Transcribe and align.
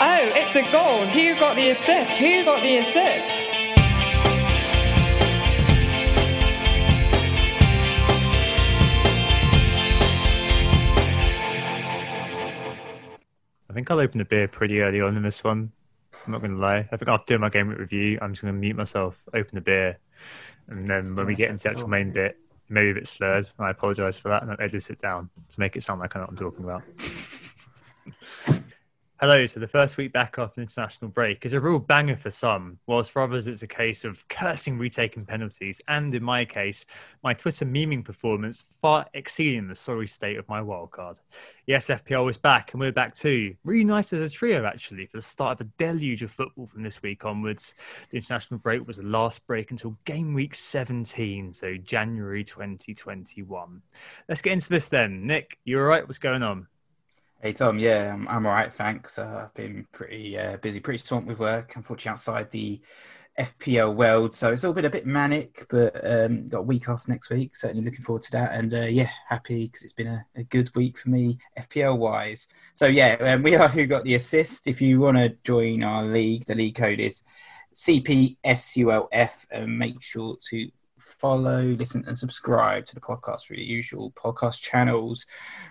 Oh, 0.00 0.30
it's 0.36 0.54
a 0.54 0.62
goal. 0.70 1.06
Who 1.06 1.34
got 1.40 1.56
the 1.56 1.70
assist? 1.70 2.20
Who 2.20 2.44
got 2.44 2.62
the 2.62 2.76
assist? 2.76 3.40
I 13.68 13.72
think 13.74 13.90
I'll 13.90 13.98
open 13.98 14.20
a 14.20 14.24
beer 14.24 14.46
pretty 14.46 14.82
early 14.82 15.00
on 15.00 15.16
in 15.16 15.24
this 15.24 15.42
one. 15.42 15.72
I'm 16.24 16.30
not 16.32 16.42
going 16.42 16.52
to 16.52 16.58
lie. 16.58 16.88
I 16.92 16.96
think 16.96 17.08
after 17.08 17.32
doing 17.32 17.40
my 17.40 17.48
game 17.48 17.68
review, 17.68 18.20
I'm 18.22 18.34
just 18.34 18.42
going 18.42 18.54
to 18.54 18.60
mute 18.60 18.76
myself, 18.76 19.20
open 19.34 19.58
a 19.58 19.60
beer, 19.60 19.98
and 20.68 20.86
then 20.86 21.16
when 21.16 21.26
we 21.26 21.34
get 21.34 21.50
into 21.50 21.64
the 21.64 21.70
actual 21.70 21.88
main 21.88 22.12
bit, 22.12 22.36
maybe 22.68 22.90
a 22.90 22.94
bit 22.94 23.08
slurred. 23.08 23.46
I 23.58 23.70
apologise 23.70 24.16
for 24.16 24.28
that, 24.28 24.42
and 24.42 24.52
I'll 24.52 24.60
edit 24.60 24.90
it 24.90 25.00
down 25.00 25.28
to 25.50 25.58
make 25.60 25.74
it 25.74 25.82
sound 25.82 25.98
like 25.98 26.14
I 26.14 26.20
know 26.20 26.26
what 26.26 26.30
I'm 26.30 26.36
talking 26.36 26.64
about. 26.64 26.82
Hello. 29.20 29.44
So 29.46 29.58
the 29.58 29.66
first 29.66 29.96
week 29.96 30.12
back 30.12 30.36
after 30.38 30.60
international 30.60 31.10
break 31.10 31.44
is 31.44 31.52
a 31.52 31.60
real 31.60 31.80
banger 31.80 32.14
for 32.14 32.30
some, 32.30 32.78
whilst 32.86 33.10
for 33.10 33.20
others 33.20 33.48
it's 33.48 33.64
a 33.64 33.66
case 33.66 34.04
of 34.04 34.26
cursing 34.28 34.78
retaking 34.78 35.26
penalties, 35.26 35.80
and 35.88 36.14
in 36.14 36.22
my 36.22 36.44
case, 36.44 36.84
my 37.24 37.34
Twitter 37.34 37.66
memeing 37.66 38.04
performance 38.04 38.64
far 38.80 39.06
exceeding 39.14 39.66
the 39.66 39.74
sorry 39.74 40.06
state 40.06 40.38
of 40.38 40.48
my 40.48 40.60
wildcard. 40.60 41.20
Yes, 41.66 41.88
FPL 41.88 42.30
is 42.30 42.38
back, 42.38 42.72
and 42.72 42.80
we're 42.80 42.92
back 42.92 43.12
too. 43.12 43.56
Reunited 43.64 44.22
as 44.22 44.30
a 44.30 44.32
trio, 44.32 44.64
actually, 44.64 45.06
for 45.06 45.16
the 45.16 45.22
start 45.22 45.60
of 45.60 45.66
a 45.66 45.70
deluge 45.78 46.22
of 46.22 46.30
football 46.30 46.66
from 46.66 46.84
this 46.84 47.02
week 47.02 47.24
onwards. 47.24 47.74
The 48.10 48.18
international 48.18 48.60
break 48.60 48.86
was 48.86 48.98
the 48.98 49.06
last 49.06 49.44
break 49.48 49.72
until 49.72 49.98
game 50.04 50.32
week 50.32 50.54
17, 50.54 51.52
so 51.52 51.76
January 51.76 52.44
2021. 52.44 53.82
Let's 54.28 54.42
get 54.42 54.52
into 54.52 54.68
this 54.68 54.86
then. 54.86 55.26
Nick, 55.26 55.58
You're 55.64 55.82
all 55.82 55.88
right? 55.88 56.06
What's 56.06 56.20
going 56.20 56.44
on? 56.44 56.68
Hey 57.40 57.52
Tom, 57.52 57.78
yeah, 57.78 58.12
I'm, 58.12 58.26
I'm 58.26 58.46
all 58.46 58.52
right, 58.52 58.74
thanks. 58.74 59.16
Uh, 59.16 59.44
I've 59.44 59.54
been 59.54 59.86
pretty 59.92 60.36
uh, 60.36 60.56
busy, 60.56 60.80
pretty 60.80 60.98
swamped 60.98 61.28
with 61.28 61.38
work. 61.38 61.76
Unfortunately, 61.76 62.10
outside 62.10 62.50
the 62.50 62.80
FPL 63.38 63.94
world, 63.94 64.34
so 64.34 64.50
it's 64.50 64.64
all 64.64 64.72
been 64.72 64.86
a 64.86 64.90
bit 64.90 65.06
manic. 65.06 65.64
But 65.70 66.04
um, 66.04 66.48
got 66.48 66.58
a 66.58 66.62
week 66.62 66.88
off 66.88 67.06
next 67.06 67.30
week. 67.30 67.54
Certainly 67.54 67.84
looking 67.84 68.02
forward 68.02 68.24
to 68.24 68.32
that, 68.32 68.54
and 68.54 68.74
uh, 68.74 68.86
yeah, 68.86 69.10
happy 69.28 69.66
because 69.66 69.82
it's 69.82 69.92
been 69.92 70.08
a, 70.08 70.26
a, 70.34 70.42
good 70.42 70.74
week 70.74 70.98
for 70.98 71.10
me 71.10 71.38
FPL 71.56 71.96
wise. 71.96 72.48
So 72.74 72.86
yeah, 72.86 73.14
um, 73.20 73.44
we 73.44 73.54
are 73.56 73.68
who 73.68 73.86
got 73.86 74.02
the 74.02 74.16
assist. 74.16 74.66
If 74.66 74.80
you 74.80 74.98
want 74.98 75.18
to 75.18 75.36
join 75.44 75.84
our 75.84 76.02
league, 76.02 76.44
the 76.46 76.56
league 76.56 76.74
code 76.74 76.98
is 76.98 77.22
CPSULF, 77.72 79.46
and 79.52 79.78
make 79.78 80.02
sure 80.02 80.38
to 80.50 80.68
follow, 81.18 81.62
listen, 81.62 82.04
and 82.06 82.16
subscribe 82.16 82.86
to 82.86 82.94
the 82.94 83.00
podcast 83.00 83.42
through 83.42 83.56
the 83.56 83.64
usual 83.64 84.12
podcast 84.12 84.60
channels. 84.60 85.26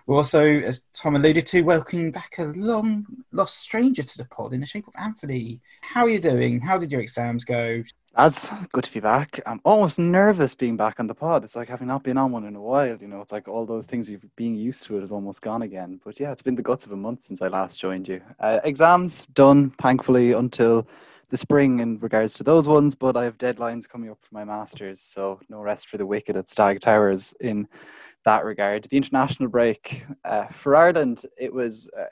We're 0.06 0.18
also, 0.18 0.44
as 0.46 0.86
Tom 0.94 1.16
alluded 1.16 1.48
to, 1.48 1.62
welcoming 1.62 2.12
back 2.12 2.36
a 2.38 2.46
long 2.46 3.06
lost 3.32 3.58
stranger 3.58 4.04
to 4.04 4.18
the 4.18 4.26
pod 4.26 4.54
in 4.54 4.60
the 4.60 4.66
shape 4.66 4.88
of 4.88 4.94
Anthony. 4.98 5.62
How 5.82 6.04
are 6.04 6.10
you 6.10 6.20
doing? 6.20 6.60
How 6.60 6.78
did 6.78 6.92
your 6.92 7.02
exams 7.02 7.46
go? 7.46 7.84
That's 8.16 8.50
good 8.72 8.84
to 8.84 8.92
be 8.92 9.00
back. 9.00 9.40
I'm 9.46 9.62
almost 9.64 10.00
nervous 10.00 10.56
being 10.56 10.76
back 10.76 11.00
on 11.00 11.06
the 11.06 11.14
pod. 11.14 11.44
It's 11.44 11.56
like 11.56 11.70
having 11.70 11.88
not 11.88 12.04
been 12.04 12.18
on 12.18 12.32
one 12.32 12.46
in 12.46 12.56
a 12.56 12.62
while. 12.62 12.98
You 13.00 13.08
know, 13.08 13.22
it's 13.22 13.32
like 13.32 13.48
all 13.48 13.66
those 13.66 13.86
things 13.86 14.10
you've 14.10 14.26
been 14.36 14.56
used 14.56 14.84
to 14.86 14.98
it 14.98 15.04
is 15.04 15.12
almost 15.12 15.44
gone 15.44 15.62
again. 15.62 16.02
But 16.04 16.20
yeah, 16.20 16.32
it's 16.32 16.42
been 16.42 16.56
the 16.56 16.64
guts 16.64 16.86
of 16.86 16.92
a 16.92 16.96
month 16.96 17.24
since 17.24 17.44
I 17.44 17.48
last 17.48 17.80
joined 17.80 18.08
you. 18.08 18.22
Uh, 18.40 18.60
exams 18.64 19.28
done, 19.28 19.72
thankfully, 19.80 20.32
until 20.32 20.88
the 21.30 21.38
spring 21.38 21.80
in 21.80 22.00
regards 22.00 22.36
to 22.36 22.44
those 22.44 22.68
ones, 22.68 22.96
but 22.96 23.18
I 23.18 23.24
have 23.26 23.38
deadlines 23.38 23.88
coming 23.88 24.10
up 24.10 24.20
for 24.22 24.34
my 24.34 24.46
masters, 24.46 25.02
so 25.02 25.40
no 25.50 25.60
rest 25.60 25.90
for 25.90 25.98
the 25.98 26.06
wicked 26.06 26.38
at 26.38 26.50
Stag 26.50 26.80
Towers 26.80 27.34
in 27.42 27.68
that 28.26 28.46
regard. 28.46 28.88
The 28.90 28.98
international 28.98 29.50
break 29.50 30.06
uh, 30.24 30.46
for 30.48 30.76
Ireland, 30.76 31.26
it 31.38 31.54
was 31.54 31.90
uh, 31.98 32.06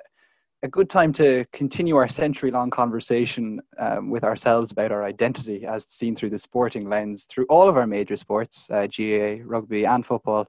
a 0.63 0.67
good 0.67 0.89
time 0.89 1.13
to 1.13 1.45
continue 1.53 1.95
our 1.95 2.09
century-long 2.09 2.71
conversation 2.71 3.61
um, 3.77 4.09
with 4.09 4.23
ourselves 4.23 4.71
about 4.71 4.91
our 4.91 5.03
identity, 5.03 5.65
as 5.65 5.85
seen 5.87 6.15
through 6.15 6.31
the 6.31 6.37
sporting 6.37 6.89
lens, 6.89 7.25
through 7.25 7.45
all 7.49 7.69
of 7.69 7.77
our 7.77 7.87
major 7.87 8.17
sports, 8.17 8.69
uh, 8.71 8.87
GAA, 8.87 9.43
rugby, 9.45 9.85
and 9.85 10.05
football. 10.05 10.47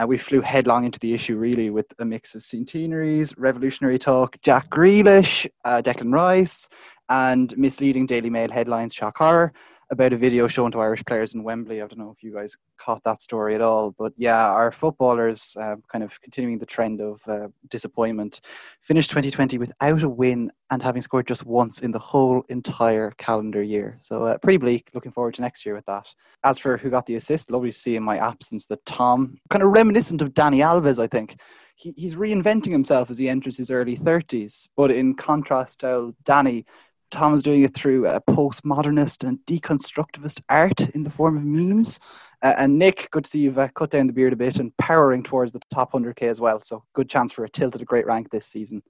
Uh, 0.00 0.06
we 0.06 0.16
flew 0.16 0.40
headlong 0.40 0.84
into 0.84 1.00
the 1.00 1.12
issue 1.12 1.36
really 1.36 1.70
with 1.70 1.86
a 1.98 2.04
mix 2.04 2.36
of 2.36 2.44
centenaries, 2.44 3.36
revolutionary 3.36 3.98
talk, 3.98 4.40
Jack 4.42 4.70
Grealish, 4.70 5.48
uh, 5.64 5.82
Declan 5.82 6.12
Rice, 6.12 6.68
and 7.08 7.56
misleading 7.58 8.06
Daily 8.06 8.30
Mail 8.30 8.50
headlines, 8.50 8.94
shock 8.94 9.18
horror, 9.18 9.52
about 9.90 10.12
a 10.12 10.16
video 10.16 10.46
shown 10.46 10.70
to 10.72 10.80
Irish 10.80 11.04
players 11.04 11.32
in 11.32 11.42
Wembley. 11.42 11.80
I 11.80 11.86
don't 11.86 11.98
know 11.98 12.14
if 12.14 12.22
you 12.22 12.32
guys 12.32 12.56
caught 12.76 13.02
that 13.04 13.22
story 13.22 13.54
at 13.54 13.62
all, 13.62 13.94
but 13.98 14.12
yeah, 14.16 14.46
our 14.46 14.70
footballers, 14.70 15.56
uh, 15.58 15.76
kind 15.90 16.04
of 16.04 16.20
continuing 16.20 16.58
the 16.58 16.66
trend 16.66 17.00
of 17.00 17.20
uh, 17.26 17.48
disappointment, 17.68 18.42
finished 18.82 19.08
2020 19.10 19.56
without 19.56 20.02
a 20.02 20.08
win 20.08 20.52
and 20.70 20.82
having 20.82 21.00
scored 21.00 21.26
just 21.26 21.46
once 21.46 21.78
in 21.78 21.90
the 21.90 21.98
whole 21.98 22.44
entire 22.50 23.12
calendar 23.12 23.62
year. 23.62 23.98
So 24.02 24.24
uh, 24.24 24.38
pretty 24.38 24.58
bleak. 24.58 24.90
Looking 24.92 25.12
forward 25.12 25.34
to 25.34 25.42
next 25.42 25.64
year 25.64 25.74
with 25.74 25.86
that. 25.86 26.06
As 26.44 26.58
for 26.58 26.76
who 26.76 26.90
got 26.90 27.06
the 27.06 27.16
assist, 27.16 27.50
lovely 27.50 27.72
to 27.72 27.78
see 27.78 27.96
in 27.96 28.02
my 28.02 28.18
absence 28.18 28.66
that 28.66 28.84
Tom, 28.84 29.38
kind 29.48 29.62
of 29.62 29.70
reminiscent 29.70 30.20
of 30.20 30.34
Dani 30.34 30.58
Alves, 30.58 31.02
I 31.02 31.06
think. 31.06 31.40
He, 31.76 31.94
he's 31.96 32.16
reinventing 32.16 32.72
himself 32.72 33.08
as 33.08 33.18
he 33.18 33.28
enters 33.28 33.56
his 33.56 33.70
early 33.70 33.96
30s, 33.96 34.68
but 34.76 34.90
in 34.90 35.14
contrast 35.14 35.80
to 35.80 36.14
Dani, 36.24 36.64
Tom's 37.10 37.42
doing 37.42 37.62
it 37.62 37.74
through 37.74 38.06
a 38.06 38.20
postmodernist 38.20 39.26
and 39.26 39.38
deconstructivist 39.46 40.40
art 40.48 40.80
in 40.90 41.02
the 41.02 41.10
form 41.10 41.36
of 41.36 41.44
memes. 41.44 41.98
Uh, 42.42 42.54
and 42.56 42.78
Nick, 42.78 43.08
good 43.10 43.24
to 43.24 43.30
see 43.30 43.40
you've 43.40 43.58
uh, 43.58 43.68
cut 43.68 43.90
down 43.90 44.06
the 44.06 44.12
beard 44.12 44.32
a 44.32 44.36
bit 44.36 44.58
and 44.58 44.76
powering 44.76 45.22
towards 45.22 45.52
the 45.52 45.60
top 45.72 45.92
100k 45.92 46.22
as 46.22 46.40
well. 46.40 46.60
So 46.62 46.84
good 46.94 47.08
chance 47.08 47.32
for 47.32 47.44
a 47.44 47.48
tilt 47.48 47.74
at 47.74 47.82
a 47.82 47.86
great 47.86 48.06
rank 48.06 48.30
this 48.30 48.46
season. 48.46 48.82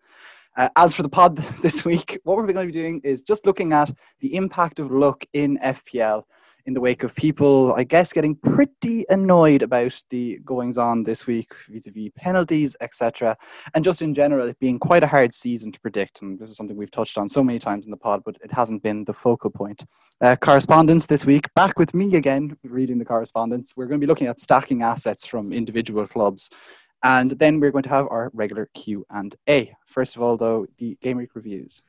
Uh, 0.57 0.69
as 0.77 0.95
for 0.95 1.03
the 1.03 1.09
pod 1.09 1.37
this 1.63 1.85
week, 1.85 2.19
what 2.25 2.37
we're 2.37 2.45
going 2.53 2.67
to 2.67 2.73
be 2.73 2.79
doing 2.79 3.01
is 3.05 3.23
just 3.23 3.47
looking 3.47 3.73
at 3.73 3.91
the 4.21 4.35
impact 4.35 4.81
of 4.81 4.91
luck 4.91 5.25
in 5.33 5.59
FPL 5.59 6.25
in 6.69 6.75
the 6.75 6.81
wake 6.83 7.03
of 7.03 7.15
people, 7.15 7.73
I 7.79 7.83
guess, 7.83 8.13
getting 8.13 8.37
pretty 8.37 9.07
annoyed 9.09 9.63
about 9.63 9.99
the 10.11 10.39
goings 10.45 10.77
on 10.77 11.03
this 11.03 11.27
week 11.27 11.51
vis-a-vis 11.71 12.11
penalties, 12.15 12.77
etc., 12.83 13.39
and 13.73 13.83
just 13.83 14.03
in 14.03 14.13
general, 14.13 14.49
it 14.49 14.59
being 14.59 14.79
quite 14.79 15.03
a 15.03 15.07
hard 15.07 15.33
season 15.33 15.73
to 15.73 15.81
predict. 15.81 16.21
And 16.21 16.39
this 16.39 16.51
is 16.51 16.59
something 16.59 16.77
we've 16.77 16.91
touched 16.91 17.17
on 17.17 17.27
so 17.27 17.43
many 17.43 17.59
times 17.59 17.87
in 17.87 17.91
the 17.91 17.97
pod, 17.97 18.23
but 18.23 18.37
it 18.45 18.53
hasn't 18.53 18.83
been 18.83 19.03
the 19.07 19.15
focal 19.15 19.49
point. 19.49 19.87
Uh, 20.21 20.37
correspondence 20.37 21.07
this 21.07 21.25
week, 21.25 21.47
back 21.55 21.79
with 21.79 21.95
me 21.95 22.17
again, 22.17 22.55
reading 22.63 22.99
the 22.99 23.05
correspondence. 23.05 23.73
We're 23.75 23.87
going 23.87 23.99
to 23.99 24.07
be 24.07 24.09
looking 24.09 24.27
at 24.27 24.39
stacking 24.39 24.83
assets 24.83 25.25
from 25.25 25.55
individual 25.55 26.07
clubs, 26.07 26.51
and 27.03 27.31
then 27.31 27.61
we're 27.61 27.71
going 27.71 27.85
to 27.85 27.89
have 27.89 28.09
our 28.11 28.31
regular 28.35 28.69
Q 28.75 29.07
and 29.09 29.35
A. 29.49 29.75
First 29.87 30.17
of 30.17 30.23
all, 30.23 30.37
though, 30.37 30.67
the 30.77 30.99
game 31.01 31.17
week 31.17 31.35
reviews. 31.35 31.83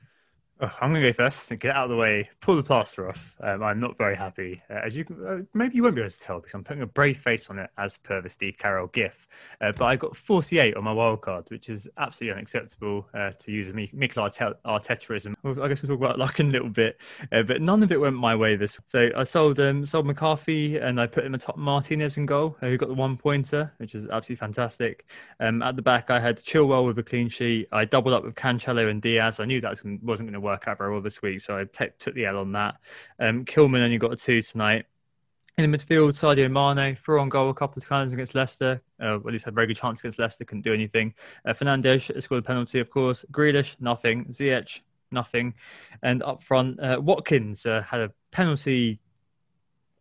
Oh, 0.61 0.75
I'm 0.81 0.91
going 0.91 1.01
to 1.01 1.07
go 1.07 1.13
first 1.13 1.49
and 1.51 1.59
get 1.59 1.73
out 1.73 1.85
of 1.85 1.89
the 1.89 1.95
way, 1.95 2.29
pull 2.41 2.57
the 2.57 2.63
plaster 2.63 3.07
off. 3.07 3.37
Um, 3.41 3.63
I'm 3.63 3.77
not 3.77 3.97
very 3.97 4.17
happy. 4.17 4.61
Uh, 4.69 4.81
as 4.85 4.97
you 4.97 5.05
uh, 5.25 5.37
maybe 5.53 5.77
you 5.77 5.83
won't 5.83 5.95
be 5.95 6.01
able 6.01 6.11
to 6.11 6.19
tell 6.19 6.39
because 6.39 6.53
I'm 6.53 6.65
putting 6.65 6.83
a 6.83 6.85
brave 6.85 7.17
face 7.17 7.49
on 7.49 7.59
it 7.59 7.69
as 7.77 7.95
per 7.95 8.21
the 8.21 8.27
Steve 8.27 8.57
Carell 8.57 8.91
gif. 8.91 9.25
Uh, 9.61 9.71
but 9.71 9.85
I 9.85 9.95
got 9.95 10.17
48 10.17 10.75
on 10.75 10.83
my 10.83 10.91
wild 10.91 11.21
card, 11.21 11.45
which 11.47 11.69
is 11.69 11.87
absolutely 11.97 12.35
unacceptable 12.35 13.07
uh, 13.13 13.31
to 13.39 13.51
use 13.53 13.69
a 13.69 13.73
Mikel 13.73 14.27
Artetaism. 14.27 15.33
Well, 15.43 15.63
I 15.63 15.69
guess 15.69 15.81
we'll 15.81 15.95
talk 15.95 16.03
about 16.03 16.19
luck 16.19 16.41
in 16.41 16.49
a 16.49 16.51
little 16.51 16.67
bit, 16.67 16.99
uh, 17.31 17.43
but 17.43 17.61
none 17.61 17.81
of 17.81 17.93
it 17.93 18.01
went 18.01 18.17
my 18.17 18.35
way 18.35 18.57
this. 18.57 18.77
So 18.85 19.09
I 19.15 19.23
sold 19.23 19.61
um, 19.61 19.85
sold 19.85 20.07
McCarthy 20.07 20.75
and 20.75 20.99
I 20.99 21.07
put 21.07 21.23
him 21.23 21.35
atop 21.35 21.55
Martinez 21.55 22.17
in 22.17 22.25
goal, 22.25 22.57
who 22.59 22.75
got 22.75 22.89
the 22.89 22.95
one 22.95 23.15
pointer, 23.15 23.71
which 23.77 23.95
is 23.95 24.03
absolutely 24.09 24.35
fantastic. 24.35 25.05
Um, 25.39 25.61
at 25.61 25.77
the 25.77 25.81
back, 25.81 26.09
I 26.09 26.19
had 26.19 26.35
Chilwell 26.35 26.85
with 26.85 26.99
a 26.99 27.03
clean 27.03 27.29
sheet. 27.29 27.69
I 27.71 27.85
doubled 27.85 28.13
up 28.13 28.25
with 28.25 28.35
Cancelo 28.35 28.89
and 28.89 29.01
Dias. 29.01 29.39
I 29.39 29.45
knew 29.45 29.61
that 29.61 29.81
wasn't 30.03 30.27
going 30.27 30.33
to 30.33 30.39
work 30.41 30.48
out 30.49 30.77
very 30.77 30.91
well 30.91 31.01
this 31.01 31.21
week, 31.21 31.41
so 31.41 31.57
I 31.57 31.65
t- 31.65 31.91
took 31.97 32.13
the 32.15 32.25
L 32.25 32.37
on 32.37 32.51
that. 32.53 32.75
Um, 33.19 33.45
Kilman 33.45 33.81
only 33.81 33.97
got 33.97 34.13
a 34.13 34.15
two 34.15 34.41
tonight. 34.41 34.85
In 35.57 35.69
the 35.69 35.77
midfield, 35.77 36.11
Sadio 36.11 36.49
Mane 36.49 36.95
threw 36.95 37.19
on 37.19 37.27
goal 37.27 37.49
a 37.49 37.53
couple 37.53 37.81
of 37.81 37.87
times 37.87 38.13
against 38.13 38.33
Leicester. 38.33 38.81
Uh, 39.01 39.15
at 39.15 39.25
least 39.25 39.43
had 39.43 39.53
a 39.53 39.55
very 39.55 39.67
good 39.67 39.75
chance 39.75 39.99
against 39.99 40.17
Leicester, 40.17 40.45
couldn't 40.45 40.61
do 40.61 40.73
anything. 40.73 41.13
Uh, 41.45 41.51
Fernandes 41.51 42.23
scored 42.23 42.39
a 42.39 42.47
penalty, 42.47 42.79
of 42.79 42.89
course. 42.89 43.25
Grealish, 43.31 43.75
nothing. 43.81 44.25
Ziyech, 44.25 44.81
nothing. 45.11 45.53
And 46.01 46.23
up 46.23 46.41
front, 46.41 46.79
uh, 46.79 47.01
Watkins 47.01 47.65
uh, 47.65 47.81
had 47.81 47.99
a 47.99 48.11
penalty 48.31 49.01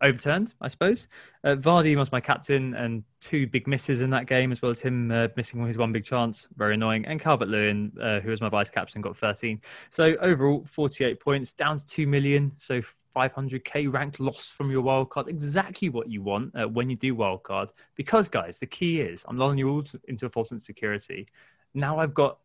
overturned, 0.02 0.54
I 0.60 0.68
suppose. 0.68 1.08
Uh, 1.44 1.56
Vardy 1.56 1.96
was 1.96 2.12
my 2.12 2.20
captain, 2.20 2.74
and 2.74 3.02
two 3.20 3.46
big 3.46 3.66
misses 3.66 4.00
in 4.00 4.10
that 4.10 4.26
game, 4.26 4.52
as 4.52 4.62
well 4.62 4.70
as 4.70 4.80
him 4.80 5.10
uh, 5.10 5.28
missing 5.36 5.64
his 5.66 5.78
one 5.78 5.92
big 5.92 6.04
chance, 6.04 6.48
very 6.56 6.74
annoying. 6.74 7.04
And 7.06 7.20
Calvert 7.20 7.48
Lewin, 7.48 7.92
uh, 8.00 8.20
who 8.20 8.30
was 8.30 8.40
my 8.40 8.48
vice 8.48 8.70
captain, 8.70 9.02
got 9.02 9.16
13. 9.16 9.60
So 9.90 10.16
overall, 10.20 10.64
48 10.64 11.20
points, 11.20 11.52
down 11.52 11.78
to 11.78 11.86
2 11.86 12.06
million. 12.06 12.52
So 12.56 12.80
500k 13.14 13.92
ranked 13.92 14.20
loss 14.20 14.50
from 14.50 14.70
your 14.70 14.82
wildcard. 14.82 15.28
Exactly 15.28 15.88
what 15.88 16.08
you 16.10 16.22
want 16.22 16.54
uh, 16.54 16.68
when 16.68 16.88
you 16.90 16.96
do 16.96 17.14
wildcard. 17.14 17.72
Because, 17.96 18.28
guys, 18.28 18.58
the 18.58 18.66
key 18.66 19.00
is 19.00 19.24
I'm 19.28 19.38
lulling 19.38 19.58
you 19.58 19.68
all 19.70 19.84
into 20.06 20.26
a 20.26 20.30
false 20.30 20.52
insecurity. 20.52 21.28
Now 21.74 21.98
I've 21.98 22.14
got 22.14 22.38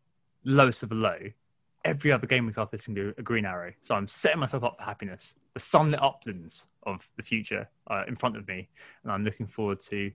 lowest 0.44 0.82
of 0.82 0.90
the 0.90 0.94
low 0.96 1.18
every 1.84 2.12
other 2.12 2.26
game 2.26 2.46
week 2.46 2.58
after 2.58 2.76
this 2.76 2.86
can 2.86 2.94
be 2.94 3.12
a 3.16 3.22
green 3.22 3.44
arrow. 3.44 3.72
So 3.80 3.94
I'm 3.94 4.08
setting 4.08 4.40
myself 4.40 4.64
up 4.64 4.76
for 4.78 4.84
happiness. 4.84 5.36
The 5.54 5.60
sunlit 5.60 6.02
uplands 6.02 6.68
of 6.84 7.08
the 7.16 7.22
future 7.22 7.68
are 7.86 8.06
in 8.06 8.16
front 8.16 8.36
of 8.36 8.48
me, 8.48 8.68
and 9.02 9.12
I'm 9.12 9.24
looking 9.24 9.46
forward 9.46 9.80
to 9.80 10.10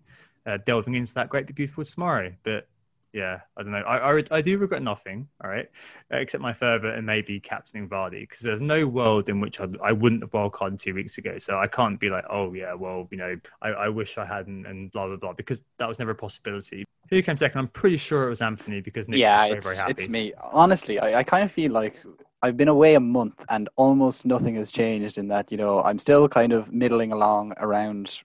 uh, 0.45 0.57
delving 0.66 0.95
into 0.95 1.13
that 1.13 1.30
great, 1.30 1.54
beautiful 1.54 1.83
tomorrow. 1.83 2.33
But 2.44 2.68
yeah, 3.13 3.39
I 3.57 3.63
don't 3.63 3.71
know. 3.71 3.80
I, 3.80 4.19
I, 4.19 4.24
I 4.31 4.42
do 4.42 4.57
regret 4.57 4.83
nothing, 4.83 5.27
all 5.44 5.50
right, 5.50 5.68
except 6.12 6.42
my 6.42 6.54
further 6.54 6.89
and 6.89 7.06
maybe 7.06 7.39
captaining 7.39 7.89
Vardy, 7.89 8.21
because 8.21 8.42
there's 8.42 8.62
no 8.62 8.86
world 8.86 9.30
in 9.30 9.39
which 9.39 9.60
I, 9.60 9.68
I 9.83 9.92
wouldn't 9.94 10.21
have 10.21 10.31
wildcarded 10.31 10.80
two 10.80 10.94
weeks 10.94 11.18
ago. 11.18 11.38
So 11.39 11.57
I 11.57 11.68
can't 11.68 12.00
be 12.00 12.10
like, 12.10 12.25
oh 12.30 12.54
yeah, 12.54 12.74
well, 12.74 13.07
you 13.10 13.18
know, 13.18 13.36
I, 13.62 13.69
I 13.69 13.89
wish 13.89 14.18
I 14.18 14.25
hadn't, 14.25 14.66
and 14.66 14.92
blah 14.92 15.07
blah 15.07 15.18
blah, 15.18 15.33
because 15.33 15.63
that 15.77 15.88
was 15.88 16.00
never 16.00 16.12
a 16.12 16.16
possibility. 16.16 16.86
Who 17.09 17.21
came 17.23 17.38
second? 17.38 17.59
I'm 17.59 17.67
pretty 17.69 17.97
sure 17.97 18.27
it 18.27 18.29
was 18.29 18.41
Anthony 18.41 18.81
because 18.81 19.09
Nick 19.09 19.19
yeah, 19.19 19.41
was 19.41 19.47
very, 19.47 19.57
it's, 19.57 19.65
very 19.65 19.77
happy. 19.77 19.91
it's 19.91 20.09
me. 20.09 20.33
Honestly, 20.51 21.00
I, 21.00 21.19
I 21.19 21.23
kind 21.23 21.44
of 21.44 21.51
feel 21.51 21.71
like 21.71 21.95
I've 22.41 22.56
been 22.56 22.67
away 22.67 22.95
a 22.95 23.00
month 23.00 23.44
and 23.50 23.67
almost 23.75 24.25
nothing 24.25 24.56
has 24.56 24.71
changed 24.71 25.17
in 25.17 25.27
that, 25.29 25.51
you 25.51 25.57
know, 25.57 25.81
I'm 25.81 26.00
still 26.00 26.29
kind 26.29 26.53
of 26.53 26.71
middling 26.71 27.11
along 27.11 27.53
around 27.57 28.19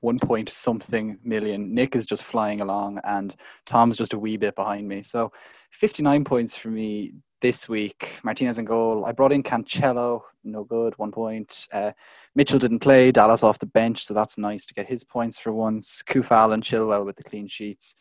one 0.00 0.18
point 0.18 0.48
something 0.50 1.18
million. 1.22 1.72
Nick 1.72 1.94
is 1.94 2.04
just 2.04 2.24
flying 2.24 2.60
along 2.60 3.00
and 3.04 3.34
Tom's 3.64 3.96
just 3.96 4.12
a 4.12 4.18
wee 4.18 4.36
bit 4.36 4.56
behind 4.56 4.88
me. 4.88 5.02
So 5.02 5.32
59 5.70 6.24
points 6.24 6.54
for 6.54 6.68
me 6.68 7.14
this 7.40 7.68
week. 7.68 8.18
Martinez 8.24 8.58
in 8.58 8.64
goal. 8.64 9.04
I 9.06 9.12
brought 9.12 9.32
in 9.32 9.42
Cancelo, 9.42 10.22
no 10.42 10.64
good, 10.64 10.98
one 10.98 11.12
point. 11.12 11.68
Uh, 11.72 11.92
Mitchell 12.34 12.58
didn't 12.58 12.80
play, 12.80 13.12
Dallas 13.12 13.42
off 13.42 13.58
the 13.58 13.66
bench, 13.66 14.04
so 14.04 14.14
that's 14.14 14.36
nice 14.36 14.66
to 14.66 14.74
get 14.74 14.88
his 14.88 15.04
points 15.04 15.38
for 15.38 15.52
once. 15.52 16.02
Coufal 16.06 16.52
and 16.52 16.62
Chilwell 16.62 17.06
with 17.06 17.16
the 17.16 17.24
clean 17.24 17.46
sheets 17.48 17.94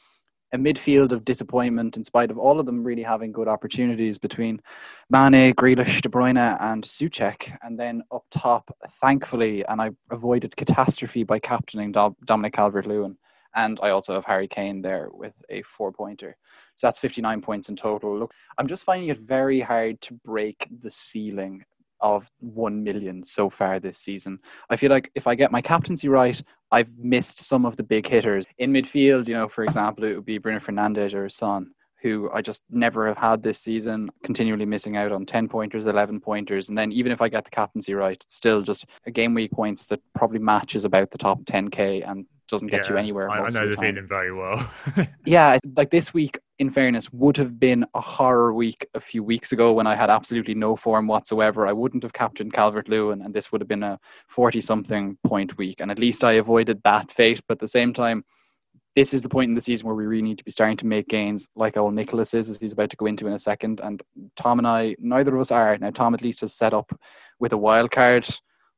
a 0.56 0.58
midfield 0.58 1.12
of 1.12 1.26
disappointment 1.26 1.98
in 1.98 2.04
spite 2.04 2.32
of 2.32 2.38
all 2.38 2.60
of 2.60 2.66
them 2.66 2.84
really 2.84 3.04
having 3.04 3.32
good 3.32 3.48
opportunities 3.48 4.18
between 4.18 4.62
Mane, 5.10 5.54
Grealish, 5.54 6.02
De 6.02 6.10
Bruyne, 6.10 6.58
and 6.60 6.84
Soucek. 6.84 7.56
And 7.62 7.80
then 7.80 8.02
up 8.12 8.24
top, 8.32 8.76
thankfully, 9.02 9.64
and 9.66 9.82
I 9.82 9.92
avoided 10.10 10.56
catastrophe 10.56 11.24
by 11.24 11.40
captaining 11.40 11.92
Dominic 11.92 12.54
Calvert 12.54 12.88
Lewin. 12.88 13.18
And 13.54 13.80
I 13.84 13.90
also 13.92 14.14
have 14.16 14.26
Harry 14.26 14.48
Kane 14.48 14.82
there 14.82 15.10
with 15.12 15.34
a 15.50 15.62
four 15.62 15.92
pointer. 15.92 16.36
So 16.76 16.88
that's 16.88 17.00
59 17.00 17.42
points 17.42 17.70
in 17.70 17.76
total. 17.76 18.18
Look, 18.18 18.34
I'm 18.58 18.68
just 18.68 18.84
finding 18.84 19.10
it 19.10 19.20
very 19.20 19.62
hard 19.62 20.02
to 20.02 20.14
break 20.26 20.68
the 20.82 20.92
ceiling 20.92 21.64
of 22.00 22.30
1 22.40 22.84
million 22.84 23.26
so 23.26 23.50
far 23.50 23.80
this 23.80 24.00
season. 24.00 24.40
I 24.70 24.76
feel 24.76 24.90
like 24.90 25.12
if 25.16 25.28
I 25.28 25.36
get 25.36 25.52
my 25.52 25.62
captaincy 25.62 26.08
right, 26.08 26.42
I've 26.72 26.92
missed 26.98 27.42
some 27.42 27.66
of 27.66 27.78
the 27.78 27.84
big 27.84 28.08
hitters. 28.08 28.46
In 28.58 28.72
midfield, 28.72 29.28
you 29.28 29.34
know, 29.34 29.48
for 29.48 29.64
example, 29.64 30.04
it 30.04 30.16
would 30.16 30.26
be 30.26 30.38
Bruno 30.38 30.60
Fernandes 30.60 31.14
or 31.14 31.30
Son, 31.30 31.72
who 32.02 32.30
I 32.34 32.42
just 32.42 32.62
never 32.70 33.08
have 33.08 33.18
had 33.18 33.42
this 33.42 33.60
season, 33.60 34.10
continually 34.24 34.66
missing 34.66 34.98
out 34.98 35.12
on 35.12 35.26
10 35.26 35.48
pointers, 35.48 35.88
11 35.88 36.20
pointers. 36.20 36.70
And 36.70 36.78
then 36.78 36.92
even 36.92 37.12
if 37.12 37.22
I 37.22 37.30
get 37.30 37.46
the 37.46 37.50
captaincy 37.50 37.94
right, 37.94 38.22
it's 38.22 38.36
still 38.36 38.62
just 38.62 38.86
a 39.06 39.12
game 39.12 39.34
week 39.34 39.52
points 39.52 39.88
that 39.88 40.02
probably 40.14 40.40
matches 40.40 40.86
about 40.86 41.12
the 41.12 41.18
top 41.18 41.44
10K 41.46 42.08
and 42.10 42.26
doesn't 42.48 42.68
get 42.68 42.86
yeah, 42.86 42.94
you 42.94 42.98
anywhere. 42.98 43.30
I, 43.30 43.40
I 43.40 43.50
know 43.50 43.68
the, 43.68 43.76
the 43.76 43.82
feeling 43.82 44.08
very 44.08 44.34
well. 44.34 44.72
yeah, 45.26 45.58
like 45.76 45.90
this 45.90 46.14
week, 46.14 46.40
in 46.60 46.70
fairness, 46.70 47.12
would 47.12 47.38
have 47.38 47.60
been 47.60 47.86
a 47.94 48.02
horror 48.02 48.54
week 48.54 48.86
a 48.94 49.00
few 49.00 49.24
weeks 49.24 49.52
ago 49.52 49.74
when 49.74 49.88
I 49.88 49.96
had 49.96 50.10
absolutely 50.10 50.56
no 50.56 50.76
form 50.76 51.08
whatsoever. 51.08 51.68
I 51.68 51.74
wouldn't 51.74 52.04
have 52.04 52.14
captained 52.14 52.54
Calvert 52.54 52.88
Lewin, 52.88 53.22
and 53.22 53.34
this 53.34 53.52
would 53.52 53.62
have 53.62 53.68
been 53.68 53.84
a 53.84 54.00
40 54.30 54.62
something 54.62 55.18
point 55.26 55.58
week. 55.58 55.82
And 55.82 55.92
at 55.92 56.00
least 56.00 56.24
I 56.24 56.34
avoided 56.34 56.82
that 56.84 57.12
fate. 57.12 57.42
But 57.48 57.56
at 57.56 57.62
the 57.62 57.68
same 57.68 57.94
time, 57.94 58.24
this 58.96 59.14
is 59.14 59.22
the 59.22 59.30
point 59.30 59.50
in 59.50 59.56
the 59.56 59.62
season 59.62 59.86
where 59.86 59.96
we 59.96 60.06
really 60.06 60.22
need 60.22 60.38
to 60.38 60.44
be 60.44 60.52
starting 60.52 60.78
to 60.78 60.86
make 60.86 61.10
gains, 61.10 61.48
like 61.56 61.76
old 61.76 61.94
Nicholas 61.94 62.34
is, 62.34 62.50
as 62.50 62.58
he's 62.58 62.74
about 62.74 62.90
to 62.92 62.96
go 62.96 63.08
into 63.08 63.28
in 63.28 63.34
a 63.34 63.40
second. 63.40 63.82
And 63.84 64.02
Tom 64.38 64.58
and 64.58 64.68
I, 64.68 64.96
neither 65.00 65.36
of 65.36 65.42
us 65.42 65.52
are. 65.52 65.78
Now, 65.78 65.90
Tom 65.90 66.14
at 66.14 66.22
least 66.22 66.42
has 66.42 66.54
set 66.54 66.74
up 66.74 66.98
with 67.40 67.52
a 67.52 67.58
wild 67.58 67.92
card. 67.92 68.26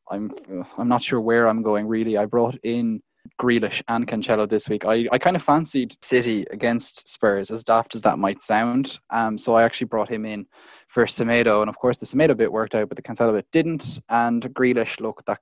I'm, 0.10 0.32
I'm 0.78 0.88
not 0.88 1.04
sure 1.04 1.22
where 1.22 1.48
I'm 1.48 1.62
going 1.62 1.86
really. 1.86 2.18
I 2.18 2.26
brought 2.26 2.58
in 2.64 3.02
Grealish 3.42 3.82
and 3.88 4.08
Cancelo 4.08 4.50
this 4.50 4.70
week. 4.70 4.86
I, 4.86 5.08
I 5.12 5.18
kind 5.18 5.36
of 5.36 5.44
fancied 5.44 5.96
City 6.02 6.46
against 6.52 7.08
Spurs, 7.08 7.52
as 7.52 7.64
daft 7.64 7.96
as 7.96 8.02
that 8.04 8.20
might 8.20 8.44
sound. 8.44 9.00
Um, 9.10 9.38
so 9.38 9.56
I 9.56 9.64
actually 9.64 9.88
brought 9.88 10.10
him 10.10 10.26
in 10.26 10.46
for 10.88 11.06
Semedo, 11.06 11.62
and 11.62 11.70
of 11.70 11.78
course 11.78 11.98
the 11.98 12.06
Semedo 12.06 12.36
bit 12.36 12.52
worked 12.52 12.76
out, 12.76 12.90
but 12.90 12.96
the 12.96 13.02
Cancelo 13.02 13.34
bit 13.34 13.48
didn't. 13.52 14.00
And 14.10 14.42
Grealish, 14.54 15.00
look, 15.00 15.24
that 15.26 15.40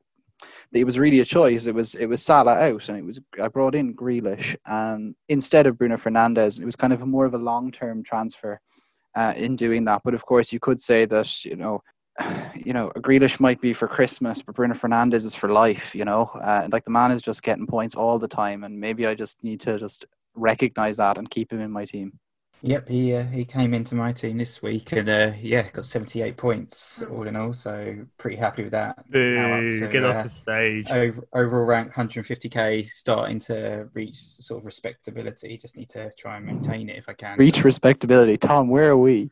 it 0.74 0.84
was 0.84 1.00
really 1.00 1.20
a 1.20 1.26
choice. 1.26 1.66
It 1.66 1.76
was 1.76 1.96
it 1.96 2.08
was 2.08 2.24
Salah 2.24 2.56
out, 2.56 2.90
and 2.90 2.98
it 2.98 3.06
was 3.06 3.20
I 3.42 3.48
brought 3.48 3.76
in 3.76 3.96
Grealish 3.96 4.56
um, 4.66 5.16
instead 5.30 5.68
of 5.68 5.78
Bruno 5.78 5.98
Fernandes. 5.98 6.60
It 6.60 6.66
was 6.66 6.76
kind 6.76 6.94
of 6.94 7.02
a 7.02 7.06
more 7.06 7.26
of 7.26 7.34
a 7.34 7.40
long 7.40 7.72
term 7.72 8.04
transfer. 8.04 8.60
Uh, 9.18 9.32
in 9.38 9.56
doing 9.56 9.86
that, 9.86 10.02
but 10.04 10.14
of 10.14 10.26
course, 10.26 10.52
you 10.52 10.60
could 10.60 10.82
say 10.82 11.06
that 11.06 11.46
you 11.46 11.56
know 11.56 11.82
you 12.56 12.74
know, 12.74 12.92
Grealish 12.98 13.40
might 13.40 13.60
be 13.60 13.74
for 13.74 13.88
Christmas, 13.88 14.42
but 14.42 14.56
Bruno 14.56 14.74
Fernandes 14.74 15.26
is 15.26 15.36
for 15.36 15.50
life. 15.52 15.94
You 15.94 16.06
know, 16.06 16.24
uh, 16.44 16.68
like 16.72 16.86
the 16.86 16.92
man 16.92 17.12
is 17.12 17.22
just 17.22 17.44
getting 17.44 17.68
points 17.68 17.96
all 17.96 18.20
the 18.20 18.28
time, 18.28 18.64
and 18.64 18.80
maybe 18.80 19.06
I 19.06 19.16
just 19.16 19.44
need 19.44 19.62
to 19.62 19.78
just 19.80 20.06
recognize 20.34 20.98
that 20.98 21.18
and 21.18 21.30
keep 21.30 21.52
him 21.52 21.62
in 21.62 21.72
my 21.72 21.86
team. 21.86 22.20
Yep, 22.62 22.90
he 22.90 23.14
uh, 23.14 23.24
he 23.26 23.46
came 23.46 23.74
into 23.74 23.94
my 23.94 24.12
team 24.12 24.38
this 24.38 24.62
week 24.62 24.92
and 24.92 25.08
uh, 25.08 25.32
yeah, 25.40 25.70
got 25.70 25.86
seventy 25.86 26.22
eight 26.22 26.36
points 26.36 27.04
all 27.04 27.28
in 27.28 27.36
all. 27.36 27.54
So 27.54 27.96
pretty 28.18 28.38
happy 28.38 28.64
with 28.64 28.72
that. 28.72 29.10
Boo, 29.12 29.80
to, 29.80 29.88
get 29.88 30.04
uh, 30.04 30.10
off 30.10 30.24
the 30.24 30.30
stage. 30.30 30.90
Over, 30.90 31.28
overall 31.34 31.66
rank 31.66 31.90
one 31.90 31.94
hundred 31.94 32.26
fifty 32.26 32.50
k, 32.50 32.84
starting 32.86 33.40
to 33.42 33.88
reach 33.94 34.18
sort 34.18 34.62
of 34.62 34.66
respectability. 34.66 35.58
Just 35.58 35.78
need 35.78 35.90
to 35.92 36.12
try 36.18 36.38
and 36.38 36.46
maintain 36.46 36.90
it 36.90 36.98
if 36.98 37.08
I 37.08 37.14
can. 37.14 37.38
Reach 37.38 37.64
respectability, 37.64 38.38
Tom. 38.38 38.70
Where 38.70 38.92
are 38.92 38.98
we? 38.98 39.30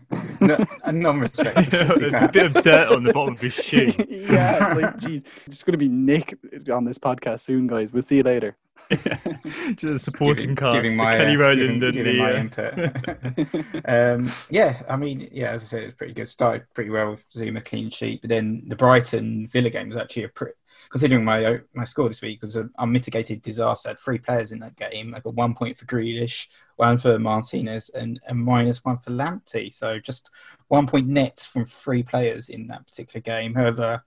no, 0.40 0.64
non-respectability. 0.90 2.06
a 2.14 2.28
bit 2.28 2.56
of 2.56 2.62
dirt 2.62 2.88
on 2.88 3.04
the 3.04 3.12
bottom 3.12 3.34
of 3.34 3.40
his 3.40 3.54
shoe. 3.54 3.92
yeah, 4.08 4.66
it's 4.66 4.80
like, 4.80 4.98
geez, 4.98 5.22
just 5.48 5.66
going 5.66 5.72
to 5.72 5.78
be 5.78 5.88
Nick 5.88 6.38
on 6.72 6.84
this 6.84 6.98
podcast 6.98 7.40
soon, 7.40 7.66
guys. 7.66 7.92
We'll 7.92 8.02
see 8.02 8.16
you 8.16 8.22
later. 8.22 8.56
Just 9.76 10.04
supporting 10.04 10.54
giving, 10.54 10.56
cast. 10.56 10.72
Giving 10.74 10.96
my, 10.96 11.16
Kenny 11.16 11.36
uh, 11.36 11.38
Rowland 11.38 11.80
giving, 11.80 11.82
and 11.82 11.92
giving 11.92 12.16
the, 12.16 12.22
my 12.22 12.32
uh... 12.32 13.54
input. 13.54 13.84
um, 13.88 14.32
yeah, 14.50 14.82
I 14.88 14.96
mean, 14.96 15.28
yeah, 15.32 15.50
as 15.50 15.62
I 15.62 15.66
said, 15.66 15.82
it's 15.84 15.96
pretty 15.96 16.14
good. 16.14 16.28
Started 16.28 16.66
pretty 16.74 16.90
well 16.90 17.12
with 17.12 17.24
Zouma 17.34 17.64
clean 17.64 17.90
sheet, 17.90 18.20
but 18.20 18.30
then 18.30 18.64
the 18.66 18.76
Brighton 18.76 19.48
Villa 19.48 19.70
game 19.70 19.88
was 19.88 19.98
actually 19.98 20.24
a 20.24 20.28
pretty. 20.28 20.54
Considering 20.90 21.24
my 21.24 21.44
uh, 21.44 21.58
my 21.74 21.84
score 21.84 22.08
this 22.08 22.20
week 22.20 22.42
was 22.42 22.56
an 22.56 22.70
unmitigated 22.78 23.40
disaster. 23.40 23.88
I 23.88 23.92
had 23.92 24.00
three 24.00 24.18
players 24.18 24.52
in 24.52 24.58
that 24.58 24.76
game. 24.76 25.14
I 25.14 25.20
got 25.20 25.34
one 25.34 25.54
point 25.54 25.78
for 25.78 25.86
Grealish, 25.86 26.48
one 26.76 26.98
for 26.98 27.18
Martinez, 27.18 27.88
and 27.90 28.20
a 28.26 28.34
minus 28.34 28.84
one 28.84 28.98
for 28.98 29.10
Lamptey. 29.10 29.72
So 29.72 29.98
just 29.98 30.30
one 30.68 30.86
point 30.86 31.06
nets 31.06 31.46
from 31.46 31.64
three 31.64 32.02
players 32.02 32.50
in 32.50 32.66
that 32.66 32.86
particular 32.86 33.22
game. 33.22 33.54
However, 33.54 34.02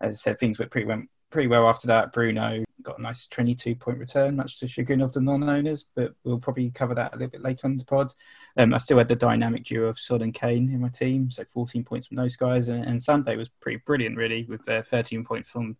as 0.00 0.14
I 0.14 0.16
said, 0.16 0.40
things 0.40 0.58
went 0.58 0.72
pretty 0.72 0.86
went 0.86 1.08
pretty 1.30 1.48
well 1.48 1.68
after 1.68 1.86
that. 1.88 2.12
Bruno 2.12 2.64
got 2.86 2.98
a 2.98 3.02
nice 3.02 3.26
22 3.26 3.74
point 3.74 3.98
return, 3.98 4.36
much 4.36 4.60
to 4.60 4.68
chagrin 4.68 5.00
of 5.00 5.12
the 5.12 5.20
non 5.20 5.42
owners, 5.42 5.84
but 5.94 6.14
we'll 6.24 6.38
probably 6.38 6.70
cover 6.70 6.94
that 6.94 7.12
a 7.12 7.16
little 7.16 7.30
bit 7.30 7.42
later 7.42 7.66
on 7.66 7.76
the 7.76 7.84
pod. 7.84 8.12
Um, 8.56 8.72
I 8.72 8.78
still 8.78 8.98
had 8.98 9.08
the 9.08 9.16
dynamic 9.16 9.64
duo 9.64 9.88
of 9.88 9.98
Son 9.98 10.22
and 10.22 10.32
Kane 10.32 10.70
in 10.70 10.80
my 10.80 10.88
team, 10.88 11.30
so 11.30 11.44
14 11.52 11.84
points 11.84 12.06
from 12.06 12.16
those 12.16 12.36
guys. 12.36 12.68
And, 12.68 12.84
and 12.84 13.02
Sunday 13.02 13.36
was 13.36 13.50
pretty 13.60 13.82
brilliant, 13.84 14.16
really, 14.16 14.44
with 14.44 14.66
uh, 14.68 14.82
13 14.82 15.24
points 15.24 15.50
from 15.50 15.76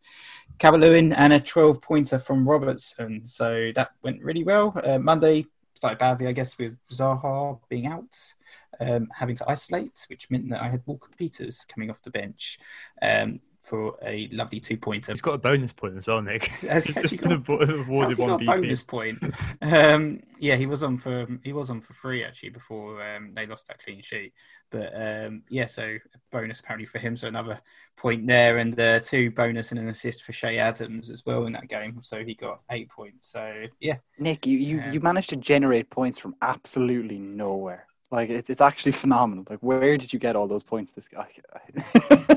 Calvert 0.58 0.82
and 0.82 1.32
a 1.32 1.40
12 1.40 1.80
pointer 1.80 2.18
from 2.18 2.46
Robertson. 2.46 3.22
So 3.26 3.70
that 3.74 3.92
went 4.02 4.22
really 4.22 4.44
well. 4.44 4.78
Uh, 4.82 4.98
Monday 4.98 5.46
started 5.74 5.98
badly, 5.98 6.26
I 6.26 6.32
guess, 6.32 6.58
with 6.58 6.76
Zaha 6.90 7.58
being 7.68 7.86
out. 7.86 8.34
Um, 8.78 9.08
having 9.14 9.36
to 9.36 9.48
isolate, 9.48 10.04
which 10.10 10.30
meant 10.30 10.50
that 10.50 10.62
I 10.62 10.68
had 10.68 10.82
Walker 10.84 11.08
Peters 11.16 11.64
coming 11.64 11.88
off 11.88 12.02
the 12.02 12.10
bench. 12.10 12.58
Um, 13.00 13.40
for 13.66 13.96
a 14.04 14.28
lovely 14.30 14.60
two 14.60 14.76
pointer. 14.76 15.10
He's 15.10 15.20
got 15.20 15.34
a 15.34 15.38
bonus 15.38 15.72
point 15.72 15.96
as 15.96 16.06
well, 16.06 16.22
Nick. 16.22 16.46
Has 16.46 16.84
he 16.84 16.92
just 17.00 17.20
been 17.20 17.32
awarded 17.32 17.88
one 17.88 18.38
BP. 18.38 18.46
bonus 18.46 18.84
point. 18.84 19.18
um, 19.62 20.20
yeah, 20.38 20.54
he 20.54 20.66
was 20.66 20.84
on 20.84 20.98
for 20.98 21.26
he 21.42 21.52
was 21.52 21.68
on 21.68 21.80
for 21.80 21.92
free 21.92 22.22
actually 22.22 22.50
before 22.50 23.02
um, 23.02 23.32
they 23.34 23.44
lost 23.44 23.66
that 23.66 23.82
clean 23.82 24.02
sheet. 24.02 24.32
But 24.70 24.92
um, 24.94 25.42
yeah, 25.48 25.66
so 25.66 25.96
bonus 26.30 26.60
apparently 26.60 26.86
for 26.86 26.98
him, 26.98 27.16
so 27.16 27.26
another 27.26 27.60
point 27.96 28.28
there, 28.28 28.58
and 28.58 28.78
uh, 28.78 29.00
two 29.00 29.32
bonus 29.32 29.72
and 29.72 29.80
an 29.80 29.88
assist 29.88 30.22
for 30.22 30.32
Che 30.32 30.58
Adams 30.58 31.10
as 31.10 31.26
well 31.26 31.46
in 31.46 31.52
that 31.54 31.68
game. 31.68 31.98
So 32.02 32.24
he 32.24 32.34
got 32.34 32.60
eight 32.70 32.88
points. 32.88 33.32
So 33.32 33.64
yeah, 33.80 33.96
Nick, 34.16 34.46
you 34.46 34.58
you, 34.58 34.82
you 34.92 35.00
managed 35.00 35.30
to 35.30 35.36
generate 35.36 35.90
points 35.90 36.20
from 36.20 36.36
absolutely 36.40 37.18
nowhere. 37.18 37.86
Like 38.12 38.30
it's 38.30 38.48
it's 38.48 38.60
actually 38.60 38.92
phenomenal. 38.92 39.44
Like 39.50 39.58
where 39.58 39.96
did 39.98 40.12
you 40.12 40.20
get 40.20 40.36
all 40.36 40.46
those 40.46 40.62
points? 40.62 40.92
This 40.92 41.08
guy. 41.08 41.26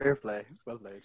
Fair 0.00 0.16
play. 0.16 0.42
Well 0.66 0.78
played. 0.78 1.02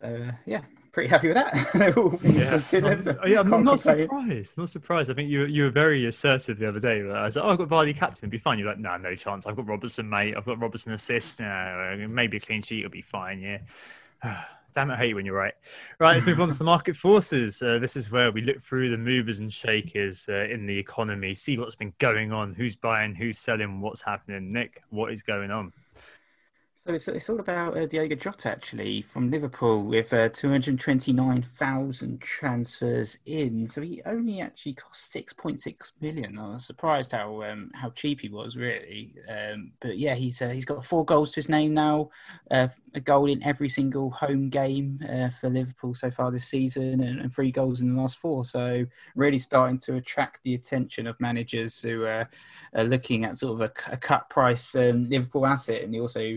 So 0.00 0.06
uh, 0.28 0.32
yeah, 0.46 0.62
pretty 0.92 1.08
happy 1.08 1.28
with 1.28 1.36
that. 1.36 1.52
Yeah, 2.24 2.50
considered. 2.50 3.06
I'm, 3.06 3.28
yeah, 3.28 3.40
I'm 3.40 3.50
Can't 3.50 3.64
not 3.64 3.82
complain. 3.82 4.08
surprised. 4.08 4.58
Not 4.58 4.68
surprised. 4.68 5.10
I 5.10 5.14
think 5.14 5.28
you 5.28 5.44
you 5.44 5.64
were 5.64 5.70
very 5.70 6.06
assertive 6.06 6.58
the 6.58 6.68
other 6.68 6.80
day. 6.80 7.00
I 7.00 7.24
was 7.24 7.36
like, 7.36 7.44
"Oh, 7.44 7.50
I've 7.50 7.58
got 7.58 7.68
Vardy 7.68 7.94
captain, 7.94 8.20
it'd 8.26 8.30
be 8.30 8.38
fine." 8.38 8.58
You're 8.58 8.68
like, 8.68 8.78
"No, 8.78 8.96
no 8.96 9.14
chance. 9.14 9.46
I've 9.46 9.56
got 9.56 9.66
Robertson, 9.68 10.08
mate. 10.08 10.34
I've 10.36 10.46
got 10.46 10.60
Robertson 10.60 10.92
assist. 10.92 11.40
No, 11.40 12.06
maybe 12.08 12.36
a 12.38 12.40
clean 12.40 12.62
sheet 12.62 12.84
will 12.84 12.90
be 12.90 13.02
fine." 13.02 13.40
Yeah. 13.40 13.58
Damn 14.72 14.88
it, 14.88 14.94
I 14.94 14.96
hate 14.98 15.08
you 15.08 15.16
when 15.16 15.26
you're 15.26 15.34
right. 15.34 15.54
Right, 15.98 16.12
let's 16.12 16.24
move 16.24 16.40
on 16.40 16.48
to 16.48 16.56
the 16.56 16.62
market 16.62 16.94
forces. 16.94 17.60
Uh, 17.60 17.80
this 17.80 17.96
is 17.96 18.12
where 18.12 18.30
we 18.30 18.40
look 18.40 18.60
through 18.60 18.90
the 18.90 18.96
movers 18.96 19.40
and 19.40 19.52
shakers 19.52 20.28
uh, 20.28 20.44
in 20.44 20.64
the 20.64 20.78
economy, 20.78 21.34
see 21.34 21.58
what's 21.58 21.74
been 21.74 21.92
going 21.98 22.30
on, 22.32 22.54
who's 22.54 22.76
buying, 22.76 23.12
who's 23.12 23.36
selling, 23.36 23.80
what's 23.80 24.00
happening. 24.00 24.52
Nick, 24.52 24.80
what 24.90 25.12
is 25.12 25.24
going 25.24 25.50
on? 25.50 25.72
So 26.90 26.94
it's, 26.94 27.06
it's 27.06 27.30
all 27.30 27.38
about 27.38 27.76
uh, 27.76 27.86
Diogo 27.86 28.16
Jota 28.16 28.50
actually 28.50 29.02
from 29.02 29.30
Liverpool 29.30 29.84
with 29.84 30.12
uh, 30.12 30.28
229,000 30.28 32.20
transfers 32.20 33.16
in. 33.26 33.68
So 33.68 33.80
he 33.80 34.02
only 34.06 34.40
actually 34.40 34.74
cost 34.74 35.14
6.6 35.14 35.92
million. 36.00 36.36
I 36.36 36.48
was 36.54 36.66
surprised 36.66 37.12
how 37.12 37.44
um, 37.44 37.70
how 37.74 37.90
cheap 37.90 38.22
he 38.22 38.28
was 38.28 38.56
really. 38.56 39.14
Um, 39.28 39.70
but 39.78 39.98
yeah, 39.98 40.16
he's 40.16 40.42
uh, 40.42 40.48
he's 40.48 40.64
got 40.64 40.84
four 40.84 41.04
goals 41.04 41.30
to 41.30 41.36
his 41.36 41.48
name 41.48 41.74
now, 41.74 42.10
uh, 42.50 42.66
a 42.92 43.00
goal 43.00 43.26
in 43.26 43.40
every 43.44 43.68
single 43.68 44.10
home 44.10 44.48
game 44.48 44.98
uh, 45.08 45.28
for 45.28 45.48
Liverpool 45.48 45.94
so 45.94 46.10
far 46.10 46.32
this 46.32 46.48
season, 46.48 47.04
and, 47.04 47.20
and 47.20 47.32
three 47.32 47.52
goals 47.52 47.82
in 47.82 47.94
the 47.94 48.00
last 48.00 48.18
four. 48.18 48.44
So 48.44 48.84
really 49.14 49.38
starting 49.38 49.78
to 49.80 49.94
attract 49.94 50.40
the 50.42 50.54
attention 50.54 51.06
of 51.06 51.20
managers 51.20 51.80
who 51.80 52.06
uh, 52.06 52.24
are 52.74 52.84
looking 52.84 53.24
at 53.24 53.38
sort 53.38 53.60
of 53.62 53.70
a, 53.70 53.92
a 53.92 53.96
cut 53.96 54.28
price 54.28 54.74
um, 54.74 55.08
Liverpool 55.08 55.46
asset, 55.46 55.84
and 55.84 55.94
he 55.94 56.00
also 56.00 56.36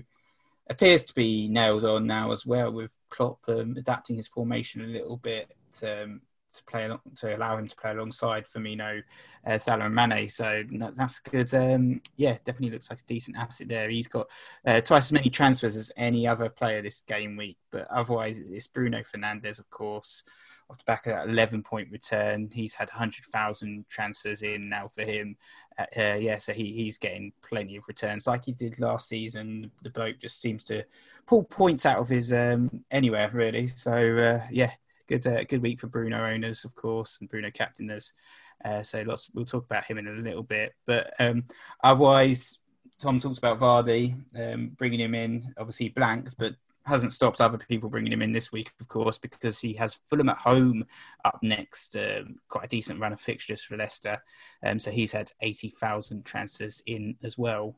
appears 0.70 1.06
to 1.06 1.14
be 1.14 1.48
nailed 1.48 1.86
on 1.86 2.08
now 2.08 2.32
as 2.32 2.46
well 2.46 2.72
with 2.72 2.92
Klopp 3.10 3.40
um, 3.48 3.76
adapting 3.78 4.18
his 4.18 4.28
formation 4.28 4.82
a 4.82 4.88
little 4.88 5.18
bit 5.18 5.52
um, 5.84 6.22
to 6.54 6.64
play 6.66 6.90
to 7.18 7.36
allow 7.36 7.58
him 7.58 7.68
to 7.68 7.76
play 7.76 7.92
alongside 7.92 8.46
Firmino, 8.48 9.02
uh, 9.46 9.58
Salah 9.58 9.86
and 9.86 9.96
Mane. 9.96 10.30
So 10.30 10.64
that, 10.74 10.96
that's 10.96 11.20
good. 11.20 11.54
Um, 11.54 12.02
yeah, 12.16 12.38
definitely 12.44 12.72
looks 12.72 12.90
like 12.90 13.00
a 13.00 13.06
decent 13.08 13.38
asset 13.38 13.68
there. 13.68 13.90
He's 13.90 14.08
got 14.08 14.28
uh, 14.66 14.82
twice 14.82 15.06
as 15.06 15.12
many 15.12 15.30
transfers 15.30 15.76
as 15.76 15.92
any 15.98 16.28
other 16.28 16.50
player 16.50 16.82
this 16.82 17.02
game 17.02 17.36
week, 17.36 17.58
but 17.72 17.88
otherwise 17.90 18.40
it's 18.40 18.68
Bruno 18.68 19.02
Fernandes, 19.02 19.60
of 19.60 19.70
course. 19.70 20.24
Off 20.74 20.80
the 20.80 20.84
back 20.86 21.06
of 21.06 21.14
that 21.14 21.30
11 21.30 21.62
point 21.62 21.92
return, 21.92 22.50
he's 22.52 22.74
had 22.74 22.90
100,000 22.90 23.86
transfers 23.90 24.42
in 24.42 24.70
now 24.70 24.88
for 24.88 25.04
him. 25.04 25.36
Uh, 25.78 25.86
uh, 25.96 26.16
yeah, 26.16 26.40
so 26.40 26.52
he, 26.52 26.74
he's 26.74 26.98
getting 26.98 27.32
plenty 27.48 27.76
of 27.76 27.84
returns 27.88 28.26
like 28.26 28.46
he 28.46 28.54
did 28.54 28.80
last 28.80 29.08
season. 29.08 29.70
The 29.84 29.92
bloke 29.92 30.16
just 30.20 30.42
seems 30.42 30.64
to 30.64 30.84
pull 31.28 31.44
points 31.44 31.86
out 31.86 32.00
of 32.00 32.10
his 32.10 32.34
um, 32.34 32.84
anywhere, 32.90 33.30
really. 33.32 33.68
So, 33.68 33.92
uh, 33.92 34.48
yeah, 34.50 34.72
good 35.08 35.28
uh, 35.28 35.44
good 35.44 35.62
week 35.62 35.80
for 35.80 35.86
Bruno 35.86 36.26
owners, 36.26 36.66
of 36.66 36.74
course, 36.74 37.20
and 37.22 37.30
Bruno 37.30 37.52
captainers. 37.52 38.14
Uh, 38.66 38.82
so 38.82 39.04
lots. 39.04 39.30
We'll 39.32 39.46
talk 39.46 39.66
about 39.66 39.86
him 39.86 40.00
in 40.00 40.08
a 40.08 40.12
little 40.12 40.42
bit, 40.42 40.74
but 40.88 41.14
um, 41.20 41.44
otherwise, 41.84 42.58
Tom 43.00 43.20
talks 43.20 43.38
about 43.38 43.60
Vardy 43.60 44.16
um, 44.36 44.70
bringing 44.76 45.00
him 45.00 45.14
in. 45.14 45.54
Obviously 45.58 45.90
blanked, 45.90 46.36
but 46.40 46.56
hasn't 46.86 47.14
stopped 47.14 47.42
other 47.42 47.58
people 47.58 47.90
bringing 47.90 48.12
him 48.12 48.22
in 48.22 48.32
this 48.32 48.52
week, 48.52 48.72
of 48.80 48.88
course, 48.88 49.18
because 49.18 49.60
he 49.60 49.74
has 49.74 50.00
Fulham 50.10 50.30
at 50.30 50.38
home 50.38 50.86
up 51.24 51.40
next. 51.42 51.96
Um, 51.96 52.40
quite 52.50 52.66
a 52.66 52.70
decent 52.70 53.00
run 53.00 53.14
of 53.14 53.22
fixtures 53.22 53.64
for 53.64 53.78
Leicester, 53.78 54.22
um, 54.64 54.80
so 54.80 54.92
he's 54.92 55.12
had 55.12 55.32
eighty 55.42 55.70
thousand 55.70 56.26
transfers 56.26 56.82
in 56.86 57.16
as 57.24 57.38
well. 57.38 57.76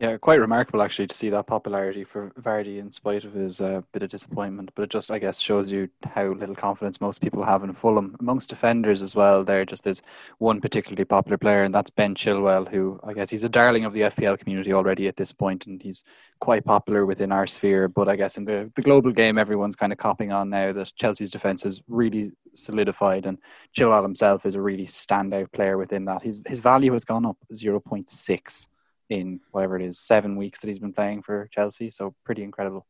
Yeah, 0.00 0.16
quite 0.16 0.40
remarkable 0.40 0.80
actually 0.80 1.08
to 1.08 1.14
see 1.14 1.28
that 1.28 1.46
popularity 1.46 2.04
for 2.04 2.30
Vardy 2.40 2.78
in 2.78 2.90
spite 2.90 3.24
of 3.24 3.34
his 3.34 3.60
uh, 3.60 3.82
bit 3.92 4.02
of 4.02 4.08
disappointment. 4.08 4.70
But 4.74 4.84
it 4.84 4.90
just, 4.90 5.10
I 5.10 5.18
guess, 5.18 5.38
shows 5.38 5.70
you 5.70 5.90
how 6.06 6.28
little 6.32 6.54
confidence 6.54 7.02
most 7.02 7.20
people 7.20 7.44
have 7.44 7.64
in 7.64 7.74
Fulham. 7.74 8.16
Amongst 8.18 8.48
defenders 8.48 9.02
as 9.02 9.14
well, 9.14 9.44
there 9.44 9.66
just 9.66 9.86
is 9.86 10.00
one 10.38 10.62
particularly 10.62 11.04
popular 11.04 11.36
player, 11.36 11.64
and 11.64 11.74
that's 11.74 11.90
Ben 11.90 12.14
Chilwell, 12.14 12.66
who 12.66 12.98
I 13.04 13.12
guess 13.12 13.28
he's 13.28 13.44
a 13.44 13.48
darling 13.50 13.84
of 13.84 13.92
the 13.92 14.00
FPL 14.00 14.38
community 14.38 14.72
already 14.72 15.06
at 15.06 15.16
this 15.16 15.32
point, 15.32 15.66
and 15.66 15.82
he's 15.82 16.02
quite 16.40 16.64
popular 16.64 17.04
within 17.04 17.30
our 17.30 17.46
sphere. 17.46 17.86
But 17.86 18.08
I 18.08 18.16
guess 18.16 18.38
in 18.38 18.46
the, 18.46 18.72
the 18.76 18.82
global 18.82 19.12
game, 19.12 19.36
everyone's 19.36 19.76
kind 19.76 19.92
of 19.92 19.98
copying 19.98 20.32
on 20.32 20.48
now 20.48 20.72
that 20.72 20.96
Chelsea's 20.96 21.30
defence 21.30 21.66
is 21.66 21.82
really 21.88 22.32
solidified, 22.54 23.26
and 23.26 23.36
Chilwell 23.76 24.02
himself 24.02 24.46
is 24.46 24.54
a 24.54 24.62
really 24.62 24.86
standout 24.86 25.52
player 25.52 25.76
within 25.76 26.06
that. 26.06 26.22
His, 26.22 26.40
his 26.46 26.60
value 26.60 26.94
has 26.94 27.04
gone 27.04 27.26
up 27.26 27.36
0.6 27.52 28.66
in 29.10 29.40
whatever 29.50 29.76
it 29.76 29.82
is 29.82 29.98
seven 29.98 30.36
weeks 30.36 30.60
that 30.60 30.68
he's 30.68 30.78
been 30.78 30.92
playing 30.92 31.22
for 31.22 31.48
Chelsea. 31.52 31.90
So 31.90 32.14
pretty 32.24 32.42
incredible. 32.42 32.86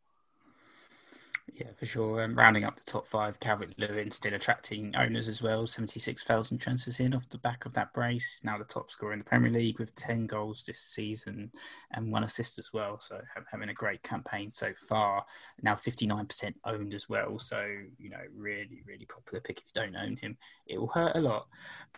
Yeah, 1.52 1.68
for 1.76 1.86
sure. 1.86 2.22
Um, 2.22 2.36
rounding 2.36 2.64
up 2.64 2.76
the 2.76 2.90
top 2.90 3.06
five, 3.06 3.40
Calvert 3.40 3.74
Lewin 3.76 4.10
still 4.10 4.34
attracting 4.34 4.94
owners 4.96 5.28
as 5.28 5.42
well. 5.42 5.66
76,000 5.66 6.58
transfers 6.58 7.00
in 7.00 7.14
off 7.14 7.28
the 7.28 7.38
back 7.38 7.66
of 7.66 7.72
that 7.72 7.92
brace. 7.92 8.40
Now 8.44 8.58
the 8.58 8.64
top 8.64 8.90
scorer 8.90 9.12
in 9.12 9.18
the 9.18 9.24
Premier 9.24 9.50
League 9.50 9.78
with 9.78 9.94
10 9.96 10.26
goals 10.26 10.62
this 10.66 10.80
season 10.80 11.50
and 11.92 12.12
one 12.12 12.24
assist 12.24 12.58
as 12.58 12.72
well. 12.72 13.00
So 13.00 13.20
having 13.50 13.68
a 13.68 13.74
great 13.74 14.02
campaign 14.02 14.52
so 14.52 14.72
far. 14.88 15.24
Now 15.62 15.74
59% 15.74 16.54
owned 16.64 16.94
as 16.94 17.08
well. 17.08 17.38
So, 17.38 17.66
you 17.98 18.10
know, 18.10 18.22
really, 18.34 18.82
really 18.86 19.06
popular 19.06 19.40
pick. 19.40 19.58
If 19.58 19.64
you 19.74 19.82
don't 19.82 19.96
own 19.96 20.16
him, 20.16 20.36
it 20.66 20.78
will 20.78 20.88
hurt 20.88 21.16
a 21.16 21.20
lot. 21.20 21.46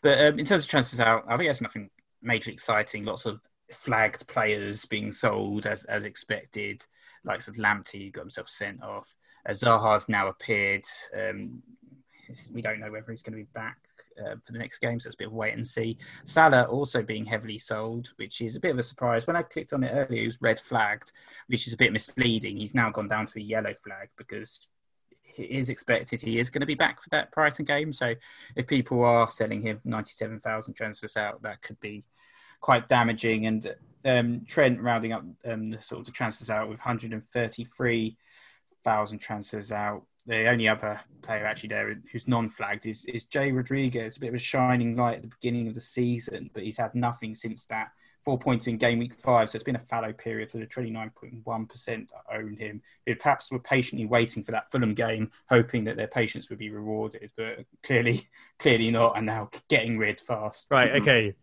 But 0.02 0.18
um, 0.20 0.38
in 0.38 0.46
terms 0.46 0.64
of 0.64 0.70
transfers 0.70 1.00
out, 1.00 1.24
I 1.28 1.36
think 1.36 1.48
that's 1.48 1.60
nothing 1.60 1.90
major 2.22 2.50
exciting. 2.50 3.04
Lots 3.04 3.26
of 3.26 3.40
flagged 3.74 4.26
players 4.28 4.84
being 4.84 5.12
sold 5.12 5.66
as 5.66 5.84
as 5.84 6.04
expected. 6.04 6.86
Like 7.24 7.40
said, 7.40 7.54
Lamptey 7.54 8.12
got 8.12 8.22
himself 8.22 8.48
sent 8.48 8.82
off. 8.82 9.14
Uh, 9.48 9.52
Zaha's 9.52 10.08
now 10.08 10.28
appeared. 10.28 10.84
Um, 11.16 11.62
we 12.52 12.62
don't 12.62 12.80
know 12.80 12.90
whether 12.90 13.10
he's 13.10 13.22
going 13.22 13.38
to 13.38 13.44
be 13.44 13.50
back 13.54 13.78
uh, 14.18 14.36
for 14.44 14.52
the 14.52 14.58
next 14.58 14.78
game, 14.78 14.98
so 15.00 15.08
it's 15.08 15.14
a 15.14 15.18
bit 15.18 15.28
of 15.28 15.32
wait 15.32 15.54
and 15.54 15.66
see. 15.66 15.98
Salah 16.24 16.64
also 16.64 17.02
being 17.02 17.24
heavily 17.24 17.58
sold, 17.58 18.12
which 18.16 18.40
is 18.40 18.56
a 18.56 18.60
bit 18.60 18.72
of 18.72 18.78
a 18.78 18.82
surprise. 18.82 19.26
When 19.26 19.36
I 19.36 19.42
clicked 19.42 19.72
on 19.72 19.84
it 19.84 19.92
earlier, 19.92 20.22
he 20.22 20.26
was 20.26 20.40
red 20.40 20.60
flagged, 20.60 21.12
which 21.48 21.66
is 21.66 21.72
a 21.72 21.76
bit 21.76 21.92
misleading. 21.92 22.56
He's 22.56 22.74
now 22.74 22.90
gone 22.90 23.08
down 23.08 23.26
to 23.28 23.38
a 23.38 23.42
yellow 23.42 23.74
flag 23.84 24.08
because 24.16 24.66
it 25.36 25.50
is 25.50 25.68
expected 25.68 26.20
he 26.20 26.38
is 26.38 26.50
going 26.50 26.60
to 26.60 26.66
be 26.66 26.74
back 26.74 27.02
for 27.02 27.08
that 27.10 27.30
Brighton 27.30 27.64
game. 27.64 27.92
So 27.92 28.14
if 28.56 28.66
people 28.66 29.02
are 29.04 29.30
selling 29.30 29.62
him 29.62 29.80
97,000 29.84 30.74
transfers 30.74 31.16
out, 31.16 31.42
that 31.42 31.62
could 31.62 31.80
be 31.80 32.04
quite 32.62 32.88
damaging. 32.88 33.44
And 33.44 33.74
um, 34.06 34.46
Trent 34.46 34.80
rounding 34.80 35.12
up 35.12 35.22
um, 35.44 35.68
the 35.70 35.82
sort 35.82 36.00
of 36.00 36.06
the 36.06 36.12
transfers 36.12 36.48
out 36.48 36.70
with 36.70 36.78
133,000 36.78 39.18
transfers 39.18 39.70
out. 39.70 40.04
The 40.24 40.48
only 40.48 40.68
other 40.68 41.00
player 41.20 41.44
actually 41.44 41.70
there 41.70 42.00
who's 42.10 42.28
non-flagged 42.28 42.86
is, 42.86 43.04
is 43.06 43.24
Jay 43.24 43.50
Rodriguez, 43.50 44.16
a 44.16 44.20
bit 44.20 44.28
of 44.28 44.36
a 44.36 44.38
shining 44.38 44.94
light 44.96 45.16
at 45.16 45.22
the 45.22 45.32
beginning 45.40 45.66
of 45.66 45.74
the 45.74 45.80
season, 45.80 46.48
but 46.54 46.62
he's 46.62 46.78
had 46.78 46.94
nothing 46.94 47.34
since 47.34 47.64
that. 47.66 47.90
Four 48.24 48.38
points 48.38 48.68
in 48.68 48.76
game 48.76 49.00
week 49.00 49.14
five, 49.14 49.50
so 49.50 49.56
it's 49.56 49.64
been 49.64 49.74
a 49.74 49.80
fallow 49.80 50.12
period 50.12 50.48
for 50.48 50.58
the 50.58 50.66
29.1% 50.66 52.06
owned 52.32 52.60
him. 52.60 52.80
Who 53.04 53.16
perhaps 53.16 53.50
were 53.50 53.58
patiently 53.58 54.06
waiting 54.06 54.44
for 54.44 54.52
that 54.52 54.70
Fulham 54.70 54.94
game, 54.94 55.32
hoping 55.48 55.82
that 55.84 55.96
their 55.96 56.06
patience 56.06 56.48
would 56.48 56.60
be 56.60 56.70
rewarded, 56.70 57.32
but 57.36 57.64
clearly, 57.82 58.28
clearly 58.60 58.92
not, 58.92 59.16
and 59.16 59.26
now 59.26 59.50
getting 59.68 59.98
rid 59.98 60.20
fast. 60.20 60.68
Right, 60.70 60.92
okay. 61.02 61.34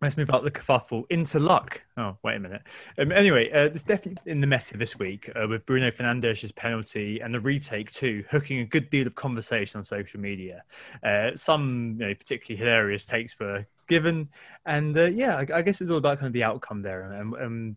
Let's 0.00 0.16
move 0.16 0.30
out 0.30 0.44
the 0.44 0.50
kerfuffle 0.50 1.04
into 1.10 1.40
luck. 1.40 1.82
Oh, 1.96 2.16
wait 2.22 2.36
a 2.36 2.38
minute. 2.38 2.62
Um, 2.98 3.10
anyway, 3.10 3.50
uh, 3.50 3.68
there's 3.68 3.82
definitely 3.82 4.30
in 4.30 4.40
the 4.40 4.46
meta 4.46 4.76
this 4.76 4.96
week 4.96 5.28
uh, 5.34 5.48
with 5.48 5.66
Bruno 5.66 5.90
Fernandes's 5.90 6.52
penalty 6.52 7.18
and 7.20 7.34
the 7.34 7.40
retake 7.40 7.90
too, 7.90 8.24
hooking 8.30 8.60
a 8.60 8.64
good 8.64 8.90
deal 8.90 9.08
of 9.08 9.16
conversation 9.16 9.78
on 9.78 9.84
social 9.84 10.20
media. 10.20 10.62
Uh, 11.02 11.30
some 11.34 11.96
you 11.98 12.06
know, 12.06 12.14
particularly 12.14 12.64
hilarious 12.64 13.06
takes 13.06 13.38
were 13.40 13.66
given, 13.88 14.28
and 14.66 14.96
uh, 14.96 15.06
yeah, 15.06 15.36
I, 15.36 15.46
I, 15.52 15.62
guess 15.62 15.80
it 15.80 15.84
was 15.84 15.90
all 15.90 15.98
about 15.98 16.18
kind 16.18 16.28
of 16.28 16.32
the 16.32 16.44
outcome 16.44 16.80
there. 16.80 17.10
And 17.10 17.34
um, 17.34 17.76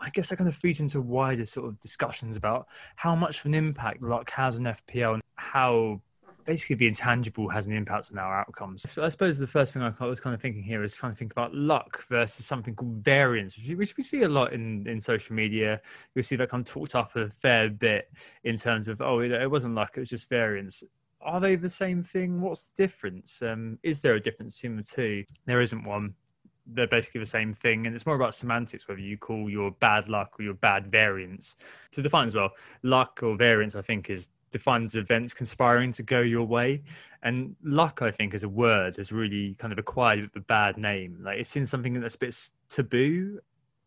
I 0.00 0.08
guess 0.10 0.30
that 0.30 0.36
kind 0.36 0.48
of 0.48 0.56
feeds 0.56 0.80
into 0.80 1.02
wider 1.02 1.44
sort 1.44 1.68
of 1.68 1.78
discussions 1.80 2.36
about 2.36 2.68
how 2.96 3.14
much 3.14 3.40
of 3.40 3.46
an 3.46 3.54
impact 3.54 4.00
luck 4.00 4.30
has 4.30 4.58
on 4.58 4.64
FPL 4.64 5.14
and 5.14 5.22
how 5.36 6.00
basically 6.48 6.76
the 6.76 6.86
intangible 6.86 7.46
has 7.46 7.66
an 7.66 7.74
impact 7.74 8.10
on 8.10 8.18
our 8.18 8.40
outcomes. 8.40 8.90
So 8.90 9.04
I 9.04 9.10
suppose 9.10 9.38
the 9.38 9.46
first 9.46 9.74
thing 9.74 9.82
I 9.82 9.92
was 10.06 10.18
kind 10.18 10.32
of 10.32 10.40
thinking 10.40 10.62
here 10.62 10.82
is 10.82 10.94
trying 10.94 11.12
to 11.12 11.18
think 11.18 11.30
about 11.30 11.54
luck 11.54 12.02
versus 12.08 12.46
something 12.46 12.74
called 12.74 13.04
variance, 13.04 13.54
which 13.58 13.94
we 13.98 14.02
see 14.02 14.22
a 14.22 14.28
lot 14.30 14.54
in, 14.54 14.88
in 14.88 14.98
social 14.98 15.36
media. 15.36 15.78
You'll 16.14 16.22
see 16.22 16.36
that 16.36 16.48
kind 16.48 16.66
of 16.66 16.72
talked 16.72 16.94
up 16.94 17.14
a 17.16 17.28
fair 17.28 17.68
bit 17.68 18.10
in 18.44 18.56
terms 18.56 18.88
of, 18.88 19.02
oh, 19.02 19.20
it, 19.20 19.50
wasn't 19.50 19.74
luck, 19.74 19.90
it 19.94 20.00
was 20.00 20.08
just 20.08 20.30
variance. 20.30 20.82
Are 21.20 21.38
they 21.38 21.54
the 21.54 21.68
same 21.68 22.02
thing? 22.02 22.40
What's 22.40 22.70
the 22.70 22.82
difference? 22.82 23.42
Um, 23.42 23.78
is 23.82 24.00
there 24.00 24.14
a 24.14 24.20
difference 24.20 24.56
between 24.56 24.78
the 24.78 24.82
two? 24.82 25.24
There 25.44 25.60
isn't 25.60 25.84
one 25.84 26.14
they're 26.70 26.86
basically 26.86 27.20
the 27.20 27.26
same 27.26 27.54
thing 27.54 27.86
and 27.86 27.94
it's 27.94 28.04
more 28.04 28.14
about 28.14 28.34
semantics 28.34 28.86
whether 28.88 29.00
you 29.00 29.16
call 29.16 29.48
your 29.48 29.70
bad 29.70 30.06
luck 30.10 30.38
or 30.38 30.42
your 30.42 30.52
bad 30.52 30.92
variance 30.92 31.56
to 31.90 32.02
define 32.02 32.26
as 32.26 32.34
well 32.34 32.50
luck 32.82 33.20
or 33.22 33.36
variance 33.36 33.74
i 33.74 33.80
think 33.80 34.10
is 34.10 34.28
defines 34.50 34.96
events 34.96 35.34
conspiring 35.34 35.92
to 35.92 36.02
go 36.02 36.20
your 36.20 36.44
way. 36.44 36.82
And 37.22 37.56
luck, 37.62 38.00
I 38.02 38.10
think, 38.10 38.34
as 38.34 38.44
a 38.44 38.48
word, 38.48 38.96
has 38.96 39.10
really 39.12 39.54
kind 39.54 39.72
of 39.72 39.78
acquired 39.78 40.30
a 40.36 40.40
bad 40.40 40.76
name. 40.76 41.18
Like 41.22 41.38
it's 41.38 41.56
in 41.56 41.66
something 41.66 41.92
that's 41.94 42.14
a 42.14 42.18
bit 42.18 42.50
taboo 42.68 43.40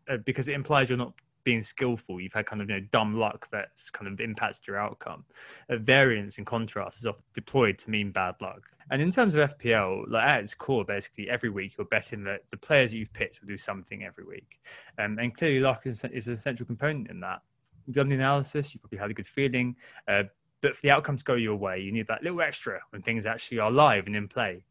uh, 0.10 0.18
because 0.18 0.48
it 0.48 0.54
implies 0.54 0.90
you're 0.90 0.98
not 0.98 1.14
being 1.44 1.62
skillful, 1.62 2.22
you've 2.22 2.34
had 2.34 2.46
kind 2.46 2.62
of 2.62 2.70
you 2.70 2.76
know 2.76 2.88
dumb 2.92 3.16
luck 3.18 3.48
that's 3.52 3.90
kind 3.90 4.12
of 4.12 4.20
impacted 4.20 4.68
your 4.68 4.78
outcome. 4.78 5.26
Variance, 5.70 6.38
in 6.38 6.46
contrast, 6.46 7.00
is 7.00 7.08
often 7.08 7.24
deployed 7.34 7.78
to 7.80 7.90
mean 7.90 8.12
bad 8.12 8.36
luck. 8.42 8.62
And 8.90 9.02
in 9.02 9.10
terms 9.12 9.36
of 9.36 9.58
FPL, 9.58 10.04
like 10.10 10.24
at 10.24 10.42
its 10.42 10.54
core, 10.54 10.84
basically 10.84 11.30
every 11.30 11.50
week 11.50 11.76
you're 11.78 11.86
betting 11.86 12.24
that 12.26 12.42
the 12.50 12.58
players 12.58 12.92
that 12.92 12.98
you've 12.98 13.14
picked 13.14 13.42
will 13.42 13.48
do 13.48 13.58
something 13.58 14.04
every 14.04 14.26
week, 14.26 14.60
um, 15.00 15.18
and 15.20 15.36
clearly 15.36 15.60
luck 15.60 15.84
is, 15.86 16.04
is 16.12 16.28
an 16.28 16.34
essential 16.34 16.66
component 16.66 17.10
in 17.10 17.20
that. 17.22 17.42
You've 17.88 17.96
done 17.96 18.10
the 18.10 18.16
analysis, 18.16 18.74
you 18.74 18.80
probably 18.80 19.00
had 19.00 19.10
a 19.10 19.14
good 19.14 19.28
feeling, 19.28 19.76
uh, 20.08 20.24
but 20.62 20.76
for 20.76 20.82
the 20.84 20.92
outcome 20.92 21.18
to 21.18 21.24
go 21.24 21.36
your 21.36 21.56
way, 21.56 21.80
you 21.80 21.92
need 21.92 22.08
that 22.08 22.24
little 22.24 22.42
extra 22.42 22.80
when 22.92 23.02
things 23.02 23.26
actually 23.26 23.60
are 23.60 23.72
live 23.72 24.08
and 24.08 24.16
in 24.16 24.28
play. 24.28 24.64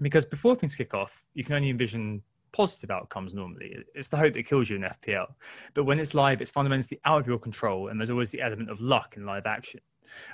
Because 0.00 0.24
before 0.24 0.54
things 0.54 0.76
kick 0.76 0.94
off, 0.94 1.24
you 1.34 1.44
can 1.44 1.56
only 1.56 1.70
envision 1.70 2.22
positive 2.52 2.90
outcomes 2.90 3.34
normally. 3.34 3.84
It's 3.94 4.08
the 4.08 4.16
hope 4.16 4.32
that 4.34 4.46
kills 4.46 4.70
you 4.70 4.76
in 4.76 4.82
FPL. 4.82 5.26
But 5.74 5.84
when 5.84 5.98
it's 5.98 6.14
live, 6.14 6.40
it's 6.40 6.50
fundamentally 6.50 7.00
out 7.04 7.20
of 7.20 7.26
your 7.26 7.38
control, 7.38 7.88
and 7.88 8.00
there's 8.00 8.10
always 8.10 8.30
the 8.30 8.40
element 8.40 8.70
of 8.70 8.80
luck 8.80 9.16
in 9.16 9.26
live 9.26 9.46
action. 9.46 9.80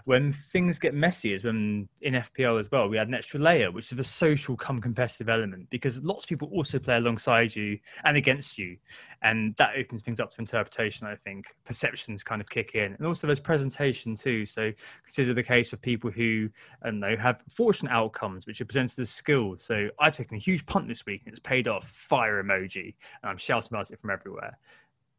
When 0.04 0.33
things 0.33 0.78
get 0.78 0.95
messy 0.95 1.33
is 1.33 1.45
when 1.45 1.88
in 2.02 2.14
FPL 2.14 2.59
as 2.59 2.71
well, 2.71 2.88
we 2.88 2.99
add 2.99 3.09
an 3.09 3.14
extra 3.14 3.40
layer, 3.40 3.71
which 3.71 3.93
is 3.93 3.99
a 3.99 4.04
social 4.04 4.57
come 4.57 4.81
competitive 4.81 5.28
element 5.28 5.69
because 5.71 6.02
lots 6.02 6.25
of 6.25 6.28
people 6.28 6.49
also 6.52 6.78
play 6.78 6.97
alongside 6.97 7.54
you 7.54 7.78
and 8.04 8.16
against 8.16 8.59
you. 8.59 8.76
And 9.23 9.57
that 9.57 9.71
opens 9.76 10.02
things 10.02 10.21
up 10.21 10.31
to 10.33 10.37
interpretation, 10.38 11.07
I 11.07 11.14
think. 11.14 11.47
Perceptions 11.64 12.23
kind 12.23 12.40
of 12.40 12.49
kick 12.49 12.75
in. 12.75 12.93
And 12.93 13.07
also 13.07 13.26
there's 13.26 13.40
presentation 13.40 14.14
too. 14.14 14.45
So 14.45 14.71
consider 15.04 15.33
the 15.33 15.43
case 15.43 15.73
of 15.73 15.81
people 15.81 16.11
who, 16.11 16.50
don't 16.83 17.00
know, 17.00 17.16
have 17.16 17.40
fortunate 17.49 17.90
outcomes, 17.90 18.47
which 18.47 18.61
are 18.61 18.66
presented 18.66 18.99
as 19.00 19.11
skills. 19.11 19.64
So 19.64 19.88
I've 19.99 20.14
taken 20.14 20.37
a 20.37 20.40
huge 20.40 20.66
punt 20.66 20.88
this 20.88 21.07
week 21.07 21.23
and 21.25 21.33
it's 21.33 21.40
paid 21.40 21.69
off, 21.69 21.88
fire 21.88 22.43
emoji. 22.43 22.95
And 23.23 23.31
I'm 23.31 23.38
shouting 23.38 23.69
about 23.71 23.90
it 23.90 24.00
from 24.00 24.11
everywhere 24.11 24.59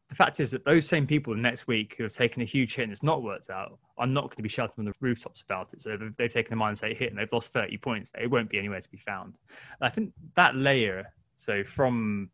the 0.08 0.16
fact 0.16 0.40
is 0.40 0.52
that 0.52 0.64
those 0.66 0.88
same 0.88 1.08
people 1.08 1.36
next 1.36 1.68
week 1.68 1.96
who 1.98 2.04
have 2.04 2.14
taken 2.14 2.42
a 2.42 2.46
huge 2.46 2.76
hit 2.76 2.84
and 2.84 2.92
it's 2.92 3.04
not 3.04 3.24
worked 3.24 3.50
out 3.50 3.78
are 3.98 4.06
not 4.06 4.26
going 4.26 4.38
to 4.38 4.44
be 4.44 4.50
shouting 4.50 4.76
on 4.80 4.86
the 4.86 4.94
rooftops 5.02 5.42
about 5.42 5.74
it. 5.74 5.82
So 5.82 5.98
if 6.00 6.16
they've 6.16 6.32
taken 6.32 6.54
a 6.54 6.58
mindset 6.58 6.96
hit 6.96 7.10
and 7.10 7.18
they've 7.18 7.32
lost 7.32 7.52
30 7.54 7.78
points, 7.78 8.12
it 8.20 8.30
won't 8.30 8.50
be 8.50 8.60
anywhere 8.60 8.82
to 8.82 8.92
be 8.92 8.98
found. 8.98 9.38
And 9.80 9.88
I 9.88 9.90
think 9.90 10.14
that 10.36 10.56
layer, 10.56 11.12
so 11.38 11.64
from 11.64 12.30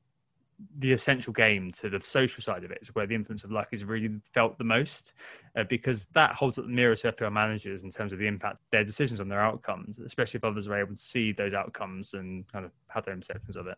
the 0.78 0.92
essential 0.92 1.34
game 1.34 1.72
to 1.72 1.90
the 1.90 2.00
social 2.02 2.42
side 2.42 2.64
of 2.64 2.72
it 2.72 2.80
is 2.82 2.94
where 2.96 3.08
the 3.08 3.16
influence 3.16 3.44
of 3.44 3.52
luck 3.52 3.70
is 3.72 3.84
really 3.84 4.10
felt 4.32 4.58
the 4.58 4.64
most 4.64 5.14
uh, 5.56 5.64
because 5.64 6.06
that 6.14 6.34
holds 6.34 6.58
up 6.58 6.66
the 6.66 6.72
mirror 6.72 6.96
to 6.96 7.12
FPL 7.12 7.32
managers 7.32 7.84
in 7.84 7.90
terms 7.90 8.14
of 8.14 8.20
the 8.20 8.28
impact 8.28 8.60
their 8.72 8.84
decisions 8.84 9.20
on 9.20 9.28
their 9.28 9.42
outcomes, 9.42 10.00
especially 10.00 10.38
if 10.38 10.44
others 10.44 10.68
are 10.68 10.80
able 10.80 10.96
to 10.96 11.02
see 11.02 11.32
those 11.32 11.54
outcomes 11.54 12.14
and 12.14 12.48
kind 12.52 12.66
of 12.66 12.72
have 12.88 13.06
their 13.06 13.16
perceptions 13.16 13.56
of 13.56 13.68
it. 13.68 13.78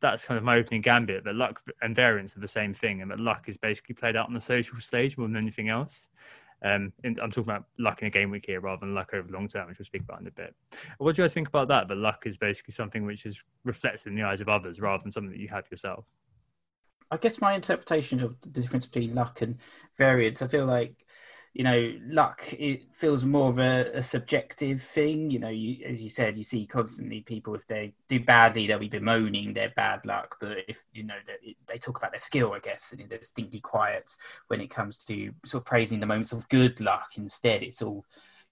That's 0.00 0.24
kind 0.24 0.38
of 0.38 0.44
my 0.44 0.56
opening 0.56 0.80
gambit 0.80 1.24
that 1.24 1.34
luck 1.34 1.62
and 1.82 1.94
variance 1.94 2.36
are 2.36 2.40
the 2.40 2.48
same 2.48 2.74
thing 2.74 3.02
and 3.02 3.10
that 3.10 3.20
luck 3.20 3.48
is 3.48 3.56
basically 3.56 3.94
played 3.94 4.16
out 4.16 4.26
on 4.26 4.34
the 4.34 4.40
social 4.40 4.78
stage 4.80 5.18
more 5.18 5.26
than 5.26 5.36
anything 5.36 5.68
else. 5.68 6.08
Um, 6.64 6.92
I'm 7.04 7.14
talking 7.14 7.44
about 7.44 7.64
luck 7.78 8.02
in 8.02 8.08
a 8.08 8.10
game 8.10 8.30
week 8.30 8.46
here 8.46 8.60
rather 8.60 8.80
than 8.80 8.94
luck 8.94 9.10
over 9.14 9.28
the 9.28 9.34
long 9.34 9.46
term, 9.46 9.68
which 9.68 9.78
we'll 9.78 9.86
speak 9.86 10.02
about 10.02 10.20
in 10.20 10.26
a 10.26 10.30
bit. 10.30 10.54
What 10.98 11.14
do 11.14 11.22
you 11.22 11.24
guys 11.24 11.34
think 11.34 11.48
about 11.48 11.68
that? 11.68 11.86
But 11.86 11.98
luck 11.98 12.26
is 12.26 12.36
basically 12.36 12.72
something 12.72 13.04
which 13.04 13.26
is 13.26 13.42
reflected 13.64 14.08
in 14.08 14.16
the 14.16 14.24
eyes 14.24 14.40
of 14.40 14.48
others 14.48 14.80
rather 14.80 15.02
than 15.02 15.12
something 15.12 15.30
that 15.30 15.40
you 15.40 15.48
have 15.48 15.70
yourself. 15.70 16.04
I 17.10 17.16
guess 17.16 17.40
my 17.40 17.54
interpretation 17.54 18.20
of 18.20 18.40
the 18.40 18.48
difference 18.48 18.86
between 18.86 19.14
luck 19.14 19.40
and 19.40 19.56
variance, 19.96 20.42
I 20.42 20.48
feel 20.48 20.66
like, 20.66 21.06
you 21.58 21.64
know, 21.64 21.92
luck 22.06 22.54
it 22.56 22.84
feels 22.92 23.24
more 23.24 23.48
of 23.48 23.58
a, 23.58 23.90
a 23.92 24.02
subjective 24.02 24.80
thing. 24.80 25.28
You 25.28 25.40
know, 25.40 25.48
you, 25.48 25.84
as 25.84 26.00
you 26.00 26.08
said, 26.08 26.38
you 26.38 26.44
see 26.44 26.64
constantly 26.66 27.20
people 27.20 27.52
if 27.56 27.66
they 27.66 27.94
do 28.08 28.20
badly, 28.20 28.68
they'll 28.68 28.78
be 28.78 28.88
bemoaning 28.88 29.54
their 29.54 29.72
bad 29.74 30.06
luck. 30.06 30.36
But 30.40 30.58
if 30.68 30.84
you 30.92 31.02
know 31.02 31.16
they, 31.26 31.56
they 31.66 31.78
talk 31.78 31.98
about 31.98 32.12
their 32.12 32.20
skill, 32.20 32.52
I 32.52 32.60
guess, 32.60 32.92
and 32.92 33.10
they're 33.10 33.18
distinctly 33.18 33.58
quiet 33.58 34.08
when 34.46 34.60
it 34.60 34.68
comes 34.68 34.98
to 34.98 35.32
sort 35.44 35.62
of 35.62 35.66
praising 35.66 35.98
the 35.98 36.06
moments 36.06 36.30
of 36.30 36.48
good 36.48 36.80
luck. 36.80 37.08
Instead, 37.16 37.64
it's 37.64 37.82
all 37.82 38.04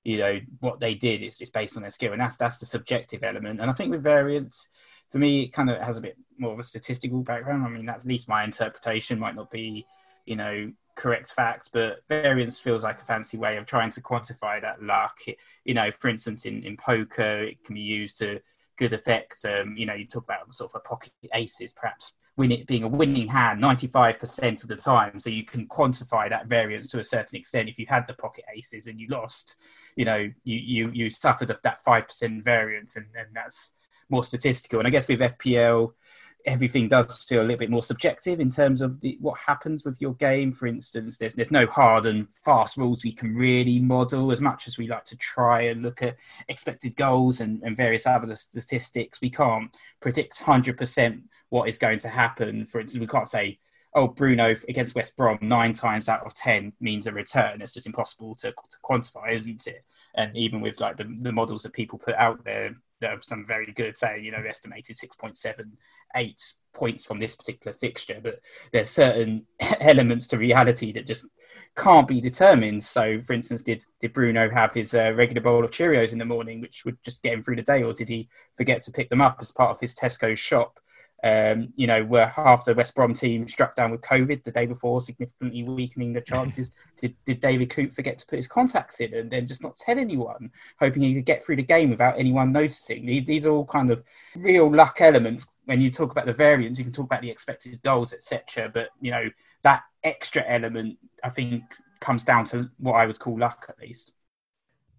you 0.02 0.18
know 0.18 0.40
what 0.58 0.80
they 0.80 0.94
did 0.94 1.22
is, 1.22 1.40
is 1.40 1.48
based 1.48 1.76
on 1.76 1.82
their 1.82 1.92
skill, 1.92 2.10
and 2.10 2.20
that's 2.20 2.36
that's 2.36 2.58
the 2.58 2.66
subjective 2.66 3.22
element. 3.22 3.60
And 3.60 3.70
I 3.70 3.72
think 3.72 3.92
with 3.92 4.02
variance 4.02 4.68
for 5.12 5.18
me, 5.18 5.44
it 5.44 5.52
kind 5.52 5.70
of 5.70 5.80
has 5.80 5.96
a 5.96 6.00
bit 6.00 6.16
more 6.38 6.54
of 6.54 6.58
a 6.58 6.64
statistical 6.64 7.22
background. 7.22 7.64
I 7.64 7.68
mean, 7.68 7.86
that's 7.86 8.04
at 8.04 8.08
least 8.08 8.28
my 8.28 8.42
interpretation. 8.42 9.20
Might 9.20 9.36
not 9.36 9.52
be, 9.52 9.86
you 10.24 10.34
know, 10.34 10.72
correct 10.96 11.32
facts, 11.32 11.68
but 11.72 12.02
variance 12.08 12.58
feels 12.58 12.82
like 12.82 13.00
a 13.00 13.04
fancy 13.04 13.36
way 13.36 13.56
of 13.56 13.66
trying 13.66 13.90
to 13.90 14.00
quantify 14.00 14.60
that 14.60 14.82
luck. 14.82 15.18
It, 15.26 15.36
you 15.64 15.74
know, 15.74 15.90
for 15.92 16.08
instance, 16.08 16.44
in, 16.44 16.64
in 16.64 16.76
poker, 16.76 17.44
it 17.44 17.62
can 17.64 17.74
be 17.74 17.80
used 17.80 18.18
to 18.18 18.40
good 18.76 18.92
effect. 18.92 19.44
Um, 19.44 19.76
you 19.76 19.86
know, 19.86 19.94
you 19.94 20.06
talk 20.06 20.24
about 20.24 20.52
sort 20.54 20.72
of 20.72 20.80
a 20.84 20.88
pocket 20.88 21.12
aces, 21.34 21.72
perhaps 21.72 22.12
win 22.36 22.52
it 22.52 22.66
being 22.66 22.82
a 22.82 22.88
winning 22.88 23.28
hand 23.28 23.62
95% 23.62 24.62
of 24.62 24.68
the 24.68 24.76
time. 24.76 25.18
So 25.18 25.30
you 25.30 25.44
can 25.44 25.66
quantify 25.66 26.28
that 26.28 26.46
variance 26.46 26.88
to 26.88 26.98
a 26.98 27.04
certain 27.04 27.38
extent. 27.38 27.68
If 27.68 27.78
you 27.78 27.86
had 27.88 28.06
the 28.06 28.14
pocket 28.14 28.44
aces 28.54 28.86
and 28.86 29.00
you 29.00 29.08
lost, 29.08 29.56
you 29.96 30.04
know, 30.04 30.30
you 30.44 30.56
you, 30.56 30.90
you 30.92 31.10
suffered 31.10 31.48
that 31.48 31.84
5% 31.84 32.44
variance, 32.44 32.96
and, 32.96 33.06
and 33.16 33.28
that's 33.34 33.72
more 34.10 34.22
statistical. 34.22 34.78
And 34.78 34.86
I 34.86 34.90
guess 34.90 35.08
with 35.08 35.20
FPL, 35.20 35.92
everything 36.46 36.88
does 36.88 37.18
feel 37.24 37.40
a 37.40 37.42
little 37.42 37.58
bit 37.58 37.70
more 37.70 37.82
subjective 37.82 38.38
in 38.38 38.50
terms 38.50 38.80
of 38.80 39.00
the, 39.00 39.18
what 39.20 39.38
happens 39.38 39.84
with 39.84 40.00
your 40.00 40.14
game. 40.14 40.52
For 40.52 40.66
instance, 40.66 41.18
there's 41.18 41.34
there's 41.34 41.50
no 41.50 41.66
hard 41.66 42.06
and 42.06 42.32
fast 42.32 42.76
rules 42.76 43.04
we 43.04 43.12
can 43.12 43.34
really 43.34 43.80
model 43.80 44.30
as 44.30 44.40
much 44.40 44.68
as 44.68 44.78
we 44.78 44.86
like 44.86 45.04
to 45.06 45.16
try 45.16 45.62
and 45.62 45.82
look 45.82 46.02
at 46.02 46.16
expected 46.48 46.96
goals 46.96 47.40
and, 47.40 47.62
and 47.62 47.76
various 47.76 48.06
other 48.06 48.34
statistics. 48.36 49.20
We 49.20 49.30
can't 49.30 49.76
predict 50.00 50.38
100% 50.38 51.22
what 51.48 51.68
is 51.68 51.78
going 51.78 51.98
to 52.00 52.08
happen. 52.08 52.66
For 52.66 52.80
instance, 52.80 53.00
we 53.00 53.06
can't 53.06 53.28
say, 53.28 53.58
oh, 53.94 54.08
Bruno 54.08 54.54
against 54.68 54.94
West 54.94 55.16
Brom 55.16 55.38
nine 55.40 55.72
times 55.72 56.08
out 56.08 56.24
of 56.24 56.34
10 56.34 56.74
means 56.80 57.06
a 57.06 57.12
return. 57.12 57.60
It's 57.60 57.72
just 57.72 57.86
impossible 57.86 58.36
to, 58.36 58.52
to 58.52 58.76
quantify, 58.84 59.32
isn't 59.34 59.66
it? 59.66 59.84
And 60.14 60.36
even 60.36 60.60
with 60.60 60.80
like 60.80 60.96
the, 60.96 61.12
the 61.20 61.32
models 61.32 61.62
that 61.64 61.72
people 61.72 61.98
put 61.98 62.14
out 62.14 62.44
there, 62.44 62.76
there 63.00 63.10
are 63.10 63.20
some 63.20 63.44
very 63.46 63.72
good, 63.72 63.96
say, 63.96 64.20
you 64.20 64.30
know, 64.30 64.42
estimated 64.46 64.96
6.78 64.96 66.34
points 66.72 67.04
from 67.04 67.18
this 67.18 67.34
particular 67.34 67.76
fixture, 67.76 68.20
but 68.22 68.40
there's 68.72 68.90
certain 68.90 69.46
elements 69.80 70.26
to 70.28 70.38
reality 70.38 70.92
that 70.92 71.06
just 71.06 71.26
can't 71.76 72.08
be 72.08 72.20
determined. 72.20 72.82
So, 72.82 73.20
for 73.22 73.32
instance, 73.32 73.62
did 73.62 73.84
did 74.00 74.12
Bruno 74.12 74.50
have 74.50 74.74
his 74.74 74.94
uh, 74.94 75.12
regular 75.14 75.42
bowl 75.42 75.64
of 75.64 75.70
Cheerios 75.70 76.12
in 76.12 76.18
the 76.18 76.24
morning, 76.24 76.60
which 76.60 76.84
would 76.84 77.02
just 77.02 77.22
get 77.22 77.34
him 77.34 77.42
through 77.42 77.56
the 77.56 77.62
day, 77.62 77.82
or 77.82 77.92
did 77.92 78.08
he 78.08 78.28
forget 78.56 78.82
to 78.82 78.92
pick 78.92 79.08
them 79.10 79.20
up 79.20 79.38
as 79.40 79.52
part 79.52 79.70
of 79.70 79.80
his 79.80 79.94
Tesco 79.94 80.36
shop? 80.36 80.78
Um, 81.24 81.72
you 81.76 81.86
know, 81.86 82.04
were 82.04 82.26
half 82.26 82.64
the 82.64 82.74
West 82.74 82.94
Brom 82.94 83.14
team 83.14 83.48
struck 83.48 83.74
down 83.74 83.90
with 83.90 84.02
COVID 84.02 84.44
the 84.44 84.50
day 84.50 84.66
before, 84.66 85.00
significantly 85.00 85.62
weakening 85.62 86.12
the 86.12 86.20
chances. 86.20 86.72
did, 87.00 87.16
did 87.24 87.40
David 87.40 87.70
Coote 87.70 87.94
forget 87.94 88.18
to 88.18 88.26
put 88.26 88.36
his 88.36 88.46
contacts 88.46 89.00
in 89.00 89.14
and 89.14 89.30
then 89.30 89.46
just 89.46 89.62
not 89.62 89.76
tell 89.76 89.98
anyone, 89.98 90.50
hoping 90.78 91.02
he 91.02 91.14
could 91.14 91.24
get 91.24 91.44
through 91.44 91.56
the 91.56 91.62
game 91.62 91.90
without 91.90 92.18
anyone 92.18 92.52
noticing? 92.52 93.06
These, 93.06 93.24
these 93.24 93.46
are 93.46 93.50
all 93.50 93.64
kind 93.64 93.90
of 93.90 94.04
real 94.36 94.72
luck 94.72 95.00
elements. 95.00 95.48
When 95.64 95.80
you 95.80 95.90
talk 95.90 96.12
about 96.12 96.26
the 96.26 96.32
variance, 96.32 96.78
you 96.78 96.84
can 96.84 96.92
talk 96.92 97.06
about 97.06 97.22
the 97.22 97.30
expected 97.30 97.82
goals, 97.82 98.12
etc. 98.12 98.70
But, 98.72 98.90
you 99.00 99.10
know, 99.10 99.30
that 99.62 99.82
extra 100.04 100.44
element, 100.46 100.98
I 101.24 101.30
think, 101.30 101.64
comes 102.00 102.24
down 102.24 102.44
to 102.46 102.70
what 102.78 102.92
I 102.92 103.06
would 103.06 103.18
call 103.18 103.38
luck 103.38 103.66
at 103.68 103.78
least. 103.80 104.12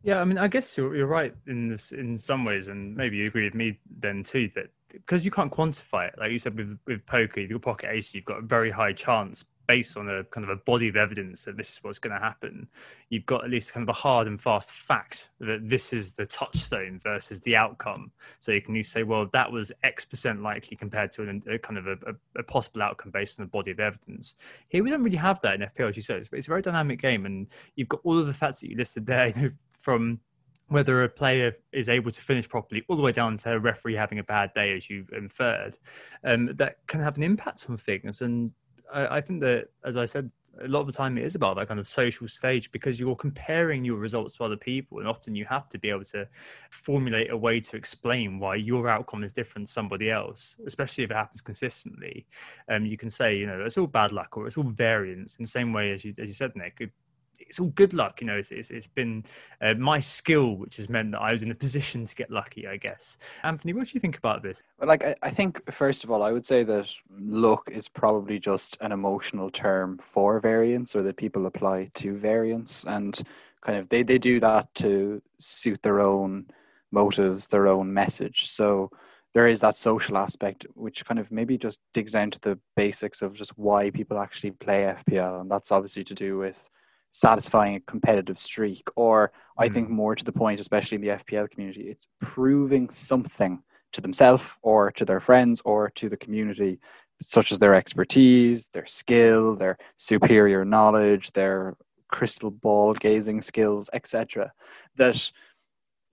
Yeah, 0.03 0.19
I 0.19 0.25
mean, 0.25 0.37
I 0.37 0.47
guess 0.47 0.77
you're, 0.77 0.95
you're 0.95 1.07
right 1.07 1.33
in 1.47 1.67
this 1.67 1.91
in 1.91 2.17
some 2.17 2.45
ways, 2.45 2.67
and 2.67 2.95
maybe 2.95 3.17
you 3.17 3.27
agree 3.27 3.45
with 3.45 3.55
me 3.55 3.79
then 3.99 4.23
too 4.23 4.49
that 4.55 4.67
because 4.89 5.25
you 5.25 5.31
can't 5.31 5.51
quantify 5.51 6.07
it, 6.07 6.15
like 6.17 6.31
you 6.31 6.39
said 6.39 6.55
with 6.55 6.77
with 6.85 7.05
poker, 7.05 7.41
if 7.41 7.49
got 7.49 7.61
pocket 7.61 7.89
ace, 7.91 8.13
you've 8.13 8.25
got 8.25 8.39
a 8.39 8.41
very 8.41 8.71
high 8.71 8.93
chance 8.93 9.43
based 9.67 9.97
on 9.97 10.09
a 10.09 10.23
kind 10.25 10.45
of 10.45 10.49
a 10.49 10.55
body 10.55 10.87
of 10.87 10.95
evidence 10.95 11.43
that 11.43 11.57
this 11.57 11.73
is 11.73 11.83
what's 11.83 11.99
going 11.99 12.13
to 12.13 12.19
happen. 12.19 12.67
You've 13.09 13.25
got 13.25 13.43
at 13.43 13.49
least 13.49 13.73
kind 13.73 13.83
of 13.83 13.89
a 13.89 13.97
hard 13.97 14.27
and 14.27 14.41
fast 14.41 14.71
fact 14.71 15.29
that 15.41 15.67
this 15.67 15.91
is 15.93 16.13
the 16.13 16.25
touchstone 16.25 16.99
versus 17.03 17.41
the 17.41 17.55
outcome. 17.55 18.11
So 18.39 18.53
you 18.53 18.61
can 18.61 18.81
say, 18.83 19.03
well, 19.03 19.27
that 19.33 19.51
was 19.51 19.71
X 19.83 20.05
percent 20.05 20.41
likely 20.41 20.77
compared 20.77 21.11
to 21.13 21.23
an, 21.23 21.43
a 21.49 21.59
kind 21.59 21.77
of 21.77 21.87
a, 21.87 21.91
a, 21.91 22.39
a, 22.39 22.43
possible 22.43 22.81
outcome 22.81 23.11
based 23.11 23.39
on 23.39 23.45
the 23.45 23.49
body 23.49 23.71
of 23.71 23.79
evidence. 23.79 24.35
Here 24.69 24.83
we 24.83 24.89
don't 24.89 25.03
really 25.03 25.17
have 25.17 25.41
that 25.41 25.55
in 25.55 25.61
FPL, 25.61 25.89
as 25.89 25.97
you 25.97 26.03
said. 26.03 26.17
It's, 26.17 26.29
it's 26.31 26.47
a 26.47 26.49
very 26.49 26.61
dynamic 26.61 27.01
game, 27.01 27.25
and 27.25 27.47
you've 27.75 27.89
got 27.89 27.99
all 28.03 28.17
of 28.17 28.25
the 28.25 28.33
facts 28.33 28.61
that 28.61 28.69
you 28.69 28.77
listed 28.77 29.05
there. 29.05 29.33
You 29.37 29.51
from 29.87 30.19
whether 30.67 31.05
a 31.05 31.07
player 31.07 31.53
is 31.71 31.87
able 31.87 32.11
to 32.11 32.21
finish 32.21 32.49
properly, 32.49 32.83
all 32.89 32.97
the 32.97 33.01
way 33.01 33.13
down 33.13 33.37
to 33.37 33.53
a 33.53 33.57
referee 33.57 33.95
having 33.95 34.19
a 34.19 34.23
bad 34.23 34.53
day, 34.53 34.75
as 34.75 34.89
you've 34.89 35.09
inferred, 35.13 35.77
um, 36.25 36.53
that 36.57 36.85
can 36.87 36.99
have 36.99 37.15
an 37.15 37.23
impact 37.23 37.65
on 37.69 37.77
things. 37.77 38.21
And 38.21 38.51
I, 38.93 39.07
I, 39.15 39.21
think 39.21 39.39
that, 39.39 39.69
as 39.85 39.95
I 39.95 40.03
said, 40.03 40.29
a 40.61 40.67
lot 40.67 40.81
of 40.81 40.87
the 40.87 40.91
time 40.91 41.17
it 41.17 41.23
is 41.23 41.35
about 41.35 41.55
that 41.55 41.69
kind 41.69 41.79
of 41.79 41.87
social 41.87 42.27
stage 42.27 42.69
because 42.73 42.99
you're 42.99 43.15
comparing 43.15 43.85
your 43.85 43.95
results 43.95 44.35
to 44.35 44.43
other 44.43 44.57
people, 44.57 44.99
and 44.99 45.07
often 45.07 45.35
you 45.35 45.45
have 45.45 45.69
to 45.69 45.79
be 45.79 45.89
able 45.89 46.03
to 46.03 46.27
formulate 46.69 47.31
a 47.31 47.37
way 47.37 47.61
to 47.61 47.77
explain 47.77 48.37
why 48.37 48.55
your 48.55 48.89
outcome 48.89 49.23
is 49.23 49.31
different 49.31 49.67
to 49.67 49.71
somebody 49.71 50.11
else, 50.11 50.57
especially 50.67 51.05
if 51.05 51.11
it 51.11 51.15
happens 51.15 51.39
consistently. 51.39 52.27
Um, 52.69 52.85
you 52.85 52.97
can 52.97 53.09
say, 53.09 53.37
you 53.37 53.47
know, 53.47 53.61
it's 53.61 53.77
all 53.77 53.87
bad 53.87 54.11
luck 54.11 54.35
or 54.35 54.47
it's 54.47 54.57
all 54.57 54.65
variance 54.65 55.37
in 55.37 55.43
the 55.43 55.49
same 55.49 55.71
way 55.71 55.93
as 55.93 56.03
you, 56.03 56.13
as 56.19 56.27
you 56.27 56.33
said, 56.33 56.51
Nick 56.57 56.91
it's 57.39 57.59
all 57.59 57.67
good 57.67 57.93
luck. 57.93 58.21
You 58.21 58.27
know, 58.27 58.37
it's 58.37 58.51
it's, 58.51 58.69
it's 58.69 58.87
been 58.87 59.23
uh, 59.61 59.73
my 59.75 59.99
skill 59.99 60.55
which 60.55 60.77
has 60.77 60.89
meant 60.89 61.11
that 61.11 61.21
I 61.21 61.31
was 61.31 61.43
in 61.43 61.51
a 61.51 61.55
position 61.55 62.05
to 62.05 62.15
get 62.15 62.29
lucky. 62.29 62.67
I 62.67 62.77
guess. 62.77 63.17
Anthony, 63.43 63.73
what 63.73 63.87
do 63.87 63.91
you 63.93 63.99
think 63.99 64.17
about 64.17 64.43
this? 64.43 64.63
Well, 64.79 64.87
like 64.87 65.03
I, 65.03 65.15
I 65.23 65.29
think 65.29 65.71
first 65.71 66.03
of 66.03 66.11
all, 66.11 66.23
I 66.23 66.31
would 66.31 66.45
say 66.45 66.63
that 66.63 66.87
luck 67.19 67.69
is 67.71 67.87
probably 67.87 68.39
just 68.39 68.77
an 68.81 68.91
emotional 68.91 69.49
term 69.49 69.97
for 69.97 70.39
variance, 70.39 70.95
or 70.95 71.03
that 71.03 71.17
people 71.17 71.45
apply 71.45 71.89
to 71.95 72.17
variance, 72.17 72.83
and 72.85 73.21
kind 73.61 73.77
of 73.77 73.89
they 73.89 74.03
they 74.03 74.17
do 74.17 74.39
that 74.39 74.73
to 74.75 75.21
suit 75.39 75.81
their 75.83 75.99
own 75.99 76.47
motives, 76.91 77.47
their 77.47 77.67
own 77.67 77.93
message. 77.93 78.49
So 78.49 78.91
there 79.33 79.47
is 79.47 79.59
that 79.59 79.77
social 79.77 80.17
aspect 80.17 80.65
which 80.73 81.05
kind 81.05 81.19
of 81.19 81.31
maybe 81.31 81.57
just 81.57 81.79
digs 81.93 82.13
down 82.13 82.31
to 82.31 82.39
the 82.39 82.59
basics 82.75 83.21
of 83.21 83.33
just 83.33 83.57
why 83.57 83.91
people 83.91 84.17
actually 84.17 84.51
play 84.51 84.93
FPL, 85.07 85.41
and 85.41 85.51
that's 85.51 85.71
obviously 85.71 86.03
to 86.05 86.15
do 86.15 86.37
with 86.37 86.69
satisfying 87.11 87.75
a 87.75 87.79
competitive 87.81 88.39
streak, 88.39 88.87
or 88.95 89.31
I 89.57 89.69
mm. 89.69 89.73
think 89.73 89.89
more 89.89 90.15
to 90.15 90.23
the 90.23 90.31
point, 90.31 90.59
especially 90.59 90.95
in 90.95 91.01
the 91.01 91.23
FPL 91.23 91.49
community, 91.49 91.89
it's 91.89 92.07
proving 92.19 92.89
something 92.89 93.61
to 93.93 94.01
themselves 94.01 94.45
or 94.61 94.91
to 94.91 95.05
their 95.05 95.19
friends 95.19 95.61
or 95.65 95.89
to 95.91 96.09
the 96.09 96.17
community, 96.17 96.79
such 97.21 97.51
as 97.51 97.59
their 97.59 97.73
expertise, 97.73 98.69
their 98.73 98.85
skill, 98.85 99.55
their 99.55 99.77
superior 99.97 100.65
knowledge, 100.65 101.31
their 101.31 101.75
crystal 102.09 102.51
ball 102.51 102.93
gazing 102.93 103.41
skills, 103.41 103.89
etc. 103.93 104.51
That 104.97 105.31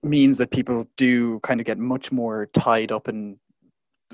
means 0.03 0.37
that 0.37 0.51
people 0.51 0.87
do 0.97 1.39
kind 1.41 1.59
of 1.59 1.65
get 1.65 1.77
much 1.77 2.11
more 2.11 2.47
tied 2.53 2.91
up 2.91 3.07
in 3.07 3.39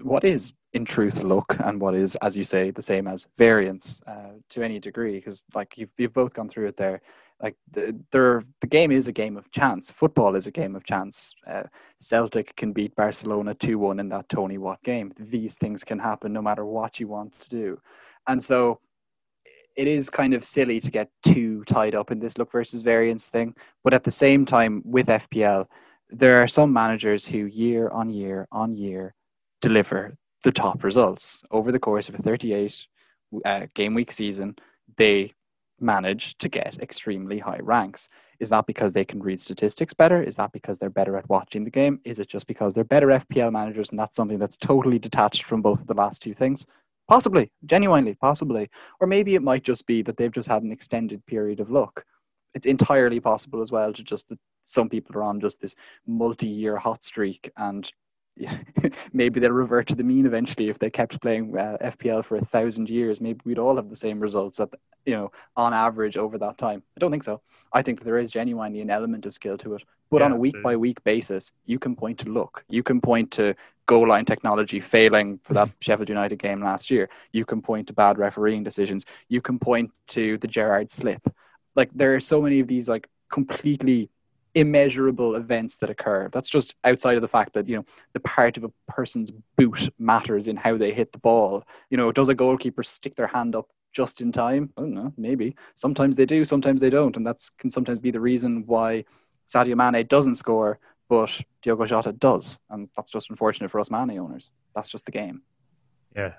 what 0.02 0.24
is 0.24 0.54
in 0.74 0.86
truth 0.86 1.22
luck 1.22 1.56
and 1.66 1.80
what 1.82 1.96
is 1.96 2.16
as 2.18 2.38
you 2.38 2.46
say 2.46 2.72
the 2.72 2.82
same 2.82 3.08
as 3.08 3.28
variance 3.38 4.02
uh, 4.08 4.34
to 4.50 4.64
any 4.64 4.80
degree 4.80 5.16
because 5.16 5.44
like 5.54 5.78
you've, 5.78 5.90
you've 5.98 6.14
both 6.14 6.34
gone 6.34 6.50
through 6.50 6.68
it 6.68 6.78
there. 6.78 7.02
Like 7.42 7.56
the, 7.72 8.00
the 8.12 8.68
game 8.68 8.92
is 8.92 9.08
a 9.08 9.12
game 9.12 9.36
of 9.36 9.50
chance. 9.52 9.90
Football 9.90 10.36
is 10.36 10.46
a 10.46 10.52
game 10.52 10.76
of 10.76 10.84
chance. 10.84 11.34
Uh, 11.48 11.64
celtic 12.00 12.56
can 12.56 12.72
beat 12.72 12.96
barcelona 12.96 13.56
2-1 13.56 14.00
in 14.00 14.10
that 14.10 14.30
tony 14.30 14.58
watt 14.58 14.82
game. 14.84 15.14
These 15.20 15.56
things 15.56 15.84
can 15.84 16.00
happen 16.00 16.32
no 16.32 16.42
matter 16.42 16.66
what 16.66 17.00
you 17.00 17.08
want 17.08 17.38
to 17.40 17.50
do. 17.50 17.80
And 18.28 18.44
so 18.44 18.80
it 19.76 19.88
is 19.88 20.10
kind 20.10 20.34
of 20.34 20.46
silly 20.46 20.80
to 20.80 20.92
get 20.92 21.10
too 21.24 21.64
tied 21.66 21.96
up 21.96 22.12
in 22.12 22.20
this 22.20 22.38
luck 22.38 22.52
versus 22.52 22.82
variance 22.82 23.30
thing. 23.30 23.56
But 23.84 23.94
at 23.94 24.04
the 24.04 24.12
same 24.12 24.46
time, 24.46 24.82
with 24.86 25.08
FPL, 25.08 25.66
there 26.10 26.42
are 26.42 26.48
some 26.48 26.74
managers 26.74 27.26
who 27.26 27.46
year 27.46 27.90
on 27.90 28.10
year 28.10 28.48
on 28.52 28.76
year 28.76 29.16
deliver 29.62 30.18
the 30.44 30.52
top 30.52 30.84
results 30.84 31.44
over 31.52 31.72
the 31.72 31.80
course 31.80 32.10
of 32.10 32.16
a 32.16 32.22
38 32.22 32.88
uh, 33.46 33.68
game 33.74 33.94
week 33.94 34.12
season. 34.12 34.56
They 34.98 35.34
manage 35.80 36.38
to 36.38 36.48
get 36.48 36.80
extremely 36.82 37.40
high 37.40 37.60
ranks. 37.62 38.08
Is 38.40 38.50
that 38.50 38.68
because 38.68 38.94
they 38.94 39.06
can 39.06 39.22
read 39.22 39.42
statistics 39.42 39.94
better? 39.94 40.22
Is 40.22 40.36
that 40.36 40.52
because 40.52 40.78
they're 40.78 40.90
better 40.90 41.18
at 41.18 41.28
watching 41.30 41.64
the 41.64 41.72
game? 41.72 42.00
Is 42.06 42.20
it 42.20 42.30
just 42.30 42.48
because 42.48 42.74
they're 42.74 42.84
better 42.84 43.08
FPL 43.08 43.52
managers 43.52 43.90
and 43.90 44.00
that's 44.00 44.16
something 44.16 44.40
that's 44.40 44.58
totally 44.58 45.00
detached 45.00 45.44
from 45.44 45.62
both 45.62 45.82
of 45.82 45.88
the 45.88 45.94
last 45.94 46.22
two 46.22 46.34
things? 46.34 46.66
Possibly, 47.08 47.52
genuinely, 47.66 48.16
possibly. 48.16 48.70
Or 49.00 49.08
maybe 49.08 49.36
it 49.36 49.44
might 49.44 49.64
just 49.64 49.86
be 49.86 50.02
that 50.04 50.18
they've 50.18 50.32
just 50.32 50.48
had 50.48 50.64
an 50.64 50.72
extended 50.72 51.26
period 51.26 51.60
of 51.60 51.72
luck. 51.72 52.06
It's 52.54 52.66
entirely 52.66 53.20
possible 53.20 53.62
as 53.62 53.72
well 53.72 53.92
to 53.94 54.04
just 54.04 54.30
that 54.30 54.40
some 54.66 54.88
people 54.88 55.18
are 55.18 55.24
on 55.24 55.42
just 55.42 55.60
this 55.60 55.76
multi-year 56.06 56.78
hot 56.78 57.04
streak 57.04 57.52
and 57.58 57.92
maybe 59.14 59.40
they'll 59.40 59.52
revert 59.52 59.88
to 59.88 59.96
the 59.96 60.04
mean 60.04 60.26
eventually 60.26 60.70
if 60.70 60.80
they 60.80 60.90
kept 60.90 61.22
playing 61.22 61.56
uh, 61.58 61.78
FPL 61.82 62.24
for 62.24 62.38
a 62.38 62.46
thousand 62.46 62.90
years. 62.90 63.22
Maybe 63.22 63.40
we'd 63.46 63.60
all 63.60 63.76
have 63.76 63.90
the 63.90 63.96
same 63.96 64.20
results 64.20 64.60
at 64.60 64.70
you 65.06 65.14
know 65.14 65.32
on 65.56 65.74
average 65.74 66.18
over 66.18 66.38
that 66.38 66.58
time. 66.58 66.84
I 66.96 67.00
don't 67.00 67.12
think 67.12 67.24
so. 67.24 67.42
I 67.74 67.82
think 67.82 68.00
that 68.00 68.06
there 68.06 68.18
is 68.18 68.32
genuinely 68.32 68.82
an 68.82 68.90
element 68.90 69.26
of 69.26 69.34
skill 69.34 69.58
to 69.60 69.76
it, 69.76 69.84
but 70.10 70.20
yeah, 70.20 70.26
on 70.26 70.32
a 70.34 70.38
week 70.38 70.56
by 70.62 70.76
week 70.76 71.04
basis, 71.04 71.52
you 71.66 71.80
can 71.80 71.96
point 71.96 72.20
to 72.20 72.30
luck. 72.30 72.64
You 72.70 72.84
can 72.84 73.00
point 73.00 73.32
to 73.32 73.56
goal 73.86 74.08
line 74.08 74.26
technology 74.26 74.80
failing 74.80 75.40
for 75.44 75.54
that 75.54 75.70
Sheffield 75.82 76.10
United 76.10 76.38
game 76.38 76.64
last 76.64 76.90
year. 76.92 77.10
You 77.32 77.46
can 77.46 77.62
point 77.62 77.88
to 77.88 77.94
bad 77.94 78.18
refereeing 78.18 78.64
decisions. 78.64 79.06
You 79.30 79.42
can 79.42 79.60
point 79.60 79.92
to 80.10 80.38
the 80.38 80.48
Gerrard 80.48 80.92
slip. 80.92 81.22
Like 81.76 81.90
there 81.94 82.16
are 82.16 82.20
so 82.20 82.42
many 82.42 82.60
of 82.60 82.68
these 82.68 82.90
like 82.90 83.08
completely 83.30 84.10
immeasurable 84.54 85.36
events 85.36 85.78
that 85.78 85.90
occur. 85.90 86.30
That's 86.32 86.50
just 86.50 86.76
outside 86.84 87.16
of 87.16 87.22
the 87.22 87.28
fact 87.28 87.54
that, 87.54 87.68
you 87.68 87.78
know, 87.78 87.86
the 88.14 88.20
part 88.20 88.58
of 88.58 88.64
a 88.64 88.72
person's 88.88 89.32
boot 89.56 89.94
matters 89.98 90.48
in 90.48 90.58
how 90.58 90.78
they 90.78 90.94
hit 90.94 91.12
the 91.12 91.20
ball. 91.20 91.64
You 91.90 91.98
know, 91.98 92.12
does 92.12 92.30
a 92.30 92.36
goalkeeper 92.36 92.84
stick 92.84 93.16
their 93.16 93.28
hand 93.28 93.56
up 93.56 93.70
just 93.94 94.22
in 94.22 94.32
time? 94.32 94.72
I 94.78 94.82
don't 94.82 94.94
know, 94.94 95.14
maybe. 95.18 95.56
Sometimes 95.76 96.16
they 96.16 96.26
do, 96.26 96.44
sometimes 96.46 96.82
they 96.82 96.90
don't. 96.90 97.16
And 97.16 97.26
that 97.26 97.40
can 97.58 97.70
sometimes 97.70 98.00
be 98.00 98.12
the 98.12 98.20
reason 98.20 98.64
why 98.66 99.06
Sadio 99.48 99.76
Mane 99.76 100.06
doesn't 100.08 100.36
score 100.36 100.80
but 101.12 101.42
Diogo 101.62 101.86
Jota 101.86 102.14
does, 102.14 102.58
and 102.70 102.88
that's 102.96 103.12
just 103.12 103.30
unfortunate 103.30 103.70
for 103.70 103.82
us 103.82 103.92
Mane 103.92 104.18
owners. 104.18 104.50
That's 104.74 104.88
just 104.88 105.06
the 105.06 105.12
game. 105.12 105.42
Yeah, 106.16 106.32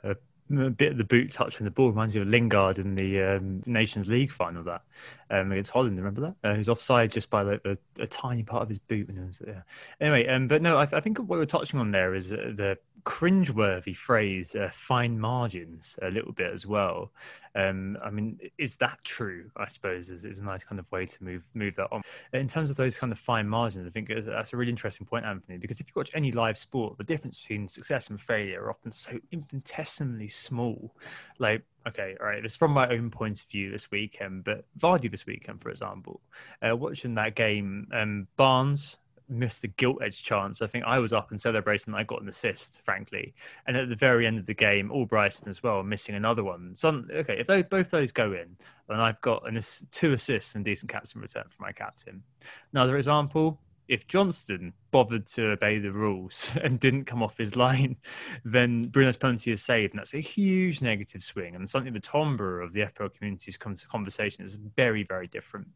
a, 0.58 0.70
bit 0.70 0.92
of 0.92 0.98
the 0.98 1.04
boot 1.04 1.32
touch 1.32 1.60
on 1.60 1.64
the 1.64 1.70
ball 1.70 1.88
reminds 1.88 2.14
you 2.14 2.22
of 2.22 2.28
Lingard 2.28 2.78
in 2.78 2.94
the 2.94 3.22
um, 3.22 3.62
Nations 3.66 4.08
League 4.08 4.30
final 4.30 4.62
that 4.64 4.82
um, 5.30 5.52
against 5.52 5.70
Holland. 5.70 5.96
Remember 5.96 6.20
that? 6.20 6.34
Uh, 6.48 6.52
he 6.52 6.58
was 6.58 6.68
offside 6.68 7.12
just 7.12 7.30
by 7.30 7.42
like 7.42 7.60
a, 7.64 7.76
a, 8.00 8.06
tiny 8.06 8.42
part 8.42 8.62
of 8.62 8.68
his 8.68 8.78
boot. 8.78 9.08
And 9.08 9.26
was, 9.26 9.42
yeah. 9.46 9.62
Anyway, 10.00 10.26
um, 10.26 10.48
but 10.48 10.62
no, 10.62 10.78
I, 10.78 10.82
I, 10.82 11.00
think 11.00 11.18
what 11.18 11.28
we're 11.38 11.44
touching 11.44 11.80
on 11.80 11.88
there 11.88 12.14
is 12.14 12.32
uh, 12.32 12.52
the 12.54 12.78
cringeworthy 13.04 13.96
phrase, 13.96 14.54
uh, 14.54 14.70
fine 14.72 15.18
margins, 15.18 15.98
a 16.02 16.10
little 16.10 16.32
bit 16.32 16.52
as 16.52 16.66
well. 16.66 17.10
Um, 17.54 17.98
I 18.02 18.10
mean, 18.10 18.38
is 18.58 18.76
that 18.76 18.98
true? 19.04 19.50
I 19.56 19.68
suppose 19.68 20.10
is, 20.10 20.24
is 20.24 20.38
a 20.38 20.44
nice 20.44 20.64
kind 20.64 20.78
of 20.78 20.90
way 20.90 21.06
to 21.06 21.24
move 21.24 21.42
move 21.54 21.76
that 21.76 21.88
on. 21.92 22.02
In 22.32 22.46
terms 22.46 22.70
of 22.70 22.76
those 22.76 22.98
kind 22.98 23.12
of 23.12 23.18
fine 23.18 23.48
margins, 23.48 23.86
I 23.86 23.90
think 23.90 24.08
that's 24.08 24.52
a 24.52 24.56
really 24.56 24.70
interesting 24.70 25.06
point, 25.06 25.24
Anthony. 25.24 25.58
Because 25.58 25.80
if 25.80 25.88
you 25.88 25.92
watch 25.96 26.10
any 26.14 26.32
live 26.32 26.56
sport, 26.56 26.96
the 26.98 27.04
difference 27.04 27.40
between 27.40 27.68
success 27.68 28.10
and 28.10 28.20
failure 28.20 28.62
are 28.62 28.70
often 28.70 28.92
so 28.92 29.18
infinitesimally 29.32 30.28
small. 30.28 30.94
Like, 31.38 31.62
okay, 31.86 32.16
all 32.20 32.26
right, 32.26 32.44
is 32.44 32.56
from 32.56 32.72
my 32.72 32.88
own 32.88 33.10
point 33.10 33.42
of 33.42 33.48
view 33.48 33.70
this 33.70 33.90
weekend, 33.90 34.44
but 34.44 34.64
Vardy 34.78 35.10
this 35.10 35.26
weekend, 35.26 35.60
for 35.60 35.70
example, 35.70 36.20
uh, 36.62 36.76
watching 36.76 37.14
that 37.16 37.34
game, 37.34 37.88
um, 37.92 38.28
Barnes 38.36 38.98
missed 39.28 39.64
a 39.64 39.68
gilt 39.68 40.02
edge 40.02 40.22
chance. 40.22 40.62
I 40.62 40.66
think 40.66 40.84
I 40.84 40.98
was 40.98 41.12
up 41.12 41.30
and 41.30 41.40
celebrating 41.40 41.92
that 41.92 41.98
I 41.98 42.04
got 42.04 42.22
an 42.22 42.28
assist, 42.28 42.80
frankly. 42.84 43.34
And 43.66 43.76
at 43.76 43.88
the 43.88 43.96
very 43.96 44.26
end 44.26 44.38
of 44.38 44.46
the 44.46 44.54
game, 44.54 44.90
Albrighton 44.90 45.48
as 45.48 45.62
well, 45.62 45.82
missing 45.82 46.14
another 46.14 46.44
one. 46.44 46.74
So, 46.74 47.04
okay, 47.12 47.36
if 47.38 47.46
they, 47.46 47.62
both 47.62 47.90
those 47.90 48.12
go 48.12 48.32
in, 48.32 48.56
then 48.88 49.00
I've 49.00 49.20
got 49.20 49.48
an, 49.48 49.58
two 49.90 50.12
assists 50.12 50.54
and 50.54 50.64
decent 50.64 50.90
captain 50.90 51.20
return 51.20 51.44
for 51.48 51.62
my 51.62 51.72
captain. 51.72 52.22
Another 52.72 52.96
example, 52.96 53.58
if 53.88 54.06
Johnstone 54.06 54.72
bothered 54.90 55.26
to 55.26 55.50
obey 55.50 55.78
the 55.78 55.92
rules 55.92 56.50
and 56.62 56.78
didn't 56.78 57.04
come 57.04 57.22
off 57.22 57.36
his 57.36 57.56
line, 57.56 57.96
then 58.44 58.84
Bruno's 58.84 59.16
penalty 59.16 59.52
is 59.52 59.62
saved. 59.62 59.92
And 59.92 59.98
that's 59.98 60.14
a 60.14 60.20
huge 60.20 60.82
negative 60.82 61.22
swing 61.22 61.54
and 61.54 61.68
something 61.68 61.92
the 61.92 62.00
timbre 62.00 62.60
of 62.60 62.72
the 62.72 62.80
FPL 62.80 63.14
community's 63.14 63.56
conversation 63.56 64.44
is 64.44 64.54
very, 64.54 65.02
very 65.02 65.26
different. 65.26 65.68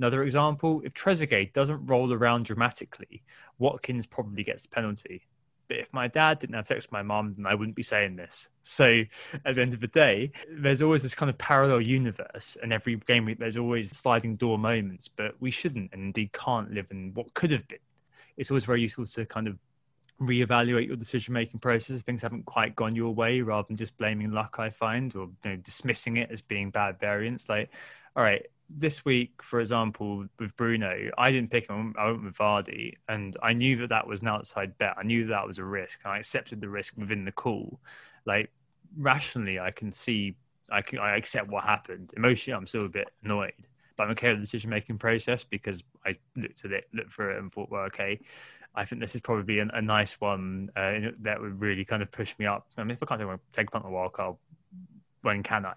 Another 0.00 0.22
example, 0.22 0.80
if 0.84 0.94
Trezeguet 0.94 1.52
doesn't 1.52 1.86
roll 1.86 2.12
around 2.12 2.44
dramatically, 2.44 3.22
Watkins 3.58 4.06
probably 4.06 4.44
gets 4.44 4.62
the 4.62 4.68
penalty. 4.68 5.26
But 5.68 5.78
if 5.78 5.92
my 5.92 6.08
dad 6.08 6.38
didn't 6.38 6.56
have 6.56 6.66
sex 6.66 6.86
with 6.86 6.92
my 6.92 7.02
mom, 7.02 7.34
then 7.34 7.46
I 7.46 7.54
wouldn't 7.54 7.76
be 7.76 7.82
saying 7.82 8.16
this. 8.16 8.48
So 8.62 9.02
at 9.44 9.54
the 9.54 9.60
end 9.60 9.74
of 9.74 9.80
the 9.80 9.88
day, 9.88 10.32
there's 10.50 10.82
always 10.82 11.02
this 11.02 11.14
kind 11.14 11.30
of 11.30 11.38
parallel 11.38 11.80
universe, 11.80 12.56
and 12.62 12.72
every 12.72 12.96
game 12.96 13.24
week 13.24 13.38
there's 13.38 13.58
always 13.58 13.96
sliding 13.96 14.36
door 14.36 14.58
moments. 14.58 15.08
But 15.08 15.34
we 15.40 15.50
shouldn't, 15.50 15.92
and 15.92 16.02
indeed 16.02 16.32
can't 16.32 16.72
live 16.72 16.86
in 16.90 17.12
what 17.14 17.34
could 17.34 17.52
have 17.52 17.66
been. 17.68 17.78
It's 18.36 18.50
always 18.50 18.64
very 18.64 18.80
useful 18.80 19.06
to 19.06 19.26
kind 19.26 19.48
of 19.48 19.58
reevaluate 20.20 20.86
your 20.86 20.96
decision 20.96 21.32
making 21.32 21.60
process 21.60 21.96
if 21.96 22.02
things 22.02 22.22
haven't 22.22 22.44
quite 22.44 22.74
gone 22.74 22.96
your 22.96 23.14
way 23.14 23.40
rather 23.40 23.66
than 23.68 23.76
just 23.76 23.96
blaming 23.98 24.32
luck 24.32 24.56
i 24.58 24.68
find 24.68 25.14
or 25.14 25.28
you 25.44 25.50
know, 25.50 25.56
dismissing 25.56 26.16
it 26.16 26.28
as 26.32 26.42
being 26.42 26.70
bad 26.70 26.98
variance 26.98 27.48
like 27.48 27.70
all 28.16 28.24
right 28.24 28.48
this 28.70 29.04
week, 29.04 29.42
for 29.42 29.60
example, 29.60 30.26
with 30.38 30.56
Bruno, 30.56 31.10
I 31.16 31.32
didn't 31.32 31.50
pick 31.50 31.68
him. 31.68 31.94
I 31.98 32.10
went 32.10 32.24
with 32.24 32.34
Vardy, 32.34 32.94
and 33.08 33.36
I 33.42 33.52
knew 33.52 33.76
that 33.78 33.88
that 33.88 34.06
was 34.06 34.22
an 34.22 34.28
outside 34.28 34.76
bet. 34.78 34.94
I 34.98 35.02
knew 35.02 35.26
that 35.26 35.30
that 35.30 35.46
was 35.46 35.58
a 35.58 35.64
risk, 35.64 36.00
and 36.04 36.12
I 36.12 36.18
accepted 36.18 36.60
the 36.60 36.68
risk 36.68 36.94
within 36.96 37.24
the 37.24 37.32
call. 37.32 37.80
Like 38.26 38.50
rationally, 38.96 39.58
I 39.58 39.70
can 39.70 39.90
see, 39.90 40.36
I 40.70 40.82
can, 40.82 40.98
I 40.98 41.16
accept 41.16 41.48
what 41.48 41.64
happened. 41.64 42.12
Emotionally, 42.16 42.56
I'm 42.56 42.66
still 42.66 42.86
a 42.86 42.90
bit 42.90 43.08
annoyed, 43.24 43.52
but 43.96 44.04
I'm 44.04 44.10
okay 44.10 44.30
with 44.30 44.38
the 44.38 44.44
decision 44.44 44.70
making 44.70 44.98
process 44.98 45.44
because 45.44 45.82
I 46.04 46.16
looked 46.36 46.64
at 46.64 46.72
it, 46.72 46.88
looked 46.92 47.12
for 47.12 47.30
it, 47.30 47.38
and 47.38 47.52
thought, 47.52 47.70
well, 47.70 47.84
okay. 47.84 48.20
I 48.74 48.84
think 48.84 49.00
this 49.00 49.14
is 49.14 49.22
probably 49.22 49.58
a, 49.58 49.66
a 49.72 49.82
nice 49.82 50.20
one 50.20 50.68
uh, 50.76 51.10
that 51.20 51.40
would 51.40 51.60
really 51.60 51.84
kind 51.84 52.02
of 52.02 52.12
push 52.12 52.34
me 52.38 52.46
up. 52.46 52.66
I 52.76 52.84
mean, 52.84 52.92
if 52.92 53.02
I 53.02 53.06
can't 53.06 53.40
take, 53.52 53.68
a 53.68 53.70
punt 53.70 53.86
a 53.86 53.90
wild 53.90 54.12
card, 54.12 54.36
when 55.22 55.42
can 55.42 55.66
I? 55.66 55.74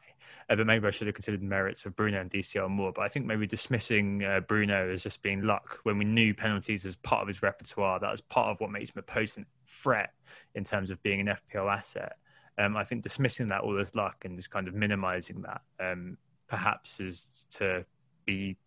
Uh, 0.49 0.56
but 0.56 0.65
maybe 0.65 0.88
I 0.88 0.91
should 0.91 1.08
have 1.08 1.15
considered 1.15 1.41
the 1.41 1.45
merits 1.45 1.86
of 1.86 1.95
Bruno 1.95 2.19
and 2.19 2.30
DCL 2.30 2.69
more. 2.69 2.91
But 2.91 3.04
I 3.04 3.10
think 3.10 3.25
maybe 3.25 3.47
dismissing 3.47 4.23
uh, 4.23 4.41
Bruno 4.41 4.91
as 4.91 5.04
just 5.04 5.21
being 5.21 5.43
luck 5.43 5.80
when 5.84 5.97
we 5.97 6.06
knew 6.06 6.34
penalties 6.34 6.86
as 6.86 6.95
part 6.97 7.21
of 7.21 7.27
his 7.27 7.41
repertoire, 7.41 7.99
that 7.99 8.12
was 8.12 8.21
part 8.21 8.49
of 8.49 8.60
what 8.60 8.71
makes 8.71 8.91
him 8.91 8.99
a 8.99 9.04
potent 9.04 9.47
threat 9.67 10.13
in 10.56 10.63
terms 10.63 10.89
of 10.89 11.01
being 11.04 11.21
an 11.21 11.27
FPL 11.27 11.71
asset. 11.71 12.17
Um, 12.58 12.75
I 12.75 12.84
think 12.84 13.01
dismissing 13.01 13.47
that 13.47 13.62
all 13.62 13.80
as 13.80 13.95
luck 13.95 14.23
and 14.25 14.38
just 14.38 14.51
kind 14.51 14.67
of 14.67 14.73
minimizing 14.73 15.41
that 15.43 15.62
um, 15.80 16.17
perhaps 16.47 16.99
is 16.99 17.47
to 17.51 17.86
be 18.25 18.58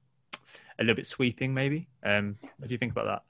a 0.79 0.83
little 0.83 0.97
bit 0.97 1.07
sweeping, 1.07 1.55
maybe. 1.55 1.89
Um, 2.03 2.37
what 2.59 2.69
do 2.69 2.75
you 2.75 2.79
think 2.79 2.93
about 2.93 3.07
that? 3.07 3.23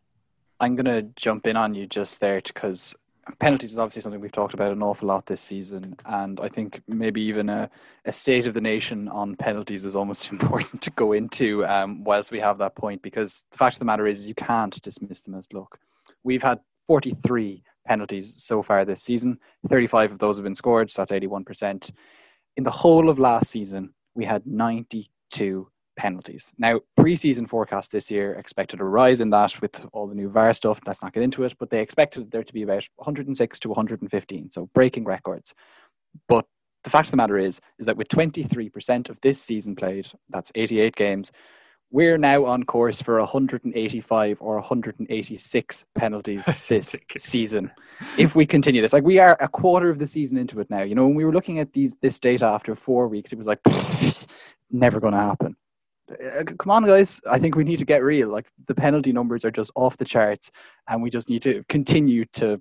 I'm 0.61 0.76
going 0.76 0.87
to 0.87 1.02
jump 1.16 1.46
in 1.46 1.57
on 1.57 1.74
you 1.74 1.87
just 1.87 2.20
there 2.20 2.40
because 2.40 2.94
penalties 3.38 3.72
is 3.72 3.78
obviously 3.78 4.02
something 4.02 4.20
we've 4.20 4.32
talked 4.32 4.54
about 4.54 4.72
an 4.72 4.82
awful 4.82 5.08
lot 5.08 5.26
this 5.26 5.40
season, 5.40 5.96
and 6.04 6.40
I 6.40 6.48
think 6.48 6.82
maybe 6.87 7.22
even 7.22 7.48
a, 7.48 7.70
a 8.04 8.12
state 8.12 8.46
of 8.46 8.54
the 8.54 8.60
nation 8.60 9.08
on 9.08 9.37
penalties 9.37 9.84
is 9.84 9.96
almost 9.96 10.28
important 10.32 10.80
to 10.82 10.90
go 10.90 11.12
into 11.12 11.64
um, 11.66 12.04
whilst 12.04 12.30
we 12.30 12.40
have 12.40 12.58
that 12.58 12.74
point 12.74 13.02
because 13.02 13.44
the 13.50 13.58
fact 13.58 13.76
of 13.76 13.78
the 13.80 13.84
matter 13.84 14.06
is 14.06 14.28
you 14.28 14.34
can't 14.34 14.80
dismiss 14.82 15.22
them 15.22 15.34
as 15.34 15.52
luck. 15.52 15.78
We've 16.22 16.42
had 16.42 16.60
43 16.87 17.62
penalties 17.87 18.34
so 18.42 18.62
far 18.62 18.84
this 18.84 19.02
season. 19.02 19.38
35 19.68 20.12
of 20.12 20.18
those 20.18 20.37
have 20.37 20.44
been 20.44 20.54
scored, 20.54 20.90
so 20.90 21.02
that's 21.02 21.12
81%. 21.12 21.90
In 22.56 22.64
the 22.64 22.70
whole 22.70 23.08
of 23.08 23.18
last 23.18 23.50
season, 23.50 23.92
we 24.14 24.24
had 24.24 24.46
92 24.46 25.68
penalties. 25.96 26.52
Now, 26.59 26.80
preseason 26.98 27.48
forecast 27.48 27.92
this 27.92 28.11
year 28.11 28.35
expected 28.35 28.80
a 28.80 28.85
rise 28.85 29.20
in 29.20 29.30
that 29.30 29.61
with 29.61 29.87
all 29.92 30.07
the 30.07 30.14
new 30.14 30.28
VAR 30.28 30.52
stuff. 30.54 30.80
Let's 30.87 31.02
not 31.02 31.12
get 31.12 31.22
into 31.22 31.44
it, 31.44 31.54
but 31.59 31.70
they 31.70 31.80
expected 31.80 32.30
there 32.30 32.44
to 32.44 32.52
be 32.52 32.62
about 32.62 32.87
106 32.96 33.59
to 33.61 33.68
115, 33.68 34.50
so 34.50 34.68
breaking 34.74 35.04
records. 35.04 35.54
But 36.28 36.46
the 36.85 36.90
fact 36.90 37.09
of 37.09 37.11
the 37.12 37.16
matter 37.16 37.38
is, 37.38 37.61
is 37.78 37.87
that 37.87 37.96
with 37.96 38.09
23% 38.09 39.09
of 39.09 39.20
this 39.22 39.40
season 39.40 39.74
played, 39.74 40.07
that's 40.30 40.52
88 40.54 40.94
games, 40.94 41.33
we're 41.90 42.18
now 42.18 42.44
on 42.44 42.64
course 42.64 43.00
for 43.00 43.18
185 43.18 44.38
or 44.40 44.57
186 44.57 45.85
penalties 45.94 46.44
this 46.68 46.96
season. 47.16 47.70
If 48.18 48.35
we 48.35 48.44
continue 48.44 48.83
this, 48.83 48.92
like 48.92 49.04
we 49.04 49.20
are 49.20 49.37
a 49.40 49.46
quarter 49.46 49.88
of 49.88 50.00
the 50.00 50.07
season 50.09 50.37
into 50.37 50.59
it 50.59 50.68
now. 50.68 50.83
You 50.83 50.96
know, 50.96 51.07
when 51.07 51.14
we 51.14 51.24
were 51.24 51.33
looking 51.33 51.61
at 51.61 51.72
these 51.72 51.94
this 52.02 52.18
data 52.18 52.44
after 52.44 52.74
four 52.74 53.07
weeks, 53.07 53.33
it 53.33 53.37
was 53.37 53.46
like 53.46 53.61
never 54.72 54.98
going 54.98 55.12
to 55.12 55.20
happen. 55.20 55.57
Uh, 56.10 56.44
come 56.44 56.70
on, 56.70 56.84
guys. 56.84 57.20
I 57.28 57.38
think 57.38 57.56
we 57.56 57.64
need 57.64 57.78
to 57.78 57.84
get 57.84 58.02
real. 58.02 58.28
Like 58.28 58.46
the 58.66 58.74
penalty 58.74 59.12
numbers 59.12 59.44
are 59.44 59.50
just 59.50 59.70
off 59.74 59.96
the 59.96 60.04
charts, 60.04 60.50
and 60.88 61.02
we 61.02 61.10
just 61.10 61.28
need 61.28 61.42
to 61.42 61.64
continue 61.68 62.24
to 62.34 62.60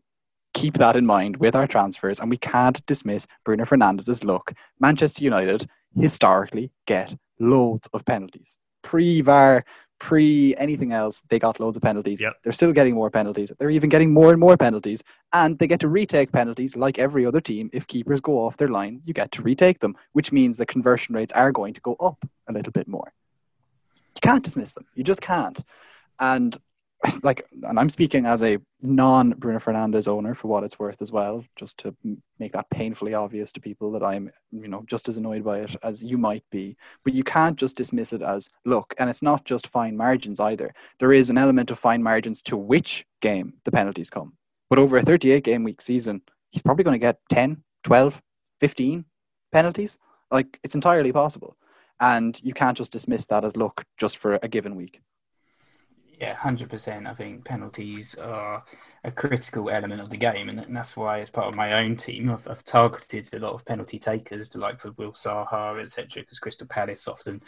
keep 0.54 0.76
that 0.78 0.96
in 0.96 1.06
mind 1.06 1.38
with 1.38 1.56
our 1.56 1.68
transfers. 1.68 2.20
And 2.20 2.30
we 2.30 2.38
can't 2.38 2.86
dismiss 2.86 3.28
Bruno 3.44 3.66
Fernandes's 3.66 4.24
luck. 4.24 4.54
Manchester 4.80 5.24
United 5.24 5.68
historically 5.96 6.72
get 6.86 7.14
loads 7.40 7.88
of 7.94 8.06
penalties. 8.06 8.56
Pre 8.82 9.22
VAR, 9.22 9.66
pre 10.00 10.56
anything 10.58 10.94
else, 10.94 11.24
they 11.30 11.40
got 11.40 11.60
loads 11.60 11.76
of 11.76 11.84
penalties. 11.84 12.22
Yep. 12.22 12.34
They're 12.44 12.54
still 12.54 12.72
getting 12.72 12.96
more 12.96 13.10
penalties. 13.10 13.52
They're 13.60 13.70
even 13.72 13.90
getting 13.90 14.14
more 14.14 14.32
and 14.32 14.40
more 14.40 14.56
penalties. 14.56 15.04
And 15.34 15.58
they 15.60 15.68
get 15.68 15.80
to 15.82 15.90
retake 15.90 16.32
penalties 16.32 16.76
like 16.76 17.00
every 17.00 17.26
other 17.26 17.42
team. 17.42 17.70
If 17.74 17.88
keepers 17.88 18.22
go 18.22 18.46
off 18.46 18.58
their 18.58 18.70
line, 18.70 19.02
you 19.06 19.14
get 19.14 19.32
to 19.34 19.42
retake 19.42 19.80
them, 19.80 19.98
which 20.14 20.32
means 20.32 20.58
the 20.58 20.66
conversion 20.66 21.16
rates 21.16 21.34
are 21.34 21.52
going 21.52 21.74
to 21.74 21.82
go 21.82 21.96
up 22.00 22.24
a 22.48 22.54
little 22.54 22.72
bit 22.72 22.88
more 22.88 23.12
can't 24.24 24.44
dismiss 24.44 24.72
them. 24.72 24.86
You 24.96 25.04
just 25.04 25.22
can't. 25.22 25.62
And 26.20 26.58
like, 27.24 27.46
and 27.64 27.80
I'm 27.80 27.90
speaking 27.90 28.26
as 28.26 28.42
a 28.42 28.58
non 28.82 29.32
Bruno 29.32 29.60
Fernandes 29.60 30.08
owner 30.08 30.36
for 30.36 30.48
what 30.48 30.64
it's 30.64 30.80
worth 30.80 31.02
as 31.02 31.12
well, 31.12 31.44
just 31.56 31.78
to 31.80 31.96
make 32.40 32.54
that 32.54 32.70
painfully 32.70 33.14
obvious 33.14 33.52
to 33.54 33.60
people 33.60 33.92
that 33.92 34.04
I'm, 34.04 34.32
you 34.52 34.68
know, 34.68 34.84
just 34.88 35.10
as 35.10 35.18
annoyed 35.18 35.44
by 35.44 35.60
it 35.60 35.76
as 35.84 36.04
you 36.04 36.18
might 36.18 36.44
be. 36.50 36.78
But 37.04 37.14
you 37.14 37.24
can't 37.24 37.58
just 37.58 37.76
dismiss 37.76 38.14
it 38.14 38.22
as 38.22 38.50
look, 38.66 38.94
and 38.98 39.10
it's 39.10 39.22
not 39.22 39.46
just 39.46 39.68
fine 39.68 39.98
margins 39.98 40.40
either. 40.40 40.74
There 41.00 41.14
is 41.14 41.30
an 41.30 41.38
element 41.38 41.72
of 41.72 41.80
fine 41.80 42.02
margins 42.02 42.42
to 42.44 42.58
which 42.58 43.06
game 43.22 43.54
the 43.66 43.72
penalties 43.72 44.10
come. 44.10 44.34
But 44.70 44.80
over 44.80 44.98
a 44.98 45.04
38 45.04 45.44
game 45.44 45.64
week 45.64 45.82
season, 45.82 46.22
he's 46.52 46.62
probably 46.62 46.84
going 46.84 47.00
to 47.00 47.06
get 47.06 47.20
10, 47.30 47.64
12, 47.84 48.22
15 48.62 49.06
penalties. 49.52 49.98
Like, 50.32 50.58
it's 50.64 50.76
entirely 50.76 51.12
possible 51.12 51.58
and 52.00 52.40
you 52.44 52.54
can't 52.54 52.78
just 52.78 52.92
dismiss 52.92 53.26
that 53.28 53.46
as 53.46 53.56
luck 53.56 53.86
just 53.98 54.18
for 54.18 54.40
a 54.42 54.48
given 54.48 54.76
week. 54.76 55.02
Yeah, 56.20 56.36
hundred 56.36 56.70
percent. 56.70 57.08
I 57.08 57.14
think 57.14 57.44
penalties 57.44 58.16
are 58.16 58.64
a 59.04 59.12
critical 59.12 59.70
element 59.70 60.00
of 60.00 60.10
the 60.10 60.18
game, 60.18 60.48
and 60.48 60.76
that's 60.76 60.96
why, 60.96 61.20
as 61.20 61.30
part 61.30 61.48
of 61.48 61.56
my 61.56 61.74
own 61.74 61.98
team, 61.98 62.30
I've, 62.30 62.48
I've 62.48 62.64
targeted 62.64 63.34
a 63.34 63.40
lot 63.40 63.54
of 63.54 63.66
penalty 63.66 64.00
takers, 64.00 64.50
the 64.50 64.60
likes 64.60 64.86
of 64.86 64.98
Will 64.98 65.12
Zaha, 65.12 65.82
etc. 65.82 66.22
Because 66.22 66.40
Crystal 66.40 66.68
Palace 66.68 67.08
often 67.08 67.42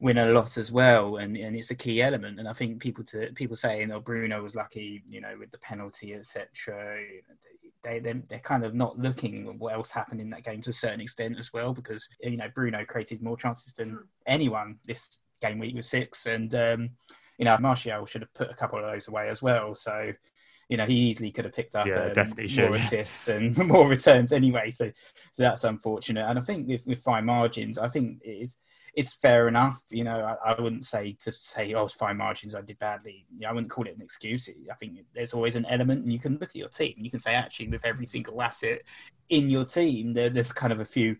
win 0.00 0.18
a 0.18 0.26
lot 0.26 0.56
as 0.56 0.72
well, 0.72 1.16
and, 1.16 1.36
and 1.36 1.54
it's 1.56 1.70
a 1.70 1.74
key 1.74 2.00
element. 2.00 2.38
And 2.38 2.48
I 2.48 2.52
think 2.52 2.80
people 2.80 3.04
to 3.04 3.32
people 3.34 3.56
saying, 3.56 3.92
"Oh, 3.92 4.00
Bruno 4.00 4.42
was 4.42 4.54
lucky," 4.54 5.02
you 5.08 5.20
know, 5.20 5.36
with 5.38 5.50
the 5.50 5.58
penalty, 5.58 6.14
etc 6.14 6.98
they 7.84 8.00
they're, 8.00 8.22
they're 8.28 8.38
kind 8.40 8.64
of 8.64 8.74
not 8.74 8.98
looking 8.98 9.46
at 9.46 9.58
what 9.58 9.74
else 9.74 9.92
happened 9.92 10.20
in 10.20 10.30
that 10.30 10.42
game 10.42 10.60
to 10.62 10.70
a 10.70 10.72
certain 10.72 11.00
extent 11.00 11.38
as 11.38 11.52
well 11.52 11.72
because 11.72 12.08
you 12.20 12.36
know 12.36 12.48
Bruno 12.52 12.84
created 12.84 13.22
more 13.22 13.36
chances 13.36 13.72
than 13.74 14.00
anyone 14.26 14.78
this 14.84 15.20
game 15.40 15.58
week 15.58 15.76
with 15.76 15.86
six. 15.86 16.26
And 16.26 16.52
um, 16.54 16.90
you 17.38 17.44
know 17.44 17.56
Martial 17.58 18.06
should 18.06 18.22
have 18.22 18.34
put 18.34 18.50
a 18.50 18.54
couple 18.54 18.78
of 18.78 18.84
those 18.84 19.06
away 19.06 19.28
as 19.28 19.40
well. 19.40 19.74
So 19.74 20.12
you 20.68 20.76
know 20.76 20.86
he 20.86 20.94
easily 20.94 21.30
could 21.30 21.44
have 21.44 21.54
picked 21.54 21.76
up 21.76 21.86
yeah, 21.86 22.06
um, 22.06 22.12
definitely 22.12 22.62
more 22.62 22.76
assists 22.76 23.28
and 23.28 23.56
more 23.68 23.86
returns 23.86 24.32
anyway. 24.32 24.70
So 24.70 24.90
so 25.32 25.42
that's 25.42 25.64
unfortunate. 25.64 26.26
And 26.28 26.38
I 26.38 26.42
think 26.42 26.66
with, 26.66 26.86
with 26.86 27.02
fine 27.02 27.26
margins 27.26 27.78
I 27.78 27.88
think 27.88 28.22
it 28.24 28.30
is 28.30 28.56
it's 28.96 29.12
fair 29.12 29.48
enough. 29.48 29.82
You 29.90 30.04
know, 30.04 30.36
I, 30.44 30.52
I, 30.52 30.60
wouldn't 30.60 30.86
say 30.86 31.16
to 31.22 31.32
say, 31.32 31.74
oh, 31.74 31.84
it's 31.84 31.94
fine 31.94 32.16
margins, 32.16 32.54
I 32.54 32.60
did 32.60 32.78
badly. 32.78 33.26
You 33.34 33.40
know, 33.40 33.48
I 33.48 33.52
wouldn't 33.52 33.70
call 33.70 33.86
it 33.86 33.96
an 33.96 34.02
excuse. 34.02 34.48
I 34.70 34.74
think 34.74 34.98
there's 35.14 35.34
always 35.34 35.56
an 35.56 35.66
element, 35.66 36.04
and 36.04 36.12
you 36.12 36.18
can 36.18 36.34
look 36.34 36.50
at 36.50 36.56
your 36.56 36.68
team. 36.68 36.94
You 36.98 37.10
can 37.10 37.20
say, 37.20 37.34
actually, 37.34 37.68
with 37.68 37.84
every 37.84 38.06
single 38.06 38.40
asset 38.40 38.82
in 39.28 39.50
your 39.50 39.64
team, 39.64 40.14
there, 40.14 40.30
there's 40.30 40.52
kind 40.52 40.72
of 40.72 40.80
a 40.80 40.84
few 40.84 41.16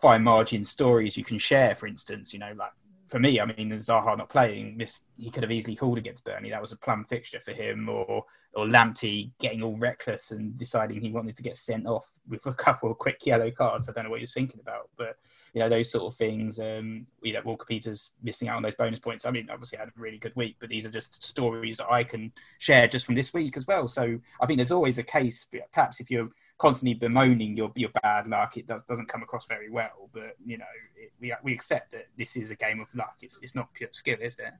fine 0.00 0.22
margin 0.22 0.64
stories 0.64 1.16
you 1.16 1.24
can 1.24 1.38
share. 1.38 1.74
For 1.74 1.86
instance, 1.86 2.32
you 2.32 2.38
know, 2.38 2.52
like 2.56 2.72
for 3.08 3.18
me, 3.18 3.40
I 3.40 3.46
mean, 3.46 3.70
Zaha 3.72 4.16
not 4.16 4.28
playing, 4.28 4.80
he 5.16 5.30
could 5.30 5.42
have 5.42 5.52
easily 5.52 5.74
hauled 5.74 5.98
against 5.98 6.24
Burnley. 6.24 6.50
That 6.50 6.62
was 6.62 6.72
a 6.72 6.76
plum 6.76 7.04
fixture 7.04 7.40
for 7.40 7.52
him, 7.52 7.88
or 7.88 8.24
or 8.54 8.64
Lamptey 8.64 9.32
getting 9.38 9.62
all 9.62 9.76
reckless 9.76 10.30
and 10.30 10.56
deciding 10.56 11.00
he 11.00 11.12
wanted 11.12 11.36
to 11.36 11.42
get 11.42 11.56
sent 11.56 11.86
off 11.86 12.10
with 12.26 12.44
a 12.46 12.54
couple 12.54 12.90
of 12.90 12.98
quick 12.98 13.24
yellow 13.26 13.50
cards. 13.50 13.88
I 13.88 13.92
don't 13.92 14.04
know 14.04 14.10
what 14.10 14.20
he 14.20 14.24
was 14.24 14.32
thinking 14.32 14.60
about, 14.60 14.88
but 14.96 15.16
you 15.58 15.64
know 15.64 15.68
those 15.68 15.90
sort 15.90 16.04
of 16.04 16.16
things. 16.16 16.60
Um, 16.60 17.08
you 17.20 17.32
know, 17.32 17.40
Walker 17.44 17.66
Peters 17.66 18.12
missing 18.22 18.46
out 18.46 18.58
on 18.58 18.62
those 18.62 18.76
bonus 18.76 19.00
points. 19.00 19.26
I 19.26 19.32
mean, 19.32 19.48
obviously 19.50 19.76
I 19.76 19.82
had 19.82 19.88
a 19.88 20.00
really 20.00 20.18
good 20.18 20.36
week, 20.36 20.54
but 20.60 20.68
these 20.68 20.86
are 20.86 20.90
just 20.90 21.24
stories 21.24 21.78
that 21.78 21.90
I 21.90 22.04
can 22.04 22.32
share 22.58 22.86
just 22.86 23.04
from 23.04 23.16
this 23.16 23.34
week 23.34 23.56
as 23.56 23.66
well. 23.66 23.88
So 23.88 24.20
I 24.40 24.46
think 24.46 24.58
there's 24.58 24.70
always 24.70 24.98
a 24.98 25.02
case. 25.02 25.48
Perhaps 25.72 25.98
if 25.98 26.12
you're 26.12 26.28
constantly 26.58 26.94
bemoaning 26.94 27.56
your 27.56 27.72
your 27.74 27.90
bad 28.02 28.28
luck, 28.28 28.56
it 28.56 28.68
does 28.68 28.84
doesn't 28.84 29.08
come 29.08 29.24
across 29.24 29.46
very 29.46 29.68
well. 29.68 30.10
But 30.12 30.36
you 30.46 30.58
know, 30.58 30.64
it, 30.96 31.10
we 31.20 31.34
we 31.42 31.54
accept 31.54 31.90
that 31.90 32.06
this 32.16 32.36
is 32.36 32.52
a 32.52 32.56
game 32.56 32.78
of 32.78 32.94
luck. 32.94 33.16
It's 33.20 33.40
it's 33.42 33.56
not 33.56 33.74
pure 33.74 33.90
skill, 33.90 34.18
is 34.20 34.36
it? 34.38 34.52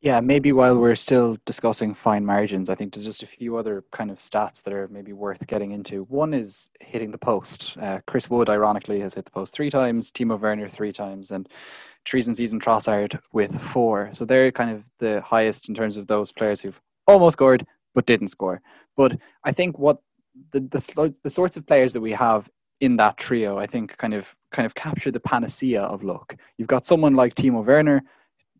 Yeah, 0.00 0.20
maybe 0.20 0.52
while 0.52 0.78
we're 0.78 0.94
still 0.94 1.38
discussing 1.44 1.92
fine 1.92 2.24
margins, 2.24 2.70
I 2.70 2.76
think 2.76 2.94
there's 2.94 3.04
just 3.04 3.24
a 3.24 3.26
few 3.26 3.56
other 3.56 3.84
kind 3.90 4.12
of 4.12 4.18
stats 4.18 4.62
that 4.62 4.72
are 4.72 4.86
maybe 4.88 5.12
worth 5.12 5.44
getting 5.48 5.72
into. 5.72 6.04
One 6.04 6.32
is 6.32 6.70
hitting 6.80 7.10
the 7.10 7.18
post. 7.18 7.76
Uh, 7.82 7.98
Chris 8.06 8.30
Wood, 8.30 8.48
ironically, 8.48 9.00
has 9.00 9.14
hit 9.14 9.24
the 9.24 9.32
post 9.32 9.52
three 9.52 9.70
times, 9.70 10.12
Timo 10.12 10.38
Werner 10.38 10.68
three 10.68 10.92
times, 10.92 11.32
and 11.32 11.48
Trees 12.04 12.28
and 12.28 12.36
Season 12.36 12.60
Trossard 12.60 13.18
with 13.32 13.60
four. 13.60 14.10
So 14.12 14.24
they're 14.24 14.52
kind 14.52 14.70
of 14.70 14.88
the 15.00 15.20
highest 15.22 15.68
in 15.68 15.74
terms 15.74 15.96
of 15.96 16.06
those 16.06 16.30
players 16.30 16.60
who've 16.60 16.80
almost 17.08 17.34
scored 17.34 17.66
but 17.92 18.06
didn't 18.06 18.28
score. 18.28 18.60
But 18.96 19.18
I 19.42 19.50
think 19.50 19.80
what 19.80 19.98
the, 20.52 20.60
the, 20.60 21.12
the 21.24 21.30
sorts 21.30 21.56
of 21.56 21.66
players 21.66 21.92
that 21.94 22.00
we 22.00 22.12
have 22.12 22.48
in 22.80 22.96
that 22.98 23.16
trio, 23.16 23.58
I 23.58 23.66
think, 23.66 23.96
kind 23.96 24.14
of 24.14 24.32
kind 24.52 24.64
of 24.64 24.76
capture 24.76 25.10
the 25.10 25.18
panacea 25.18 25.82
of 25.82 26.04
luck. 26.04 26.36
You've 26.56 26.68
got 26.68 26.86
someone 26.86 27.14
like 27.14 27.34
Timo 27.34 27.64
Werner, 27.64 28.02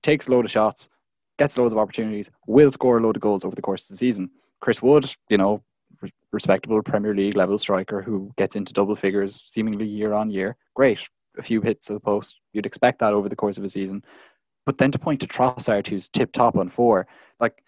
takes 0.02 0.26
a 0.26 0.32
load 0.32 0.44
of 0.44 0.50
shots 0.50 0.88
gets 1.38 1.56
loads 1.56 1.72
of 1.72 1.78
opportunities, 1.78 2.30
will 2.46 2.70
score 2.70 2.98
a 2.98 3.00
load 3.00 3.16
of 3.16 3.22
goals 3.22 3.44
over 3.44 3.54
the 3.54 3.62
course 3.62 3.84
of 3.84 3.94
the 3.94 3.96
season. 3.96 4.30
Chris 4.60 4.82
Wood, 4.82 5.12
you 5.28 5.38
know, 5.38 5.62
respectable 6.32 6.82
Premier 6.82 7.14
League 7.14 7.36
level 7.36 7.58
striker 7.58 8.02
who 8.02 8.32
gets 8.36 8.56
into 8.56 8.72
double 8.72 8.96
figures 8.96 9.42
seemingly 9.46 9.86
year 9.86 10.12
on 10.12 10.30
year. 10.30 10.56
Great. 10.74 11.08
A 11.38 11.42
few 11.42 11.60
hits 11.60 11.88
of 11.88 11.94
the 11.94 12.00
post. 12.00 12.40
You'd 12.52 12.66
expect 12.66 12.98
that 13.00 13.12
over 13.12 13.28
the 13.28 13.36
course 13.36 13.58
of 13.58 13.64
a 13.64 13.68
season. 13.68 14.04
But 14.66 14.78
then 14.78 14.90
to 14.92 14.98
point 14.98 15.20
to 15.20 15.26
Trossard, 15.26 15.86
who's 15.86 16.08
tip 16.08 16.32
top 16.32 16.56
on 16.56 16.68
four, 16.68 17.06
like 17.40 17.62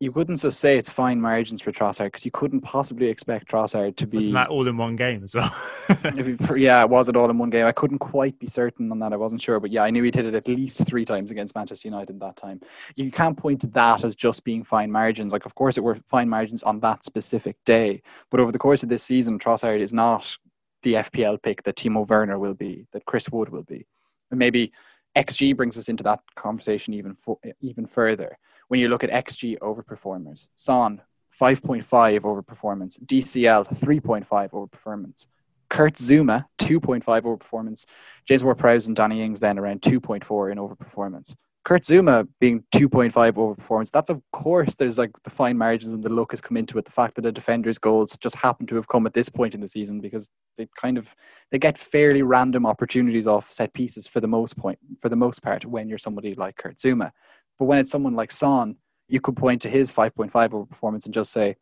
you 0.00 0.12
couldn't 0.12 0.36
just 0.36 0.60
say 0.60 0.78
it's 0.78 0.88
fine 0.88 1.20
margins 1.20 1.60
for 1.60 1.72
Trossard 1.72 2.06
because 2.06 2.24
you 2.24 2.30
couldn't 2.30 2.60
possibly 2.60 3.08
expect 3.08 3.50
Trossard 3.50 3.96
to 3.96 4.06
be. 4.06 4.18
Wasn't 4.18 4.34
that 4.34 4.46
all 4.46 4.68
in 4.68 4.76
one 4.76 4.94
game 4.94 5.24
as 5.24 5.34
well? 5.34 5.52
yeah, 6.56 6.82
it 6.82 6.90
was 6.90 7.08
it 7.08 7.16
all 7.16 7.28
in 7.28 7.36
one 7.36 7.50
game? 7.50 7.66
I 7.66 7.72
couldn't 7.72 7.98
quite 7.98 8.38
be 8.38 8.46
certain 8.46 8.92
on 8.92 9.00
that. 9.00 9.12
I 9.12 9.16
wasn't 9.16 9.42
sure, 9.42 9.58
but 9.58 9.72
yeah, 9.72 9.82
I 9.82 9.90
knew 9.90 10.04
he'd 10.04 10.14
hit 10.14 10.26
it 10.26 10.34
at 10.34 10.46
least 10.46 10.86
three 10.86 11.04
times 11.04 11.32
against 11.32 11.56
Manchester 11.56 11.88
United 11.88 12.20
that 12.20 12.36
time. 12.36 12.60
You 12.94 13.10
can't 13.10 13.36
point 13.36 13.60
to 13.62 13.66
that 13.68 14.04
as 14.04 14.14
just 14.14 14.44
being 14.44 14.62
fine 14.62 14.92
margins. 14.92 15.32
Like, 15.32 15.46
of 15.46 15.56
course, 15.56 15.76
it 15.76 15.82
were 15.82 15.98
fine 16.06 16.28
margins 16.28 16.62
on 16.62 16.78
that 16.80 17.04
specific 17.04 17.56
day, 17.64 18.02
but 18.30 18.38
over 18.38 18.52
the 18.52 18.58
course 18.58 18.84
of 18.84 18.88
this 18.88 19.02
season, 19.02 19.38
Trossard 19.38 19.80
is 19.80 19.92
not 19.92 20.36
the 20.84 20.94
FPL 20.94 21.42
pick 21.42 21.64
that 21.64 21.74
Timo 21.74 22.08
Werner 22.08 22.38
will 22.38 22.54
be, 22.54 22.86
that 22.92 23.04
Chris 23.04 23.28
Wood 23.30 23.48
will 23.48 23.64
be, 23.64 23.84
and 24.30 24.38
maybe 24.38 24.70
XG 25.16 25.56
brings 25.56 25.76
us 25.76 25.88
into 25.88 26.04
that 26.04 26.20
conversation 26.36 26.94
even 26.94 27.16
for, 27.16 27.36
even 27.60 27.84
further 27.84 28.38
when 28.68 28.80
you 28.80 28.88
look 28.88 29.04
at 29.04 29.10
XG 29.10 29.56
over 29.60 29.82
performers. 29.82 30.48
Son, 30.54 31.02
5.5 31.40 32.24
over 32.24 32.42
performance. 32.42 32.98
DCL, 32.98 33.78
3.5 33.78 34.48
over 34.52 34.66
performance. 34.66 35.26
Kurt 35.68 35.94
Zouma, 35.94 36.46
2.5 36.58 37.02
overperformance. 37.04 37.84
James 38.26 38.42
Ward-Prowse 38.42 38.86
and 38.86 38.96
Danny 38.96 39.22
Ings 39.22 39.40
then 39.40 39.58
around 39.58 39.82
2.4 39.82 40.52
in 40.52 40.58
overperformance. 40.58 41.34
Kurt 41.68 41.82
Zouma 41.82 42.26
being 42.40 42.64
2.5 42.74 43.12
overperformance, 43.12 43.90
that's 43.90 44.08
of 44.08 44.22
course 44.32 44.74
there's 44.74 44.96
like 44.96 45.10
the 45.22 45.28
fine 45.28 45.58
margins 45.58 45.92
and 45.92 46.02
the 46.02 46.08
luck 46.08 46.30
has 46.30 46.40
come 46.40 46.56
into 46.56 46.78
it. 46.78 46.86
The 46.86 46.90
fact 46.90 47.14
that 47.16 47.26
a 47.26 47.32
defender's 47.32 47.78
goals 47.78 48.16
just 48.16 48.36
happen 48.36 48.66
to 48.68 48.76
have 48.76 48.88
come 48.88 49.04
at 49.04 49.12
this 49.12 49.28
point 49.28 49.54
in 49.54 49.60
the 49.60 49.68
season 49.68 50.00
because 50.00 50.30
they 50.56 50.66
kind 50.80 50.96
of 50.96 51.08
they 51.50 51.58
get 51.58 51.76
fairly 51.76 52.22
random 52.22 52.64
opportunities 52.64 53.26
off 53.26 53.52
set 53.52 53.74
pieces 53.74 54.06
for 54.06 54.20
the 54.20 54.26
most 54.26 54.56
point 54.56 54.78
for 54.98 55.10
the 55.10 55.16
most 55.16 55.42
part 55.42 55.66
when 55.66 55.90
you're 55.90 55.98
somebody 55.98 56.34
like 56.34 56.56
Kurt 56.56 56.78
Zouma. 56.78 57.10
But 57.58 57.66
when 57.66 57.78
it's 57.78 57.90
someone 57.90 58.14
like 58.14 58.32
Son, 58.32 58.76
you 59.08 59.20
could 59.20 59.36
point 59.36 59.62
to 59.62 59.70
his 59.70 59.90
5.5 59.90 60.52
over 60.52 60.66
performance 60.66 61.04
and 61.04 61.14
just 61.14 61.32
say, 61.32 61.56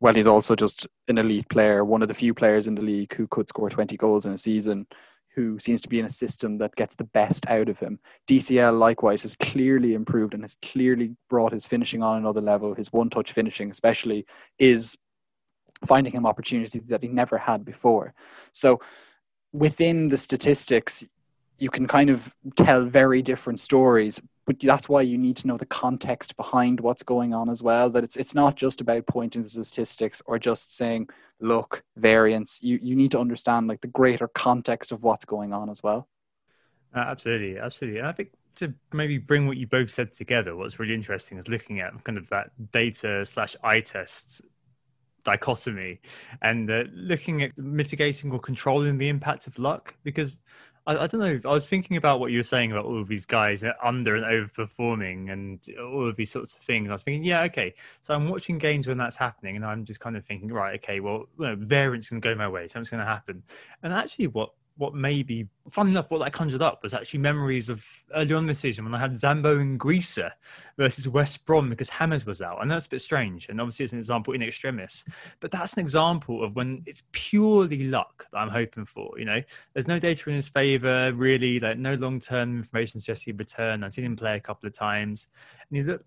well, 0.00 0.14
he's 0.14 0.26
also 0.26 0.54
just 0.56 0.86
an 1.08 1.18
elite 1.18 1.48
player, 1.48 1.84
one 1.84 2.02
of 2.02 2.08
the 2.08 2.14
few 2.14 2.32
players 2.32 2.66
in 2.66 2.74
the 2.74 2.82
league 2.82 3.14
who 3.14 3.26
could 3.26 3.48
score 3.48 3.68
20 3.68 3.96
goals 3.96 4.24
in 4.24 4.32
a 4.32 4.38
season, 4.38 4.86
who 5.34 5.58
seems 5.58 5.80
to 5.82 5.88
be 5.88 6.00
in 6.00 6.06
a 6.06 6.10
system 6.10 6.58
that 6.58 6.74
gets 6.74 6.94
the 6.94 7.04
best 7.04 7.46
out 7.48 7.68
of 7.68 7.78
him. 7.78 7.98
DCL, 8.26 8.78
likewise, 8.78 9.22
has 9.22 9.36
clearly 9.36 9.94
improved 9.94 10.34
and 10.34 10.42
has 10.42 10.56
clearly 10.62 11.14
brought 11.28 11.52
his 11.52 11.66
finishing 11.66 12.02
on 12.02 12.16
another 12.16 12.40
level. 12.40 12.74
His 12.74 12.92
one 12.92 13.10
touch 13.10 13.32
finishing, 13.32 13.70
especially, 13.70 14.26
is 14.58 14.96
finding 15.86 16.12
him 16.12 16.26
opportunities 16.26 16.80
that 16.88 17.02
he 17.02 17.08
never 17.08 17.38
had 17.38 17.64
before. 17.64 18.14
So, 18.52 18.80
within 19.52 20.08
the 20.08 20.16
statistics, 20.16 21.04
you 21.58 21.68
can 21.70 21.86
kind 21.86 22.10
of 22.10 22.32
tell 22.56 22.84
very 22.84 23.20
different 23.22 23.60
stories 23.60 24.20
but 24.50 24.56
that's 24.60 24.88
why 24.88 25.00
you 25.00 25.16
need 25.16 25.36
to 25.36 25.46
know 25.46 25.56
the 25.56 25.64
context 25.64 26.36
behind 26.36 26.80
what's 26.80 27.04
going 27.04 27.32
on 27.32 27.48
as 27.48 27.62
well 27.62 27.88
that 27.88 28.02
it's 28.02 28.16
it's 28.16 28.34
not 28.34 28.56
just 28.56 28.80
about 28.80 29.06
pointing 29.06 29.44
to 29.44 29.48
statistics 29.48 30.20
or 30.26 30.40
just 30.40 30.74
saying 30.76 31.08
look 31.40 31.84
variance. 31.96 32.58
You 32.60 32.80
you 32.82 32.96
need 32.96 33.12
to 33.12 33.20
understand 33.20 33.68
like 33.68 33.80
the 33.80 33.86
greater 33.86 34.26
context 34.26 34.90
of 34.90 35.04
what's 35.04 35.24
going 35.24 35.52
on 35.52 35.70
as 35.70 35.84
well. 35.84 36.08
Uh, 36.92 36.98
absolutely 36.98 37.60
absolutely. 37.60 38.00
And 38.00 38.08
i 38.08 38.12
think 38.12 38.32
to 38.56 38.74
maybe 38.92 39.18
bring 39.18 39.46
what 39.46 39.56
you 39.56 39.68
both 39.68 39.88
said 39.88 40.12
together 40.12 40.56
what's 40.56 40.80
really 40.80 40.94
interesting 40.94 41.38
is 41.38 41.46
looking 41.46 41.78
at 41.78 41.92
kind 42.02 42.18
of 42.18 42.28
that 42.30 42.50
data 42.72 43.24
slash 43.24 43.54
eye 43.62 43.78
tests 43.78 44.42
dichotomy 45.22 46.00
and 46.42 46.68
uh, 46.68 46.82
looking 46.92 47.42
at 47.44 47.56
mitigating 47.56 48.32
or 48.32 48.40
controlling 48.40 48.98
the 48.98 49.08
impact 49.08 49.46
of 49.46 49.56
luck 49.60 49.94
because 50.02 50.42
I, 50.86 50.96
I, 50.96 51.06
don't 51.06 51.20
know. 51.20 51.40
I 51.44 51.52
was 51.52 51.68
thinking 51.68 51.96
about 51.96 52.20
what 52.20 52.32
you 52.32 52.38
were 52.38 52.44
saying 52.44 52.72
about 52.72 52.84
all 52.84 53.00
of 53.00 53.08
these 53.08 53.26
guys 53.26 53.64
under 53.82 54.16
and 54.16 54.24
overperforming 54.24 55.30
and 55.30 55.60
all 55.78 56.08
of 56.08 56.16
these 56.16 56.30
sorts 56.30 56.54
of 56.54 56.60
things. 56.60 56.88
I 56.88 56.92
was 56.92 57.02
thinking, 57.02 57.24
yeah, 57.24 57.42
okay. 57.42 57.74
So 58.00 58.14
I'm 58.14 58.28
watching 58.28 58.58
games 58.58 58.86
when 58.88 58.98
that's 58.98 59.16
happening, 59.16 59.56
and 59.56 59.64
I'm 59.64 59.84
just 59.84 60.00
kind 60.00 60.16
of 60.16 60.24
thinking, 60.24 60.52
right, 60.52 60.80
okay, 60.82 61.00
well, 61.00 61.26
you 61.38 61.46
know, 61.46 61.56
variance 61.56 62.08
can 62.08 62.20
go 62.20 62.34
my 62.34 62.48
way, 62.48 62.66
something's 62.66 62.90
going 62.90 63.00
to 63.00 63.06
happen. 63.06 63.42
And 63.82 63.92
actually, 63.92 64.28
what 64.28 64.50
what 64.76 64.94
maybe 64.94 65.46
fun 65.70 65.88
enough 65.88 66.10
what 66.10 66.18
that 66.18 66.32
conjured 66.32 66.62
up 66.62 66.82
was 66.82 66.94
actually 66.94 67.20
memories 67.20 67.68
of 67.68 67.84
earlier 68.14 68.36
on 68.36 68.46
this 68.46 68.58
season 68.58 68.84
when 68.84 68.94
I 68.94 68.98
had 68.98 69.12
Zambo 69.12 69.58
Anguissa 69.58 70.30
versus 70.76 71.08
West 71.08 71.46
Brom 71.46 71.70
because 71.70 71.88
Hammers 71.88 72.26
was 72.26 72.42
out. 72.42 72.58
I 72.60 72.64
know 72.64 72.76
it's 72.76 72.86
a 72.86 72.90
bit 72.90 73.00
strange, 73.00 73.48
and 73.48 73.60
obviously 73.60 73.84
it's 73.84 73.92
an 73.92 73.98
example 73.98 74.34
in 74.34 74.42
extremis, 74.42 75.04
but 75.40 75.50
that's 75.50 75.74
an 75.74 75.80
example 75.80 76.44
of 76.44 76.56
when 76.56 76.82
it's 76.86 77.02
purely 77.12 77.84
luck 77.84 78.26
that 78.32 78.38
I'm 78.38 78.50
hoping 78.50 78.84
for. 78.84 79.18
You 79.18 79.24
know, 79.24 79.42
there's 79.72 79.88
no 79.88 79.98
data 79.98 80.28
in 80.28 80.36
his 80.36 80.48
favour 80.48 81.12
really, 81.12 81.60
like 81.60 81.78
no 81.78 81.94
long 81.94 82.20
term 82.20 82.58
information 82.58 83.00
suggests 83.00 83.24
he'd 83.24 83.38
return. 83.38 83.84
I've 83.84 83.94
seen 83.94 84.04
him 84.04 84.16
play 84.16 84.36
a 84.36 84.40
couple 84.40 84.66
of 84.66 84.72
times, 84.72 85.28
and 85.68 85.76
he 85.76 85.82
looked 85.82 86.04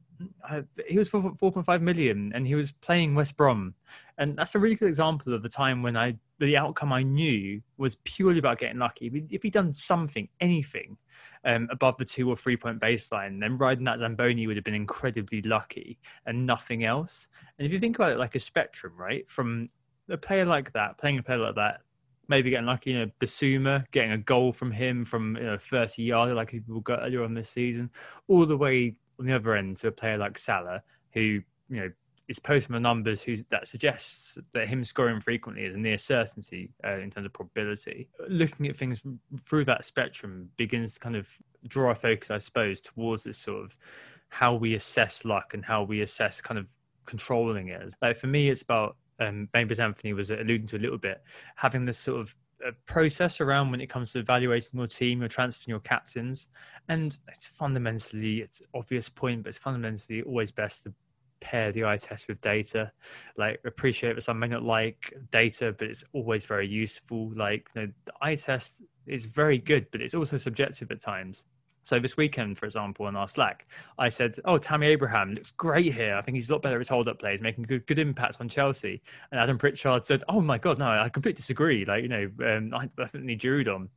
uh, 0.50 0.62
he 0.88 0.98
was 0.98 1.10
for 1.10 1.22
4.5 1.22 1.82
million 1.82 2.32
and 2.34 2.46
he 2.46 2.56
was 2.56 2.72
playing 2.72 3.16
West 3.16 3.36
Brom. 3.38 3.74
And 4.18 4.38
that's 4.38 4.56
a 4.56 4.60
really 4.60 4.76
good 4.76 4.88
example 4.88 5.34
of 5.34 5.42
the 5.42 5.50
time 5.50 5.82
when 5.82 5.98
I 5.98 6.18
the 6.40 6.58
outcome 6.58 6.92
I 6.92 7.04
knew 7.04 7.62
was 7.78 7.96
purely 8.04 8.40
about 8.40 8.60
getting 8.60 8.80
lucky. 8.80 9.28
If 9.30 9.44
he'd 9.44 9.53
done 9.54 9.72
something, 9.72 10.28
anything 10.42 10.98
um, 11.46 11.68
above 11.72 11.98
the 11.98 12.06
two 12.06 12.30
or 12.30 12.36
three 12.36 12.58
point 12.58 12.80
baseline, 12.80 13.40
then 13.40 13.58
riding 13.58 13.86
that 13.86 14.00
Zamboni 14.00 14.48
would 14.48 14.58
have 14.58 14.66
been 14.66 14.74
incredibly 14.74 15.42
lucky 15.42 16.00
and 16.26 16.46
nothing 16.46 16.84
else. 16.84 17.28
And 17.58 17.66
if 17.66 17.72
you 17.72 17.80
think 17.80 17.96
about 17.96 18.12
it 18.12 18.18
like 18.18 18.36
a 18.36 18.40
spectrum, 18.40 18.94
right? 18.98 19.30
From 19.30 19.68
a 20.10 20.18
player 20.18 20.46
like 20.46 20.74
that, 20.74 20.98
playing 20.98 21.20
a 21.20 21.24
player 21.24 21.40
like 21.40 21.56
that, 21.56 21.82
maybe 22.28 22.50
getting 22.50 22.66
lucky, 22.66 22.92
you 22.92 23.00
know, 23.00 23.12
Bissouma, 23.20 23.90
getting 23.92 24.12
a 24.12 24.18
goal 24.18 24.54
from 24.54 24.72
him 24.72 25.06
from 25.06 25.36
you 25.38 25.44
know 25.44 25.58
30 25.58 26.04
yards 26.04 26.34
like 26.34 26.52
people 26.52 26.80
got 26.82 27.00
earlier 27.04 27.24
on 27.24 27.34
this 27.34 27.50
season, 27.50 27.90
all 28.28 28.46
the 28.46 28.58
way 28.58 28.96
on 29.20 29.26
the 29.26 29.34
other 29.34 29.56
end 29.56 29.78
to 29.78 29.88
a 29.88 29.92
player 29.92 30.18
like 30.18 30.38
Salah, 30.38 30.82
who 31.14 31.20
you 31.20 31.44
know 31.70 31.92
posting 32.40 32.74
the 32.74 32.80
numbers 32.80 33.26
that 33.50 33.68
suggests 33.68 34.38
that 34.54 34.68
him 34.68 34.84
scoring 34.84 35.20
frequently 35.20 35.66
is 35.66 35.76
a 35.76 35.78
near 35.78 35.98
certainty 35.98 36.72
uh, 36.86 36.98
in 36.98 37.10
terms 37.10 37.26
of 37.26 37.34
probability. 37.34 38.08
Looking 38.28 38.68
at 38.68 38.76
things 38.76 39.02
through 39.46 39.66
that 39.66 39.86
spectrum 39.86 40.50
begins 40.58 40.94
to 40.94 41.00
kind 41.00 41.16
of 41.16 41.30
draw 41.68 41.90
our 41.90 41.96
focus, 41.96 42.32
I 42.32 42.38
suppose, 42.38 42.82
towards 42.82 43.24
this 43.24 43.38
sort 43.38 43.64
of 43.64 43.78
how 44.30 44.56
we 44.56 44.74
assess 44.74 45.26
luck 45.26 45.54
and 45.54 45.64
how 45.64 45.84
we 45.84 46.02
assess 46.02 46.42
kind 46.42 46.58
of 46.58 46.68
controlling 47.06 47.70
it. 47.70 47.94
Like 48.02 48.16
for 48.16 48.28
me, 48.28 48.50
it's 48.50 48.62
about 48.62 48.96
um, 49.20 49.50
maybe 49.54 49.72
as 49.72 49.80
Anthony 49.80 50.14
was 50.14 50.32
alluding 50.32 50.68
to 50.68 50.78
a 50.78 50.80
little 50.80 50.98
bit, 50.98 51.22
having 51.56 51.86
this 51.86 51.98
sort 51.98 52.22
of 52.22 52.36
a 52.66 52.72
process 52.86 53.42
around 53.42 53.72
when 53.72 53.82
it 53.82 53.90
comes 53.90 54.14
to 54.14 54.20
evaluating 54.20 54.70
your 54.74 54.88
team, 54.88 55.20
your 55.20 55.28
transferring 55.28 55.72
your 55.72 55.82
captains, 55.82 56.48
and 56.88 57.18
it's 57.28 57.46
fundamentally 57.46 58.38
it's 58.38 58.62
obvious 58.74 59.10
point, 59.10 59.44
but 59.44 59.50
it's 59.50 59.58
fundamentally 59.58 60.22
always 60.24 60.52
best 60.52 60.84
to 60.84 60.94
pair 61.44 61.72
the 61.72 61.84
eye 61.84 61.98
test 61.98 62.28
with 62.28 62.42
data. 62.42 62.92
Like 63.38 63.60
appreciate 63.66 64.16
that 64.16 64.22
some 64.22 64.40
may 64.40 64.48
not 64.48 64.64
like 64.64 65.14
data, 65.32 65.76
but 65.78 65.88
it's 65.88 66.06
always 66.14 66.46
very 66.46 66.68
useful. 66.68 67.32
Like 67.36 67.68
you 67.76 67.82
know, 67.82 67.88
the 68.06 68.14
eye 68.22 68.36
test 68.36 68.82
is 69.06 69.26
very 69.26 69.58
good, 69.58 69.88
but 69.92 70.02
it's 70.02 70.16
also 70.16 70.38
subjective 70.38 70.90
at 70.92 71.02
times. 71.02 71.46
So 71.84 72.00
this 72.00 72.18
weekend, 72.18 72.58
for 72.58 72.66
example, 72.66 73.08
in 73.08 73.16
our 73.16 73.28
Slack, 73.28 73.68
I 74.00 74.10
said, 74.10 74.36
"Oh, 74.46 74.58
Tammy 74.58 74.88
Abraham 74.88 75.34
looks 75.34 75.52
great 75.52 75.94
here. 75.94 76.16
I 76.16 76.22
think 76.22 76.36
he's 76.36 76.50
a 76.50 76.54
lot 76.54 76.62
better 76.62 76.76
at 76.76 76.82
his 76.82 76.90
hold-up 76.90 77.20
plays, 77.20 77.42
making 77.42 77.66
good 77.66 77.86
good 77.86 78.00
impact 78.00 78.38
on 78.40 78.50
Chelsea." 78.50 79.02
And 79.32 79.40
Adam 79.40 79.58
Pritchard 79.58 80.06
said, 80.06 80.24
"Oh 80.30 80.42
my 80.42 80.58
God, 80.58 80.80
no, 80.80 80.88
I 80.88 81.10
completely 81.10 81.38
disagree. 81.38 81.86
Like, 81.86 82.04
you 82.04 82.10
know, 82.10 82.30
um, 82.46 82.74
I 82.74 82.88
definitely 82.98 83.36
drew 83.36 83.64
on." 83.66 83.90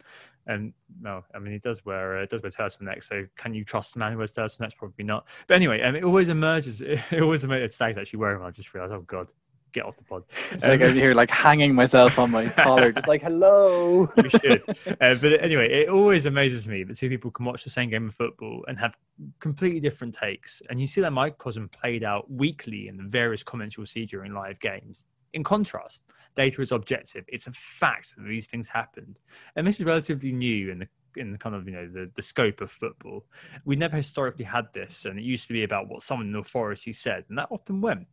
And 0.49 0.73
no, 1.01 1.25
I 1.35 1.39
mean 1.41 1.53
he 1.53 1.59
does 1.59 1.85
wear 1.85 2.19
uh, 2.19 2.27
does 2.27 2.43
wear 2.43 2.51
turtlenecks. 2.51 3.05
So 3.05 3.27
can 3.37 3.53
you 3.55 3.65
trust 3.65 3.95
the 3.95 3.99
man 3.99 4.13
who 4.13 4.19
wears 4.19 4.35
turtlenecks? 4.35 4.77
Probably 4.77 5.05
not. 5.05 5.27
But 5.49 5.55
anyway, 5.55 5.81
um, 5.83 5.97
it 5.97 6.05
always 6.05 6.29
emerges. 6.29 6.81
It 7.11 7.23
always 7.23 7.45
emerges. 7.45 7.75
Stag's 7.75 7.99
actually 7.99 8.21
wearing. 8.21 8.43
I 8.43 8.51
just 8.51 8.73
realised. 8.75 8.93
Oh 8.93 9.03
God, 9.03 9.33
get 9.77 9.85
off 9.85 9.97
the 9.97 10.05
pod. 10.05 10.25
It's 10.51 10.65
um, 10.65 10.71
like 10.71 10.81
I'm 10.81 10.95
here, 10.95 11.15
like 11.15 11.31
hanging 11.31 11.75
myself 11.75 12.19
on 12.19 12.31
my 12.31 12.49
collar, 12.65 12.93
just 12.93 13.07
like 13.07 13.23
hello. 13.23 14.11
You 14.17 14.31
should. 14.31 14.63
Uh, 15.01 15.15
but 15.21 15.41
anyway, 15.43 15.71
it 15.71 15.89
always 15.89 16.27
amazes 16.27 16.67
me 16.67 16.83
that 16.85 16.97
two 16.97 17.09
people 17.09 17.31
can 17.31 17.45
watch 17.45 17.63
the 17.63 17.71
same 17.71 17.91
game 17.91 18.09
of 18.09 18.15
football 18.15 18.65
and 18.69 18.79
have 18.79 18.97
completely 19.39 19.81
different 19.81 20.15
takes. 20.15 20.63
And 20.71 20.81
you 20.81 20.87
see 20.87 21.03
that 21.03 21.13
microcosm 21.13 21.69
played 21.69 22.03
out 22.03 22.31
weekly 22.31 22.89
in 22.89 22.97
the 22.97 23.05
various 23.05 23.43
comments 23.43 23.77
you'll 23.77 23.87
see 23.87 24.07
during 24.07 24.33
live 24.33 24.59
games. 24.61 25.05
In 25.35 25.45
contrast, 25.45 26.01
data 26.35 26.63
is 26.63 26.73
objective. 26.73 27.25
It's 27.29 27.47
a 27.47 27.53
fact 27.53 28.17
that 28.17 28.27
these 28.27 28.47
things 28.47 28.69
happened, 28.69 29.21
and 29.57 29.67
this 29.67 29.79
is 29.79 29.85
relatively 29.85 30.33
new 30.33 30.71
in 30.71 30.79
the 30.79 30.89
in 31.17 31.33
the 31.33 31.39
kind 31.39 31.55
of 31.55 31.67
you 31.67 31.75
know 31.75 31.87
the, 31.87 32.11
the 32.15 32.23
scope 32.23 32.63
of 32.63 32.71
football. 32.71 33.27
We 33.67 33.77
never 33.77 33.97
historically 33.97 34.45
had 34.47 34.73
this, 34.73 35.05
and 35.05 35.19
it 35.19 35.25
used 35.25 35.47
to 35.49 35.53
be 35.53 35.65
about 35.65 35.89
what 35.89 36.03
someone 36.03 36.29
in 36.29 36.37
authority 36.37 36.95
said, 36.95 37.25
and 37.29 37.37
that 37.37 37.49
often 37.51 37.83
went. 37.83 38.07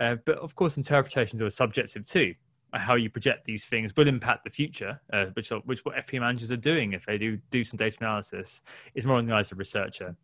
Uh, 0.00 0.16
but 0.24 0.38
of 0.38 0.54
course, 0.54 0.76
interpretations 0.76 1.40
are 1.42 1.50
subjective 1.50 2.06
too. 2.06 2.34
How 2.72 2.94
you 2.94 3.10
project 3.10 3.44
these 3.44 3.64
things 3.64 3.92
will 3.96 4.08
impact 4.08 4.44
the 4.44 4.50
future, 4.50 5.00
uh, 5.12 5.26
which 5.34 5.52
are, 5.52 5.58
which 5.64 5.84
what 5.84 5.96
FP 5.96 6.20
managers 6.20 6.50
are 6.52 6.56
doing 6.56 6.92
if 6.92 7.04
they 7.04 7.18
do 7.18 7.36
do 7.50 7.62
some 7.64 7.76
data 7.76 7.96
analysis 8.00 8.62
is 8.94 9.06
more 9.06 9.16
on 9.16 9.26
the 9.26 9.34
eyes 9.34 9.50
of 9.50 9.58
researcher 9.58 10.16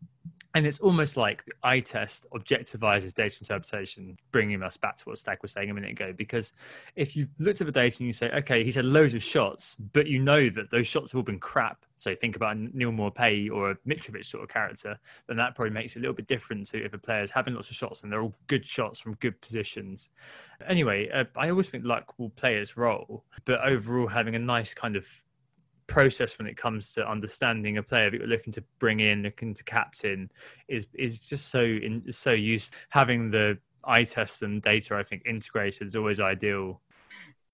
and 0.57 0.67
it's 0.67 0.79
almost 0.79 1.19
like 1.19 1.45
the 1.45 1.53
eye 1.63 1.81
test 1.81 2.27
objectivizes 2.33 3.13
data 3.13 3.37
interpretation, 3.39 4.17
bringing 4.33 4.63
us 4.63 4.79
back 4.79 4.97
to 4.97 5.05
what 5.05 5.19
Stag 5.19 5.37
was 5.43 5.53
saying 5.53 5.69
a 5.69 5.75
minute 5.75 5.91
ago. 5.91 6.15
Because 6.17 6.55
if 6.95 7.15
you 7.15 7.29
looked 7.39 7.61
at 7.61 7.67
the 7.67 7.73
data 7.73 7.95
and 8.01 8.07
you 8.07 8.13
say, 8.15 8.31
okay, 8.31 8.65
he's 8.65 8.77
had 8.77 8.87
loads 8.87 9.13
of 9.13 9.23
shots, 9.23 9.77
but 9.93 10.07
you 10.07 10.19
know 10.19 10.49
that 10.49 10.71
those 10.71 10.87
shots 10.87 11.13
have 11.13 11.19
all 11.19 11.23
been 11.23 11.39
crap. 11.39 11.85
So 11.97 12.15
think 12.15 12.37
about 12.37 12.57
a 12.57 12.75
Neal 12.75 12.91
Maupay 12.91 13.51
or 13.51 13.73
a 13.73 13.77
Mitrovic 13.87 14.25
sort 14.25 14.45
of 14.45 14.49
character, 14.49 14.99
then 15.29 15.37
that 15.37 15.55
probably 15.55 15.75
makes 15.75 15.95
it 15.95 15.99
a 15.99 16.01
little 16.01 16.17
bit 16.17 16.27
different 16.27 16.65
to 16.69 16.83
if 16.83 16.95
a 16.95 16.99
player's 16.99 17.31
having 17.31 17.53
lots 17.53 17.69
of 17.69 17.77
shots 17.77 18.03
and 18.03 18.11
they're 18.11 18.23
all 18.23 18.35
good 18.47 18.65
shots 18.65 18.99
from 18.99 19.13
good 19.17 19.39
positions. 19.43 20.09
Anyway, 20.67 21.11
uh, 21.11 21.25
I 21.37 21.51
always 21.51 21.69
think 21.69 21.85
luck 21.85 22.15
will 22.17 22.31
play 22.31 22.57
its 22.57 22.79
role, 22.79 23.25
but 23.45 23.61
overall 23.61 24.07
having 24.07 24.35
a 24.35 24.39
nice 24.39 24.73
kind 24.73 24.97
of 24.97 25.07
process 25.87 26.39
when 26.39 26.47
it 26.47 26.57
comes 26.57 26.93
to 26.95 27.09
understanding 27.09 27.79
a 27.79 27.83
player 27.83 28.11
that 28.11 28.19
you're 28.19 28.27
looking 28.27 28.53
to 28.55 28.65
bring 28.79 29.01
in, 29.01 29.23
looking 29.23 29.55
to 29.55 29.65
captain, 29.65 30.31
is 30.69 30.87
is 30.95 31.21
just 31.21 31.49
so 31.49 31.61
in, 31.61 32.05
so 32.11 32.33
useful. 32.33 32.77
Having 32.91 33.31
the 33.31 33.59
eye 33.85 34.05
tests 34.05 34.43
and 34.43 34.63
data, 34.63 34.97
I 34.97 35.03
think, 35.03 35.23
integrated 35.27 35.87
is 35.87 35.97
always 35.97 36.21
ideal. 36.21 36.81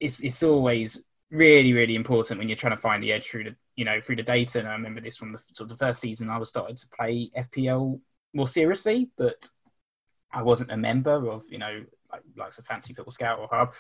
It's 0.01 0.21
it's 0.21 0.43
always 0.43 1.01
really 1.31 1.73
really 1.73 1.95
important 1.95 2.39
when 2.39 2.47
you're 2.49 2.57
trying 2.57 2.77
to 2.77 2.81
find 2.81 3.03
the 3.03 3.11
edge 3.11 3.27
through 3.27 3.45
the 3.45 3.57
you 3.77 3.85
know 3.85 4.01
through 4.01 4.17
the 4.17 4.23
data. 4.23 4.59
And 4.59 4.69
I 4.69 4.73
remember 4.73 5.01
this 5.01 5.17
from 5.17 5.33
the 5.33 5.39
sort 5.53 5.71
of 5.71 5.79
the 5.79 5.85
first 5.85 6.01
season 6.01 6.31
I 6.31 6.39
was 6.39 6.49
starting 6.49 6.77
to 6.77 6.89
play 6.89 7.31
FPL 7.37 8.01
more 8.35 8.49
seriously, 8.49 9.11
but 9.17 9.49
I 10.33 10.43
wasn't 10.43 10.73
a 10.73 10.77
member 10.77 11.31
of 11.31 11.45
you 11.49 11.59
know 11.59 11.85
like 12.11 12.23
like 12.37 12.53
a 12.59 12.63
fancy 12.63 12.95
football 12.95 13.13
scout 13.13 13.39
or 13.39 13.49
hub 13.51 13.73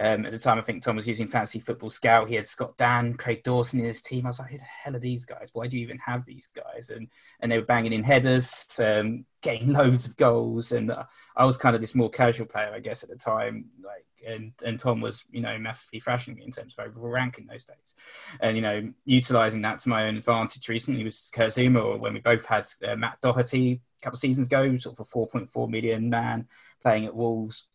Um, 0.00 0.24
at 0.24 0.32
the 0.32 0.38
time, 0.38 0.58
I 0.58 0.62
think 0.62 0.82
Tom 0.82 0.96
was 0.96 1.06
using 1.06 1.28
Fantasy 1.28 1.58
Football 1.58 1.90
Scout. 1.90 2.28
He 2.28 2.34
had 2.34 2.46
Scott 2.46 2.74
Dann, 2.78 3.14
Craig 3.14 3.42
Dawson 3.44 3.80
in 3.80 3.86
his 3.86 4.00
team. 4.00 4.24
I 4.24 4.30
was 4.30 4.38
like, 4.38 4.50
who 4.50 4.56
the 4.56 4.64
hell 4.64 4.96
are 4.96 5.00
these 5.00 5.26
guys? 5.26 5.50
Why 5.52 5.66
do 5.66 5.76
you 5.76 5.82
even 5.82 5.98
have 5.98 6.24
these 6.24 6.48
guys? 6.56 6.88
And 6.88 7.08
and 7.40 7.52
they 7.52 7.58
were 7.58 7.66
banging 7.66 7.92
in 7.92 8.02
headers, 8.02 8.66
um, 8.82 9.26
getting 9.42 9.72
loads 9.74 10.06
of 10.06 10.16
goals. 10.16 10.72
And 10.72 10.90
uh, 10.90 11.04
I 11.36 11.44
was 11.44 11.58
kind 11.58 11.74
of 11.74 11.82
this 11.82 11.94
more 11.94 12.08
casual 12.08 12.46
player, 12.46 12.72
I 12.74 12.80
guess, 12.80 13.02
at 13.02 13.10
the 13.10 13.16
time. 13.16 13.66
Like, 13.84 14.06
and 14.26 14.52
and 14.64 14.80
Tom 14.80 15.02
was, 15.02 15.22
you 15.30 15.42
know, 15.42 15.58
massively 15.58 16.00
thrashing 16.00 16.36
me 16.36 16.44
in 16.44 16.50
terms 16.50 16.74
of 16.78 16.86
overall 16.86 17.10
ranking 17.10 17.46
those 17.46 17.64
days. 17.64 17.94
And 18.40 18.56
you 18.56 18.62
know, 18.62 18.90
utilizing 19.04 19.60
that 19.62 19.80
to 19.80 19.90
my 19.90 20.08
own 20.08 20.16
advantage 20.16 20.66
recently 20.70 21.04
was 21.04 21.30
or 21.38 21.98
when 21.98 22.14
we 22.14 22.20
both 22.20 22.46
had 22.46 22.66
uh, 22.88 22.96
Matt 22.96 23.20
Doherty 23.20 23.82
a 23.98 24.02
couple 24.02 24.16
of 24.16 24.20
seasons 24.20 24.46
ago, 24.46 24.78
sort 24.78 24.98
of 24.98 25.06
a 25.06 25.18
4.4 25.18 25.68
million 25.68 26.08
man 26.08 26.48
playing 26.80 27.04
at 27.04 27.14
Wolves 27.14 27.66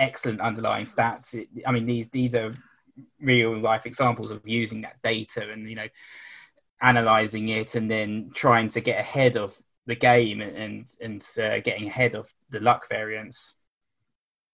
excellent 0.00 0.40
underlying 0.40 0.86
stats. 0.86 1.34
It, 1.34 1.48
I 1.66 1.72
mean, 1.72 1.86
these 1.86 2.08
these 2.08 2.34
are 2.34 2.50
real 3.20 3.56
life 3.58 3.86
examples 3.86 4.30
of 4.30 4.46
using 4.46 4.80
that 4.80 5.00
data 5.02 5.48
and 5.50 5.68
you 5.68 5.76
know 5.76 5.86
analyzing 6.82 7.48
it 7.48 7.74
and 7.74 7.90
then 7.90 8.30
trying 8.34 8.68
to 8.70 8.80
get 8.80 8.98
ahead 8.98 9.36
of 9.36 9.56
the 9.86 9.94
game 9.94 10.40
and 10.40 10.86
and 11.00 11.26
uh, 11.38 11.60
getting 11.60 11.86
ahead 11.86 12.14
of 12.14 12.32
the 12.50 12.60
luck 12.60 12.88
variance 12.88 13.54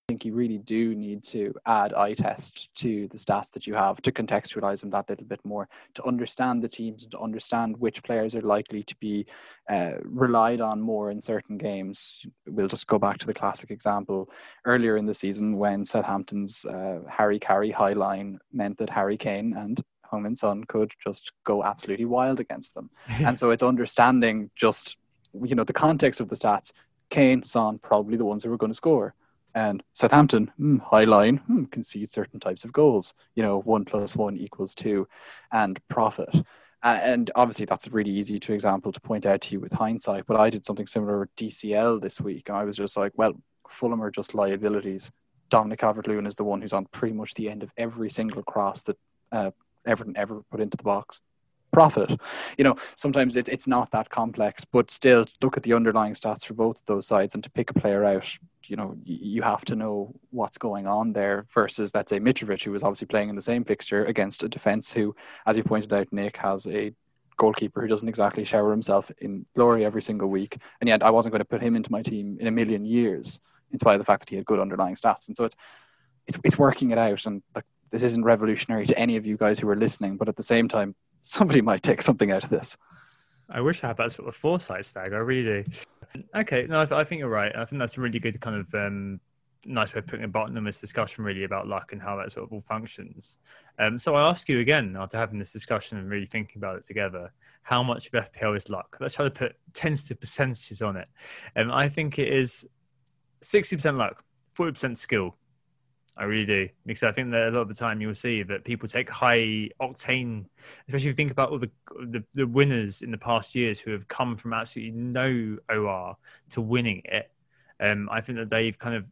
think 0.09 0.25
you 0.25 0.35
really 0.35 0.59
do 0.59 0.95
need 0.95 1.25
to 1.25 1.53
add 1.67 1.93
eye 1.93 2.15
test 2.15 2.73
to 2.77 3.09
the 3.09 3.19
stats 3.19 3.51
that 3.51 3.67
you 3.67 3.75
have 3.75 4.01
to 4.03 4.13
contextualize 4.13 4.81
them 4.81 4.91
that 4.91 5.09
little 5.09 5.27
bit 5.27 5.41
more, 5.45 5.69
to 5.95 6.05
understand 6.05 6.63
the 6.63 6.69
teams 6.69 7.03
and 7.03 7.11
to 7.11 7.19
understand 7.19 7.77
which 7.79 8.05
players 8.05 8.33
are 8.37 8.43
likely 8.43 8.85
to 8.85 8.95
be 9.01 9.27
uh, 9.69 9.95
relied 10.05 10.61
on 10.61 10.81
more 10.81 11.11
in 11.11 11.21
certain 11.21 11.59
games. 11.59 12.25
We'll 12.47 12.69
just 12.69 12.87
go 12.87 13.01
back 13.01 13.19
to 13.19 13.27
the 13.27 13.35
classic 13.35 13.73
example 13.73 14.31
earlier 14.65 14.97
in 14.97 15.07
the 15.07 15.15
season 15.15 15.57
when 15.57 15.85
Southampton's 15.85 16.65
uh, 16.65 17.01
Harry 17.11 17.41
Carey 17.41 17.73
high 17.73 17.95
line 17.95 18.39
meant 18.53 18.79
that 18.79 18.91
Harry 18.91 19.17
Kane 19.17 19.55
and 19.57 19.83
Heung-min 20.13 20.37
Son 20.37 20.63
could 20.65 20.93
just 21.03 21.33
go 21.43 21.65
absolutely 21.65 22.05
wild 22.05 22.39
against 22.39 22.75
them. 22.75 22.91
and 23.25 23.37
so 23.37 23.51
it's 23.51 23.63
understanding 23.63 24.51
just 24.55 24.97
you 25.43 25.57
know 25.57 25.65
the 25.65 25.73
context 25.73 26.21
of 26.21 26.29
the 26.29 26.37
stats. 26.37 26.71
Kane, 27.11 27.43
Son, 27.43 27.79
probably 27.79 28.17
the 28.17 28.25
ones 28.25 28.45
who 28.45 28.53
are 28.53 28.57
going 28.57 28.71
to 28.71 28.75
score 28.75 29.15
and 29.57 29.83
Southampton, 29.95 30.53
hmm, 30.59 30.77
high 30.77 31.05
line, 31.05 31.39
hmm, 31.39 31.65
concede 31.65 32.11
certain 32.11 32.39
types 32.39 32.65
of 32.65 32.75
goals. 32.75 33.15
You 33.35 33.43
know, 33.43 33.61
one 33.63 33.87
plus 33.87 34.15
one 34.15 34.37
equals 34.37 34.75
two, 34.75 35.09
and 35.51 35.81
profit. 35.89 36.29
And 36.83 37.31
obviously, 37.35 37.65
that's 37.65 37.87
a 37.87 37.91
really 37.91 38.11
easy 38.11 38.39
to 38.39 38.53
example 38.53 38.93
to 38.93 39.01
point 39.01 39.25
out 39.25 39.41
to 39.41 39.53
you 39.53 39.59
with 39.59 39.73
hindsight. 39.73 40.27
But 40.27 40.37
I 40.37 40.51
did 40.51 40.67
something 40.67 40.87
similar 40.87 41.19
with 41.19 41.35
DCL 41.37 42.03
this 42.03 42.21
week, 42.21 42.49
and 42.49 42.59
I 42.59 42.65
was 42.65 42.77
just 42.77 42.99
like, 42.99 43.13
well, 43.17 43.33
Fulham 43.69 44.03
are 44.03 44.11
just 44.11 44.35
liabilities. 44.35 45.11
Dominic 45.49 45.81
Calvert-Lewin 45.81 46.27
is 46.27 46.37
the 46.37 46.45
one 46.45 46.61
who's 46.61 46.75
on 46.75 46.87
pretty 46.93 47.15
much 47.15 47.33
the 47.35 47.49
end 47.49 47.63
of 47.63 47.71
every 47.79 48.11
single 48.11 48.43
cross 48.43 48.83
that 48.83 48.99
uh, 49.33 49.51
Everton 49.87 50.17
ever 50.17 50.43
put 50.51 50.61
into 50.61 50.77
the 50.77 50.83
box. 50.83 51.23
Profit. 51.77 52.19
You 52.57 52.65
know, 52.65 52.77
sometimes 52.95 53.37
it, 53.37 53.51
it's 53.51 53.67
not 53.67 53.91
that 53.91 54.09
complex, 54.09 54.65
but 54.65 54.91
still 54.91 55.27
look 55.43 55.59
at 55.59 55.63
the 55.63 55.75
underlying 55.75 56.15
stats 56.15 56.47
for 56.47 56.55
both 56.55 56.79
of 56.79 56.87
those 56.87 57.07
sides 57.07 57.35
and 57.35 57.45
to 57.45 57.51
pick 57.51 57.69
a 57.69 57.75
player 57.75 58.03
out 58.03 58.27
you 58.63 58.77
know 58.77 58.97
you 59.05 59.43
have 59.43 59.63
to 59.67 59.77
know 59.77 60.11
what's 60.31 60.57
going 60.57 60.87
on 60.87 61.13
there 61.13 61.47
versus 61.53 61.95
let's 61.95 62.09
say 62.09 62.19
Mitrovic 62.19 62.65
who 62.65 62.73
was 62.73 62.83
obviously 62.83 63.09
playing 63.09 63.29
in 63.29 63.37
the 63.37 63.43
same 63.43 63.63
fixture 63.63 64.07
against 64.07 64.43
a 64.43 64.49
defense 64.49 64.91
who 64.91 65.15
as 65.45 65.59
you 65.59 65.63
pointed 65.63 65.93
out 65.93 66.11
Nick 66.13 66.39
has 66.39 66.67
a 66.67 66.95
goalkeeper 67.37 67.83
who 67.83 67.89
doesn't 67.89 68.09
exactly 68.09 68.43
shower 68.43 68.71
himself 68.71 69.13
in 69.19 69.45
glory 69.55 69.85
every 69.85 70.03
single 70.03 70.29
week 70.29 70.57
and 70.81 70.89
yet 70.89 71.03
I 71.03 71.11
wasn't 71.11 71.35
going 71.35 71.41
to 71.41 71.45
put 71.45 71.63
him 71.63 71.77
into 71.77 71.93
my 71.93 72.01
team 72.01 72.39
in 72.41 72.47
a 72.47 72.51
million 72.51 72.87
years 72.87 73.39
in 73.71 73.79
spite 73.79 73.97
of 73.97 74.01
the 74.01 74.07
fact 74.07 74.23
that 74.23 74.31
he 74.31 74.37
had 74.37 74.47
good 74.47 74.61
underlying 74.61 74.97
stats 74.97 75.29
and 75.29 75.37
so 75.37 75.45
it's 75.45 75.57
it's, 76.27 76.39
it's 76.43 76.59
working 76.59 76.91
it 76.91 76.99
out 76.99 77.27
and 77.27 77.43
like 77.55 77.67
this 77.91 78.03
isn't 78.03 78.25
revolutionary 78.25 78.87
to 78.87 78.99
any 78.99 79.17
of 79.17 79.27
you 79.27 79.37
guys 79.37 79.59
who 79.59 79.69
are 79.69 79.77
listening 79.77 80.17
but 80.17 80.29
at 80.29 80.37
the 80.37 80.43
same 80.43 80.69
time 80.69 80.95
somebody 81.27 81.61
might 81.61 81.83
take 81.83 82.03
something 82.03 82.31
out 82.31 82.45
of 82.45 82.51
this 82.51 82.77
I 83.49 83.61
wish 83.61 83.85
I 83.85 83.89
had 83.89 83.97
that 83.99 84.13
sort 84.13 84.29
of 84.29 84.37
foresight, 84.37 84.85
Stag. 84.85 85.13
I 85.13 85.19
really 85.19 85.63
do. 85.63 85.71
Okay, 86.35 86.67
no, 86.69 86.81
I, 86.81 86.85
th- 86.85 86.99
I, 86.99 87.05
think 87.05 87.21
you're 87.21 87.29
right. 87.29 87.55
I 87.55 87.65
think 87.65 87.79
that's 87.79 87.97
a 87.97 88.01
really 88.01 88.19
good 88.19 88.41
kind 88.41 88.57
of 88.57 88.75
um, 88.75 89.21
nice 89.67 89.95
way 89.95 89.99
of 90.01 90.07
putting 90.07 90.25
a 90.25 90.29
button 90.29 90.57
on 90.57 90.65
this 90.65 90.81
discussion, 90.81 91.25
really, 91.25 91.45
about 91.45 91.67
luck 91.69 91.93
and 91.93 92.03
how 92.03 92.17
that 92.17 92.33
sort 92.33 92.47
of 92.47 92.53
all 92.53 92.63
functions. 92.63 93.39
Um, 93.79 93.99
so 93.99 94.15
I 94.15 94.29
ask 94.29 94.49
you 94.49 94.61
again, 94.61 94.97
after 94.99 95.17
having 95.17 95.39
this 95.39 95.53
discussion 95.53 95.99
and 95.99 96.09
really 96.09 96.27
thinking 96.27 96.59
about 96.59 96.77
it 96.77 96.85
together, 96.85 97.33
how 97.63 97.83
much 97.83 98.09
of 98.13 98.33
FPL 98.33 98.57
is 98.57 98.69
luck? 98.69 98.97
Let's 99.01 99.15
try 99.15 99.25
to 99.25 99.31
put 99.31 99.57
tentative 99.75 100.21
percentages 100.21 100.83
on 100.83 100.97
it. 100.97 101.09
Um, 101.55 101.71
I 101.71 101.89
think 101.89 102.19
it 102.19 102.33
is 102.33 102.67
60% 103.43 103.97
luck, 103.97 104.25
40% 104.57 104.97
skill, 104.97 105.37
I 106.17 106.25
really 106.25 106.47
do 106.47 106.69
because 106.87 107.03
I 107.03 107.13
think 107.13 107.31
that 107.33 107.49
a 107.49 107.51
lot 107.51 107.63
of 107.63 107.69
the 107.69 107.75
time 107.75 108.01
you'll 108.01 108.15
see 108.15 108.43
that 108.43 108.65
people 108.65 108.89
take 108.89 109.11
high 109.11 109.69
octane, 109.81 110.47
especially 110.89 111.11
if 111.11 111.13
you 111.13 111.15
think 111.15 111.31
about 111.31 111.51
all 111.51 111.59
the, 111.59 111.71
the, 112.07 112.25
the 112.33 112.47
winners 112.47 113.03
in 113.03 113.11
the 113.11 113.19
past 113.19 113.55
years 113.55 113.79
who 113.79 113.91
have 113.91 114.09
come 114.09 114.37
from 114.37 114.55
absolutely 114.55 114.99
no 114.99 115.59
OR 115.69 116.17
to 116.51 116.61
winning 116.63 117.03
it. 117.05 117.31
Um, 117.81 118.09
I 118.11 118.23
think 118.23 118.39
that 118.39 118.49
they've 118.49 118.79
kind 118.79 118.95
of 118.97 119.05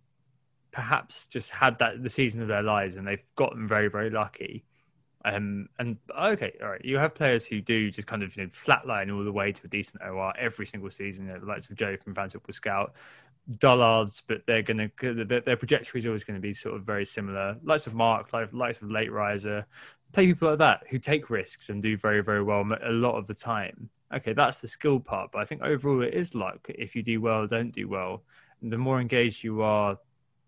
perhaps 0.73 1.27
just 1.27 1.51
had 1.51 1.79
that 1.79 2.03
the 2.03 2.11
season 2.11 2.41
of 2.41 2.49
their 2.49 2.63
lives 2.63 2.97
and 2.97 3.07
they've 3.07 3.23
gotten 3.37 3.69
very 3.69 3.89
very 3.89 4.11
lucky. 4.11 4.65
Um, 5.27 5.69
and 5.79 5.97
okay, 6.19 6.53
all 6.63 6.69
right, 6.69 6.85
you 6.85 6.99
have 6.99 7.15
players 7.15 7.47
who 7.47 7.63
do 7.63 7.91
just 7.91 8.07
kind 8.07 8.23
of 8.23 8.37
you 8.37 8.45
know, 8.45 8.49
flatline 8.51 9.15
all 9.15 9.25
the 9.25 9.33
way 9.33 9.53
to 9.53 9.63
a 9.65 9.69
decent 9.69 10.03
OR 10.03 10.35
every 10.39 10.67
single 10.67 10.91
season. 10.91 11.27
You 11.27 11.33
know, 11.33 11.41
the 11.41 11.47
likes 11.47 11.69
of 11.71 11.77
Joe 11.77 11.97
from 11.97 12.15
Fantasy 12.15 12.35
Football 12.35 12.53
Scout, 12.53 12.95
dullards, 13.61 14.23
but 14.27 14.47
they're 14.47 14.63
going 14.63 14.91
to 14.99 15.25
their, 15.25 15.57
trajectory 15.57 15.99
is 15.99 16.07
always 16.07 16.25
going 16.25 16.37
to 16.37 16.41
be 16.41 16.55
sort 16.55 16.75
of 16.75 16.83
very 16.83 17.05
similar. 17.05 17.57
Likes 17.63 17.87
of 17.87 17.95
Mark, 17.95 18.33
like 18.33 18.53
likes 18.53 18.81
of 18.81 18.91
Late 18.91 19.13
Riser, 19.13 19.67
play 20.13 20.27
people 20.27 20.51
like 20.51 20.59
that 20.59 20.85
who 20.89 20.99
take 20.99 21.29
risks 21.29 21.69
and 21.69 21.83
do 21.83 21.97
very 21.97 22.23
very 22.23 22.43
well 22.43 22.65
a 22.85 22.93
lot 22.93 23.17
of 23.17 23.27
the 23.27 23.35
time. 23.35 23.89
Okay, 24.15 24.33
that's 24.33 24.61
the 24.61 24.69
skill 24.69 25.01
part, 25.01 25.31
but 25.33 25.41
I 25.41 25.45
think 25.45 25.63
overall 25.63 26.03
it 26.03 26.15
is 26.15 26.35
luck. 26.35 26.67
If 26.69 26.97
you 26.97 27.03
do 27.03 27.21
well, 27.21 27.47
don't 27.47 27.73
do 27.73 27.89
well, 27.89 28.23
the 28.63 28.79
more 28.79 29.01
engaged 29.01 29.45
you 29.45 29.63
are, 29.63 29.99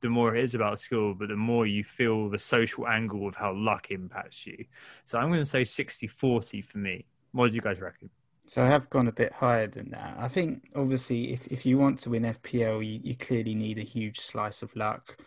the 0.00 0.08
more 0.08 0.36
it 0.36 0.44
is 0.44 0.54
about 0.54 0.80
skill, 0.80 1.14
but 1.14 1.28
the 1.28 1.36
more 1.36 1.66
you 1.66 1.82
feel 1.82 2.28
the 2.28 2.38
social 2.38 2.86
angle 2.86 3.26
of 3.26 3.34
how 3.34 3.52
luck 3.54 3.90
impacts 3.90 4.46
you. 4.46 4.64
So 5.04 5.18
I'm 5.18 5.28
going 5.28 5.40
to 5.40 5.44
say 5.44 5.62
60-40 5.62 6.64
for 6.64 6.78
me. 6.78 7.06
What 7.32 7.48
do 7.48 7.54
you 7.56 7.60
guys 7.60 7.80
reckon? 7.80 8.10
So 8.48 8.62
I 8.62 8.66
have 8.66 8.88
gone 8.90 9.08
a 9.08 9.12
bit 9.12 9.32
higher 9.32 9.66
than 9.66 9.90
that. 9.90 10.16
I 10.18 10.28
think 10.28 10.70
obviously 10.76 11.32
if, 11.32 11.46
if 11.48 11.66
you 11.66 11.78
want 11.78 11.98
to 12.00 12.10
win 12.10 12.22
FPL, 12.22 12.78
you, 12.78 13.00
you 13.02 13.16
clearly 13.16 13.56
need 13.56 13.78
a 13.78 13.82
huge 13.82 14.20
slice 14.20 14.62
of 14.62 14.74
luck. 14.76 15.18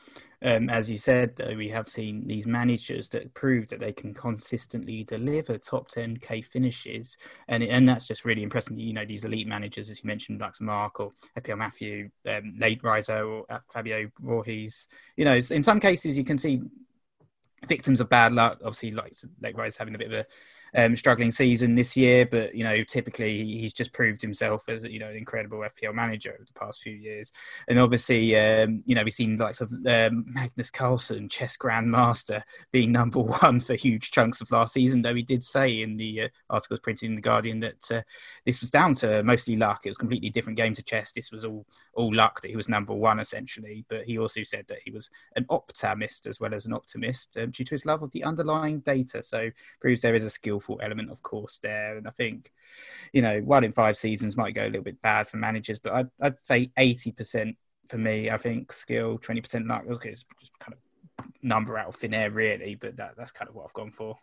Um, 0.42 0.70
as 0.70 0.90
you 0.90 0.98
said, 0.98 1.36
though, 1.36 1.54
we 1.54 1.68
have 1.68 1.90
seen 1.90 2.26
these 2.26 2.48
managers 2.48 3.10
that 3.10 3.34
prove 3.34 3.68
that 3.68 3.82
they 3.82 3.92
can 3.92 4.14
consistently 4.14 5.04
deliver 5.04 5.58
top 5.58 5.92
10k 5.92 6.46
finishes, 6.46 7.18
and 7.50 7.62
and 7.62 7.90
that's 7.90 8.08
just 8.08 8.24
really 8.24 8.44
impressive. 8.44 8.80
You 8.80 8.94
know, 8.94 9.04
these 9.04 9.26
elite 9.26 9.48
managers, 9.48 9.92
as 9.92 10.02
you 10.02 10.08
mentioned, 10.08 10.40
like 10.40 10.62
Mark 10.62 11.02
or 11.02 11.12
FPL 11.38 11.58
Matthew, 11.58 12.10
um, 12.26 12.56
Late 12.58 12.82
Riser 12.84 13.22
or 13.22 13.46
uh, 13.50 13.60
Fabio 13.68 14.10
Borges. 14.18 14.88
You 15.18 15.26
know, 15.26 15.36
in 15.36 15.62
some 15.62 15.82
cases 15.82 16.16
you 16.16 16.24
can 16.24 16.38
see 16.38 16.62
victims 17.68 18.00
of 18.00 18.08
bad 18.08 18.32
luck. 18.32 18.60
Obviously, 18.64 18.92
like 18.92 19.14
Late 19.42 19.58
Riser 19.58 19.80
having 19.80 19.96
a 19.96 19.98
bit 19.98 20.08
of 20.08 20.14
a 20.14 20.26
um, 20.76 20.96
struggling 20.96 21.32
season 21.32 21.76
this 21.76 21.96
year, 21.96 22.26
but 22.26 22.56
you 22.56 22.64
know, 22.64 22.84
typically 22.84 23.44
he's 23.44 23.74
just 23.74 23.94
proved 23.94 24.22
himself 24.22 24.68
as 24.68 24.84
you 24.84 25.00
know 25.00 25.10
an 25.10 25.16
incredible 25.16 25.60
FPL 25.60 25.94
manager 25.94 26.34
over 26.34 26.46
the 26.46 26.60
past 26.60 26.82
few 26.82 26.94
years. 26.94 27.32
And 27.68 27.80
obviously, 27.80 28.38
um, 28.38 28.84
you 28.86 28.96
know, 28.96 29.04
we've 29.04 29.14
seen 29.14 29.38
likes 29.38 29.62
of 29.62 29.72
um, 29.72 30.26
Magnus 30.28 30.72
Carlsen, 30.72 31.30
chess 31.30 31.58
grandmaster, 31.58 32.42
being 32.72 32.92
number 32.92 33.20
one 33.42 33.60
for 33.60 33.76
huge 33.76 34.12
chunks 34.12 34.42
of 34.42 34.52
last 34.52 34.74
season. 34.74 35.02
Though 35.02 35.16
he 35.16 35.24
did 35.24 35.44
say 35.44 35.82
in 35.82 35.98
the 35.98 36.24
uh, 36.24 36.28
articles 36.50 36.80
printed 36.80 37.10
in 37.10 37.16
the 37.16 37.22
Guardian 37.22 37.60
that 37.62 37.92
uh, 37.92 38.02
this 38.46 38.62
was 38.62 38.72
down 38.72 38.96
to 38.96 39.24
mostly 39.24 39.56
luck. 39.56 39.82
It 39.86 39.90
was 39.90 39.98
completely 39.98 40.30
different 40.30 40.58
game 40.58 40.74
to 40.76 40.84
chess. 40.84 41.12
This 41.12 41.32
was 41.32 41.46
all 41.46 41.66
all 41.94 42.14
luck 42.14 42.42
that 42.42 42.50
he 42.50 42.56
was 42.56 42.70
number 42.70 42.94
one 42.94 43.20
essentially. 43.20 43.86
But 43.90 44.06
he 44.06 44.18
also 44.18 44.44
said 44.44 44.66
that 44.68 44.80
he 44.84 44.92
was 44.92 45.10
an 45.36 45.46
optimist 45.50 46.28
as 46.28 46.40
well 46.40 46.54
as 46.54 46.66
an 46.66 46.74
optimist 46.74 47.38
um, 47.38 47.52
due 47.52 47.66
to 47.66 47.76
his 47.76 47.86
love 47.86 48.04
of 48.04 48.12
the 48.12 48.24
underlying 48.24 48.80
data. 48.80 49.24
So 49.24 49.50
proves 49.82 50.02
there 50.02 50.16
is 50.16 50.24
a 50.24 50.30
skill 50.30 50.59
skillful 50.60 50.80
element, 50.84 51.12
of 51.12 51.22
course, 51.22 51.60
there. 51.62 51.98
And 51.98 52.08
I 52.08 52.12
think, 52.12 52.52
you 53.14 53.22
know, 53.22 53.40
one 53.40 53.64
in 53.64 53.72
five 53.72 53.98
seasons 53.98 54.38
might 54.38 54.54
go 54.56 54.64
a 54.64 54.68
little 54.68 54.84
bit 54.84 55.02
bad 55.02 55.28
for 55.28 55.38
managers, 55.38 55.80
but 55.80 55.94
I'd, 55.94 56.10
I'd 56.22 56.46
say 56.46 56.72
80% 56.78 57.56
for 57.88 57.98
me, 57.98 58.30
I 58.30 58.38
think 58.38 58.72
skill, 58.72 59.18
20% 59.18 59.68
luck. 59.68 59.84
Okay, 59.90 60.10
it's 60.10 60.26
just 60.40 60.58
kind 60.60 60.74
of 60.74 61.26
number 61.42 61.78
out 61.78 61.88
of 61.88 61.96
thin 61.96 62.14
air, 62.14 62.30
really, 62.30 62.76
but 62.76 62.98
that, 62.98 63.16
that's 63.18 63.32
kind 63.32 63.50
of 63.50 63.56
what 63.56 63.66
I've 63.66 63.74
gone 63.74 63.92
for. 63.92 64.18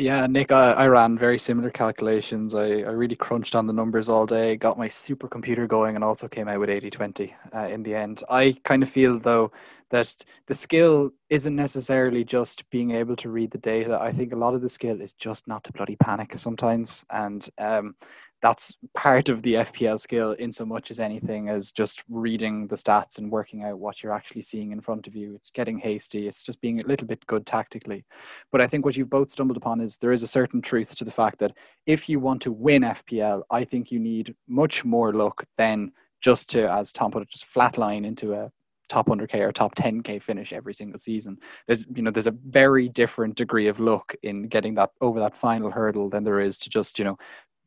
Yeah, 0.00 0.26
Nick, 0.26 0.50
I, 0.50 0.72
I 0.72 0.86
ran 0.86 1.18
very 1.18 1.38
similar 1.38 1.68
calculations. 1.68 2.54
I, 2.54 2.62
I 2.62 2.92
really 2.92 3.16
crunched 3.16 3.54
on 3.54 3.66
the 3.66 3.72
numbers 3.74 4.08
all 4.08 4.24
day, 4.24 4.56
got 4.56 4.78
my 4.78 4.88
supercomputer 4.88 5.68
going, 5.68 5.94
and 5.94 6.02
also 6.02 6.26
came 6.26 6.48
out 6.48 6.58
with 6.58 6.70
80 6.70 6.88
20 6.88 7.34
uh, 7.54 7.58
in 7.66 7.82
the 7.82 7.94
end. 7.94 8.24
I 8.30 8.56
kind 8.64 8.82
of 8.82 8.88
feel, 8.88 9.18
though, 9.18 9.52
that 9.90 10.24
the 10.46 10.54
skill 10.54 11.10
isn't 11.28 11.54
necessarily 11.54 12.24
just 12.24 12.68
being 12.70 12.92
able 12.92 13.14
to 13.16 13.28
read 13.28 13.50
the 13.50 13.58
data. 13.58 13.98
I 14.00 14.10
think 14.10 14.32
a 14.32 14.36
lot 14.36 14.54
of 14.54 14.62
the 14.62 14.70
skill 14.70 15.02
is 15.02 15.12
just 15.12 15.46
not 15.46 15.64
to 15.64 15.72
bloody 15.72 15.96
panic 15.96 16.32
sometimes, 16.38 17.04
and 17.10 17.46
um, 17.58 17.94
that's 18.42 18.74
part 18.94 19.28
of 19.28 19.42
the 19.42 19.54
FPL 19.54 20.00
skill 20.00 20.32
in 20.32 20.52
so 20.52 20.64
much 20.64 20.90
as 20.90 20.98
anything 20.98 21.48
as 21.48 21.72
just 21.72 22.02
reading 22.08 22.66
the 22.68 22.76
stats 22.76 23.18
and 23.18 23.30
working 23.30 23.64
out 23.64 23.78
what 23.78 24.02
you're 24.02 24.12
actually 24.12 24.42
seeing 24.42 24.72
in 24.72 24.80
front 24.80 25.06
of 25.06 25.14
you. 25.14 25.34
It's 25.34 25.50
getting 25.50 25.78
hasty. 25.78 26.26
It's 26.26 26.42
just 26.42 26.60
being 26.60 26.80
a 26.80 26.86
little 26.86 27.06
bit 27.06 27.26
good 27.26 27.44
tactically. 27.44 28.04
But 28.50 28.60
I 28.62 28.66
think 28.66 28.84
what 28.84 28.96
you've 28.96 29.10
both 29.10 29.30
stumbled 29.30 29.58
upon 29.58 29.80
is 29.80 29.98
there 29.98 30.12
is 30.12 30.22
a 30.22 30.26
certain 30.26 30.62
truth 30.62 30.94
to 30.96 31.04
the 31.04 31.10
fact 31.10 31.38
that 31.40 31.52
if 31.86 32.08
you 32.08 32.18
want 32.18 32.40
to 32.42 32.52
win 32.52 32.82
FPL, 32.82 33.42
I 33.50 33.64
think 33.64 33.92
you 33.92 33.98
need 33.98 34.34
much 34.48 34.84
more 34.84 35.12
luck 35.12 35.44
than 35.58 35.92
just 36.20 36.48
to, 36.50 36.70
as 36.70 36.92
Tom 36.92 37.10
put 37.10 37.22
it, 37.22 37.28
just 37.28 37.52
flatline 37.52 38.06
into 38.06 38.34
a 38.34 38.50
top 38.90 39.06
100k 39.06 39.36
or 39.36 39.52
top 39.52 39.74
10k 39.76 40.20
finish 40.20 40.52
every 40.52 40.74
single 40.74 40.98
season. 40.98 41.38
There's 41.66 41.86
you 41.94 42.02
know 42.02 42.10
there's 42.10 42.26
a 42.26 42.36
very 42.48 42.88
different 42.88 43.36
degree 43.36 43.68
of 43.68 43.78
luck 43.78 44.14
in 44.22 44.48
getting 44.48 44.74
that 44.74 44.90
over 45.00 45.20
that 45.20 45.36
final 45.36 45.70
hurdle 45.70 46.10
than 46.10 46.24
there 46.24 46.40
is 46.40 46.58
to 46.58 46.68
just 46.68 46.98
you 46.98 47.04
know 47.04 47.16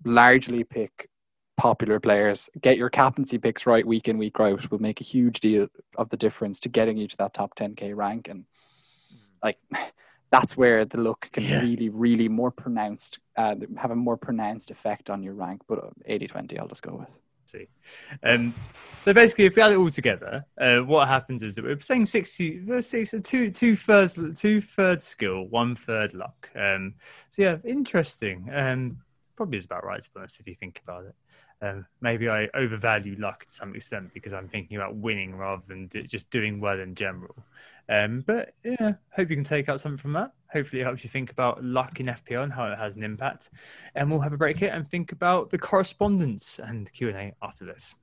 largely 0.05 0.63
pick 0.63 1.09
popular 1.57 1.99
players. 1.99 2.49
Get 2.61 2.77
your 2.77 2.89
captaincy 2.89 3.37
picks 3.37 3.65
right 3.65 3.85
week 3.85 4.07
in, 4.07 4.17
week 4.17 4.39
out 4.39 4.69
will 4.71 4.79
make 4.79 5.01
a 5.01 5.03
huge 5.03 5.39
deal 5.39 5.67
of 5.97 6.09
the 6.09 6.17
difference 6.17 6.59
to 6.61 6.69
getting 6.69 6.97
you 6.97 7.07
to 7.07 7.17
that 7.17 7.33
top 7.33 7.55
10k 7.55 7.95
rank. 7.95 8.27
And 8.29 8.45
like 9.43 9.57
that's 10.31 10.57
where 10.57 10.83
the 10.85 10.97
look 10.97 11.29
can 11.31 11.43
yeah. 11.43 11.61
really, 11.61 11.89
really 11.89 12.27
more 12.27 12.51
pronounced, 12.51 13.19
uh, 13.37 13.55
have 13.77 13.91
a 13.91 13.95
more 13.95 14.17
pronounced 14.17 14.71
effect 14.71 15.09
on 15.09 15.21
your 15.21 15.33
rank. 15.33 15.61
But 15.67 15.79
80 16.05 16.27
20, 16.27 16.59
I'll 16.59 16.67
just 16.67 16.81
go 16.81 16.95
with. 16.95 17.09
See. 17.45 17.67
Um, 18.23 18.53
so 19.03 19.13
basically, 19.13 19.45
if 19.45 19.55
we 19.55 19.61
add 19.61 19.73
it 19.73 19.75
all 19.75 19.89
together, 19.89 20.45
uh, 20.59 20.77
what 20.77 21.07
happens 21.07 21.43
is 21.43 21.55
that 21.55 21.65
we're 21.65 21.79
saying 21.79 22.05
60, 22.05 22.81
so 22.81 23.19
two, 23.19 23.51
two 23.51 23.75
thirds, 23.75 24.17
two 24.39 24.61
thirds 24.61 25.03
skill, 25.03 25.43
one 25.49 25.75
third 25.75 26.13
luck. 26.13 26.49
Um, 26.55 26.95
so 27.29 27.41
yeah, 27.41 27.57
interesting. 27.63 28.49
Um, 28.51 28.97
probably 29.35 29.57
is 29.57 29.65
about 29.65 29.85
right 29.85 30.01
to 30.01 30.09
be 30.09 30.19
honest 30.19 30.39
if 30.39 30.47
you 30.47 30.55
think 30.55 30.81
about 30.83 31.05
it. 31.05 31.15
Um, 31.61 31.85
maybe 32.01 32.27
I 32.27 32.49
overvalue 32.53 33.15
luck 33.17 33.45
to 33.45 33.51
some 33.51 33.73
extent 33.73 34.13
because 34.13 34.33
I'm 34.33 34.49
thinking 34.49 34.75
about 34.75 34.95
winning 34.95 35.35
rather 35.35 35.63
than 35.67 35.87
do, 35.87 36.03
just 36.03 36.29
doing 36.29 36.59
well 36.59 36.79
in 36.79 36.93
general. 36.93 37.35
Um, 37.87 38.23
but 38.25 38.53
yeah, 38.63 38.93
hope 39.11 39.29
you 39.29 39.35
can 39.35 39.45
take 39.45 39.69
out 39.69 39.79
something 39.79 39.97
from 39.97 40.13
that. 40.13 40.31
Hopefully, 40.51 40.81
it 40.81 40.85
helps 40.85 41.03
you 41.03 41.09
think 41.09 41.31
about 41.31 41.63
luck 41.63 41.99
in 41.99 42.07
FPL 42.07 42.43
and 42.43 42.53
how 42.53 42.65
it 42.65 42.77
has 42.77 42.95
an 42.95 43.03
impact. 43.03 43.49
And 43.95 44.09
we'll 44.11 44.19
have 44.21 44.33
a 44.33 44.37
break 44.37 44.57
here 44.57 44.71
and 44.73 44.89
think 44.89 45.11
about 45.11 45.49
the 45.49 45.57
correspondence 45.57 46.59
and 46.59 46.91
Q 46.91 47.09
and 47.09 47.17
A 47.17 47.33
after 47.41 47.65
this. 47.65 47.95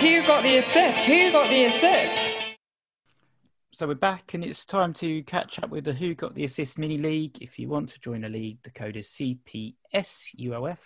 Who 0.00 0.26
got 0.26 0.42
the 0.42 0.58
assist? 0.58 1.06
Who 1.06 1.32
got 1.32 1.50
the 1.50 1.64
assist? 1.64 2.47
So 3.78 3.86
we're 3.86 3.94
back, 3.94 4.34
and 4.34 4.44
it's 4.44 4.64
time 4.64 4.92
to 4.94 5.22
catch 5.22 5.62
up 5.62 5.70
with 5.70 5.84
the 5.84 5.92
Who 5.92 6.12
Got 6.12 6.34
the 6.34 6.42
Assist 6.42 6.80
mini 6.80 6.98
league. 6.98 7.40
If 7.40 7.60
you 7.60 7.68
want 7.68 7.90
to 7.90 8.00
join 8.00 8.22
the 8.22 8.28
league, 8.28 8.58
the 8.64 8.72
code 8.72 8.96
is 8.96 9.06
CPSUOF. 9.10 10.78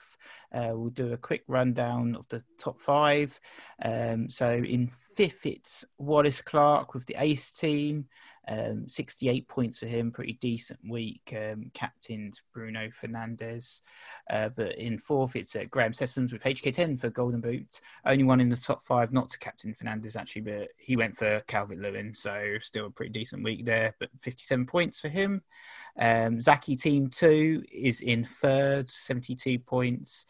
Uh, 0.53 0.73
we'll 0.75 0.91
do 0.91 1.15
a 1.15 1.17
quick 1.17 1.43
rundown 1.49 2.15
of 2.15 2.29
the 2.29 2.43
top 2.59 2.79
five. 2.79 3.41
Um, 3.83 4.29
so 4.29 4.53
in 4.53 4.91
fifth, 5.17 5.47
it's 5.47 5.87
Wallace 5.97 6.43
Clark 6.43 6.93
with 6.93 7.07
the 7.07 7.17
Ace 7.19 7.51
team. 7.51 8.09
Um, 8.49 8.89
68 8.89 9.47
points 9.47 9.79
for 9.79 9.87
him, 9.87 10.11
pretty 10.11 10.35
decent 10.35 10.81
week. 10.89 11.33
Um, 11.37 11.71
captained 11.75 12.41
Bruno 12.53 12.89
Fernandes, 12.89 13.81
Uh, 14.31 14.49
but 14.49 14.77
in 14.79 14.99
fourth, 14.99 15.37
it's 15.37 15.55
uh, 15.55 15.65
Graham 15.71 15.93
Sessoms 15.93 16.33
with 16.33 16.43
HK10 16.43 17.01
for 17.01 17.11
Golden 17.11 17.41
Boot. 17.41 17.81
Only 18.05 18.25
one 18.25 18.41
in 18.41 18.49
the 18.49 18.57
top 18.57 18.85
five, 18.85 19.13
not 19.13 19.31
to 19.31 19.39
captain 19.39 19.75
Fernandes 19.75 20.17
actually, 20.17 20.43
but 20.43 20.69
he 20.77 20.97
went 20.97 21.17
for 21.17 21.41
Calvert-Lewin. 21.47 22.13
So 22.13 22.57
still 22.61 22.87
a 22.87 22.91
pretty 22.91 23.13
decent 23.13 23.45
week 23.45 23.65
there, 23.65 23.95
but 24.01 24.11
57 24.21 24.67
points 24.67 24.99
for 24.99 25.09
him. 25.09 25.43
Um, 25.99 26.41
Zaki 26.41 26.75
Team 26.75 27.09
2 27.09 27.65
is 27.71 28.01
in 28.01 28.25
third, 28.25 28.89
72 28.89 29.59
points. 29.61 30.27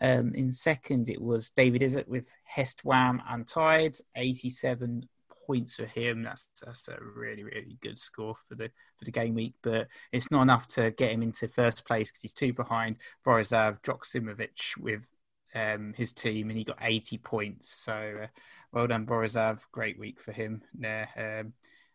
Um, 0.00 0.32
in 0.34 0.52
second, 0.52 1.08
it 1.08 1.20
was 1.20 1.50
David 1.50 1.82
Izzet 1.82 2.06
with 2.06 2.28
Hest 2.44 2.84
Wham 2.84 3.20
Untied, 3.28 3.96
87 4.14 5.08
points 5.48 5.76
for 5.76 5.86
him. 5.86 6.22
That's 6.22 6.48
that's 6.64 6.88
a 6.88 6.98
really 7.00 7.42
really 7.42 7.78
good 7.80 7.98
score 7.98 8.34
for 8.34 8.54
the 8.54 8.70
for 8.98 9.04
the 9.04 9.10
game 9.10 9.34
week, 9.34 9.54
but 9.62 9.88
it's 10.12 10.30
not 10.30 10.42
enough 10.42 10.66
to 10.68 10.90
get 10.92 11.10
him 11.10 11.22
into 11.22 11.48
first 11.48 11.84
place 11.84 12.10
because 12.10 12.22
he's 12.22 12.34
two 12.34 12.52
behind 12.52 12.96
Borisav 13.26 13.80
Joksimovic 13.82 14.76
with 14.78 15.06
um, 15.54 15.94
his 15.96 16.12
team, 16.12 16.50
and 16.50 16.58
he 16.58 16.64
got 16.64 16.78
80 16.80 17.18
points. 17.18 17.72
So 17.72 18.20
uh, 18.24 18.26
well 18.72 18.86
done, 18.86 19.06
Borisav. 19.06 19.60
Great 19.72 19.98
week 19.98 20.20
for 20.20 20.32
him 20.32 20.62
there. 20.74 21.08
Um, 21.16 21.54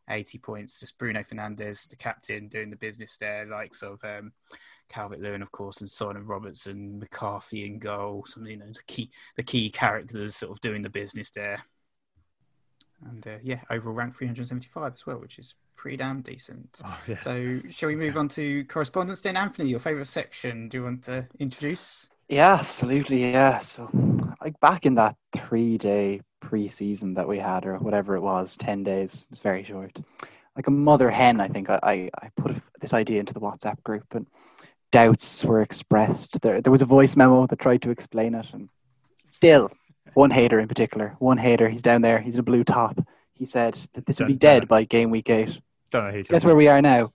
80 0.09 0.39
points. 0.39 0.79
Just 0.79 0.97
Bruno 0.97 1.21
Fernandes, 1.21 1.87
the 1.87 1.95
captain, 1.95 2.47
doing 2.47 2.71
the 2.71 2.75
business 2.75 3.15
there, 3.17 3.45
likes 3.45 3.83
of 3.83 4.03
um, 4.03 4.33
Calvert 4.89 5.21
Lewin, 5.21 5.43
of 5.43 5.51
course, 5.51 5.79
and 5.79 5.89
Simon 5.89 6.25
Robertson, 6.25 6.99
McCarthy 6.99 7.65
in 7.67 7.77
goal. 7.77 8.25
Some 8.27 8.47
you 8.47 8.57
know 8.57 8.65
the 8.65 8.81
key 8.87 9.11
the 9.37 9.43
key 9.43 9.69
characters 9.69 10.35
sort 10.35 10.51
of 10.51 10.61
doing 10.61 10.81
the 10.81 10.89
business 10.89 11.29
there 11.29 11.63
and 13.09 13.25
uh, 13.27 13.37
yeah, 13.43 13.61
overall 13.69 13.95
rank 13.95 14.15
375 14.15 14.93
as 14.93 15.05
well, 15.05 15.17
which 15.17 15.39
is 15.39 15.55
pretty 15.75 15.97
damn 15.97 16.21
decent. 16.21 16.79
Oh, 16.85 16.99
yeah. 17.07 17.19
So, 17.19 17.61
shall 17.69 17.89
we 17.89 17.95
move 17.95 18.17
on 18.17 18.29
to 18.29 18.63
correspondence 18.65 19.21
then? 19.21 19.37
Anthony, 19.37 19.69
your 19.69 19.79
favourite 19.79 20.07
section, 20.07 20.69
do 20.69 20.77
you 20.77 20.83
want 20.83 21.03
to 21.03 21.27
introduce? 21.39 22.09
Yeah, 22.29 22.53
absolutely. 22.53 23.21
Yeah. 23.31 23.59
So, 23.59 23.89
like 24.41 24.59
back 24.59 24.85
in 24.85 24.95
that 24.95 25.15
three 25.35 25.77
day 25.77 26.21
pre 26.39 26.69
season 26.69 27.15
that 27.15 27.27
we 27.27 27.39
had, 27.39 27.65
or 27.65 27.77
whatever 27.77 28.15
it 28.15 28.21
was, 28.21 28.57
10 28.57 28.83
days, 28.83 29.23
it 29.23 29.29
was 29.29 29.39
very 29.39 29.63
short. 29.63 29.97
Like 30.55 30.67
a 30.67 30.71
mother 30.71 31.09
hen, 31.09 31.41
I 31.41 31.47
think 31.47 31.69
I, 31.69 31.79
I, 31.81 32.09
I 32.21 32.29
put 32.37 32.55
this 32.79 32.93
idea 32.93 33.19
into 33.19 33.33
the 33.33 33.41
WhatsApp 33.41 33.81
group, 33.83 34.05
and 34.11 34.27
doubts 34.91 35.43
were 35.43 35.61
expressed. 35.61 36.41
There, 36.41 36.61
there 36.61 36.71
was 36.71 36.81
a 36.81 36.85
voice 36.85 37.15
memo 37.15 37.47
that 37.47 37.59
tried 37.59 37.81
to 37.83 37.89
explain 37.91 38.35
it, 38.35 38.45
and 38.53 38.69
still 39.29 39.71
one 40.14 40.32
hater 40.32 40.59
in 40.59 40.68
particular, 40.68 41.16
one 41.20 41.38
hater, 41.38 41.70
he's 41.70 41.82
down 41.82 42.01
there, 42.01 42.20
he's 42.20 42.36
in 42.36 42.39
a 42.39 42.43
blue 42.43 42.64
top. 42.64 42.97
He 43.34 43.45
said 43.45 43.78
that 43.93 44.05
this 44.05 44.20
would 44.20 44.28
be 44.28 44.36
dead 44.36 44.68
by 44.68 44.84
game 44.84 45.09
week 45.09 45.30
eight. 45.30 45.59
Don't 45.91 46.05
know 46.05 46.11
who 46.11 46.24
Guess 46.24 46.45
where 46.45 46.55
we 46.55 46.68
are 46.68 46.82
now? 46.82 47.14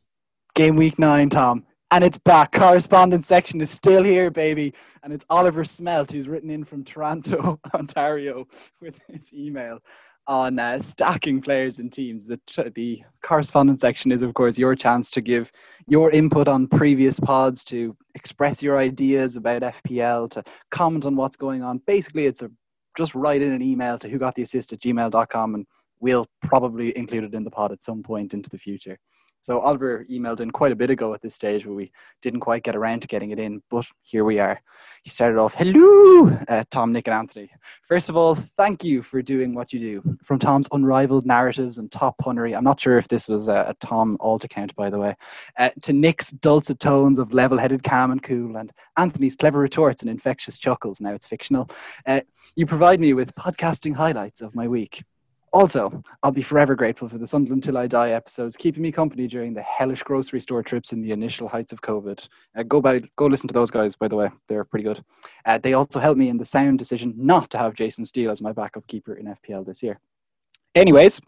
Game 0.54 0.76
week 0.76 0.98
nine, 0.98 1.30
Tom. 1.30 1.64
And 1.90 2.04
it's 2.04 2.18
back. 2.18 2.52
Correspondence 2.52 3.26
section 3.26 3.60
is 3.60 3.70
still 3.70 4.04
here, 4.04 4.30
baby. 4.30 4.74
And 5.02 5.12
it's 5.12 5.24
Oliver 5.30 5.64
Smelt, 5.64 6.10
who's 6.10 6.28
written 6.28 6.50
in 6.50 6.64
from 6.64 6.84
Toronto, 6.84 7.58
Ontario, 7.74 8.46
with 8.80 9.00
his 9.08 9.32
email 9.32 9.78
on 10.26 10.58
uh, 10.58 10.78
stacking 10.78 11.40
players 11.40 11.78
and 11.78 11.90
teams. 11.90 12.26
The, 12.26 12.38
the 12.74 13.02
correspondence 13.22 13.80
section 13.80 14.12
is, 14.12 14.20
of 14.20 14.34
course, 14.34 14.58
your 14.58 14.74
chance 14.74 15.10
to 15.12 15.22
give 15.22 15.50
your 15.86 16.10
input 16.10 16.46
on 16.46 16.66
previous 16.66 17.18
pods, 17.18 17.64
to 17.64 17.96
express 18.14 18.62
your 18.62 18.78
ideas 18.78 19.36
about 19.36 19.62
FPL, 19.62 20.30
to 20.32 20.44
comment 20.70 21.06
on 21.06 21.16
what's 21.16 21.36
going 21.36 21.62
on. 21.62 21.80
Basically, 21.86 22.26
it's 22.26 22.42
a 22.42 22.50
just 22.98 23.14
write 23.14 23.40
in 23.40 23.52
an 23.52 23.62
email 23.62 23.96
to 23.96 24.08
who 24.08 24.18
got 24.18 24.34
the 24.34 24.42
assist 24.42 24.72
at 24.72 24.80
gmail.com 24.80 25.54
and 25.54 25.66
we'll 26.00 26.26
probably 26.42 26.96
include 26.98 27.24
it 27.24 27.32
in 27.32 27.44
the 27.44 27.50
pod 27.50 27.70
at 27.70 27.84
some 27.84 28.02
point 28.02 28.34
into 28.34 28.50
the 28.50 28.58
future. 28.58 28.98
So 29.42 29.60
Oliver 29.60 30.04
emailed 30.10 30.40
in 30.40 30.50
quite 30.50 30.72
a 30.72 30.76
bit 30.76 30.90
ago 30.90 31.14
at 31.14 31.22
this 31.22 31.34
stage 31.34 31.64
where 31.64 31.74
we 31.74 31.90
didn't 32.20 32.40
quite 32.40 32.62
get 32.62 32.76
around 32.76 33.00
to 33.00 33.08
getting 33.08 33.30
it 33.30 33.38
in, 33.38 33.62
but 33.70 33.86
here 34.02 34.24
we 34.24 34.38
are. 34.38 34.60
He 35.04 35.10
started 35.10 35.38
off, 35.38 35.54
hello, 35.54 36.28
uh, 36.48 36.64
Tom, 36.70 36.92
Nick, 36.92 37.06
and 37.06 37.14
Anthony. 37.14 37.50
First 37.86 38.10
of 38.10 38.16
all, 38.16 38.34
thank 38.56 38.84
you 38.84 39.02
for 39.02 39.22
doing 39.22 39.54
what 39.54 39.72
you 39.72 39.80
do. 39.80 40.16
From 40.22 40.38
Tom's 40.38 40.68
unrivaled 40.72 41.24
narratives 41.24 41.78
and 41.78 41.90
top 41.90 42.16
punnery, 42.22 42.54
I'm 42.54 42.64
not 42.64 42.80
sure 42.80 42.98
if 42.98 43.08
this 43.08 43.26
was 43.26 43.48
a, 43.48 43.66
a 43.68 43.74
Tom 43.80 44.18
alt 44.20 44.44
account, 44.44 44.74
by 44.76 44.90
the 44.90 44.98
way, 44.98 45.16
uh, 45.56 45.70
to 45.82 45.92
Nick's 45.92 46.30
dulcet 46.30 46.78
tones 46.78 47.18
of 47.18 47.32
level-headed 47.32 47.82
calm 47.82 48.10
and 48.10 48.22
cool, 48.22 48.56
and 48.56 48.70
Anthony's 48.96 49.36
clever 49.36 49.60
retorts 49.60 50.02
and 50.02 50.10
infectious 50.10 50.58
chuckles, 50.58 51.00
now 51.00 51.14
it's 51.14 51.26
fictional. 51.26 51.70
Uh, 52.06 52.20
you 52.54 52.66
provide 52.66 53.00
me 53.00 53.14
with 53.14 53.34
podcasting 53.34 53.94
highlights 53.94 54.42
of 54.42 54.54
my 54.54 54.68
week. 54.68 55.04
Also, 55.52 56.02
I'll 56.22 56.30
be 56.30 56.42
forever 56.42 56.74
grateful 56.74 57.08
for 57.08 57.18
the 57.18 57.26
Sunderland 57.26 57.62
Till 57.62 57.78
I 57.78 57.86
Die 57.86 58.10
episodes, 58.10 58.56
keeping 58.56 58.82
me 58.82 58.92
company 58.92 59.26
during 59.26 59.54
the 59.54 59.62
hellish 59.62 60.02
grocery 60.02 60.40
store 60.40 60.62
trips 60.62 60.92
in 60.92 61.00
the 61.00 61.12
initial 61.12 61.48
heights 61.48 61.72
of 61.72 61.80
COVID. 61.80 62.28
Uh, 62.56 62.62
go 62.64 62.80
by, 62.80 63.00
go 63.16 63.26
listen 63.26 63.48
to 63.48 63.54
those 63.54 63.70
guys, 63.70 63.96
by 63.96 64.08
the 64.08 64.16
way. 64.16 64.30
They're 64.48 64.64
pretty 64.64 64.84
good. 64.84 65.02
Uh, 65.44 65.58
they 65.58 65.72
also 65.72 66.00
helped 66.00 66.18
me 66.18 66.28
in 66.28 66.36
the 66.36 66.44
sound 66.44 66.78
decision 66.78 67.14
not 67.16 67.50
to 67.50 67.58
have 67.58 67.74
Jason 67.74 68.04
Steele 68.04 68.30
as 68.30 68.42
my 68.42 68.52
backup 68.52 68.86
keeper 68.86 69.14
in 69.14 69.26
FPL 69.26 69.64
this 69.64 69.82
year. 69.82 70.00
Anyways, 70.74 71.20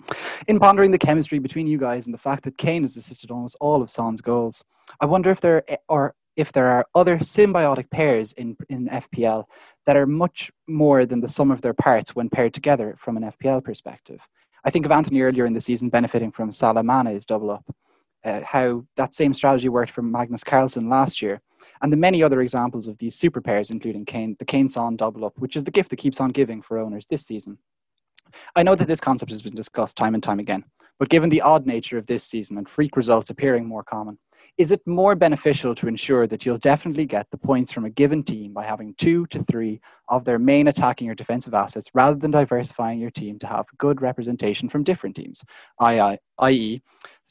in 0.48 0.60
pondering 0.60 0.90
the 0.90 0.98
chemistry 0.98 1.38
between 1.38 1.66
you 1.66 1.78
guys 1.78 2.06
and 2.06 2.14
the 2.14 2.18
fact 2.18 2.44
that 2.44 2.58
Kane 2.58 2.82
has 2.82 2.96
assisted 2.96 3.30
almost 3.30 3.56
all 3.60 3.82
of 3.82 3.90
Son's 3.90 4.20
goals, 4.20 4.62
I 5.00 5.06
wonder 5.06 5.30
if 5.30 5.40
there 5.40 5.64
are 5.88 6.14
if 6.36 6.52
there 6.52 6.68
are 6.68 6.86
other 6.94 7.18
symbiotic 7.18 7.90
pairs 7.90 8.32
in, 8.32 8.56
in 8.68 8.88
FPL 8.88 9.44
that 9.86 9.96
are 9.96 10.06
much 10.06 10.50
more 10.68 11.06
than 11.06 11.20
the 11.20 11.28
sum 11.28 11.50
of 11.50 11.62
their 11.62 11.74
parts 11.74 12.14
when 12.14 12.30
paired 12.30 12.54
together 12.54 12.96
from 12.98 13.16
an 13.16 13.32
FPL 13.32 13.64
perspective. 13.64 14.20
I 14.64 14.70
think 14.70 14.86
of 14.86 14.92
Anthony 14.92 15.22
earlier 15.22 15.46
in 15.46 15.54
the 15.54 15.60
season 15.60 15.88
benefiting 15.88 16.30
from 16.30 16.52
Salah 16.52 16.82
Mane's 16.82 17.26
double 17.26 17.50
up, 17.50 17.64
uh, 18.24 18.40
how 18.44 18.84
that 18.96 19.14
same 19.14 19.34
strategy 19.34 19.68
worked 19.68 19.92
for 19.92 20.02
Magnus 20.02 20.44
Carlsen 20.44 20.88
last 20.88 21.22
year, 21.22 21.40
and 21.82 21.92
the 21.92 21.96
many 21.96 22.22
other 22.22 22.42
examples 22.42 22.86
of 22.86 22.98
these 22.98 23.14
super 23.14 23.40
pairs, 23.40 23.70
including 23.70 24.04
Kane, 24.04 24.36
the 24.38 24.44
Kane 24.44 24.68
Son 24.68 24.96
double 24.96 25.24
up, 25.24 25.38
which 25.38 25.56
is 25.56 25.64
the 25.64 25.70
gift 25.70 25.90
that 25.90 25.96
keeps 25.96 26.20
on 26.20 26.30
giving 26.30 26.60
for 26.60 26.78
owners 26.78 27.06
this 27.06 27.26
season. 27.26 27.58
I 28.54 28.62
know 28.62 28.74
that 28.74 28.86
this 28.86 29.00
concept 29.00 29.30
has 29.30 29.42
been 29.42 29.54
discussed 29.54 29.96
time 29.96 30.14
and 30.14 30.22
time 30.22 30.38
again, 30.38 30.64
but 30.98 31.08
given 31.08 31.30
the 31.30 31.40
odd 31.40 31.66
nature 31.66 31.98
of 31.98 32.06
this 32.06 32.22
season 32.22 32.58
and 32.58 32.68
freak 32.68 32.96
results 32.96 33.30
appearing 33.30 33.66
more 33.66 33.82
common, 33.82 34.18
is 34.58 34.70
it 34.70 34.80
more 34.86 35.14
beneficial 35.14 35.74
to 35.74 35.88
ensure 35.88 36.26
that 36.26 36.44
you'll 36.44 36.58
definitely 36.58 37.06
get 37.06 37.26
the 37.30 37.38
points 37.38 37.72
from 37.72 37.84
a 37.84 37.90
given 37.90 38.22
team 38.22 38.52
by 38.52 38.64
having 38.64 38.94
two 38.98 39.26
to 39.26 39.42
three 39.44 39.80
of 40.08 40.24
their 40.24 40.38
main 40.38 40.68
attacking 40.68 41.08
or 41.08 41.14
defensive 41.14 41.54
assets 41.54 41.88
rather 41.94 42.16
than 42.16 42.30
diversifying 42.30 42.98
your 42.98 43.10
team 43.10 43.38
to 43.38 43.46
have 43.46 43.66
good 43.78 44.00
representation 44.02 44.68
from 44.68 44.84
different 44.84 45.16
teams, 45.16 45.44
i.e., 45.80 46.82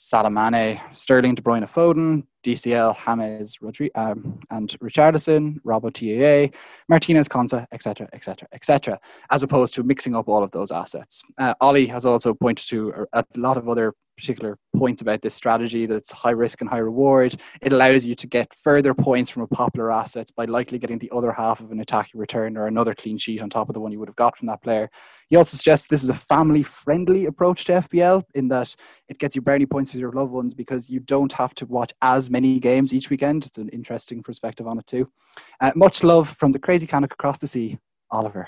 Salah 0.01 0.29
Mane, 0.29 0.79
Sterling, 0.93 1.35
De 1.35 1.41
Bruyne, 1.41 1.69
Foden, 1.69 2.23
DCL, 2.45 2.95
James, 3.05 3.57
Rodri- 3.57 3.91
um, 3.95 4.39
and 4.49 4.69
Richarlison, 4.79 5.57
Robbo 5.65 5.91
TAA, 5.91 6.55
Martinez, 6.87 7.27
Konsa, 7.27 7.65
etc., 7.73 8.07
etc., 8.13 8.47
etc., 8.53 8.99
as 9.29 9.43
opposed 9.43 9.73
to 9.73 9.83
mixing 9.83 10.15
up 10.15 10.29
all 10.29 10.41
of 10.41 10.51
those 10.51 10.71
assets. 10.71 11.21
Uh, 11.37 11.53
Ollie 11.59 11.87
has 11.87 12.05
also 12.05 12.33
pointed 12.33 12.67
to 12.69 13.05
a, 13.11 13.19
a 13.19 13.25
lot 13.35 13.57
of 13.57 13.67
other 13.67 13.93
particular 14.17 14.57
points 14.79 15.01
about 15.01 15.21
this 15.21 15.35
strategy 15.35 15.85
that 15.85 15.95
it's 15.95 16.11
high 16.11 16.31
risk 16.31 16.61
and 16.61 16.69
high 16.69 16.77
reward. 16.77 17.35
It 17.61 17.73
allows 17.73 18.05
you 18.05 18.15
to 18.15 18.27
get 18.27 18.53
further 18.55 18.93
points 18.93 19.29
from 19.29 19.43
a 19.43 19.47
popular 19.47 19.91
asset 19.91 20.31
by 20.37 20.45
likely 20.45 20.79
getting 20.79 20.97
the 20.97 21.11
other 21.13 21.33
half 21.33 21.59
of 21.59 21.71
an 21.71 21.81
attacking 21.81 22.19
return 22.19 22.55
or 22.55 22.67
another 22.67 22.95
clean 22.95 23.17
sheet 23.17 23.41
on 23.41 23.49
top 23.49 23.69
of 23.69 23.73
the 23.73 23.81
one 23.81 23.91
you 23.91 23.99
would 23.99 24.07
have 24.07 24.15
got 24.15 24.37
from 24.37 24.47
that 24.47 24.63
player. 24.63 24.89
He 25.27 25.35
also 25.35 25.57
suggests 25.57 25.87
this 25.87 26.03
is 26.03 26.09
a 26.09 26.13
family 26.13 26.63
friendly 26.63 27.25
approach 27.25 27.65
to 27.65 27.73
FPL 27.73 28.23
in 28.33 28.47
that 28.47 28.73
it 29.09 29.19
gets 29.19 29.35
you 29.35 29.41
brownie 29.41 29.65
points 29.65 29.91
with 29.91 29.99
your 29.99 30.13
loved 30.13 30.31
ones 30.31 30.53
because 30.53 30.89
you 30.89 31.01
don't 31.01 31.33
have 31.33 31.53
to 31.55 31.65
watch 31.65 31.91
as 32.01 32.29
many 32.29 32.59
games 32.59 32.93
each 32.93 33.09
weekend. 33.09 33.45
It's 33.45 33.57
an 33.57 33.69
interesting 33.69 34.23
perspective 34.23 34.65
on 34.65 34.79
it 34.79 34.87
too. 34.87 35.11
Uh, 35.59 35.71
much 35.75 36.03
love 36.03 36.29
from 36.29 36.53
the 36.53 36.59
crazy 36.59 36.87
Canuck 36.87 37.13
across 37.13 37.37
the 37.37 37.47
sea, 37.47 37.77
Oliver. 38.09 38.47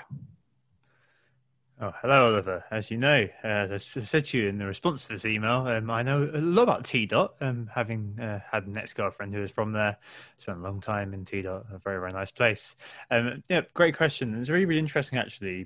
Oh, 1.84 1.92
hello, 2.00 2.28
Oliver. 2.28 2.64
As 2.70 2.92
you 2.92 2.98
know, 2.98 3.28
uh, 3.44 3.48
as 3.48 3.90
I 3.98 4.02
said 4.02 4.26
to 4.26 4.38
you 4.38 4.48
in 4.48 4.60
the 4.60 4.68
response 4.68 5.08
to 5.08 5.14
this 5.14 5.26
email, 5.26 5.66
um, 5.66 5.90
I 5.90 6.04
know 6.04 6.30
a 6.32 6.38
lot 6.38 6.62
about 6.62 6.86
T 6.86 7.08
Dot, 7.08 7.34
um, 7.42 7.72
having 7.74 8.20
uh, 8.22 8.40
had 8.52 8.68
an 8.68 8.78
ex 8.78 8.94
girlfriend 8.94 9.34
who 9.34 9.42
was 9.42 9.50
from 9.50 9.72
there, 9.72 9.98
spent 10.38 10.60
a 10.60 10.62
long 10.62 10.80
time 10.80 11.12
in 11.16 11.26
T 11.26 11.42
Dot, 11.42 11.66
a 11.74 11.80
very, 11.80 12.00
very 12.00 12.14
nice 12.14 12.30
place. 12.30 12.76
Um, 13.10 13.42
yeah, 13.50 13.62
great 13.74 13.98
question. 13.98 14.40
It's 14.40 14.50
really, 14.50 14.66
really 14.66 14.78
interesting, 14.78 15.18
actually, 15.18 15.66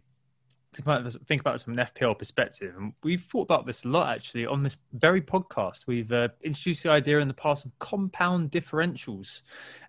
think 0.83 1.41
about 1.41 1.53
this 1.53 1.63
from 1.63 1.77
an 1.77 1.85
FPL 1.85 2.17
perspective. 2.17 2.75
And 2.77 2.93
we've 3.03 3.23
thought 3.23 3.43
about 3.43 3.65
this 3.65 3.85
a 3.85 3.87
lot 3.87 4.13
actually 4.13 4.45
on 4.45 4.63
this 4.63 4.77
very 4.93 5.21
podcast. 5.21 5.87
We've 5.87 6.11
uh, 6.11 6.29
introduced 6.43 6.83
the 6.83 6.89
idea 6.89 7.19
in 7.19 7.27
the 7.27 7.33
past 7.33 7.65
of 7.65 7.71
compound 7.79 8.51
differentials. 8.51 9.43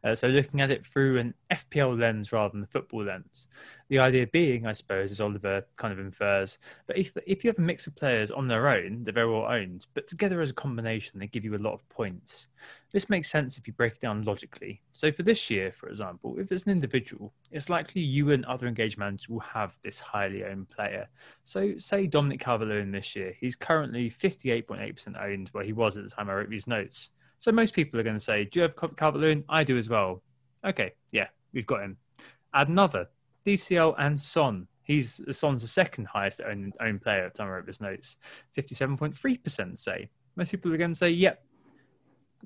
Uh, 0.05 0.15
so 0.15 0.29
looking 0.29 0.61
at 0.61 0.71
it 0.71 0.87
through 0.87 1.19
an 1.19 1.35
FPL 1.53 1.99
lens 1.99 2.33
rather 2.33 2.53
than 2.53 2.61
the 2.61 2.67
football 2.67 3.05
lens. 3.05 3.49
The 3.89 3.99
idea 4.01 4.27
being, 4.27 4.67
I 4.67 4.73
suppose, 4.73 5.13
as 5.13 5.21
Oliver 5.21 5.65
kind 5.77 5.93
of 5.93 6.01
infers, 6.01 6.59
that 6.89 6.99
if, 6.99 7.17
if 7.27 7.45
you 7.45 7.51
have 7.51 7.59
a 7.59 7.63
mix 7.63 7.87
of 7.87 7.95
players 7.95 8.31
on 8.31 8.49
their 8.49 8.69
own, 8.69 9.05
they're 9.05 9.15
very 9.15 9.31
well 9.31 9.47
owned, 9.51 9.87
but 9.95 10.09
together 10.09 10.41
as 10.41 10.51
a 10.51 10.55
combination, 10.55 11.21
they 11.21 11.29
give 11.29 11.45
you 11.45 11.55
a 11.55 11.59
lot 11.59 11.75
of 11.75 11.89
points. 11.89 12.49
This 12.93 13.09
makes 13.09 13.31
sense 13.31 13.59
if 13.59 13.67
you 13.67 13.73
break 13.73 13.95
it 13.95 14.01
down 14.01 14.23
logically. 14.23 14.83
So 14.93 15.13
for 15.13 15.23
this 15.23 15.51
year, 15.51 15.73
for 15.73 15.89
example, 15.89 16.37
if 16.39 16.51
it's 16.51 16.65
an 16.65 16.73
individual, 16.73 17.33
it's 17.51 17.69
likely 17.69 18.03
you 18.03 18.31
and 18.33 18.45
other 18.47 18.67
engaged 18.67 18.99
managers 18.99 19.29
will 19.29 19.41
have 19.41 19.77
this 19.85 20.01
highly 20.01 20.45
owned 20.45 20.69
player. 20.77 21.09
So 21.45 21.75
say 21.79 22.07
Dominic 22.07 22.41
Calvert-Lewin 22.41 22.93
this 22.93 23.17
year, 23.17 23.35
he's 23.41 23.57
currently 23.57 24.11
58.8% 24.11 25.23
owned, 25.23 25.49
where 25.49 25.65
he 25.65 25.73
was 25.73 25.97
at 25.97 26.05
the 26.05 26.11
time 26.11 26.31
I 26.31 26.35
wrote 26.35 26.51
these 26.51 26.67
notes. 26.67 27.11
So 27.39 27.53
most 27.53 27.75
people 27.75 27.99
are 27.99 28.03
going 28.03 28.17
to 28.19 28.25
say, 28.25 28.45
do 28.45 28.61
you 28.61 28.63
have 28.63 28.97
Calvert-Lewin? 28.97 29.45
I 29.49 29.65
do 29.65 29.77
as 29.77 29.89
well. 29.89 30.23
Okay, 30.65 30.93
yeah, 31.13 31.29
we've 31.53 31.67
got 31.67 31.83
him. 31.83 31.97
Add 32.55 32.69
another, 32.69 33.09
DCL 33.45 33.95
and 33.99 34.19
Son. 34.19 34.69
He's 34.83 35.21
Son's 35.37 35.63
the 35.63 35.69
second 35.69 36.07
highest 36.07 36.41
owned, 36.47 36.75
owned 36.81 37.03
player 37.03 37.25
at 37.25 37.35
the 37.35 37.39
time 37.39 37.49
I 37.49 37.53
wrote 37.53 37.67
these 37.67 37.81
notes. 37.81 38.17
57.3% 38.57 39.79
say. 39.79 40.09
Most 40.37 40.51
people 40.53 40.73
are 40.73 40.77
going 40.77 40.93
to 40.93 40.99
say, 40.99 41.11
yep, 41.11 41.43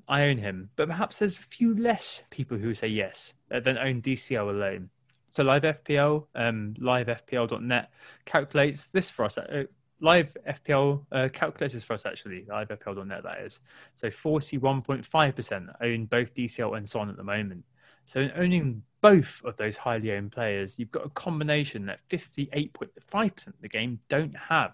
I 0.07 0.23
own 0.23 0.37
him. 0.37 0.69
But 0.75 0.87
perhaps 0.87 1.19
there's 1.19 1.37
a 1.37 1.41
few 1.41 1.75
less 1.75 2.23
people 2.29 2.57
who 2.57 2.73
say 2.73 2.87
yes 2.87 3.33
uh, 3.53 3.59
than 3.59 3.77
own 3.77 4.01
DCL 4.01 4.49
alone. 4.49 4.89
So 5.31 5.43
Live 5.43 5.63
FPL, 5.63 6.27
um, 6.35 6.75
livefpl.net 6.79 7.91
calculates 8.25 8.87
this 8.87 9.09
for 9.09 9.25
us. 9.25 9.37
Uh, 9.37 9.63
live 10.01 10.35
FPL 10.47 11.05
uh, 11.11 11.29
calculates 11.31 11.73
this 11.73 11.83
for 11.83 11.93
us 11.93 12.05
actually. 12.05 12.45
live 12.49 12.67
Livefpl.net 12.67 13.23
that 13.23 13.39
is. 13.39 13.61
So 13.95 14.09
41.5% 14.09 15.73
own 15.81 16.05
both 16.05 16.33
DCL 16.33 16.77
and 16.77 16.87
Son 16.87 17.09
at 17.09 17.17
the 17.17 17.23
moment. 17.23 17.63
So 18.05 18.19
in 18.19 18.31
owning 18.35 18.83
both 18.99 19.41
of 19.45 19.55
those 19.57 19.77
highly 19.77 20.11
owned 20.11 20.31
players, 20.31 20.77
you've 20.77 20.91
got 20.91 21.05
a 21.05 21.09
combination 21.09 21.85
that 21.85 21.99
58.5% 22.09 23.47
of 23.47 23.53
the 23.61 23.69
game 23.69 23.99
don't 24.09 24.35
have. 24.35 24.73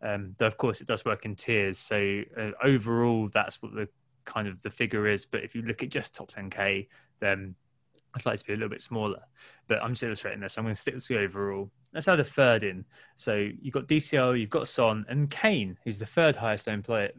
Um, 0.00 0.34
though 0.38 0.46
of 0.46 0.56
course 0.56 0.80
it 0.80 0.86
does 0.86 1.04
work 1.04 1.24
in 1.24 1.36
tiers. 1.36 1.78
So 1.78 2.22
uh, 2.38 2.50
overall, 2.64 3.28
that's 3.32 3.60
what 3.62 3.74
the 3.74 3.88
kind 4.24 4.48
of 4.48 4.62
the 4.62 4.70
figure 4.70 5.06
is. 5.06 5.26
But 5.26 5.44
if 5.44 5.54
you 5.54 5.62
look 5.62 5.82
at 5.82 5.90
just 5.90 6.14
top 6.14 6.32
10k, 6.32 6.88
then 7.20 7.56
I'd 8.14 8.26
like 8.26 8.38
to 8.38 8.44
be 8.44 8.52
a 8.52 8.56
little 8.56 8.68
bit 8.68 8.82
smaller. 8.82 9.22
But 9.68 9.82
I'm 9.82 9.92
just 9.92 10.02
illustrating 10.02 10.40
this. 10.40 10.58
I'm 10.58 10.64
going 10.64 10.74
to 10.74 10.80
stick 10.80 10.94
with 10.94 11.06
the 11.06 11.18
overall. 11.18 11.70
Let's 11.94 12.08
add 12.08 12.20
a 12.20 12.24
third 12.24 12.64
in. 12.64 12.84
So 13.16 13.48
you've 13.60 13.74
got 13.74 13.88
DCL, 13.88 14.38
you've 14.38 14.50
got 14.50 14.68
Son, 14.68 15.04
and 15.08 15.30
Kane, 15.30 15.78
who's 15.84 15.98
the 15.98 16.06
third 16.06 16.36
highest 16.36 16.68
owned 16.68 16.84
player, 16.84 17.10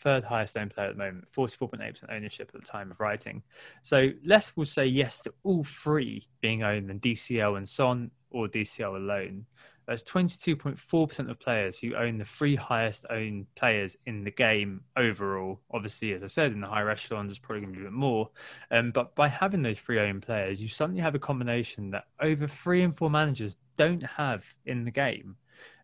third 0.00 0.24
highest 0.24 0.56
owned 0.56 0.74
player 0.74 0.88
at 0.88 0.96
the 0.96 1.04
moment, 1.04 1.24
44.8% 1.36 2.12
ownership 2.12 2.50
at 2.54 2.60
the 2.60 2.66
time 2.66 2.90
of 2.90 3.00
writing. 3.00 3.42
So 3.82 4.10
less 4.24 4.56
will 4.56 4.64
say 4.64 4.86
yes 4.86 5.20
to 5.20 5.32
all 5.44 5.64
three 5.64 6.26
being 6.40 6.62
owned 6.62 6.90
than 6.90 7.00
DCL 7.00 7.56
and 7.56 7.68
Son 7.68 8.10
or 8.32 8.48
DCL 8.48 8.96
alone. 8.96 9.46
That's 9.86 10.04
22.4% 10.04 11.30
of 11.30 11.40
players 11.40 11.78
who 11.78 11.96
own 11.96 12.18
the 12.18 12.24
three 12.24 12.54
highest 12.54 13.04
owned 13.10 13.46
players 13.56 13.96
in 14.06 14.22
the 14.22 14.30
game 14.30 14.82
overall. 14.96 15.60
Obviously, 15.72 16.12
as 16.12 16.22
I 16.22 16.28
said, 16.28 16.52
in 16.52 16.60
the 16.60 16.68
higher 16.68 16.88
echelons, 16.88 17.32
it's 17.32 17.40
probably 17.40 17.62
going 17.62 17.72
to 17.74 17.78
be 17.80 17.84
a 17.86 17.88
bit 17.88 17.92
more. 17.92 18.30
Um, 18.70 18.92
but 18.92 19.14
by 19.16 19.28
having 19.28 19.62
those 19.62 19.80
three 19.80 19.98
owned 19.98 20.22
players, 20.22 20.62
you 20.62 20.68
suddenly 20.68 21.00
have 21.00 21.16
a 21.16 21.18
combination 21.18 21.90
that 21.90 22.04
over 22.20 22.46
three 22.46 22.82
and 22.82 22.96
four 22.96 23.10
managers 23.10 23.56
don't 23.76 24.02
have 24.04 24.44
in 24.66 24.84
the 24.84 24.90
game. 24.90 25.36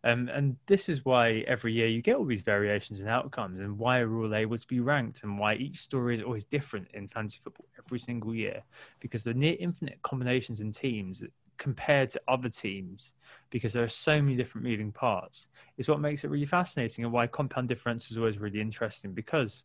Um, 0.05 0.29
and 0.33 0.57
this 0.67 0.89
is 0.89 1.05
why 1.05 1.45
every 1.49 1.73
year 1.73 1.89
you 1.89 2.03
get 2.03 2.17
all 2.17 2.25
these 2.25 2.43
variations 2.43 3.01
in 3.01 3.09
outcomes 3.09 3.59
and 3.59 3.79
why 3.79 4.03
we're 4.05 4.23
all 4.23 4.35
able 4.35 4.57
to 4.57 4.67
be 4.67 4.81
ranked 4.81 5.25
and 5.25 5.39
why 5.39 5.55
each 5.55 5.79
story 5.79 6.15
is 6.15 6.23
always 6.23 6.45
different 6.45 6.89
in 6.95 7.09
fantasy 7.09 7.41
football 7.43 7.67
every 7.85 7.99
single 7.99 8.35
year 8.35 8.63
because 9.01 9.25
the 9.25 9.35
near 9.35 9.57
infinite 9.59 10.01
combinations 10.03 10.61
in 10.61 10.71
teams 10.71 11.23
compared 11.59 12.11
to 12.11 12.21
other 12.29 12.49
teams 12.49 13.13
because 13.51 13.73
there 13.73 13.85
are 13.85 13.89
so 13.89 14.21
many 14.23 14.37
different 14.37 14.67
moving 14.67 14.93
parts 14.93 15.49
is 15.77 15.89
what 15.89 16.01
makes 16.01 16.25
it 16.25 16.31
really 16.31 16.47
fascinating 16.47 17.05
and 17.05 17.13
why 17.13 17.27
compound 17.27 17.69
difference 17.69 18.11
is 18.11 18.19
always 18.19 18.39
really 18.39 18.61
interesting 18.61 19.13
because 19.13 19.65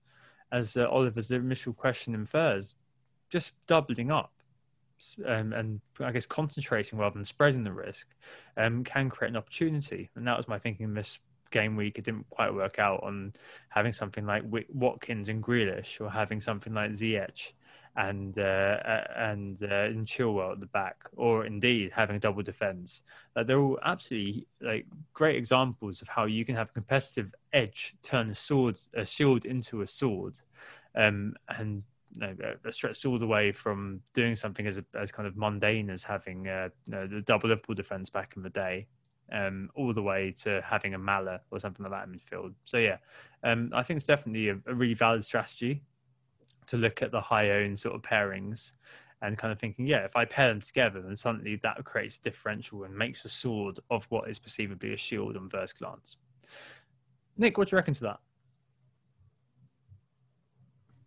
as 0.51 0.75
uh, 0.77 0.87
Oliver's 0.89 1.31
initial 1.31 1.73
question 1.73 2.13
infers 2.13 2.75
just 3.29 3.53
doubling 3.67 4.11
up 4.11 4.31
um, 5.25 5.53
and 5.53 5.81
I 5.99 6.11
guess 6.11 6.25
concentrating 6.25 6.99
rather 6.99 7.15
than 7.15 7.25
spreading 7.25 7.63
the 7.63 7.71
risk 7.71 8.07
um, 8.57 8.83
can 8.83 9.09
create 9.09 9.31
an 9.31 9.37
opportunity. 9.37 10.09
And 10.15 10.27
that 10.27 10.37
was 10.37 10.47
my 10.47 10.59
thinking 10.59 10.93
this 10.93 11.19
game 11.51 11.75
week. 11.75 11.97
It 11.97 12.05
didn't 12.05 12.29
quite 12.29 12.53
work 12.53 12.79
out 12.79 13.03
on 13.03 13.33
having 13.69 13.93
something 13.93 14.25
like 14.25 14.43
Watkins 14.73 15.29
and 15.29 15.43
Grealish 15.43 15.99
or 15.99 16.09
having 16.09 16.39
something 16.41 16.73
like 16.73 16.91
Ziyech 16.91 17.53
and 17.95 18.37
uh, 18.37 18.77
and 19.15 19.61
uh, 19.61 19.85
and 19.85 20.07
Chilwell 20.07 20.53
at 20.53 20.59
the 20.59 20.65
back, 20.67 21.07
or 21.15 21.45
indeed 21.45 21.91
having 21.93 22.15
a 22.15 22.19
double 22.19 22.43
defense. 22.43 23.01
Like 23.35 23.47
they're 23.47 23.59
all 23.59 23.79
absolutely 23.83 24.47
like 24.61 24.85
great 25.13 25.35
examples 25.35 26.01
of 26.01 26.07
how 26.07 26.25
you 26.25 26.43
can 26.45 26.55
have 26.55 26.69
a 26.69 26.73
competitive 26.73 27.33
edge 27.51 27.95
turn 28.01 28.29
a 28.29 28.35
sword, 28.35 28.77
a 28.95 29.05
shield 29.05 29.45
into 29.45 29.81
a 29.81 29.87
sword, 29.87 30.39
um, 30.95 31.35
and 31.49 31.83
know, 32.15 32.35
uh, 32.43 32.71
stretched 32.71 33.05
all 33.05 33.19
the 33.19 33.27
way 33.27 33.51
from 33.51 34.01
doing 34.13 34.35
something 34.35 34.67
as 34.67 34.77
a, 34.77 34.85
as 34.95 35.11
kind 35.11 35.27
of 35.27 35.35
mundane 35.35 35.89
as 35.89 36.03
having 36.03 36.47
uh, 36.47 36.69
you 36.85 36.91
know, 36.91 37.07
the 37.07 37.21
double 37.21 37.49
Liverpool 37.49 37.75
defence 37.75 38.09
back 38.09 38.33
in 38.35 38.43
the 38.43 38.49
day, 38.49 38.87
um, 39.31 39.69
all 39.75 39.93
the 39.93 40.01
way 40.01 40.33
to 40.43 40.61
having 40.65 40.93
a 40.93 40.97
Mala 40.97 41.41
or 41.51 41.59
something 41.59 41.83
like 41.83 41.91
that 41.91 42.07
in 42.07 42.19
midfield. 42.19 42.53
So 42.65 42.77
yeah, 42.77 42.97
um, 43.43 43.71
I 43.73 43.83
think 43.83 43.97
it's 43.97 44.05
definitely 44.05 44.49
a, 44.49 44.57
a, 44.67 44.73
really 44.73 44.93
valid 44.93 45.23
strategy 45.25 45.83
to 46.67 46.77
look 46.77 47.01
at 47.01 47.11
the 47.11 47.21
high 47.21 47.51
own 47.51 47.77
sort 47.77 47.95
of 47.95 48.01
pairings 48.01 48.71
and 49.21 49.37
kind 49.37 49.51
of 49.51 49.59
thinking, 49.59 49.87
yeah, 49.87 50.03
if 50.03 50.15
I 50.15 50.25
pair 50.25 50.49
them 50.49 50.61
together, 50.61 51.01
then 51.01 51.15
suddenly 51.15 51.55
that 51.63 51.83
creates 51.85 52.17
differential 52.17 52.83
and 52.83 52.95
makes 52.95 53.23
a 53.23 53.29
sword 53.29 53.79
of 53.89 54.05
what 54.09 54.29
is 54.29 54.37
perceivably 54.37 54.93
a 54.93 54.97
shield 54.97 55.37
on 55.37 55.49
first 55.49 55.79
glance. 55.79 56.17
Nick, 57.37 57.57
what 57.57 57.69
do 57.69 57.75
you 57.75 57.77
reckon 57.77 57.93
to 57.95 58.01
that? 58.01 58.19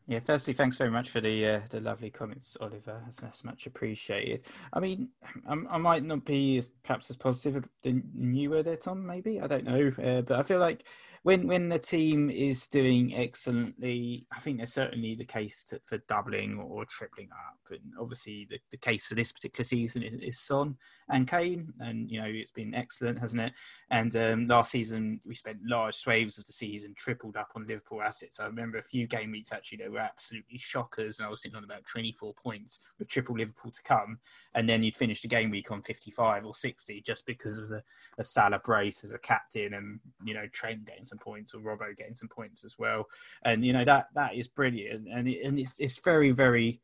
Yeah, 0.09 0.20
firstly, 0.20 0.54
thanks 0.54 0.76
very 0.76 0.90
much 0.90 1.11
for 1.11 1.20
the 1.20 1.46
uh, 1.46 1.61
the 1.68 1.80
lovely 1.80 2.11
comments, 2.11 2.57
Oliver. 2.61 3.02
That's, 3.04 3.16
that's 3.16 3.42
much 3.42 3.66
appreciated. 3.66 4.46
I 4.72 4.78
mean, 4.78 5.09
I'm, 5.48 5.66
i 5.68 5.78
might 5.78 6.04
not 6.04 6.24
be 6.24 6.59
as, 6.59 6.70
perhaps 6.84 7.11
as 7.11 7.16
positive 7.16 7.68
than 7.82 8.04
you 8.14 8.50
were 8.50 8.62
there, 8.62 8.76
Tom. 8.76 9.04
Maybe 9.04 9.40
I 9.40 9.48
don't 9.48 9.64
know, 9.64 9.92
uh, 10.02 10.20
but 10.20 10.38
I 10.38 10.44
feel 10.44 10.61
like 10.61 10.84
when 11.26 11.48
when 11.48 11.68
the 11.68 11.78
team 11.80 12.30
is 12.30 12.68
doing 12.68 13.12
excellently, 13.12 14.24
I 14.30 14.38
think 14.38 14.58
there's 14.58 14.72
certainly 14.72 15.16
the 15.16 15.24
case 15.24 15.64
to, 15.64 15.80
for 15.84 15.98
doubling 16.06 16.56
or, 16.56 16.84
tripling 16.84 17.30
up. 17.32 17.58
And 17.68 17.80
obviously, 18.00 18.46
the, 18.48 18.60
the 18.70 18.76
case 18.76 19.08
for 19.08 19.16
this 19.16 19.32
particular 19.32 19.64
season 19.64 20.04
is, 20.04 20.20
is 20.22 20.38
Son 20.38 20.76
and 21.08 21.26
Kane, 21.26 21.72
and 21.80 22.08
you 22.08 22.20
know 22.20 22.28
it's 22.28 22.52
been 22.52 22.76
excellent, 22.76 23.18
hasn't 23.18 23.42
it? 23.42 23.54
And 23.90 24.14
um, 24.14 24.46
last 24.46 24.70
season 24.70 25.20
we 25.26 25.34
spent 25.34 25.58
large 25.64 25.96
swathes 25.96 26.38
of 26.38 26.46
the 26.46 26.52
season 26.52 26.94
tripled 26.94 27.36
up 27.36 27.50
on 27.56 27.66
Liverpool 27.66 28.02
assets. 28.02 28.38
I 28.38 28.46
remember 28.46 28.78
a 28.78 28.82
few 28.82 29.08
game 29.08 29.32
weeks 29.32 29.50
actually 29.50 29.78
they 29.78 29.88
were 29.88 29.98
absolutely 29.98 30.58
shockers, 30.58 31.18
and 31.18 31.26
I 31.26 31.28
was 31.28 31.42
sitting 31.42 31.56
on 31.56 31.64
about 31.64 31.86
24 31.86 32.34
points 32.34 32.78
with 33.00 33.08
triple 33.08 33.36
Liverpool 33.36 33.72
to 33.72 33.82
come, 33.82 34.20
and 34.54 34.68
then 34.68 34.84
you'd 34.84 34.96
finish 34.96 35.22
the 35.22 35.28
game 35.28 35.50
week 35.50 35.72
on 35.72 35.82
55 35.82 36.46
or 36.46 36.54
60 36.54 37.02
just 37.04 37.26
because 37.26 37.58
of 37.58 37.68
the, 37.68 37.82
the 38.16 38.22
Salah 38.22 38.60
brace 38.64 39.02
as 39.02 39.10
a 39.10 39.18
captain, 39.18 39.74
and 39.74 39.98
you 40.24 40.32
know 40.32 40.46
Trent 40.52 40.84
getting 40.84 41.04
some 41.04 41.15
points 41.18 41.54
or 41.54 41.60
Robbo 41.60 41.96
getting 41.96 42.14
some 42.14 42.28
points 42.28 42.64
as 42.64 42.78
well, 42.78 43.06
and 43.44 43.64
you 43.64 43.72
know 43.72 43.84
that 43.84 44.06
that 44.14 44.34
is 44.34 44.48
brilliant, 44.48 45.08
and 45.12 45.28
it, 45.28 45.44
and 45.44 45.58
it's, 45.58 45.72
it's 45.78 45.98
very 45.98 46.30
very 46.30 46.80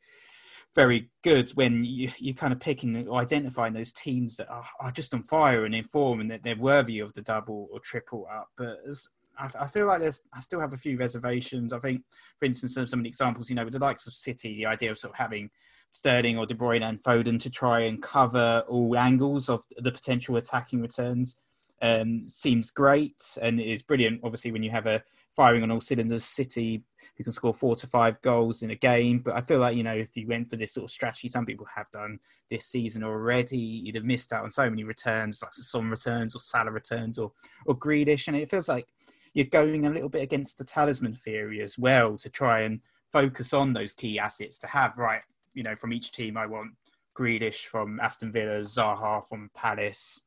very 0.74 1.10
good 1.22 1.50
when 1.50 1.84
you, 1.84 2.10
you're 2.18 2.34
kind 2.34 2.52
of 2.52 2.60
picking 2.60 3.10
identifying 3.12 3.74
those 3.74 3.92
teams 3.92 4.36
that 4.36 4.48
are, 4.48 4.64
are 4.80 4.92
just 4.92 5.12
on 5.12 5.22
fire 5.22 5.64
and 5.64 5.74
in 5.74 5.84
form 5.84 6.20
and 6.20 6.30
that 6.30 6.42
they're 6.42 6.56
worthy 6.56 6.98
of 6.98 7.12
the 7.12 7.22
double 7.22 7.68
or 7.70 7.80
triple 7.80 8.26
up. 8.32 8.48
But 8.56 8.78
as, 8.88 9.08
I, 9.38 9.50
I, 9.60 9.66
feel 9.66 9.86
like 9.86 10.00
there's, 10.00 10.20
I 10.32 10.40
still 10.40 10.60
have 10.60 10.72
a 10.72 10.78
few 10.78 10.96
reservations. 10.96 11.72
I 11.72 11.78
think, 11.78 12.02
for 12.38 12.46
instance, 12.46 12.74
some, 12.74 12.86
some 12.86 13.00
of 13.00 13.04
the 13.04 13.08
examples, 13.08 13.50
you 13.50 13.56
know, 13.56 13.64
with 13.64 13.74
the 13.74 13.78
likes 13.78 14.06
of 14.06 14.14
City, 14.14 14.56
the 14.56 14.66
idea 14.66 14.90
of 14.90 14.98
sort 14.98 15.12
of 15.12 15.18
having 15.18 15.50
Sterling 15.92 16.38
or 16.38 16.46
De 16.46 16.54
Bruyne 16.54 16.82
and 16.82 17.02
Foden 17.02 17.38
to 17.40 17.50
try 17.50 17.80
and 17.80 18.02
cover 18.02 18.64
all 18.66 18.96
angles 18.96 19.48
of 19.50 19.62
the 19.76 19.92
potential 19.92 20.36
attacking 20.36 20.80
returns 20.80 21.38
um, 21.82 22.24
seems 22.26 22.70
great 22.70 23.22
and 23.42 23.60
is 23.60 23.82
brilliant. 23.82 24.20
Obviously, 24.24 24.52
when 24.52 24.62
you 24.62 24.70
have 24.70 24.86
a 24.86 25.02
firing 25.36 25.62
on 25.62 25.70
all 25.70 25.80
cylinders 25.80 26.24
City 26.24 26.84
who 27.16 27.24
can 27.24 27.32
score 27.32 27.52
four 27.52 27.76
to 27.76 27.86
five 27.86 28.20
goals 28.22 28.62
in 28.62 28.70
a 28.70 28.74
game. 28.74 29.18
But 29.18 29.36
I 29.36 29.42
feel 29.42 29.58
like, 29.58 29.76
you 29.76 29.82
know, 29.82 29.94
if 29.94 30.16
you 30.16 30.26
went 30.26 30.48
for 30.48 30.56
this 30.56 30.72
sort 30.72 30.84
of 30.84 30.90
strategy, 30.90 31.28
some 31.28 31.44
people 31.44 31.66
have 31.74 31.90
done 31.90 32.18
this 32.50 32.66
season 32.66 33.04
already, 33.04 33.58
you'd 33.58 33.94
have 33.94 34.04
missed 34.04 34.32
out 34.32 34.44
on 34.44 34.50
so 34.50 34.68
many 34.68 34.84
returns, 34.84 35.42
like 35.42 35.52
some 35.52 35.90
returns 35.90 36.34
or 36.34 36.38
Salah 36.38 36.70
returns 36.70 37.18
or, 37.18 37.32
or 37.66 37.76
Grealish. 37.78 38.28
And 38.28 38.36
it 38.36 38.50
feels 38.50 38.68
like 38.68 38.86
you're 39.34 39.46
going 39.46 39.86
a 39.86 39.90
little 39.90 40.08
bit 40.08 40.22
against 40.22 40.58
the 40.58 40.64
talisman 40.64 41.14
theory 41.14 41.62
as 41.62 41.78
well 41.78 42.16
to 42.18 42.30
try 42.30 42.60
and 42.60 42.80
focus 43.12 43.52
on 43.52 43.72
those 43.72 43.92
key 43.92 44.18
assets 44.18 44.58
to 44.60 44.66
have, 44.66 44.96
right, 44.96 45.22
you 45.54 45.62
know, 45.62 45.76
from 45.76 45.92
each 45.92 46.12
team, 46.12 46.36
I 46.36 46.46
want 46.46 46.72
Grealish 47.16 47.66
from 47.66 48.00
Aston 48.00 48.32
Villa, 48.32 48.60
Zaha 48.60 49.28
from 49.28 49.50
Palace, 49.54 50.20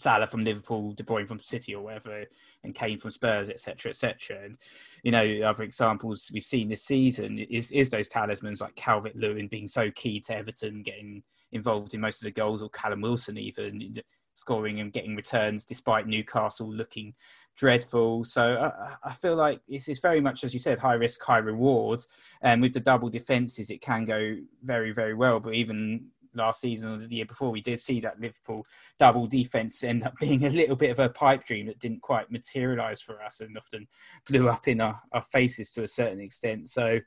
Salah 0.00 0.26
from 0.26 0.44
Liverpool, 0.44 0.92
De 0.92 1.02
Bruyne 1.02 1.28
from 1.28 1.40
City 1.40 1.74
or 1.74 1.84
whatever, 1.84 2.24
and 2.64 2.74
Kane 2.74 2.98
from 2.98 3.10
Spurs, 3.10 3.48
etc., 3.48 3.90
etc. 3.90 4.44
And 4.44 4.56
you 5.02 5.12
know, 5.12 5.42
other 5.42 5.62
examples 5.62 6.30
we've 6.32 6.44
seen 6.44 6.68
this 6.68 6.84
season 6.84 7.38
is 7.38 7.70
is 7.70 7.88
those 7.88 8.08
talismans 8.08 8.60
like 8.60 8.74
Calvert 8.76 9.16
Lewin 9.16 9.48
being 9.48 9.68
so 9.68 9.90
key 9.90 10.20
to 10.20 10.36
Everton 10.36 10.82
getting 10.82 11.22
involved 11.52 11.94
in 11.94 12.00
most 12.00 12.20
of 12.20 12.24
the 12.24 12.30
goals, 12.30 12.62
or 12.62 12.70
Callum 12.70 13.00
Wilson 13.00 13.38
even 13.38 14.00
scoring 14.34 14.80
and 14.80 14.92
getting 14.92 15.16
returns 15.16 15.64
despite 15.64 16.06
Newcastle 16.06 16.72
looking 16.72 17.14
dreadful. 17.56 18.24
So 18.24 18.72
I, 18.72 19.08
I 19.10 19.12
feel 19.12 19.36
like 19.36 19.60
it's, 19.68 19.88
it's, 19.88 20.00
very 20.00 20.20
much, 20.20 20.44
as 20.44 20.54
you 20.54 20.60
said, 20.60 20.78
high 20.78 20.94
risk, 20.94 21.22
high 21.22 21.38
reward. 21.38 22.00
And 22.40 22.62
with 22.62 22.72
the 22.72 22.80
double 22.80 23.10
defences, 23.10 23.70
it 23.70 23.82
can 23.82 24.04
go 24.04 24.36
very, 24.62 24.92
very 24.92 25.14
well. 25.14 25.40
But 25.40 25.54
even 25.54 26.06
last 26.34 26.60
season 26.60 26.92
or 26.92 26.98
the 26.98 27.14
year 27.14 27.24
before, 27.24 27.50
we 27.50 27.60
did 27.60 27.80
see 27.80 28.00
that 28.00 28.20
Liverpool 28.20 28.64
double 28.98 29.26
defence 29.26 29.82
end 29.82 30.04
up 30.04 30.14
being 30.20 30.44
a 30.44 30.50
little 30.50 30.76
bit 30.76 30.90
of 30.90 30.98
a 30.98 31.08
pipe 31.08 31.44
dream 31.44 31.66
that 31.66 31.78
didn't 31.78 32.02
quite 32.02 32.30
materialise 32.30 33.00
for 33.00 33.22
us 33.22 33.40
and 33.40 33.56
often 33.56 33.86
blew 34.28 34.48
up 34.48 34.68
in 34.68 34.80
our, 34.80 35.00
our 35.12 35.22
faces 35.22 35.70
to 35.72 35.82
a 35.82 35.88
certain 35.88 36.20
extent. 36.20 36.68
So 36.68 37.00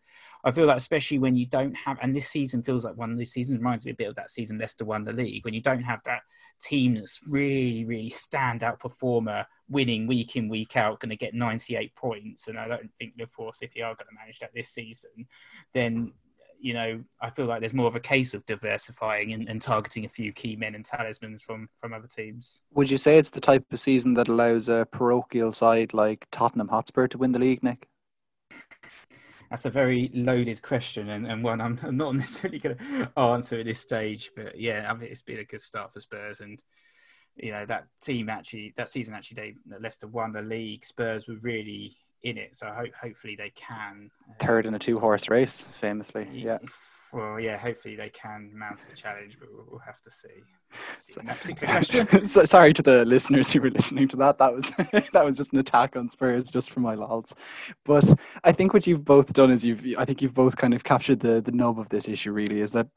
I 0.43 0.51
feel 0.51 0.65
like, 0.65 0.77
especially 0.77 1.19
when 1.19 1.35
you 1.35 1.45
don't 1.45 1.75
have, 1.75 1.97
and 2.01 2.15
this 2.15 2.27
season 2.27 2.63
feels 2.63 2.83
like 2.83 2.97
one 2.97 3.11
of 3.11 3.17
those 3.17 3.31
seasons, 3.31 3.59
reminds 3.59 3.85
me 3.85 3.91
a 3.91 3.95
bit 3.95 4.09
of 4.09 4.15
that 4.15 4.31
season 4.31 4.57
Leicester 4.57 4.85
won 4.85 5.05
the 5.05 5.13
league, 5.13 5.45
when 5.45 5.53
you 5.53 5.61
don't 5.61 5.83
have 5.83 6.01
that 6.05 6.21
team 6.61 6.95
that's 6.95 7.19
really, 7.27 7.85
really 7.85 8.09
standout 8.09 8.79
performer 8.79 9.45
winning 9.69 10.07
week 10.07 10.35
in, 10.35 10.49
week 10.49 10.75
out, 10.75 10.99
going 10.99 11.09
to 11.09 11.15
get 11.15 11.33
98 11.33 11.95
points, 11.95 12.47
and 12.47 12.57
I 12.57 12.67
don't 12.67 12.91
think 12.97 13.13
Liverpool 13.17 13.53
City 13.53 13.81
are 13.81 13.95
going 13.95 14.07
to 14.09 14.15
manage 14.19 14.39
that 14.39 14.53
this 14.53 14.69
season, 14.69 15.27
then 15.73 16.13
you 16.63 16.73
know, 16.73 17.03
I 17.19 17.29
feel 17.29 17.45
like 17.45 17.59
there's 17.59 17.73
more 17.73 17.87
of 17.87 17.97
a 17.97 17.99
case 17.99 18.33
of 18.33 18.45
diversifying 18.45 19.33
and, 19.33 19.49
and, 19.49 19.61
targeting 19.61 20.05
a 20.05 20.09
few 20.09 20.31
key 20.31 20.55
men 20.55 20.75
and 20.75 20.85
talismans 20.85 21.43
from 21.43 21.67
from 21.77 21.91
other 21.91 22.07
teams. 22.07 22.61
Would 22.73 22.89
you 22.89 22.97
say 22.97 23.17
it's 23.17 23.29
the 23.29 23.41
type 23.41 23.65
of 23.69 23.79
season 23.81 24.13
that 24.13 24.29
allows 24.29 24.69
a 24.69 24.87
parochial 24.89 25.51
side 25.51 25.93
like 25.93 26.25
Tottenham 26.31 26.69
Hotspur 26.69 27.09
to 27.09 27.17
win 27.17 27.33
the 27.33 27.39
league, 27.39 27.63
Nick? 27.63 27.89
That's 29.49 29.65
a 29.65 29.69
very 29.69 30.09
loaded 30.13 30.61
question 30.61 31.09
and, 31.09 31.27
and 31.27 31.43
one 31.43 31.59
I'm, 31.59 31.77
I'm 31.83 31.97
not 31.97 32.15
necessarily 32.15 32.59
going 32.59 32.77
to 32.77 33.19
answer 33.19 33.59
at 33.59 33.65
this 33.65 33.81
stage. 33.81 34.31
But 34.33 34.57
yeah, 34.57 34.87
I 34.89 34.93
mean, 34.93 35.09
it's 35.11 35.21
been 35.21 35.39
a 35.39 35.43
good 35.43 35.61
start 35.61 35.91
for 35.91 35.99
Spurs, 35.99 36.39
and 36.39 36.63
you 37.35 37.51
know 37.51 37.65
that 37.65 37.87
team 38.01 38.29
actually 38.29 38.73
that 38.77 38.87
season 38.87 39.15
actually 39.15 39.57
they 39.67 39.77
Leicester 39.81 40.07
won 40.07 40.31
the 40.31 40.41
league. 40.41 40.85
Spurs 40.85 41.27
were 41.27 41.39
really 41.41 41.97
in 42.23 42.37
it. 42.37 42.55
So 42.55 42.67
ho- 42.67 42.91
hopefully 42.99 43.35
they 43.35 43.51
can. 43.51 44.09
Uh, 44.29 44.45
Third 44.45 44.65
in 44.65 44.73
a 44.73 44.79
two 44.79 44.99
horse 44.99 45.29
race, 45.29 45.65
famously. 45.79 46.27
Yeah. 46.31 46.59
Well, 47.13 47.39
yeah, 47.39 47.57
hopefully 47.57 47.95
they 47.95 48.09
can 48.09 48.49
mount 48.55 48.87
a 48.91 48.95
challenge, 48.95 49.37
but 49.39 49.47
we'll, 49.53 49.65
we'll 49.69 49.79
have 49.81 50.01
to 50.01 50.09
see. 50.09 50.29
see 50.97 52.25
so, 52.27 52.43
sorry 52.43 52.73
to 52.73 52.81
the 52.81 53.05
listeners 53.05 53.51
who 53.51 53.61
were 53.61 53.69
listening 53.69 54.07
to 54.07 54.17
that. 54.17 54.39
That 54.39 54.51
was 54.51 54.71
that 55.13 55.23
was 55.23 55.37
just 55.37 55.53
an 55.53 55.59
attack 55.59 55.95
on 55.95 56.09
Spurs, 56.09 56.49
just 56.49 56.71
for 56.71 56.79
my 56.79 56.95
lols. 56.95 57.35
But 57.85 58.11
I 58.43 58.51
think 58.51 58.73
what 58.73 58.87
you've 58.87 59.05
both 59.05 59.31
done 59.31 59.51
is 59.51 59.63
you've 59.63 59.83
I 59.97 60.05
think 60.05 60.23
you've 60.23 60.33
both 60.33 60.57
kind 60.57 60.73
of 60.73 60.83
captured 60.83 61.19
the 61.19 61.39
the 61.39 61.51
nub 61.51 61.79
of 61.79 61.89
this 61.89 62.07
issue. 62.07 62.31
Really, 62.31 62.61
is 62.61 62.71
that 62.71 62.87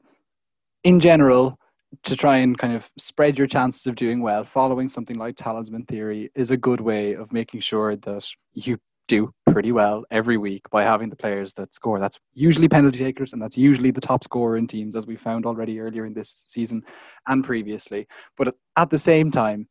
in 0.83 0.99
general, 0.99 1.59
to 2.03 2.15
try 2.15 2.37
and 2.37 2.57
kind 2.57 2.73
of 2.73 2.89
spread 2.97 3.37
your 3.37 3.47
chances 3.47 3.85
of 3.85 3.95
doing 3.95 4.21
well, 4.21 4.43
following 4.43 4.89
something 4.89 5.17
like 5.17 5.35
talisman 5.35 5.85
theory 5.85 6.31
is 6.33 6.49
a 6.49 6.57
good 6.57 6.81
way 6.81 7.13
of 7.13 7.31
making 7.31 7.59
sure 7.59 7.95
that 7.95 8.27
you 8.53 8.79
do 9.07 9.33
pretty 9.51 9.71
well 9.71 10.05
every 10.11 10.37
week 10.37 10.69
by 10.69 10.83
having 10.83 11.09
the 11.09 11.15
players 11.15 11.53
that 11.53 11.73
score. 11.73 11.99
That's 11.99 12.19
usually 12.33 12.69
penalty 12.69 12.99
takers, 12.99 13.33
and 13.33 13.41
that's 13.41 13.57
usually 13.57 13.91
the 13.91 14.01
top 14.01 14.23
scorer 14.23 14.57
in 14.57 14.67
teams, 14.67 14.95
as 14.95 15.07
we 15.07 15.15
found 15.15 15.45
already 15.45 15.79
earlier 15.79 16.05
in 16.05 16.13
this 16.13 16.43
season 16.47 16.83
and 17.27 17.43
previously. 17.43 18.07
But 18.37 18.55
at 18.75 18.89
the 18.89 18.99
same 18.99 19.31
time, 19.31 19.67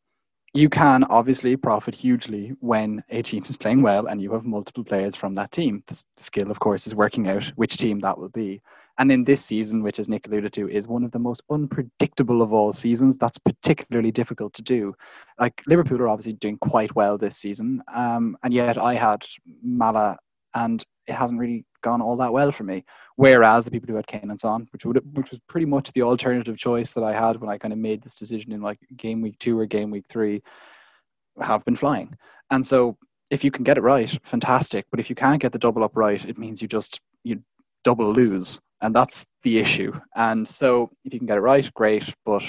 you 0.53 0.69
can 0.69 1.03
obviously 1.03 1.55
profit 1.55 1.95
hugely 1.95 2.53
when 2.59 3.03
a 3.09 3.21
team 3.21 3.43
is 3.47 3.57
playing 3.57 3.81
well 3.81 4.07
and 4.07 4.21
you 4.21 4.31
have 4.33 4.45
multiple 4.45 4.83
players 4.83 5.15
from 5.15 5.35
that 5.35 5.51
team. 5.51 5.83
The 5.87 6.01
skill, 6.19 6.49
of 6.49 6.59
course, 6.59 6.87
is 6.87 6.95
working 6.95 7.27
out 7.27 7.45
which 7.55 7.77
team 7.77 7.99
that 7.99 8.17
will 8.17 8.29
be. 8.29 8.61
And 8.99 9.11
in 9.11 9.23
this 9.23 9.45
season, 9.45 9.83
which 9.83 9.99
as 9.99 10.09
Nick 10.09 10.27
alluded 10.27 10.53
to, 10.53 10.69
is 10.69 10.87
one 10.87 11.03
of 11.03 11.11
the 11.11 11.19
most 11.19 11.43
unpredictable 11.51 12.41
of 12.41 12.51
all 12.51 12.73
seasons, 12.73 13.17
that's 13.17 13.37
particularly 13.37 14.11
difficult 14.11 14.53
to 14.55 14.61
do. 14.63 14.95
Like 15.39 15.61
Liverpool 15.67 16.01
are 16.01 16.09
obviously 16.09 16.33
doing 16.33 16.57
quite 16.57 16.95
well 16.95 17.17
this 17.17 17.37
season, 17.37 17.83
um, 17.93 18.37
and 18.43 18.53
yet 18.53 18.77
I 18.77 18.95
had 18.95 19.23
Mala, 19.61 20.17
and 20.55 20.83
it 21.05 21.13
hasn't 21.13 21.39
really 21.39 21.65
gone 21.83 22.01
all 22.01 22.17
that 22.17 22.33
well 22.33 22.51
for 22.51 22.63
me. 22.63 22.83
Whereas 23.15 23.65
the 23.65 23.71
people 23.71 23.87
who 23.87 23.95
had 23.95 24.07
Kane 24.07 24.31
and 24.31 24.39
Son, 24.39 24.67
which 24.71 24.85
would 24.85 24.99
which 25.15 25.29
was 25.29 25.39
pretty 25.47 25.65
much 25.65 25.91
the 25.91 26.01
alternative 26.01 26.57
choice 26.57 26.91
that 26.93 27.03
I 27.03 27.13
had 27.13 27.39
when 27.39 27.49
I 27.49 27.57
kind 27.57 27.73
of 27.73 27.79
made 27.79 28.01
this 28.01 28.15
decision 28.15 28.51
in 28.51 28.61
like 28.61 28.79
game 28.95 29.21
week 29.21 29.37
two 29.39 29.59
or 29.59 29.65
game 29.65 29.91
week 29.91 30.05
three, 30.09 30.41
have 31.39 31.63
been 31.65 31.75
flying. 31.75 32.15
And 32.49 32.65
so 32.65 32.97
if 33.29 33.43
you 33.43 33.51
can 33.51 33.63
get 33.63 33.77
it 33.77 33.81
right, 33.81 34.17
fantastic. 34.23 34.85
But 34.89 34.99
if 34.99 35.09
you 35.09 35.15
can't 35.15 35.41
get 35.41 35.51
the 35.51 35.59
double 35.59 35.83
up 35.83 35.95
right, 35.95 36.23
it 36.25 36.37
means 36.37 36.61
you 36.61 36.67
just 36.67 36.99
you 37.23 37.41
double 37.87 38.11
lose 38.11 38.59
and 38.81 38.93
that's 38.93 39.25
the 39.43 39.57
issue. 39.57 39.93
And 40.15 40.47
so 40.47 40.89
if 41.05 41.13
you 41.13 41.19
can 41.19 41.27
get 41.27 41.37
it 41.37 41.41
right 41.41 41.73
great 41.73 42.13
but 42.25 42.43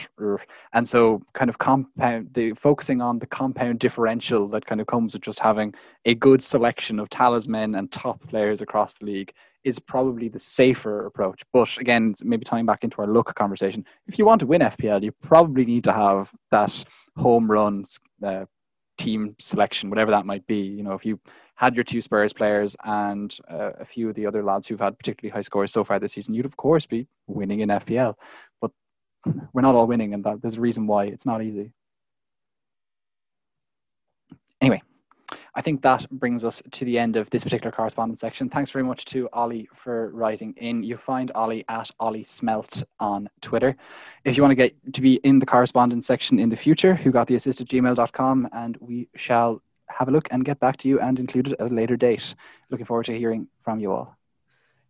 and 0.73 0.89
so 0.89 1.23
kind 1.35 1.49
of 1.49 1.59
compound 1.59 2.31
the 2.35 2.53
focusing 2.55 3.01
on 3.01 3.19
the 3.19 3.27
compound 3.27 3.79
differential 3.79 4.49
that 4.49 4.67
kind 4.67 4.81
of 4.81 4.89
comes 4.89 5.15
with 5.15 5.23
just 5.23 5.39
having 5.39 5.75
a 6.05 6.15
good 6.15 6.43
selection 6.43 6.99
of 6.99 7.09
talisman 7.09 7.77
and 7.77 7.93
top 7.93 8.19
players 8.29 8.61
across 8.61 8.95
the 8.95 9.07
league 9.07 9.33
is 9.65 9.79
probably 9.79 10.29
the 10.29 10.39
safer 10.39 11.07
approach. 11.07 11.43
But 11.53 11.77
again 11.79 12.15
maybe 12.23 12.45
tying 12.45 12.67
back 12.67 12.83
into 12.83 13.01
our 13.01 13.07
luck 13.07 13.33
conversation 13.37 13.85
if 14.09 14.19
you 14.19 14.27
want 14.27 14.41
to 14.41 14.47
win 14.47 14.63
fpl 14.63 15.03
you 15.03 15.13
probably 15.23 15.65
need 15.65 15.85
to 15.85 15.93
have 15.93 16.31
that 16.51 16.85
home 17.17 17.51
run 17.51 17.85
uh, 18.25 18.45
team 18.99 19.35
selection 19.39 19.89
whatever 19.91 20.11
that 20.11 20.27
might 20.27 20.47
be 20.47 20.57
you 20.57 20.83
know 20.83 20.93
if 20.93 21.07
you 21.07 21.19
had 21.59 21.75
your 21.75 21.83
two 21.83 22.01
Spurs 22.01 22.33
players 22.33 22.77
and 22.85 23.37
uh, 23.51 23.73
a 23.81 23.85
few 23.85 24.09
of 24.09 24.15
the 24.15 24.25
other 24.25 24.45
lads 24.45 24.69
who've 24.69 24.79
had 24.79 24.97
particularly 24.97 25.33
high 25.33 25.43
scores 25.43 25.73
so 25.73 25.83
far 25.83 25.99
this 25.99 26.13
season, 26.13 26.33
you'd 26.33 26.47
of 26.47 26.57
course 26.57 26.87
be 26.87 27.09
winning 27.27 27.61
in 27.61 27.69
FPL. 27.69 28.15
But 28.61 28.71
we're 29.53 29.63
not 29.63 29.75
all 29.75 29.89
winning, 29.89 30.15
and 30.15 30.23
that, 30.23 30.41
there's 30.41 30.55
a 30.55 30.61
reason 30.61 30.87
why 30.87 31.07
it's 31.07 31.27
not 31.27 31.43
easy. 31.43 31.73
Anyway, 34.61 34.83
I 35.59 35.61
think 35.61 35.83
that 35.83 36.09
brings 36.11 36.45
us 36.45 36.63
to 36.71 36.85
the 36.85 36.97
end 37.01 37.17
of 37.17 37.31
this 37.31 37.43
particular 37.43 37.73
correspondence 37.73 38.21
section. 38.21 38.49
Thanks 38.49 38.71
very 38.71 38.85
much 38.85 39.05
to 39.07 39.29
Ollie 39.33 39.69
for 39.75 40.11
writing 40.11 40.55
in. 40.57 40.85
You 40.85 40.97
find 40.97 41.33
Ollie 41.35 41.65
at 41.69 41.91
Ollie 41.99 42.23
Smelt 42.23 42.85
on 43.01 43.29
Twitter. 43.41 43.75
If 44.25 44.37
you 44.37 44.45
want 44.45 44.53
to 44.53 44.55
get 44.55 44.77
to 44.95 45.01
be 45.01 45.15
in 45.25 45.41
the 45.41 45.47
correspondence 45.47 46.07
section 46.07 46.39
in 46.39 46.49
the 46.49 46.57
future, 46.57 46.95
who 46.95 47.11
got 47.11 47.27
the 47.27 47.35
assist 47.35 47.61
at 47.61 47.67
gmail.com, 47.67 48.49
and 48.53 48.77
we 48.79 49.09
shall 49.17 49.61
have 49.89 50.07
a 50.07 50.13
look 50.13 50.29
and 50.31 50.45
get 50.45 50.61
back 50.61 50.77
to 50.77 50.89
you 50.89 51.01
and 51.01 51.19
include 51.19 51.49
it 51.49 51.57
at 51.59 51.73
a 51.73 51.75
later 51.75 51.97
date. 51.97 52.37
Looking 52.71 52.87
forward 52.87 53.07
to 53.07 53.19
hearing 53.19 53.49
from 53.65 53.81
you 53.81 53.91
all. 53.91 54.18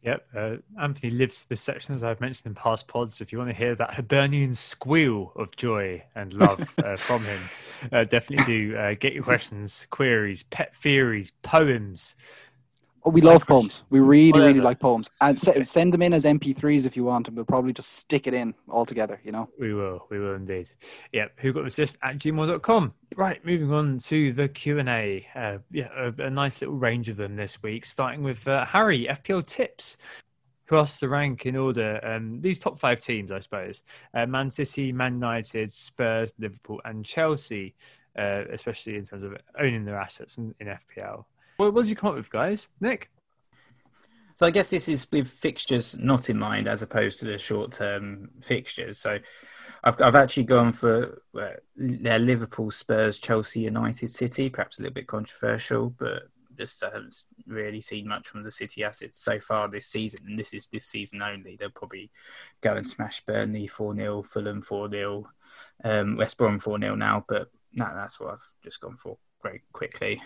Yep, 0.02 0.26
uh, 0.36 0.56
Anthony 0.80 1.10
lives 1.10 1.44
this 1.44 1.60
section, 1.60 1.92
as 1.94 2.04
I've 2.04 2.20
mentioned 2.20 2.46
in 2.46 2.54
past 2.54 2.86
pods. 2.86 3.20
If 3.20 3.32
you 3.32 3.38
want 3.38 3.50
to 3.50 3.56
hear 3.56 3.74
that 3.74 3.94
Hibernian 3.94 4.54
squeal 4.54 5.32
of 5.34 5.54
joy 5.56 6.04
and 6.14 6.32
love 6.34 6.72
uh, 6.82 6.96
from 6.98 7.24
him, 7.24 7.40
uh, 7.90 8.04
definitely 8.04 8.44
do 8.46 8.76
uh, 8.76 8.94
get 8.94 9.12
your 9.12 9.24
questions, 9.24 9.88
queries, 9.90 10.44
pet 10.44 10.74
theories, 10.76 11.32
poems, 11.42 12.14
we 13.10 13.20
love 13.20 13.46
poems. 13.46 13.82
We 13.90 14.00
really, 14.00 14.40
really 14.40 14.60
like 14.60 14.80
poems. 14.80 15.08
And 15.20 15.38
se- 15.38 15.64
send 15.64 15.92
them 15.92 16.02
in 16.02 16.12
as 16.12 16.24
MP3s 16.24 16.86
if 16.86 16.96
you 16.96 17.04
want, 17.04 17.28
and 17.28 17.36
we'll 17.36 17.44
probably 17.44 17.72
just 17.72 17.92
stick 17.92 18.26
it 18.26 18.34
in 18.34 18.54
all 18.68 18.86
together, 18.86 19.20
you 19.24 19.32
know? 19.32 19.48
We 19.58 19.74
will, 19.74 20.06
we 20.10 20.18
will 20.18 20.34
indeed. 20.34 20.68
Yep, 21.12 21.32
who 21.38 21.52
got 21.52 21.66
assist 21.66 21.98
at 22.02 22.18
gmail.com. 22.18 22.94
Right, 23.16 23.44
moving 23.44 23.72
on 23.72 23.98
to 23.98 24.32
the 24.32 24.48
Q&A. 24.48 25.26
Uh, 25.34 25.58
yeah, 25.70 25.88
a, 25.96 26.22
a 26.22 26.30
nice 26.30 26.60
little 26.60 26.76
range 26.76 27.08
of 27.08 27.16
them 27.16 27.36
this 27.36 27.62
week, 27.62 27.84
starting 27.84 28.22
with 28.22 28.46
uh, 28.46 28.64
Harry, 28.64 29.06
FPL 29.10 29.46
Tips, 29.46 29.96
who 30.66 30.76
asked 30.76 31.00
to 31.00 31.08
rank 31.08 31.46
in 31.46 31.56
order 31.56 31.98
um, 32.04 32.40
these 32.40 32.58
top 32.58 32.78
five 32.78 33.00
teams, 33.00 33.32
I 33.32 33.38
suppose. 33.38 33.82
Uh, 34.14 34.26
Man 34.26 34.50
City, 34.50 34.92
Man 34.92 35.14
United, 35.14 35.72
Spurs, 35.72 36.34
Liverpool 36.38 36.80
and 36.84 37.04
Chelsea, 37.04 37.74
uh, 38.18 38.44
especially 38.52 38.96
in 38.96 39.04
terms 39.04 39.24
of 39.24 39.36
owning 39.58 39.84
their 39.84 39.98
assets 39.98 40.36
in, 40.36 40.54
in 40.60 40.66
FPL. 40.66 41.24
What, 41.58 41.74
what 41.74 41.82
did 41.82 41.90
you 41.90 41.96
come 41.96 42.10
up 42.10 42.14
with, 42.14 42.30
guys? 42.30 42.68
Nick? 42.80 43.10
So 44.36 44.46
I 44.46 44.52
guess 44.52 44.70
this 44.70 44.88
is 44.88 45.08
with 45.10 45.26
fixtures 45.28 45.96
not 45.98 46.30
in 46.30 46.38
mind 46.38 46.68
as 46.68 46.82
opposed 46.82 47.18
to 47.18 47.26
the 47.26 47.36
short-term 47.36 48.30
fixtures. 48.40 48.96
So 48.96 49.18
I've 49.82 50.00
I've 50.00 50.14
actually 50.14 50.44
gone 50.44 50.70
for 50.70 51.20
uh, 51.36 51.54
Liverpool, 51.76 52.70
Spurs, 52.70 53.18
Chelsea, 53.18 53.60
United, 53.60 54.12
City. 54.12 54.48
Perhaps 54.48 54.78
a 54.78 54.82
little 54.82 54.94
bit 54.94 55.08
controversial, 55.08 55.90
but 55.90 56.28
just 56.56 56.84
I 56.84 56.90
haven't 56.90 57.26
really 57.48 57.80
seen 57.80 58.06
much 58.06 58.28
from 58.28 58.44
the 58.44 58.52
City 58.52 58.84
assets 58.84 59.20
so 59.20 59.40
far 59.40 59.66
this 59.66 59.86
season, 59.86 60.20
and 60.28 60.38
this 60.38 60.54
is 60.54 60.68
this 60.68 60.86
season 60.86 61.20
only. 61.20 61.56
They'll 61.56 61.70
probably 61.70 62.12
go 62.60 62.76
and 62.76 62.86
smash 62.86 63.24
Burnley 63.26 63.66
four 63.66 63.96
0 63.96 64.22
Fulham 64.22 64.62
four 64.62 64.88
0 64.88 65.26
um, 65.82 66.16
West 66.16 66.36
Brom 66.36 66.60
four 66.60 66.78
0 66.78 66.94
now. 66.94 67.24
But 67.26 67.50
no, 67.72 67.90
that's 67.92 68.20
what 68.20 68.34
I've 68.34 68.50
just 68.62 68.80
gone 68.80 68.96
for 68.96 69.18
very 69.42 69.62
quickly. 69.72 70.22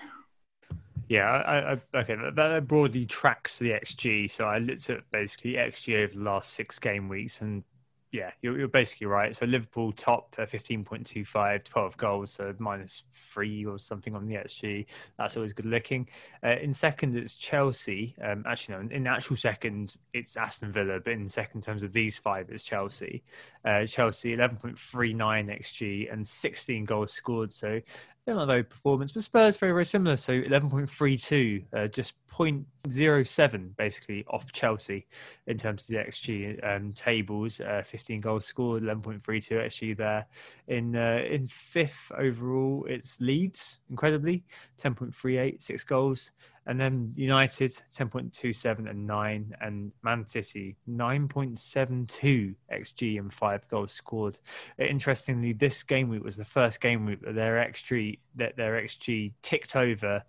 Yeah, 1.08 1.28
I, 1.30 1.72
I, 1.72 2.00
okay, 2.00 2.16
that, 2.34 2.66
broadly 2.66 3.06
tracks 3.06 3.58
the 3.58 3.70
XG. 3.70 4.30
So 4.30 4.44
I 4.44 4.58
looked 4.58 4.88
at 4.90 5.10
basically 5.10 5.52
XG 5.52 6.04
over 6.04 6.14
the 6.14 6.20
last 6.20 6.54
six 6.54 6.78
game 6.78 7.08
weeks, 7.08 7.40
and 7.40 7.64
yeah, 8.12 8.30
you're, 8.42 8.58
you're 8.58 8.68
basically 8.68 9.06
right. 9.06 9.34
So 9.34 9.46
Liverpool 9.46 9.90
top 9.92 10.34
uh, 10.38 10.42
15.25, 10.42 11.64
12 11.64 11.96
goals, 11.96 12.32
so 12.32 12.54
minus 12.58 13.04
three 13.14 13.64
or 13.64 13.78
something 13.78 14.14
on 14.14 14.26
the 14.26 14.34
XG. 14.34 14.84
That's 15.18 15.36
always 15.36 15.54
good 15.54 15.64
looking. 15.64 16.08
Uh, 16.44 16.56
in 16.60 16.74
second, 16.74 17.16
it's 17.16 17.34
Chelsea. 17.34 18.14
Um, 18.22 18.44
actually, 18.46 18.74
no, 18.74 18.80
in, 18.82 18.92
in 18.92 19.06
actual 19.06 19.36
second, 19.36 19.96
it's 20.12 20.36
Aston 20.36 20.72
Villa, 20.72 21.00
but 21.02 21.14
in 21.14 21.26
second 21.26 21.62
terms 21.62 21.82
of 21.82 21.94
these 21.94 22.18
five, 22.18 22.50
it's 22.50 22.64
Chelsea. 22.64 23.22
Uh, 23.64 23.86
Chelsea 23.86 24.36
11.39 24.36 24.76
XG 25.16 26.12
and 26.12 26.28
16 26.28 26.84
goals 26.84 27.12
scored. 27.12 27.50
So 27.50 27.80
they're 28.24 28.34
not 28.36 28.46
very 28.46 28.62
performance, 28.62 29.10
but 29.10 29.22
Spurs 29.22 29.56
very 29.56 29.72
very 29.72 29.84
similar. 29.84 30.16
So 30.16 30.32
11.32, 30.32 31.64
uh, 31.76 31.88
just 31.88 32.14
0.07 32.28 33.76
basically 33.76 34.24
off 34.28 34.52
Chelsea 34.52 35.06
in 35.46 35.58
terms 35.58 35.82
of 35.82 35.88
the 35.88 35.96
XG 35.96 36.64
um, 36.64 36.92
tables. 36.92 37.60
Uh, 37.60 37.82
15 37.84 38.20
goals 38.20 38.46
scored, 38.46 38.82
11.32 38.84 39.22
XG 39.52 39.96
there. 39.96 40.26
In 40.68 40.94
uh, 40.94 41.22
in 41.28 41.48
fifth 41.48 42.12
overall, 42.16 42.86
it's 42.88 43.20
Leeds, 43.20 43.80
incredibly 43.90 44.44
10.38, 44.80 45.62
six 45.62 45.84
goals. 45.84 46.32
And 46.66 46.80
then 46.80 47.12
United 47.16 47.70
10.27 47.70 48.88
and 48.88 49.06
9, 49.06 49.56
and 49.60 49.92
Man 50.02 50.26
City 50.26 50.76
9.72 50.88 52.54
XG 52.72 53.18
and 53.18 53.32
5 53.32 53.68
goals 53.68 53.92
scored. 53.92 54.38
Interestingly, 54.78 55.52
this 55.52 55.82
game 55.82 56.08
week 56.08 56.22
was 56.22 56.36
the 56.36 56.44
first 56.44 56.80
game 56.80 57.04
week 57.06 57.20
that 57.22 57.34
their 57.34 57.56
XG 57.56 58.18
that 58.36 58.56
their 58.56 58.80
XG 58.80 59.32
ticked 59.42 59.74
over 59.74 60.22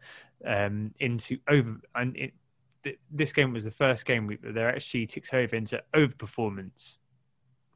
um, 0.46 0.94
into 1.00 1.38
over 1.48 1.80
and 1.96 2.18
it, 2.18 2.34
th- 2.84 3.00
this 3.12 3.32
game 3.32 3.54
was 3.54 3.64
the 3.64 3.72
first 3.72 4.06
game 4.06 4.28
week 4.28 4.42
that 4.42 4.54
their 4.54 4.74
XG 4.74 5.08
ticks 5.08 5.34
over 5.34 5.56
into 5.56 5.82
overperformance 5.94 6.98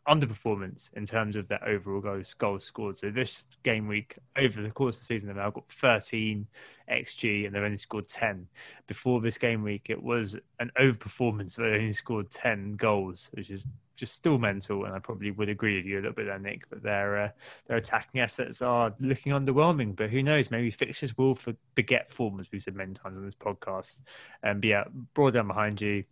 underperformance 0.08 0.92
in 0.94 1.06
terms 1.06 1.36
of 1.36 1.48
their 1.48 1.64
overall 1.68 2.00
goals 2.00 2.34
goals 2.34 2.66
scored. 2.66 2.98
So 2.98 3.12
this 3.12 3.46
game 3.64 3.88
week, 3.88 4.18
over 4.38 4.62
the 4.62 4.72
course 4.72 4.98
of 4.98 5.02
the 5.02 5.06
season, 5.06 5.28
they've 5.28 5.38
now 5.38 5.50
got 5.50 5.70
13 5.70 6.48
xG 6.90 7.46
and 7.46 7.54
they've 7.54 7.64
only 7.64 7.78
scored 7.78 8.08
10. 8.08 8.48
Before 8.88 9.20
this 9.20 9.38
game 9.38 9.64
week, 9.64 9.88
it 9.90 10.02
was 10.02 10.38
an 10.60 10.72
overperformance. 10.80 11.56
They 11.56 11.64
only 11.66 11.92
scored 11.92 12.30
10 12.30 12.78
goals, 12.78 13.30
which 13.34 13.50
is 13.50 13.68
just 13.98 14.16
still 14.16 14.38
mental. 14.38 14.86
And 14.86 14.96
I 14.96 15.00
probably 15.00 15.32
would 15.32 15.50
agree 15.50 15.76
with 15.76 15.86
you 15.86 15.96
a 15.96 16.02
little 16.02 16.14
bit 16.14 16.28
there, 16.28 16.40
Nick. 16.40 16.70
But 16.70 16.84
their 16.84 17.24
uh, 17.24 17.30
their 17.68 17.78
attacking 17.78 18.22
assets 18.22 18.62
are 18.62 18.94
looking 19.00 19.34
underwhelming. 19.34 19.96
But 19.96 20.10
who 20.10 20.24
knows? 20.24 20.50
Maybe 20.50 20.72
fixtures 20.72 21.18
will 21.18 21.36
for 21.36 21.54
beget 21.76 22.14
form, 22.14 22.40
as 22.40 22.48
we've 22.52 22.64
said 22.64 22.76
many 22.76 22.94
times 22.94 23.18
on 23.18 23.26
this 23.26 23.36
podcast. 23.36 24.00
And 24.42 24.64
um, 24.64 24.70
yeah, 24.70 24.86
broad 25.14 25.34
down 25.34 25.48
behind 25.48 25.82
you, 25.82 26.06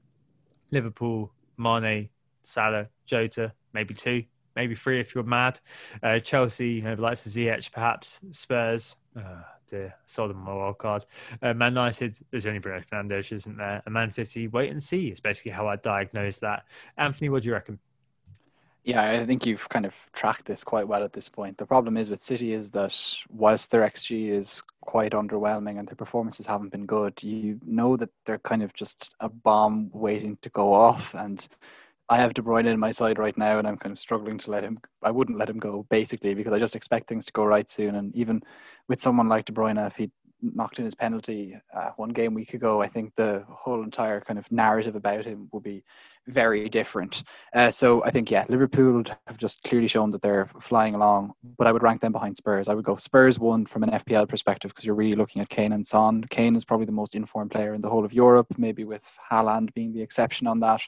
Liverpool, 0.71 1.31
Mane, 1.57 2.09
Salah, 2.43 2.89
Jota, 3.05 3.53
maybe 3.75 3.93
two, 3.93 4.23
maybe 4.55 4.73
three 4.73 4.99
if 4.99 5.13
you're 5.13 5.23
mad. 5.23 5.59
Uh, 6.01 6.17
Chelsea, 6.17 6.69
you 6.69 6.81
know, 6.81 6.95
likes 6.95 7.25
of 7.27 7.31
Ziyech, 7.33 7.71
perhaps. 7.71 8.19
Spurs, 8.31 8.95
oh 9.15 9.43
dear, 9.67 9.93
saw 10.05 10.27
them 10.27 10.37
on 10.39 10.45
my 10.45 10.53
wild 10.53 10.79
card. 10.79 11.05
Uh, 11.41 11.53
Man 11.53 11.73
United, 11.73 12.15
there's 12.31 12.47
only 12.47 12.59
Bruno 12.59 12.79
Fernandes, 12.79 13.31
isn't 13.31 13.57
there? 13.57 13.83
And 13.85 13.93
Man 13.93 14.09
City, 14.09 14.47
wait 14.47 14.71
and 14.71 14.81
see 14.81 15.09
is 15.09 15.19
basically 15.19 15.51
how 15.51 15.67
I 15.67 15.75
diagnose 15.75 16.39
that. 16.39 16.63
Anthony, 16.97 17.29
what 17.29 17.43
do 17.43 17.49
you 17.49 17.53
reckon? 17.53 17.77
Yeah, 18.85 19.09
I 19.09 19.25
think 19.25 19.47
you've 19.47 19.67
kind 19.67 19.83
of 19.87 19.95
tracked 20.13 20.45
this 20.45 20.63
quite 20.63 20.87
well 20.87 21.03
at 21.03 21.11
this 21.11 21.27
point. 21.27 21.57
The 21.57 21.65
problem 21.65 21.97
is 21.97 22.11
with 22.11 22.21
City 22.21 22.53
is 22.53 22.69
that 22.71 22.95
whilst 23.31 23.71
their 23.71 23.81
XG 23.81 24.29
is 24.29 24.61
quite 24.81 25.13
underwhelming 25.13 25.79
and 25.79 25.87
their 25.87 25.95
performances 25.95 26.45
haven't 26.45 26.69
been 26.69 26.85
good, 26.85 27.15
you 27.23 27.59
know 27.65 27.97
that 27.97 28.11
they're 28.25 28.37
kind 28.37 28.61
of 28.61 28.75
just 28.75 29.15
a 29.19 29.27
bomb 29.27 29.89
waiting 29.91 30.37
to 30.43 30.49
go 30.49 30.71
off. 30.71 31.15
And 31.15 31.47
I 32.07 32.17
have 32.17 32.33
De 32.33 32.41
Bruyne 32.41 32.67
in 32.67 32.79
my 32.79 32.91
side 32.91 33.17
right 33.17 33.37
now, 33.37 33.57
and 33.57 33.67
I'm 33.67 33.77
kind 33.77 33.91
of 33.91 33.99
struggling 33.99 34.37
to 34.39 34.51
let 34.51 34.63
him. 34.63 34.79
I 35.03 35.11
wouldn't 35.11 35.39
let 35.39 35.49
him 35.49 35.59
go 35.59 35.87
basically 35.89 36.35
because 36.35 36.53
I 36.53 36.59
just 36.59 36.75
expect 36.75 37.07
things 37.07 37.25
to 37.25 37.33
go 37.33 37.45
right 37.45 37.69
soon. 37.69 37.95
And 37.95 38.15
even 38.15 38.43
with 38.87 39.01
someone 39.01 39.27
like 39.27 39.45
De 39.45 39.53
Bruyne, 39.53 39.85
if 39.87 39.95
he 39.95 40.11
knocked 40.41 40.77
in 40.77 40.85
his 40.85 40.93
penalty 40.93 41.57
uh, 41.75 41.89
one 41.95 42.09
game 42.09 42.33
week 42.33 42.53
ago, 42.53 42.81
I 42.81 42.87
think 42.87 43.13
the 43.15 43.43
whole 43.49 43.83
entire 43.83 44.21
kind 44.21 44.37
of 44.37 44.51
narrative 44.51 44.95
about 44.95 45.25
him 45.25 45.49
will 45.51 45.61
be 45.61 45.83
very 46.27 46.69
different. 46.69 47.23
Uh, 47.53 47.71
so 47.71 48.03
I 48.03 48.11
think 48.11 48.29
yeah, 48.29 48.45
Liverpool 48.49 49.03
have 49.25 49.37
just 49.37 49.63
clearly 49.63 49.87
shown 49.87 50.11
that 50.11 50.21
they're 50.21 50.49
flying 50.61 50.93
along, 50.93 51.33
but 51.57 51.65
I 51.65 51.71
would 51.71 51.83
rank 51.83 52.01
them 52.01 52.11
behind 52.11 52.37
Spurs. 52.37 52.67
I 52.67 52.73
would 52.73 52.85
go 52.85 52.97
Spurs 52.97 53.39
one 53.39 53.65
from 53.65 53.83
an 53.83 53.91
FPL 53.91 54.29
perspective 54.29 54.69
because 54.69 54.85
you're 54.85 54.95
really 54.95 55.15
looking 55.15 55.41
at 55.41 55.49
Kane 55.49 55.73
and 55.73 55.87
Son. 55.87 56.23
Kane 56.29 56.55
is 56.55 56.65
probably 56.65 56.85
the 56.85 56.91
most 56.91 57.15
informed 57.15 57.51
player 57.51 57.73
in 57.73 57.81
the 57.81 57.89
whole 57.89 58.05
of 58.05 58.13
Europe, 58.13 58.47
maybe 58.57 58.83
with 58.83 59.03
Haaland 59.31 59.73
being 59.73 59.93
the 59.93 60.01
exception 60.01 60.45
on 60.47 60.59
that. 60.59 60.81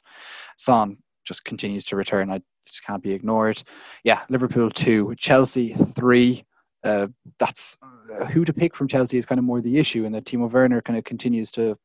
Son 0.56 0.98
just 1.28 1.44
continues 1.44 1.84
to 1.84 1.96
return. 1.96 2.30
I 2.30 2.40
just 2.66 2.82
can't 2.84 3.02
be 3.02 3.12
ignored. 3.12 3.62
Yeah, 4.02 4.22
Liverpool 4.28 4.70
two, 4.70 5.14
Chelsea 5.16 5.74
three. 5.94 6.44
Uh, 6.82 7.08
that's 7.38 7.76
uh, 7.82 8.24
who 8.26 8.44
to 8.44 8.52
pick 8.52 8.74
from 8.74 8.88
Chelsea 8.88 9.18
is 9.18 9.26
kind 9.26 9.38
of 9.38 9.44
more 9.44 9.60
the 9.60 9.78
issue, 9.78 10.04
and 10.04 10.14
that 10.14 10.24
Timo 10.24 10.50
Werner 10.50 10.80
kind 10.80 10.98
of 10.98 11.04
continues 11.04 11.50
to 11.52 11.76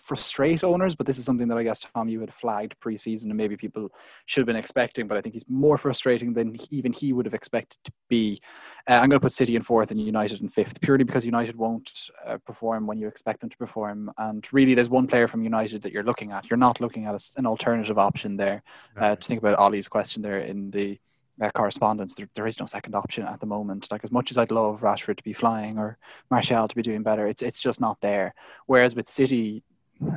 frustrate 0.00 0.64
owners. 0.64 0.94
But 0.94 1.06
this 1.06 1.18
is 1.18 1.24
something 1.24 1.48
that 1.48 1.58
I 1.58 1.62
guess 1.62 1.80
Tom 1.80 2.08
you 2.08 2.20
had 2.20 2.32
flagged 2.32 2.78
pre-season, 2.80 3.30
and 3.30 3.36
maybe 3.36 3.56
people 3.56 3.90
should 4.26 4.40
have 4.40 4.46
been 4.46 4.56
expecting. 4.56 5.06
But 5.06 5.18
I 5.18 5.20
think 5.20 5.34
he's 5.34 5.44
more 5.48 5.78
frustrating 5.78 6.32
than 6.32 6.56
even 6.70 6.92
he 6.92 7.12
would 7.12 7.26
have 7.26 7.34
expected 7.34 7.78
to 7.84 7.92
be. 8.08 8.40
Uh, 8.88 8.94
I'm 8.94 9.08
going 9.08 9.18
to 9.18 9.20
put 9.20 9.32
City 9.32 9.56
in 9.56 9.62
fourth 9.62 9.90
and 9.90 10.00
United 10.00 10.40
in 10.40 10.48
fifth, 10.48 10.80
purely 10.80 11.04
because 11.04 11.24
United 11.24 11.56
won't 11.56 11.90
uh, 12.26 12.38
perform 12.46 12.86
when 12.86 12.98
you 12.98 13.08
expect 13.08 13.40
them 13.40 13.50
to 13.50 13.56
perform. 13.56 14.10
And 14.18 14.46
really, 14.52 14.74
there's 14.74 14.88
one 14.88 15.06
player 15.06 15.28
from 15.28 15.42
United 15.42 15.82
that 15.82 15.92
you're 15.92 16.02
looking 16.02 16.32
at. 16.32 16.48
You're 16.48 16.56
not 16.56 16.80
looking 16.80 17.06
at 17.06 17.14
a, 17.14 17.38
an 17.38 17.46
alternative 17.46 17.98
option 17.98 18.36
there. 18.36 18.62
Uh, 18.96 19.16
to 19.16 19.28
think 19.28 19.40
about 19.40 19.58
Ollie's 19.58 19.88
question 19.88 20.22
there 20.22 20.40
in 20.40 20.70
the 20.70 20.98
uh, 21.40 21.50
correspondence, 21.50 22.14
there, 22.14 22.28
there 22.34 22.46
is 22.46 22.58
no 22.58 22.66
second 22.66 22.94
option 22.94 23.24
at 23.24 23.40
the 23.40 23.46
moment. 23.46 23.88
Like 23.90 24.04
as 24.04 24.10
much 24.10 24.30
as 24.30 24.38
I'd 24.38 24.50
love 24.50 24.80
Rashford 24.80 25.16
to 25.18 25.22
be 25.22 25.32
flying 25.32 25.78
or 25.78 25.98
Martial 26.30 26.68
to 26.68 26.74
be 26.74 26.82
doing 26.82 27.02
better, 27.02 27.26
it's 27.26 27.42
it's 27.42 27.60
just 27.60 27.80
not 27.80 27.98
there. 28.00 28.34
Whereas 28.66 28.94
with 28.94 29.08
City, 29.08 29.62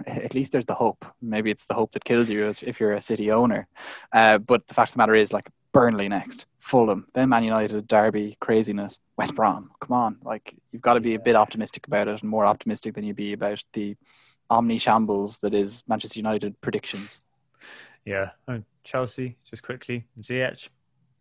at 0.05 0.33
least 0.33 0.51
there's 0.51 0.65
the 0.65 0.75
hope. 0.75 1.05
Maybe 1.21 1.51
it's 1.51 1.65
the 1.65 1.73
hope 1.73 1.91
that 1.93 2.03
kills 2.03 2.29
you 2.29 2.45
as 2.45 2.61
if 2.63 2.79
you're 2.79 2.93
a 2.93 3.01
City 3.01 3.31
owner. 3.31 3.67
Uh, 4.11 4.37
but 4.37 4.67
the 4.67 4.73
fact 4.73 4.91
of 4.91 4.93
the 4.93 4.97
matter 4.99 5.15
is, 5.15 5.33
like 5.33 5.49
Burnley 5.71 6.09
next, 6.09 6.45
Fulham, 6.59 7.07
then 7.13 7.29
Man 7.29 7.43
United, 7.43 7.87
Derby, 7.87 8.37
craziness, 8.39 8.99
West 9.17 9.35
Brom. 9.35 9.71
Come 9.81 9.93
on, 9.93 10.17
like 10.23 10.55
you've 10.71 10.81
got 10.81 10.95
to 10.95 10.99
be 10.99 11.15
a 11.15 11.19
bit 11.19 11.35
optimistic 11.35 11.87
about 11.87 12.07
it, 12.07 12.21
and 12.21 12.29
more 12.29 12.45
optimistic 12.45 12.95
than 12.95 13.03
you 13.03 13.13
be 13.13 13.33
about 13.33 13.63
the 13.73 13.95
omni 14.49 14.79
shambles 14.79 15.39
that 15.39 15.53
is 15.53 15.83
Manchester 15.87 16.19
United 16.19 16.59
predictions. 16.61 17.21
Yeah, 18.05 18.31
and 18.47 18.65
Chelsea, 18.83 19.37
just 19.47 19.63
quickly, 19.63 20.05
Ziyech. 20.21 20.69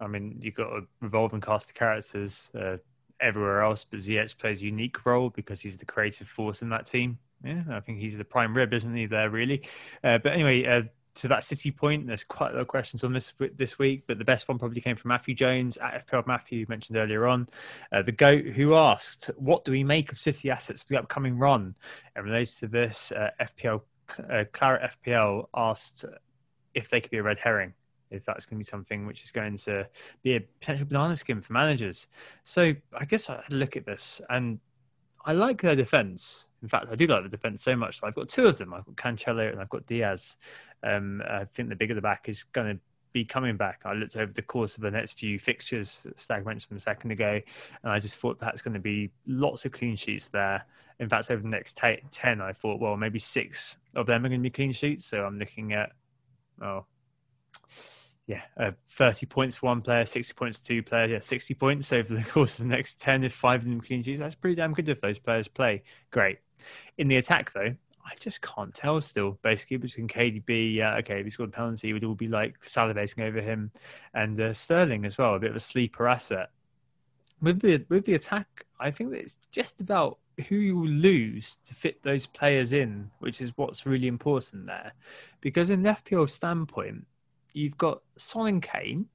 I 0.01 0.07
mean, 0.07 0.39
you've 0.41 0.55
got 0.55 0.69
a 0.69 0.83
revolving 1.01 1.41
cast 1.41 1.71
of 1.71 1.75
characters. 1.75 2.51
Uh, 2.59 2.79
everywhere 3.21 3.63
else, 3.63 3.85
but 3.85 4.01
Ziyech 4.01 4.39
plays 4.39 4.63
a 4.63 4.67
unique 4.67 5.05
role 5.05 5.31
because 5.31 5.61
he's 5.61 5.79
the 5.79 5.85
creative 5.85 6.29
force 6.29 6.63
in 6.63 6.69
that 6.71 6.87
team. 6.87 7.19
Yeah, 7.45 7.63
I 7.71 7.81
think 7.81 7.99
he's 7.99 8.19
the 8.19 8.25
prime 8.25 8.55
rib, 8.57 8.73
isn't 8.73 8.95
he? 8.95 9.07
There, 9.07 9.31
really. 9.31 9.63
Uh, 10.03 10.19
but 10.19 10.33
anyway, 10.33 10.67
uh, 10.67 10.83
to 11.17 11.29
that 11.29 11.45
City 11.45 11.71
point, 11.71 12.07
there's 12.07 12.25
quite 12.25 12.51
a 12.51 12.55
lot 12.55 12.63
of 12.63 12.69
questions 12.69 13.05
on 13.05 13.13
this 13.13 13.33
this 13.57 13.79
week, 13.79 14.05
but 14.07 14.19
the 14.19 14.25
best 14.25 14.49
one 14.49 14.59
probably 14.59 14.81
came 14.81 14.97
from 14.97 15.09
Matthew 15.11 15.35
Jones 15.35 15.77
at 15.77 16.07
FPL 16.07 16.27
Matthew, 16.27 16.67
mentioned 16.69 16.97
earlier 16.97 17.27
on, 17.27 17.49
uh, 17.93 18.03
the 18.03 18.13
goat 18.13 18.45
who 18.45 18.75
asked, 18.75 19.31
"What 19.37 19.65
do 19.65 19.73
we 19.73 19.85
make 19.85 20.13
of 20.13 20.19
City 20.19 20.51
assets 20.51 20.83
for 20.83 20.89
the 20.91 20.99
upcoming 20.99 21.39
run?" 21.39 21.75
And 22.15 22.25
related 22.25 22.55
to 22.59 22.69
this, 22.69 23.13
uh, 23.13 23.31
FPL 23.41 23.83
uh, 24.31 24.45
Claret 24.53 24.93
FPL 25.05 25.49
asked 25.55 26.05
if 26.75 26.89
they 26.89 27.01
could 27.01 27.11
be 27.11 27.19
a 27.19 27.23
red 27.23 27.39
herring 27.39 27.75
if 28.11 28.25
that's 28.25 28.47
going 28.47 28.59
to 28.59 28.65
be 28.65 28.69
something 28.69 29.07
which 29.07 29.23
is 29.23 29.31
going 29.31 29.57
to 29.57 29.87
be 30.23 30.37
a 30.37 30.41
potential 30.41 30.87
banana 30.87 31.17
skin 31.17 31.41
for 31.41 31.53
managers. 31.53 32.07
So 32.45 32.75
I 32.97 33.05
guess 33.05 33.29
I 33.29 33.35
had 33.43 33.53
a 33.53 33.57
look 33.57 33.77
at 33.77 33.85
this 33.87 34.21
and 34.31 34.61
I 35.25 35.33
like 35.33 35.61
their 35.61 35.77
defense. 35.77 36.47
In 36.63 36.69
fact, 36.69 36.87
I 36.91 36.97
do 36.97 37.07
like 37.07 37.23
the 37.23 37.29
defense 37.29 37.63
so 37.63 37.77
much. 37.77 38.01
I've 38.03 38.15
got 38.15 38.29
two 38.29 38.47
of 38.47 38.59
them. 38.59 38.75
I've 38.75 38.85
got 38.85 38.97
Cancelo 38.97 39.51
and 39.51 39.61
I've 39.61 39.69
got 39.69 39.87
Dias. 39.87 40.37
Um, 40.83 41.23
I 41.29 41.45
think 41.45 41.69
the 41.69 41.77
bigger 41.77 41.95
the 41.95 42.01
back 42.01 42.29
is 42.29 42.43
going 42.45 42.75
to 42.75 42.81
be 43.13 43.25
coming 43.25 43.57
back. 43.57 43.83
I 43.85 43.95
looked 43.95 44.17
over 44.17 44.33
the 44.33 44.43
course 44.43 44.77
of 44.77 44.83
the 44.83 44.91
next 44.91 45.19
few 45.19 45.39
fixtures. 45.39 46.07
Stag 46.17 46.45
mentioned 46.45 46.71
them 46.71 46.77
a 46.77 46.81
second 46.81 47.11
ago, 47.11 47.41
and 47.83 47.93
I 47.93 47.99
just 47.99 48.17
thought 48.17 48.39
that's 48.39 48.63
going 48.63 48.75
to 48.75 48.81
be 48.81 49.11
lots 49.27 49.65
of 49.65 49.73
clean 49.73 49.97
sheets 49.97 50.29
there. 50.29 50.67
In 51.01 51.09
fact, 51.09 51.31
over 51.31 51.43
the 51.43 51.49
next 51.49 51.79
t- 51.79 52.03
ten, 52.11 52.41
I 52.41 52.53
thought, 52.53 52.81
well, 52.81 52.97
maybe 52.97 53.19
six 53.19 53.79
of 53.95 54.07
them 54.07 54.25
are 54.25 54.29
going 54.29 54.41
to 54.41 54.43
be 54.43 54.51
clean 54.51 54.73
sheets. 54.73 55.07
So 55.07 55.25
I'm 55.25 55.39
looking 55.39 55.73
at, 55.73 55.93
oh, 56.61 56.85
yeah, 58.29 58.43
uh, 58.59 58.73
30 58.91 59.25
points 59.25 59.57
for 59.57 59.67
one 59.67 59.81
player, 59.81 60.05
60 60.05 60.35
points 60.35 60.61
for 60.61 60.67
two 60.67 60.83
players. 60.83 61.11
Yeah, 61.11 61.21
60 61.21 61.55
points 61.55 61.93
over 61.95 62.15
the 62.15 62.23
course 62.31 62.59
of 62.59 62.67
the 62.67 62.71
next 62.71 63.01
10 63.01 63.25
if 63.25 63.33
five 63.33 63.63
of 63.63 63.69
them 63.69 63.81
clean 63.81 64.03
sheets. 64.03 64.21
That's 64.21 64.35
pretty 64.35 64.55
damn 64.55 64.75
good 64.75 64.89
if 64.91 65.01
those 65.01 65.19
players 65.19 65.49
play. 65.49 65.83
Great. 66.11 66.39
In 66.99 67.09
the 67.09 67.17
attack, 67.17 67.51
though, 67.53 67.75
I 68.05 68.13
just 68.21 68.43
can't 68.43 68.75
tell 68.75 69.01
still, 69.01 69.39
basically, 69.43 69.79
between 69.79 70.09
KDB, 70.09 70.83
uh, 70.83 70.99
okay, 70.99 71.21
if 71.21 71.25
he 71.25 71.31
scored 71.31 71.49
a 71.49 71.53
penalty, 71.53 71.91
we'd 71.95 72.05
all 72.05 72.15
be 72.15 72.29
like 72.29 72.61
salivating 72.63 73.27
over 73.27 73.41
him, 73.41 73.71
and 74.13 74.39
uh, 74.39 74.53
Sterling 74.53 75.07
as 75.07 75.17
well, 75.17 75.35
a 75.35 75.39
bit 75.39 75.51
of 75.51 75.57
a 75.57 75.61
sleeper 75.61 76.07
asset. 76.07 76.51
With 77.41 77.61
the 77.61 77.87
with 77.89 78.05
the 78.05 78.15
attack, 78.15 78.67
I 78.79 78.91
think 78.91 79.11
that 79.11 79.21
it's 79.21 79.39
just 79.51 79.81
about 79.81 80.19
who 80.49 80.57
you 80.57 80.87
lose 80.87 81.57
to 81.65 81.75
fit 81.75 82.03
those 82.03 82.27
players 82.27 82.75
in, 82.75 83.11
which 83.21 83.41
is 83.41 83.53
what's 83.57 83.87
really 83.87 84.09
important 84.09 84.67
there. 84.67 84.93
Because 85.41 85.71
in 85.71 85.83
the 85.83 85.91
FPL 85.91 86.29
standpoint, 86.29 87.07
you've 87.53 87.77
got 87.77 88.03
Son 88.17 88.47
and 88.47 88.63
Kane, 88.63 89.07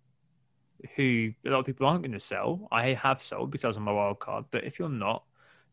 who 0.95 1.31
a 1.45 1.49
lot 1.49 1.59
of 1.59 1.65
people 1.65 1.87
aren't 1.87 2.01
going 2.01 2.11
to 2.11 2.19
sell. 2.19 2.67
I 2.71 2.93
have 2.93 3.23
sold 3.23 3.51
because 3.51 3.65
I 3.65 3.69
was 3.69 3.77
on 3.77 3.83
my 3.83 3.91
wild 3.91 4.19
card, 4.19 4.45
but 4.51 4.63
if 4.63 4.79
you're 4.79 4.89
not, 4.89 5.23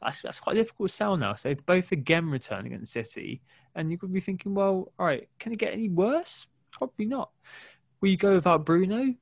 that's 0.03 0.23
that's 0.23 0.41
quite 0.41 0.55
difficult 0.55 0.89
to 0.89 0.95
sell 0.95 1.17
now. 1.17 1.35
So 1.35 1.55
both 1.67 1.93
again 1.93 2.29
returning 2.31 2.73
against 2.73 2.93
City, 2.93 3.43
and 3.75 3.91
you 3.91 3.99
could 3.99 4.13
be 4.13 4.21
thinking, 4.21 4.55
well, 4.55 4.93
all 4.99 5.07
right, 5.07 5.29
can 5.39 5.53
it 5.53 5.59
get 5.59 5.73
any 5.73 5.89
worse? 5.89 6.47
Probably 6.71 7.07
not. 7.07 7.31
Will 8.01 8.09
you 8.09 8.17
go 8.17 8.35
without 8.35 8.65
Bruno? 8.65 9.15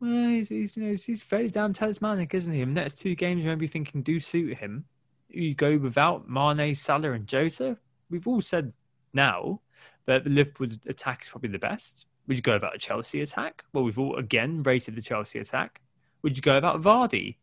Well, 0.00 0.28
he's, 0.28 0.48
he's 0.48 0.76
you 0.76 0.84
know 0.84 0.90
he's 0.94 1.22
very 1.22 1.48
damn 1.48 1.72
talismanic, 1.72 2.34
isn't 2.34 2.52
he? 2.52 2.62
And 2.62 2.74
next 2.74 2.96
two 2.96 3.14
games, 3.14 3.44
you're 3.44 3.50
going 3.50 3.58
to 3.58 3.60
be 3.60 3.68
thinking 3.68 4.02
do 4.02 4.18
suit 4.18 4.56
him. 4.56 4.86
You 5.28 5.54
go 5.54 5.76
without 5.76 6.28
Mane, 6.28 6.74
Salah, 6.74 7.12
and 7.12 7.26
Jota. 7.26 7.76
We've 8.08 8.26
all 8.26 8.40
said 8.40 8.72
now 9.12 9.60
that 10.06 10.24
the 10.24 10.30
Liverpool 10.30 10.68
attack 10.88 11.22
is 11.22 11.28
probably 11.28 11.50
the 11.50 11.58
best. 11.58 12.06
Would 12.26 12.36
you 12.36 12.42
go 12.42 12.54
about 12.54 12.74
a 12.74 12.78
Chelsea 12.78 13.20
attack? 13.20 13.64
Well, 13.72 13.84
we've 13.84 13.98
all 13.98 14.16
again 14.16 14.62
rated 14.62 14.94
the 14.94 15.02
Chelsea 15.02 15.38
attack. 15.38 15.80
Would 16.22 16.36
you 16.36 16.42
go 16.42 16.56
about 16.56 16.82
Vardy? 16.82 17.36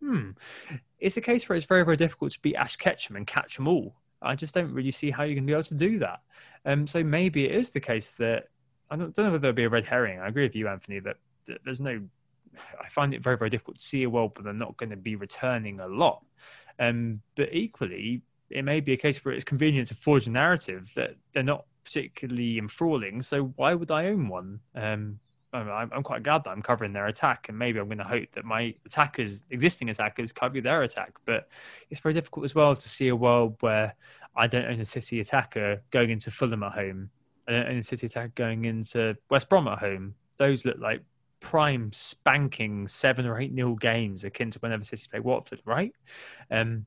Hmm. 0.00 0.30
It's 0.98 1.16
a 1.16 1.20
case 1.20 1.48
where 1.48 1.56
it's 1.56 1.66
very, 1.66 1.84
very 1.84 1.96
difficult 1.96 2.32
to 2.32 2.40
beat 2.40 2.56
Ash 2.56 2.76
Ketchum 2.76 3.16
and 3.16 3.26
catch 3.26 3.56
them 3.56 3.68
all. 3.68 3.94
I 4.20 4.34
just 4.34 4.54
don't 4.54 4.72
really 4.72 4.90
see 4.90 5.10
how 5.10 5.22
you're 5.22 5.34
going 5.34 5.44
to 5.44 5.50
be 5.50 5.52
able 5.52 5.64
to 5.64 5.74
do 5.74 5.98
that. 6.00 6.20
Um, 6.64 6.86
so 6.86 7.02
maybe 7.04 7.44
it 7.44 7.54
is 7.54 7.70
the 7.70 7.80
case 7.80 8.12
that 8.12 8.48
I 8.90 8.96
don't, 8.96 9.14
don't 9.14 9.26
know 9.26 9.32
whether 9.32 9.42
there'll 9.42 9.54
be 9.54 9.64
a 9.64 9.68
red 9.68 9.86
herring. 9.86 10.20
I 10.20 10.28
agree 10.28 10.44
with 10.44 10.56
you, 10.56 10.68
Anthony, 10.68 11.00
that, 11.00 11.16
that 11.46 11.58
there's 11.64 11.80
no. 11.80 12.00
I 12.80 12.88
find 12.88 13.12
it 13.12 13.22
very, 13.22 13.36
very 13.36 13.50
difficult 13.50 13.78
to 13.78 13.84
see 13.84 14.04
a 14.04 14.10
world 14.10 14.36
where 14.36 14.44
they're 14.44 14.52
not 14.52 14.76
going 14.76 14.90
to 14.90 14.96
be 14.96 15.16
returning 15.16 15.80
a 15.80 15.88
lot. 15.88 16.24
Um, 16.78 17.20
but 17.34 17.52
equally, 17.52 18.22
it 18.48 18.64
may 18.64 18.80
be 18.80 18.92
a 18.92 18.96
case 18.96 19.24
where 19.24 19.34
it's 19.34 19.44
convenient 19.44 19.88
to 19.88 19.94
forge 19.96 20.28
a 20.28 20.30
narrative 20.30 20.92
that 20.94 21.16
they're 21.32 21.42
not 21.42 21.64
particularly 21.84 22.58
enthralling. 22.58 23.22
So 23.22 23.52
why 23.56 23.74
would 23.74 23.90
I 23.90 24.06
own 24.06 24.28
one? 24.28 24.60
Um, 24.74 25.20
I'm, 25.52 25.90
I'm 25.92 26.02
quite 26.02 26.22
glad 26.22 26.44
that 26.44 26.50
I'm 26.50 26.62
covering 26.62 26.92
their 26.92 27.06
attack, 27.06 27.48
and 27.48 27.58
maybe 27.58 27.78
I'm 27.78 27.86
going 27.86 27.98
to 27.98 28.04
hope 28.04 28.32
that 28.32 28.44
my 28.44 28.74
attackers, 28.86 29.40
existing 29.50 29.88
attackers, 29.90 30.32
cover 30.32 30.60
their 30.60 30.82
attack. 30.82 31.12
But 31.26 31.48
it's 31.90 32.00
very 32.00 32.14
difficult 32.14 32.44
as 32.44 32.54
well 32.54 32.74
to 32.74 32.88
see 32.88 33.08
a 33.08 33.16
world 33.16 33.56
where 33.60 33.94
I 34.34 34.46
don't 34.46 34.66
own 34.66 34.80
a 34.80 34.86
City 34.86 35.20
attacker 35.20 35.80
going 35.90 36.10
into 36.10 36.30
Fulham 36.30 36.64
at 36.64 36.72
home, 36.72 37.10
I 37.46 37.52
don't 37.52 37.68
own 37.68 37.78
a 37.78 37.82
City 37.82 38.06
attacker 38.06 38.32
going 38.34 38.64
into 38.64 39.16
West 39.30 39.48
Brom 39.48 39.68
at 39.68 39.78
home. 39.78 40.14
Those 40.38 40.64
look 40.64 40.78
like 40.78 41.02
prime 41.40 41.92
spanking 41.92 42.88
seven 42.88 43.26
or 43.26 43.38
eight 43.38 43.52
nil 43.52 43.74
games 43.74 44.24
akin 44.24 44.50
to 44.50 44.58
whenever 44.60 44.82
City 44.82 45.06
play 45.10 45.20
Watford, 45.20 45.60
right? 45.64 45.92
Um, 46.50 46.86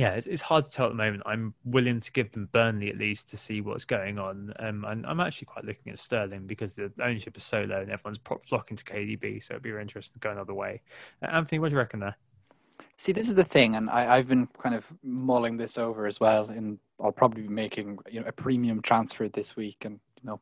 yeah, 0.00 0.12
it's, 0.12 0.26
it's 0.26 0.40
hard 0.40 0.64
to 0.64 0.70
tell 0.70 0.86
at 0.86 0.92
the 0.92 0.96
moment. 0.96 1.22
I'm 1.26 1.52
willing 1.62 2.00
to 2.00 2.10
give 2.10 2.30
them 2.32 2.48
Burnley 2.52 2.88
at 2.88 2.96
least 2.96 3.28
to 3.30 3.36
see 3.36 3.60
what's 3.60 3.84
going 3.84 4.18
on. 4.18 4.54
Um, 4.58 4.86
and 4.86 5.04
I'm 5.04 5.20
actually 5.20 5.44
quite 5.44 5.66
looking 5.66 5.92
at 5.92 5.98
Sterling 5.98 6.46
because 6.46 6.74
the 6.74 6.90
ownership 7.02 7.36
is 7.36 7.44
so 7.44 7.64
low 7.64 7.82
and 7.82 7.90
everyone's 7.90 8.18
flocking 8.46 8.78
to 8.78 8.84
KDB. 8.84 9.42
So 9.42 9.52
it'd 9.52 9.62
be 9.62 9.68
interesting 9.68 10.14
to 10.14 10.18
go 10.18 10.30
another 10.30 10.54
way. 10.54 10.80
Uh, 11.22 11.26
Anthony, 11.26 11.58
what 11.58 11.68
do 11.68 11.74
you 11.74 11.80
reckon 11.80 12.00
there? 12.00 12.16
See, 12.96 13.12
this 13.12 13.26
is 13.26 13.34
the 13.34 13.44
thing, 13.44 13.76
and 13.76 13.90
I, 13.90 14.16
have 14.16 14.28
been 14.28 14.48
kind 14.62 14.74
of 14.74 14.86
mulling 15.02 15.58
this 15.58 15.76
over 15.76 16.06
as 16.06 16.18
well. 16.18 16.48
And 16.48 16.78
I'll 16.98 17.12
probably 17.12 17.42
be 17.42 17.48
making 17.48 17.98
you 18.10 18.20
know 18.20 18.26
a 18.26 18.32
premium 18.32 18.80
transfer 18.80 19.28
this 19.28 19.54
week, 19.54 19.84
and 19.84 20.00
you 20.22 20.24
know 20.24 20.40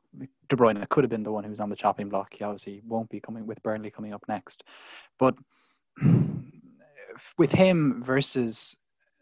De 0.49 0.57
Bruyne 0.57 0.89
could 0.89 1.03
have 1.03 1.11
been 1.11 1.25
the 1.25 1.33
one 1.33 1.43
who 1.43 1.51
was 1.51 1.59
on 1.59 1.69
the 1.69 1.77
chopping 1.77 2.09
block. 2.09 2.35
He 2.35 2.45
obviously 2.45 2.81
won't 2.87 3.11
be 3.11 3.19
coming 3.19 3.45
with 3.45 3.61
Burnley 3.65 3.91
coming 3.91 4.13
up 4.13 4.23
next, 4.29 4.63
but 5.19 5.35
with 7.39 7.51
him 7.51 8.03
versus 8.05 8.77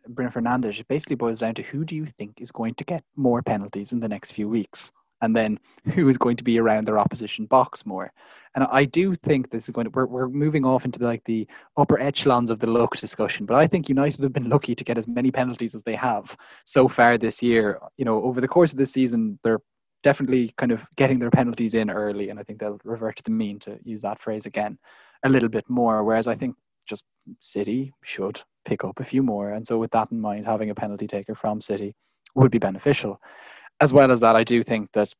Bruno 0.08 0.30
Fernandes, 0.30 0.80
it 0.80 0.88
basically 0.88 1.16
boils 1.16 1.40
down 1.40 1.54
to 1.54 1.62
who 1.62 1.84
do 1.84 1.94
you 1.94 2.06
think 2.18 2.40
is 2.40 2.50
going 2.50 2.74
to 2.74 2.84
get 2.84 3.04
more 3.16 3.42
penalties 3.42 3.92
in 3.92 4.00
the 4.00 4.08
next 4.08 4.32
few 4.32 4.48
weeks? 4.48 4.92
And 5.22 5.34
then 5.34 5.58
who 5.94 6.08
is 6.08 6.18
going 6.18 6.36
to 6.36 6.44
be 6.44 6.58
around 6.58 6.86
their 6.86 6.98
opposition 6.98 7.46
box 7.46 7.86
more? 7.86 8.12
And 8.54 8.64
I 8.70 8.84
do 8.84 9.14
think 9.14 9.50
this 9.50 9.64
is 9.64 9.70
going 9.70 9.86
to, 9.86 9.90
we're, 9.90 10.06
we're 10.06 10.28
moving 10.28 10.64
off 10.64 10.84
into 10.84 10.98
the, 10.98 11.06
like 11.06 11.24
the 11.24 11.46
upper 11.76 11.98
echelons 11.98 12.50
of 12.50 12.58
the 12.58 12.66
luck 12.66 12.96
discussion, 12.96 13.46
but 13.46 13.56
I 13.56 13.66
think 13.66 13.88
United 13.88 14.22
have 14.22 14.32
been 14.32 14.48
lucky 14.48 14.74
to 14.74 14.84
get 14.84 14.98
as 14.98 15.08
many 15.08 15.30
penalties 15.30 15.74
as 15.74 15.82
they 15.82 15.94
have 15.94 16.36
so 16.64 16.86
far 16.86 17.16
this 17.16 17.42
year. 17.42 17.80
You 17.96 18.04
know, 18.04 18.22
over 18.22 18.40
the 18.40 18.48
course 18.48 18.72
of 18.72 18.78
this 18.78 18.92
season, 18.92 19.38
they're 19.42 19.62
definitely 20.02 20.54
kind 20.56 20.72
of 20.72 20.86
getting 20.96 21.18
their 21.18 21.30
penalties 21.30 21.74
in 21.74 21.90
early, 21.90 22.28
and 22.28 22.38
I 22.38 22.42
think 22.42 22.60
they'll 22.60 22.80
revert 22.84 23.16
to 23.16 23.22
the 23.22 23.30
mean 23.30 23.58
to 23.60 23.78
use 23.82 24.02
that 24.02 24.20
phrase 24.20 24.46
again 24.46 24.78
a 25.24 25.28
little 25.28 25.48
bit 25.48 25.68
more. 25.68 26.04
Whereas 26.04 26.26
I 26.26 26.34
think 26.34 26.56
just 26.86 27.04
City 27.40 27.92
should 28.02 28.42
pick 28.64 28.84
up 28.84 29.00
a 29.00 29.04
few 29.04 29.22
more. 29.22 29.52
And 29.52 29.66
so, 29.66 29.78
with 29.78 29.90
that 29.92 30.10
in 30.10 30.20
mind, 30.20 30.46
having 30.46 30.70
a 30.70 30.74
penalty 30.74 31.06
taker 31.06 31.34
from 31.34 31.60
City 31.60 31.94
would 32.34 32.50
be 32.50 32.58
beneficial. 32.58 33.20
As 33.80 33.92
well 33.92 34.10
as 34.10 34.20
that, 34.20 34.36
I 34.36 34.44
do 34.44 34.62
think 34.62 34.90
that 34.94 35.12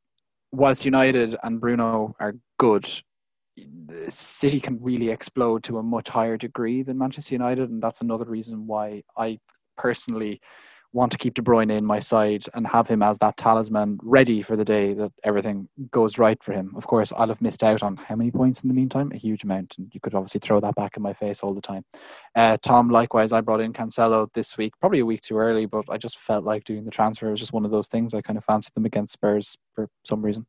whilst 0.53 0.85
United 0.85 1.37
and 1.43 1.61
Bruno 1.61 2.15
are 2.21 2.35
good, 2.59 2.89
City 4.09 4.61
can 4.61 4.83
really 4.83 5.11
explode 5.11 5.65
to 5.65 5.79
a 5.79 5.83
much 5.83 6.09
higher 6.09 6.37
degree 6.37 6.83
than 6.83 6.99
Manchester 6.99 7.35
United. 7.35 7.71
And 7.71 7.83
that's 7.83 8.01
another 8.01 8.25
reason 8.25 8.67
why 8.67 9.03
I 9.17 9.39
personally 9.77 10.41
want 10.93 11.13
to 11.13 11.19
keep 11.19 11.35
De 11.35 11.43
Bruyne 11.43 11.71
in 11.71 11.85
my 11.85 12.01
side 12.01 12.47
and 12.55 12.67
have 12.67 12.89
him 12.89 13.03
as 13.03 13.19
that 13.19 13.37
talisman 13.37 13.99
ready 14.03 14.43
for 14.43 14.57
the 14.57 14.65
day 14.65 14.95
that 14.95 15.13
everything 15.25 15.69
goes 15.91 16.19
right 16.19 16.43
for 16.43 16.53
him. 16.53 16.73
Of 16.77 16.87
course, 16.87 17.13
I'll 17.17 17.29
have 17.29 17.43
missed 17.43 17.63
out 17.63 17.83
on 17.83 17.97
how 17.97 18.17
many 18.17 18.31
points 18.31 18.63
in 18.63 18.69
the 18.69 18.75
meantime? 18.75 19.11
A 19.13 19.19
huge 19.19 19.45
amount. 19.45 19.75
And 19.79 19.91
you 19.93 20.01
could 20.01 20.15
obviously 20.15 20.41
throw 20.41 20.61
that 20.61 20.75
back 20.75 20.97
in 20.97 21.03
my 21.03 21.13
face 21.13 21.41
all 21.41 21.55
the 21.55 21.61
time. 21.61 21.85
Uh, 22.35 22.57
Tom, 22.63 22.89
likewise, 22.89 23.33
I 23.33 23.41
brought 23.41 23.61
in 23.61 23.73
Cancelo 23.73 24.29
this 24.35 24.57
week, 24.57 24.73
probably 24.81 25.01
a 25.01 25.07
week 25.07 25.23
too 25.23 25.39
early, 25.39 25.67
but 25.67 25.85
I 25.91 25.99
just 25.99 26.19
felt 26.19 26.45
like 26.45 26.65
doing 26.65 26.85
the 26.85 26.91
transfer 26.91 27.29
It 27.29 27.33
was 27.33 27.41
just 27.41 27.53
one 27.53 27.65
of 27.65 27.71
those 27.71 27.89
things. 27.89 28.15
I 28.15 28.23
kind 28.23 28.39
of 28.39 28.45
fancied 28.45 28.75
them 28.75 28.87
against 28.87 29.15
Spurs 29.15 29.57
for 29.75 29.89
some 30.05 30.23
reason. 30.23 30.47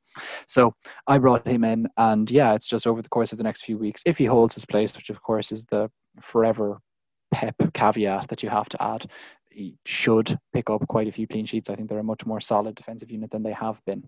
So 0.47 0.73
I 1.07 1.17
brought 1.17 1.47
him 1.47 1.63
in. 1.63 1.87
And 1.97 2.29
yeah, 2.31 2.53
it's 2.53 2.67
just 2.67 2.87
over 2.87 3.01
the 3.01 3.09
course 3.09 3.31
of 3.31 3.37
the 3.37 3.43
next 3.43 3.63
few 3.65 3.77
weeks, 3.77 4.03
if 4.05 4.17
he 4.17 4.25
holds 4.25 4.55
his 4.55 4.65
place, 4.65 4.95
which 4.95 5.09
of 5.09 5.21
course 5.21 5.51
is 5.51 5.65
the 5.65 5.89
forever 6.21 6.79
pep 7.31 7.55
caveat 7.73 8.27
that 8.29 8.41
you 8.41 8.49
have 8.49 8.69
to 8.69 8.81
add 8.81 9.09
he 9.57 9.75
should 9.85 10.37
pick 10.53 10.69
up 10.69 10.87
quite 10.87 11.07
a 11.07 11.11
few 11.11 11.27
clean 11.27 11.45
sheets. 11.45 11.69
I 11.69 11.75
think 11.75 11.89
they're 11.89 11.99
a 11.99 12.03
much 12.03 12.25
more 12.25 12.39
solid 12.39 12.75
defensive 12.75 13.09
unit 13.09 13.31
than 13.31 13.43
they 13.43 13.53
have 13.53 13.83
been. 13.85 14.07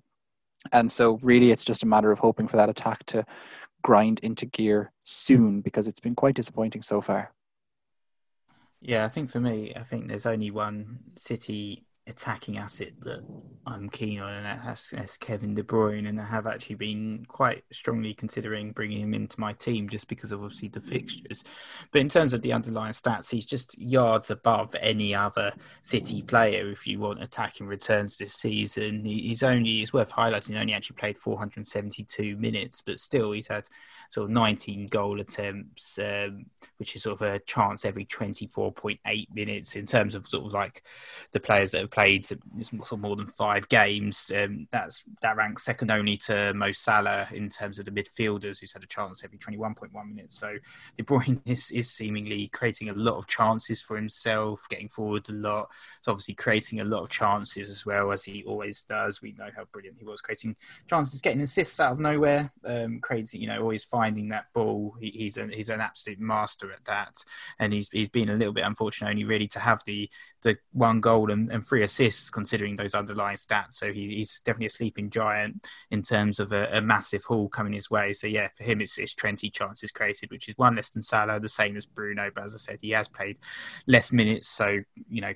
And 0.72 0.91
so, 0.91 1.20
really, 1.22 1.52
it's 1.52 1.66
just 1.66 1.84
a 1.84 1.88
matter 1.88 2.12
of 2.12 2.20
hoping 2.20 2.47
for 2.47 2.58
that 2.58 2.70
attack 2.70 3.06
to 3.08 3.26
grind 3.82 4.20
into 4.20 4.45
gear 4.45 4.91
soon 5.02 5.62
because 5.62 5.88
it's 5.88 6.02
been 6.02 6.16
quite 6.16 6.36
disappointing 6.36 6.84
so 6.84 7.02
far. 7.02 7.34
Yeah, 8.82 9.06
I 9.06 9.10
think 9.10 9.32
for 9.32 9.39
me, 9.39 9.74
I 9.76 9.84
think 9.84 10.08
there's 10.08 10.26
only 10.26 10.52
one 10.52 11.00
City 11.18 11.86
attacking 12.10 12.57
asset 12.57 12.91
that 13.01 13.24
I'm 13.66 13.89
keen 13.89 14.20
on, 14.20 14.34
and 14.34 14.45
that's, 14.45 14.89
that's 14.89 15.18
Kevin 15.18 15.53
De 15.53 15.64
Bruyne, 15.64 16.07
and 16.07 16.20
I 16.20 16.26
have 16.26 16.47
actually 16.47 16.76
been 16.76 17.26
quite 17.28 17.64
strongly 17.72 18.14
considering 18.14 18.72
bringing 18.72 19.01
him 19.01 19.14
into 19.14 19.39
my 19.39 19.53
team 19.53 19.88
just 19.89 20.07
because 20.07 20.32
of 20.32 20.43
obviously 20.43 20.70
the 20.70 20.82
fixtures. 20.82 21.43
But 21.91 22.01
in 22.01 22.10
terms 22.10 22.34
of 22.34 22.41
the 22.41 22.51
underlying 22.51 22.93
stats, 22.93 23.32
he's 23.32 23.45
just 23.45 23.78
yards 23.78 24.32
above 24.32 24.76
any 24.82 25.14
other 25.14 25.53
City 25.84 26.22
player 26.22 26.70
if 26.70 26.88
you 26.88 26.99
want 26.99 27.22
attacking 27.22 27.68
returns 27.68 28.18
this 28.18 28.34
season. 28.34 29.05
He's 29.05 29.43
only, 29.43 29.82
it's 29.82 29.93
worth 29.93 30.12
highlighting, 30.12 30.60
only 30.60 30.74
actually 30.74 30.97
played 30.97 31.18
472 31.18 32.36
minutes, 32.38 32.82
but 32.82 32.99
still 32.99 33.32
he's 33.32 33.47
had 33.47 33.68
sort 34.10 34.26
of 34.26 34.32
19 34.32 34.88
goal 34.88 35.20
attempts, 35.20 35.99
um, 35.99 36.45
which 36.78 36.95
is 36.95 37.03
sort 37.03 37.22
of 37.22 37.28
a 37.28 37.39
chance 37.39 37.86
every 37.86 38.05
24.8 38.05 39.28
minutes 39.34 39.76
in 39.76 39.86
terms 39.86 40.16
of 40.16 40.28
sort 40.28 40.45
of 40.45 40.51
like 40.51 40.84
the 41.32 41.39
players 41.39 41.72
that 41.72 41.82
have 41.82 41.91
played 41.91 41.99
of 42.02 43.00
more 43.00 43.16
than 43.16 43.28
five 43.28 43.68
games. 43.70 44.32
Um, 44.36 44.68
that's 44.72 45.04
that 45.22 45.36
ranks 45.36 45.64
second 45.64 45.91
only 45.91 46.18
to 46.18 46.54
Mo 46.54 46.72
Salah 46.72 47.28
in 47.32 47.50
terms 47.50 47.80
of 47.80 47.86
the 47.86 47.91
midfielders, 47.91 48.60
who's 48.60 48.74
had 48.74 48.84
a 48.84 48.88
chance 48.88 49.24
every 49.24 49.38
21.1 49.38 49.91
minutes. 50.08 50.39
So 50.39 50.58
De 50.97 51.04
Bruyne 51.04 51.41
is, 51.45 51.72
is 51.72 51.89
seemingly 51.89 52.47
creating 52.47 52.89
a 52.89 52.93
lot 52.93 53.18
of 53.18 53.28
chances 53.28 53.82
for 53.82 53.95
himself, 53.95 54.66
getting 54.70 54.89
forward 54.89 55.30
a 55.30 55.34
lot. 55.34 55.70
It's 55.97 56.08
obviously 56.08 56.36
creating 56.36 56.80
a 56.80 56.86
lot 56.86 57.04
of 57.04 57.10
chances 57.10 57.70
as 57.70 57.86
well 57.86 58.12
as 58.12 58.24
he 58.24 58.43
always 58.45 58.82
does. 58.84 59.22
We 59.22 59.34
know 59.34 59.50
how 59.56 59.66
brilliant 59.72 59.97
he 60.00 60.06
was 60.06 60.22
creating 60.22 60.56
chances, 60.88 61.22
getting 61.22 61.41
assists 61.41 61.80
out 61.80 61.93
of 61.93 62.00
nowhere, 62.00 62.52
um, 62.66 63.00
creating 63.02 63.41
you 63.41 63.47
know 63.47 63.62
always 63.62 63.84
finding 63.84 64.30
that 64.30 64.45
ball. 64.54 64.95
He, 65.00 65.10
he's 65.12 65.38
a, 65.38 65.47
he's 65.47 65.70
an 65.70 65.82
absolute 65.82 66.20
master 66.20 66.72
at 66.72 66.86
that, 66.86 67.24
and 67.60 67.74
he's 67.74 67.89
he's 67.91 68.10
been 68.10 68.30
a 68.30 68.36
little 68.36 68.54
bit 68.54 68.66
unfortunate 68.66 69.10
only 69.10 69.24
really 69.24 69.47
to 69.50 69.60
have 69.60 69.84
the 69.86 70.10
the 70.41 70.58
one 70.72 71.02
goal 71.02 71.32
and, 71.32 71.52
and 71.52 71.66
three 71.66 71.84
assists 71.89 72.29
considering 72.29 72.75
those 72.75 72.93
underlying 72.93 73.37
stats. 73.37 73.73
So 73.73 73.91
he, 73.91 74.15
he's 74.15 74.39
definitely 74.45 74.67
a 74.67 74.69
sleeping 74.69 75.09
giant 75.09 75.67
in 75.89 76.03
terms 76.03 76.39
of 76.39 76.51
a, 76.51 76.69
a, 76.71 76.81
massive 76.81 77.23
haul 77.23 77.49
coming 77.49 77.73
his 77.73 77.89
way. 77.89 78.13
So 78.13 78.27
yeah, 78.27 78.49
for 78.55 78.63
him 78.63 78.79
it's, 78.79 78.99
it's 78.99 79.15
20 79.15 79.49
chances 79.49 79.91
created, 79.91 80.29
which 80.29 80.47
is 80.47 80.57
one 80.57 80.75
less 80.75 80.89
than 80.89 81.01
Salah, 81.01 81.39
the 81.39 81.49
same 81.49 81.75
as 81.75 81.87
Bruno. 81.87 82.29
But 82.33 82.43
as 82.43 82.53
I 82.53 82.59
said, 82.59 82.79
he 82.81 82.91
has 82.91 83.07
played 83.07 83.39
less 83.87 84.11
minutes, 84.11 84.47
so 84.47 84.79
you 85.09 85.21
know 85.21 85.33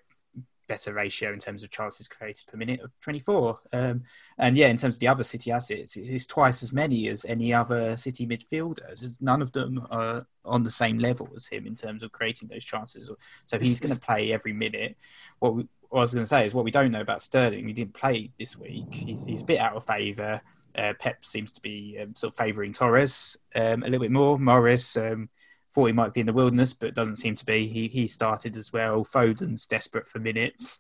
better 0.74 0.92
ratio 0.92 1.32
in 1.32 1.38
terms 1.38 1.64
of 1.64 1.70
chances 1.70 2.08
created 2.08 2.48
per 2.48 2.58
minute 2.58 2.80
of 2.82 2.90
24. 3.02 3.60
Um, 3.74 4.04
and 4.40 4.58
yeah, 4.58 4.70
in 4.70 4.78
terms 4.78 4.96
of 4.96 5.02
the 5.02 5.08
other 5.08 5.22
City 5.22 5.52
assets, 5.52 5.96
it's 5.96 6.26
twice 6.26 6.64
as 6.64 6.74
many 6.74 7.10
as 7.10 7.26
any 7.26 7.54
other 7.54 7.96
City 7.96 8.26
midfielders. 8.26 9.14
None 9.22 9.44
of 9.44 9.52
them 9.52 9.86
are 9.92 10.26
on 10.44 10.64
the 10.64 10.72
same 10.72 10.98
level 10.98 11.30
as 11.36 11.46
him 11.46 11.68
in 11.68 11.76
terms 11.76 12.02
of 12.02 12.12
creating 12.12 12.48
those 12.48 12.66
chances. 12.66 13.08
So 13.46 13.60
he's 13.60 13.80
going 13.80 13.94
to 13.94 14.02
play 14.02 14.34
every 14.34 14.52
minute. 14.52 14.98
What, 15.38 15.54
we, 15.54 15.68
what 15.90 16.00
I 16.00 16.02
was 16.02 16.14
going 16.16 16.26
to 16.26 16.30
say 16.30 16.44
is 16.48 16.56
what 16.56 16.66
we 16.66 16.72
don't 16.72 16.92
know 16.92 17.02
about 17.02 17.22
Sterling. 17.22 17.68
He 17.68 17.74
didn't 17.74 17.94
play 17.94 18.32
this 18.40 18.58
week. 18.58 18.92
He's, 18.92 19.24
he's 19.26 19.42
a 19.42 19.46
bit 19.46 19.60
out 19.60 19.76
of 19.76 19.86
favour. 19.86 20.42
Uh, 20.76 20.94
Pep 20.98 21.24
seems 21.24 21.52
to 21.52 21.62
be 21.62 22.00
um, 22.02 22.16
sort 22.16 22.34
of 22.34 22.38
favouring 22.38 22.74
Torres 22.74 23.38
um, 23.54 23.84
a 23.84 23.86
little 23.86 24.00
bit 24.00 24.12
more. 24.12 24.40
Mahrez 24.40 25.12
um, 25.12 25.30
thought 25.74 25.86
he 25.86 25.94
might 25.94 26.14
be 26.14 26.20
in 26.20 26.26
the 26.26 26.34
wilderness, 26.34 26.74
but 26.74 26.94
doesn't 26.94 27.18
seem 27.18 27.36
to 27.36 27.46
be. 27.46 27.68
He 27.68 27.88
he 27.88 28.08
started 28.08 28.56
as 28.56 28.72
well. 28.72 29.04
Foden's 29.04 29.66
desperate 29.66 30.08
for 30.08 30.20
minutes, 30.20 30.80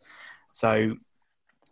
so 0.53 0.97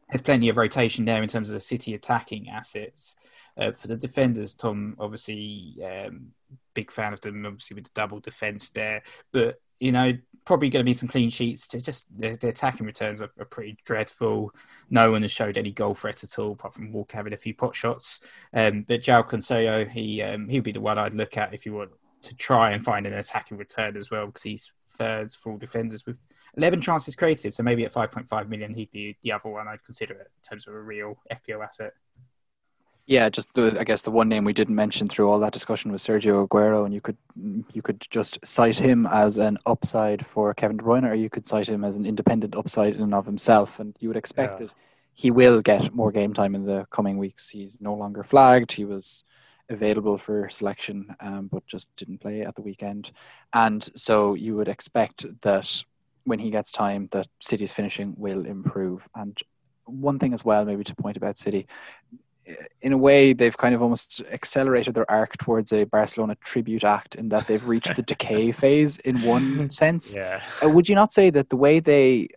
there's 0.09 0.22
plenty 0.22 0.49
of 0.49 0.57
rotation 0.57 1.05
there 1.05 1.24
in 1.24 1.30
terms 1.30 1.49
of 1.49 1.53
the 1.53 1.59
City 1.59 1.93
attacking 1.93 2.49
assets. 2.49 3.15
Uh, 3.57 3.72
for 3.72 3.88
the 3.88 3.95
defenders, 3.95 4.53
Tom 4.53 4.95
obviously 4.99 5.78
um, 5.84 6.32
big 6.74 6.91
fan 6.91 7.13
of 7.13 7.22
them. 7.22 7.45
Obviously 7.45 7.76
with 7.76 7.86
the 7.86 7.91
double 7.93 8.19
defense 8.19 8.69
there, 8.69 9.03
but 9.32 9.61
you 9.80 9.91
know 9.91 10.13
probably 10.45 10.69
going 10.69 10.84
to 10.84 10.89
be 10.89 10.93
some 10.93 11.07
clean 11.07 11.30
sheets. 11.30 11.67
To 11.67 11.82
just 11.82 12.05
the, 12.17 12.36
the 12.36 12.49
attacking 12.49 12.86
returns 12.86 13.22
are, 13.22 13.32
are, 13.39 13.45
pretty 13.45 13.78
dreadful. 13.86 14.53
No 14.89 15.11
one 15.11 15.22
has 15.22 15.32
showed 15.32 15.57
any 15.57 15.72
goal 15.72 15.93
threat 15.93 16.24
at 16.24 16.39
all, 16.39 16.53
apart 16.53 16.74
from 16.74 16.91
Walker 16.91 17.15
having 17.15 17.34
a 17.34 17.38
few 17.38 17.53
pot 17.53 17.76
shots. 17.76 18.19
Um, 18.53 18.84
but 18.88 19.01
João 19.01 19.28
Cancelo, 19.30 19.89
he 19.89 20.22
um, 20.22 20.49
he'd 20.49 20.63
be 20.63 20.72
the 20.72 20.82
one 20.82 20.97
I'd 20.97 21.13
look 21.13 21.38
at 21.38 21.53
if 21.53 21.65
you 21.65 21.74
want 21.74 21.91
to 22.24 22.36
try 22.36 22.72
and 22.72 22.84
find 22.84 23.05
an 23.05 23.13
attacking 23.13 23.57
return 23.57 23.97
as 23.97 24.11
well 24.11 24.28
because 24.28 24.43
he's 24.43 24.72
thirds 24.89 25.36
full 25.36 25.57
defenders 25.57 26.05
with 26.05 26.17
11 26.57 26.82
chances 26.82 27.15
created. 27.15 27.53
So 27.53 27.63
maybe 27.63 27.86
at 27.86 27.93
5.5 27.93 28.49
million, 28.49 28.74
he'd 28.74 28.91
be 28.91 29.17
the 29.22 29.32
other 29.32 29.49
one 29.49 29.67
I'd 29.67 29.84
consider 29.84 30.13
it 30.13 30.32
in 30.43 30.49
terms 30.49 30.67
of 30.67 30.74
a 30.74 30.82
real 30.82 31.17
FPL 31.32 31.63
asset. 31.63 31.93
Yeah, 33.07 33.30
just 33.30 33.53
the, 33.55 33.76
I 33.80 33.84
guess 33.84 34.03
the 34.03 34.11
one 34.11 34.30
name 34.30 34.43
we 34.43 34.53
didn't 34.53 34.76
mention 34.76 35.07
through 35.07 35.30
all 35.30 35.39
that 35.39 35.53
discussion 35.53 35.91
was 35.91 36.05
Sergio 36.05 36.47
Aguero, 36.47 36.86
and 36.86 36.93
you 36.93 37.01
could 37.01 37.17
you 37.74 37.82
could 37.82 37.99
just 38.09 38.38
cite 38.45 38.78
him 38.78 39.07
as 39.07 39.38
an 39.38 39.57
upside 39.65 40.26
for 40.26 40.53
Kevin 40.53 40.78
De 40.78 40.84
Bruyne, 40.84 41.09
or 41.09 41.15
you 41.15 41.30
could 41.30 41.47
cite 41.47 41.67
him 41.67 41.84
as 41.84 41.95
an 41.95 42.05
independent 42.05 42.55
upside 42.55 42.93
in 42.93 43.01
and 43.01 43.13
of 43.13 43.26
himself, 43.26 43.80
and 43.80 43.97
you 43.99 44.07
would 44.07 44.17
expect 44.17 44.61
yeah. 44.61 44.67
that 44.67 44.76
he 45.13 45.32
will 45.32 45.61
get 45.61 45.93
more 45.93 46.11
game 46.11 46.34
time 46.34 46.55
in 46.55 46.65
the 46.65 46.86
coming 46.91 47.17
weeks. 47.17 47.49
He's 47.49 47.82
no 47.82 47.93
longer 47.93 48.24
flagged. 48.24 48.72
He 48.72 48.86
was 48.86 49.24
available 49.72 50.17
for 50.17 50.49
selection, 50.49 51.15
um, 51.19 51.49
but 51.51 51.65
just 51.67 51.93
didn't 51.95 52.19
play 52.19 52.41
at 52.41 52.55
the 52.55 52.61
weekend. 52.61 53.11
And 53.53 53.88
so 53.95 54.34
you 54.34 54.55
would 54.55 54.67
expect 54.67 55.26
that 55.41 55.84
when 56.24 56.39
he 56.39 56.51
gets 56.51 56.72
time, 56.72 57.09
that 57.11 57.28
City's 57.41 57.72
finishing 57.72 58.13
will 58.17 58.45
improve. 58.45 59.07
And 59.15 59.38
one 59.86 60.19
thing 60.19 60.34
as 60.34 60.45
well, 60.45 60.65
maybe 60.65 60.84
to 60.84 60.95
point 60.95 61.17
about 61.17 61.38
City, 61.38 61.67
in 62.82 62.93
a 62.93 62.97
way, 62.97 63.34
they've 63.34 63.57
kind 63.57 63.76
of 63.76 63.82
almost 63.82 64.22
accelerated 64.32 64.93
their 64.95 65.09
arc 65.09 65.38
towards 65.38 65.72
a 65.72 65.84
Barcelona 65.86 66.36
tribute 66.43 66.84
act 66.84 67.15
in 67.15 67.30
that 67.30 67.47
they've 67.47 67.65
reached 67.67 67.95
the 67.95 68.01
decay 68.13 68.51
phase 68.51 68.97
in 68.97 69.22
one 69.22 69.69
sense. 69.72 70.15
Yeah. 70.15 70.41
Uh, 70.63 70.69
would 70.69 70.89
you 70.89 70.95
not 70.95 71.13
say 71.13 71.30
that 71.30 71.49
the 71.49 71.55
way 71.55 71.80
they 71.80 72.30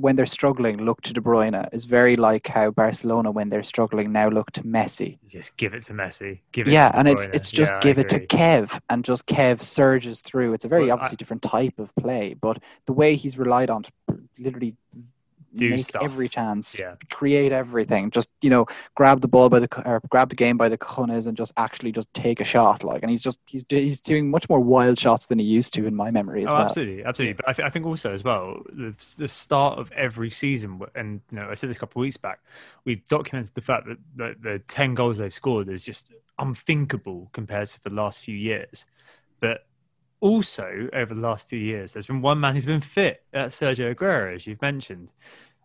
when 0.00 0.16
they're 0.16 0.26
struggling, 0.26 0.84
look 0.84 1.02
to 1.02 1.12
De 1.12 1.20
Bruyne 1.20 1.68
is 1.72 1.84
very 1.84 2.14
like 2.14 2.46
how 2.46 2.70
Barcelona, 2.70 3.30
when 3.30 3.48
they're 3.48 3.64
struggling, 3.64 4.12
now 4.12 4.28
look 4.28 4.52
to 4.52 4.62
Messi. 4.62 5.18
Just 5.26 5.56
give 5.56 5.74
it 5.74 5.82
to 5.84 5.92
Messi. 5.92 6.40
Give 6.52 6.68
it 6.68 6.72
yeah, 6.72 6.92
and 6.94 7.08
it's 7.08 7.26
it's 7.32 7.50
just 7.50 7.72
yeah, 7.72 7.80
give 7.80 7.98
it 7.98 8.08
to 8.10 8.24
Kev, 8.26 8.80
and 8.88 9.04
just 9.04 9.26
Kev 9.26 9.62
surges 9.62 10.20
through. 10.20 10.54
It's 10.54 10.64
a 10.64 10.68
very 10.68 10.86
well, 10.86 10.94
obviously 10.94 11.16
I, 11.16 11.18
different 11.18 11.42
type 11.42 11.78
of 11.78 11.94
play, 11.96 12.34
but 12.40 12.62
the 12.86 12.92
way 12.92 13.16
he's 13.16 13.36
relied 13.36 13.70
on 13.70 13.82
to 13.82 13.92
literally 14.38 14.76
do 15.54 15.70
make 15.70 15.86
stuff. 15.86 16.02
every 16.02 16.28
chance, 16.28 16.78
yeah. 16.78 16.94
create 17.10 17.52
everything. 17.52 18.10
Just 18.10 18.30
you 18.42 18.50
know, 18.50 18.66
grab 18.94 19.20
the 19.20 19.28
ball 19.28 19.48
by 19.48 19.60
the 19.60 19.68
or 19.88 20.00
grab 20.08 20.30
the 20.30 20.36
game 20.36 20.56
by 20.56 20.68
the 20.68 20.78
cojones 20.78 21.26
and 21.26 21.36
just 21.36 21.52
actually 21.56 21.92
just 21.92 22.12
take 22.14 22.40
a 22.40 22.44
shot. 22.44 22.84
Like, 22.84 23.02
and 23.02 23.10
he's 23.10 23.22
just 23.22 23.38
he's 23.46 23.64
he's 23.68 24.00
doing 24.00 24.30
much 24.30 24.48
more 24.48 24.60
wild 24.60 24.98
shots 24.98 25.26
than 25.26 25.38
he 25.38 25.44
used 25.44 25.74
to 25.74 25.86
in 25.86 25.94
my 25.94 26.10
memory 26.10 26.44
as 26.44 26.50
oh, 26.50 26.54
well. 26.54 26.66
Absolutely, 26.66 27.04
absolutely. 27.04 27.34
But 27.34 27.48
I, 27.48 27.52
th- 27.52 27.66
I 27.66 27.70
think 27.70 27.86
also 27.86 28.12
as 28.12 28.24
well 28.24 28.62
the, 28.68 28.94
the 29.16 29.28
start 29.28 29.78
of 29.78 29.90
every 29.92 30.30
season, 30.30 30.80
and 30.94 31.20
you 31.30 31.38
know, 31.38 31.48
I 31.50 31.54
said 31.54 31.70
this 31.70 31.76
a 31.76 31.80
couple 31.80 32.00
of 32.00 32.04
weeks 32.04 32.16
back, 32.16 32.40
we've 32.84 33.04
documented 33.06 33.54
the 33.54 33.62
fact 33.62 33.86
that 33.86 33.98
the, 34.16 34.36
the 34.40 34.58
ten 34.68 34.94
goals 34.94 35.18
they've 35.18 35.32
scored 35.32 35.68
is 35.68 35.82
just 35.82 36.12
unthinkable 36.38 37.28
compared 37.32 37.68
to 37.68 37.82
the 37.82 37.90
last 37.90 38.20
few 38.20 38.36
years. 38.36 38.86
But 39.40 39.64
also 40.20 40.88
over 40.92 41.14
the 41.14 41.20
last 41.20 41.48
few 41.48 41.58
years, 41.58 41.92
there's 41.92 42.06
been 42.06 42.22
one 42.22 42.40
man 42.40 42.54
who's 42.54 42.66
been 42.66 42.80
fit. 42.80 43.22
That's 43.32 43.58
Sergio 43.58 43.94
Aguero, 43.94 44.34
as 44.34 44.46
you've 44.46 44.62
mentioned. 44.62 45.12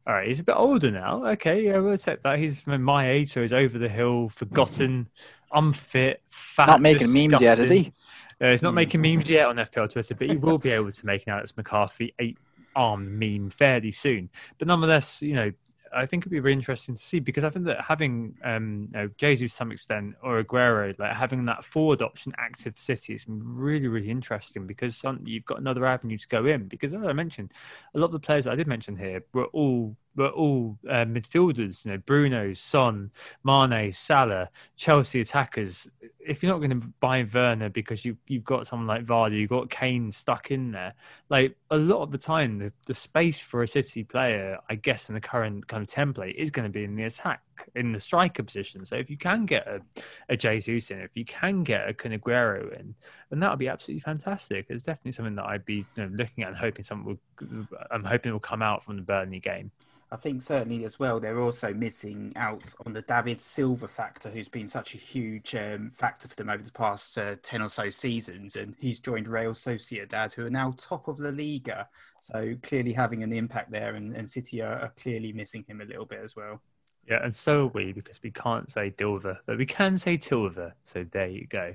All 0.05 0.13
right, 0.13 0.27
he's 0.27 0.41
a 0.41 0.43
bit 0.43 0.55
older 0.55 0.91
now. 0.91 1.25
Okay, 1.27 1.63
yeah, 1.65 1.77
we'll 1.77 1.93
accept 1.93 2.23
that. 2.23 2.37
He's 2.37 2.67
my 2.67 3.09
age, 3.09 3.31
so 3.31 3.41
he's 3.41 3.53
over 3.53 3.77
the 3.77 3.87
hill, 3.87 4.29
forgotten, 4.29 5.07
unfit, 5.53 6.21
fat. 6.29 6.67
Not 6.67 6.81
making 6.81 7.07
disgusting. 7.07 7.31
memes 7.31 7.41
yet, 7.41 7.59
is 7.59 7.69
he? 7.69 7.93
Uh, 8.41 8.51
he's 8.51 8.61
not 8.61 8.71
mm. 8.71 8.75
making 8.75 9.01
memes 9.01 9.29
yet 9.29 9.47
on 9.47 9.55
FPL 9.55 9.91
Twitter, 9.91 10.15
but 10.15 10.27
he 10.27 10.35
will 10.35 10.57
be 10.57 10.71
able 10.71 10.91
to 10.91 11.05
make 11.05 11.25
an 11.25 11.33
Alex 11.33 11.55
McCarthy 11.55 12.13
eight 12.19 12.37
arm 12.75 13.17
meme 13.17 13.49
fairly 13.49 13.91
soon. 13.91 14.29
But 14.57 14.67
nonetheless, 14.67 15.21
you 15.21 15.35
know, 15.35 15.51
I 15.95 16.05
think 16.05 16.23
it'd 16.23 16.31
be 16.31 16.39
really 16.39 16.53
interesting 16.53 16.95
to 16.95 17.03
see 17.03 17.19
because 17.19 17.43
I 17.43 17.49
think 17.49 17.65
that 17.65 17.81
having 17.81 18.35
um, 18.43 18.89
you 18.93 18.99
know, 18.99 19.09
Jesus 19.17 19.51
to 19.51 19.57
some 19.57 19.71
extent 19.71 20.15
or 20.21 20.43
Aguero, 20.43 20.97
like 20.99 21.15
having 21.15 21.45
that 21.45 21.63
forward 21.63 22.01
option 22.01 22.33
active 22.37 22.75
for 22.75 22.81
City 22.81 23.13
is 23.13 23.25
really, 23.27 23.87
really 23.87 24.09
interesting 24.09 24.67
because 24.67 24.95
some, 24.95 25.21
you've 25.25 25.45
got 25.45 25.59
another 25.59 25.85
avenue 25.85 26.17
to 26.17 26.27
go 26.27 26.45
in. 26.45 26.67
Because 26.67 26.93
as 26.93 27.03
I 27.03 27.13
mentioned, 27.13 27.51
a 27.95 27.99
lot 27.99 28.07
of 28.07 28.11
the 28.11 28.19
players 28.19 28.47
I 28.47 28.55
did 28.55 28.67
mention 28.67 28.97
here 28.97 29.23
were 29.33 29.45
all 29.45 29.95
were 30.15 30.29
all 30.29 30.77
uh, 30.89 31.05
midfielders. 31.05 31.85
You 31.85 31.91
know, 31.91 31.97
Bruno, 31.97 32.53
Son, 32.53 33.11
Mane, 33.43 33.91
Salah, 33.91 34.49
Chelsea 34.75 35.21
attackers. 35.21 35.89
If 36.25 36.41
you're 36.41 36.51
not 36.51 36.59
going 36.59 36.81
to 36.81 36.87
buy 36.99 37.27
Werner 37.31 37.69
because 37.69 38.05
you 38.05 38.17
you've 38.27 38.43
got 38.43 38.67
someone 38.67 38.87
like 38.87 39.05
Vardy, 39.05 39.39
you've 39.39 39.49
got 39.49 39.69
Kane 39.69 40.11
stuck 40.11 40.51
in 40.51 40.71
there. 40.71 40.93
Like 41.29 41.55
a 41.69 41.77
lot 41.77 42.01
of 42.01 42.11
the 42.11 42.17
time, 42.17 42.59
the, 42.59 42.71
the 42.85 42.93
space 42.93 43.39
for 43.39 43.63
a 43.63 43.67
City 43.67 44.03
player, 44.03 44.57
I 44.69 44.75
guess, 44.75 45.09
in 45.09 45.15
the 45.15 45.21
current 45.21 45.67
kind 45.67 45.83
of 45.83 45.89
template 45.89 46.35
is 46.35 46.51
going 46.51 46.67
to 46.67 46.71
be 46.71 46.83
in 46.83 46.95
the 46.95 47.03
attack. 47.03 47.41
in 47.75 47.91
the 47.91 47.99
striker 47.99 48.43
position. 48.43 48.85
So 48.85 48.95
if 48.95 49.09
you 49.09 49.17
can 49.17 49.45
get 49.45 49.67
a, 49.67 49.81
a 50.29 50.37
Jesus 50.37 50.91
in, 50.91 50.99
if 50.99 51.11
you 51.15 51.25
can 51.25 51.63
get 51.63 51.87
a 51.87 51.93
Kun 51.93 52.13
in, 52.13 52.95
then 53.29 53.39
that 53.39 53.49
would 53.49 53.59
be 53.59 53.67
absolutely 53.67 54.01
fantastic. 54.01 54.67
It's 54.69 54.83
definitely 54.83 55.13
something 55.13 55.35
that 55.35 55.45
I'd 55.45 55.65
be 55.65 55.85
you 55.95 56.03
know, 56.03 56.09
looking 56.11 56.43
at 56.43 56.49
and 56.49 56.57
hoping 56.57 56.83
something 56.83 57.05
will. 57.05 57.67
I'm 57.91 58.03
hoping 58.03 58.31
will 58.31 58.39
come 58.39 58.61
out 58.61 58.83
from 58.83 58.97
the 58.97 59.01
Burnley 59.01 59.39
game. 59.39 59.71
I 60.13 60.15
think 60.15 60.43
certainly 60.43 60.85
as 60.85 60.99
well, 60.99 61.19
they're 61.19 61.41
also 61.41 61.73
missing 61.73 62.33
out 62.35 62.75
on 62.85 62.93
the 62.93 63.01
David 63.01 63.41
Silva 63.41 63.87
factor, 63.87 64.29
who's 64.29 64.47
been 64.47 64.67
such 64.67 64.93
a 64.93 64.97
huge 64.99 65.55
um, 65.55 65.89
factor 65.89 66.27
for 66.27 66.35
them 66.35 66.51
over 66.51 66.61
the 66.61 66.71
past 66.71 67.17
uh, 67.17 67.35
10 67.41 67.63
or 67.63 67.69
so 67.69 67.89
seasons. 67.89 68.55
And 68.55 68.75
he's 68.77 68.99
joined 68.99 69.27
Real 69.27 69.53
Sociedad, 69.53 70.31
who 70.35 70.45
are 70.45 70.51
now 70.51 70.75
top 70.77 71.07
of 71.07 71.19
La 71.19 71.31
Liga. 71.31 71.89
So 72.21 72.53
clearly 72.61 72.93
having 72.93 73.23
an 73.23 73.33
impact 73.33 73.71
there, 73.71 73.95
and, 73.95 74.15
and 74.15 74.29
City 74.29 74.61
are, 74.61 74.75
are 74.75 74.93
clearly 75.01 75.33
missing 75.33 75.65
him 75.67 75.81
a 75.81 75.85
little 75.85 76.05
bit 76.05 76.19
as 76.23 76.35
well. 76.35 76.61
Yeah, 77.09 77.23
and 77.23 77.33
so 77.33 77.63
are 77.63 77.67
we 77.67 77.91
because 77.91 78.21
we 78.21 78.29
can't 78.29 78.69
say 78.69 78.91
Dilva, 78.91 79.39
but 79.47 79.57
we 79.57 79.65
can 79.65 79.97
say 79.97 80.15
Tilva. 80.15 80.73
So 80.85 81.05
there 81.11 81.27
you 81.27 81.47
go. 81.47 81.73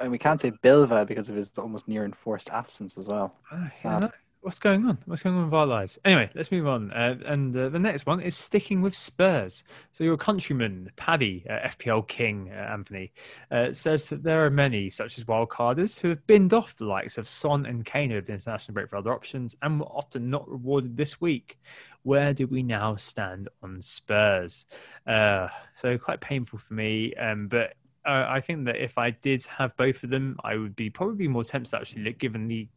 And 0.00 0.10
we 0.10 0.18
can't 0.18 0.40
say 0.40 0.50
Bilva 0.50 1.06
because 1.06 1.28
of 1.28 1.36
his 1.36 1.56
almost 1.56 1.86
near 1.86 2.04
enforced 2.04 2.50
absence 2.50 2.98
as 2.98 3.06
well. 3.06 3.32
Ah, 3.52 3.70
yeah, 3.84 3.98
no, 4.00 4.10
what's 4.40 4.58
going 4.58 4.86
on? 4.86 4.98
What's 5.06 5.22
going 5.22 5.36
on 5.36 5.46
with 5.46 5.54
our 5.54 5.66
lives? 5.66 5.98
Anyway, 6.04 6.30
let's 6.34 6.52
move 6.52 6.66
on. 6.66 6.92
Uh, 6.92 7.16
and 7.26 7.56
uh, 7.56 7.68
the 7.68 7.78
next 7.78 8.06
one 8.06 8.20
is 8.20 8.36
sticking 8.36 8.80
with 8.80 8.94
Spurs. 8.94 9.64
So 9.92 10.04
your 10.04 10.16
countryman, 10.16 10.90
Paddy, 10.96 11.44
uh, 11.48 11.68
FPL 11.68 12.06
King, 12.06 12.50
uh, 12.52 12.72
Anthony, 12.72 13.12
uh, 13.50 13.72
says 13.72 14.08
that 14.08 14.22
there 14.22 14.44
are 14.46 14.50
many, 14.50 14.88
such 14.90 15.18
as 15.18 15.24
wildcarders, 15.24 15.98
who 15.98 16.10
have 16.10 16.26
binned 16.26 16.54
off 16.54 16.76
the 16.76 16.86
likes 16.86 17.18
of 17.18 17.28
Son 17.28 17.66
and 17.66 17.84
Kane 17.84 18.12
over 18.12 18.20
the 18.20 18.32
international 18.32 18.74
break 18.74 18.88
for 18.88 18.96
other 18.96 19.12
options 19.12 19.56
and 19.62 19.80
were 19.80 19.86
often 19.86 20.30
not 20.30 20.48
rewarded 20.48 20.96
this 20.96 21.20
week. 21.20 21.58
Where 22.02 22.32
do 22.32 22.46
we 22.46 22.62
now 22.62 22.96
stand 22.96 23.48
on 23.62 23.82
Spurs? 23.82 24.66
Uh, 25.06 25.48
so 25.74 25.98
quite 25.98 26.20
painful 26.20 26.60
for 26.60 26.74
me, 26.74 27.14
um, 27.14 27.48
but 27.48 27.74
I 28.08 28.40
think 28.40 28.66
that 28.66 28.76
if 28.76 28.98
I 28.98 29.10
did 29.10 29.42
have 29.46 29.76
both 29.76 30.04
of 30.04 30.10
them, 30.10 30.36
I 30.44 30.54
would 30.56 30.76
be 30.76 30.90
probably 30.90 31.26
more 31.26 31.42
tempted 31.42 31.74
actually, 31.74 32.12
given 32.12 32.46
the 32.46 32.68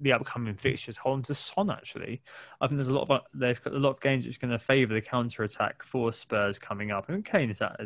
the 0.00 0.12
upcoming 0.12 0.54
fixtures 0.54 0.96
hold 0.96 1.24
to 1.26 1.34
Son. 1.34 1.70
Actually, 1.70 2.22
I 2.60 2.66
think 2.66 2.78
there's 2.78 2.88
a 2.88 2.94
lot 2.94 3.10
of 3.10 3.20
there's 3.34 3.60
a 3.66 3.70
lot 3.70 3.90
of 3.90 4.00
games 4.00 4.26
which 4.26 4.40
going 4.40 4.50
to 4.50 4.58
favour 4.58 4.94
the 4.94 5.00
counter 5.00 5.42
attack 5.42 5.82
for 5.82 6.12
Spurs 6.12 6.58
coming 6.58 6.90
up. 6.90 7.06
I 7.08 7.14
And 7.14 7.24
Kane 7.24 7.50
is 7.50 7.60
at 7.60 7.80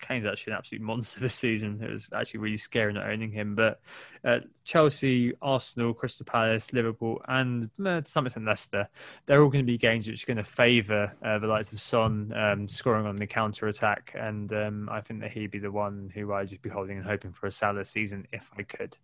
Kane's 0.00 0.26
actually 0.26 0.52
an 0.52 0.58
absolute 0.58 0.82
monster 0.82 1.20
this 1.20 1.34
season. 1.34 1.80
It 1.82 1.90
was 1.90 2.08
actually 2.14 2.40
really 2.40 2.56
scary 2.56 2.92
not 2.92 3.06
owning 3.06 3.30
him. 3.30 3.54
But 3.54 3.80
uh, 4.24 4.40
Chelsea, 4.64 5.32
Arsenal, 5.40 5.94
Crystal 5.94 6.26
Palace, 6.26 6.72
Liverpool, 6.72 7.20
and 7.28 7.70
uh, 7.84 8.00
to 8.00 8.10
some 8.10 8.26
extent 8.26 8.46
Leicester, 8.46 8.88
they're 9.26 9.42
all 9.42 9.50
going 9.50 9.64
to 9.64 9.70
be 9.70 9.78
games 9.78 10.08
which 10.08 10.24
are 10.24 10.26
going 10.26 10.36
to 10.38 10.44
favour 10.44 11.14
uh, 11.22 11.38
the 11.38 11.46
likes 11.46 11.72
of 11.72 11.80
Son 11.80 12.32
um, 12.34 12.68
scoring 12.68 13.06
on 13.06 13.16
the 13.16 13.26
counter 13.26 13.68
attack. 13.68 14.12
And 14.18 14.52
um, 14.52 14.88
I 14.90 15.00
think 15.00 15.20
that 15.20 15.32
he'd 15.32 15.50
be 15.50 15.58
the 15.58 15.70
one 15.70 16.10
who 16.12 16.32
I'd 16.32 16.48
just 16.48 16.62
be 16.62 16.70
holding 16.70 16.96
and 16.96 17.06
hoping 17.06 17.32
for 17.32 17.46
a 17.46 17.52
Salah 17.52 17.84
season 17.84 18.26
if 18.32 18.50
I 18.58 18.62
could. 18.62 18.96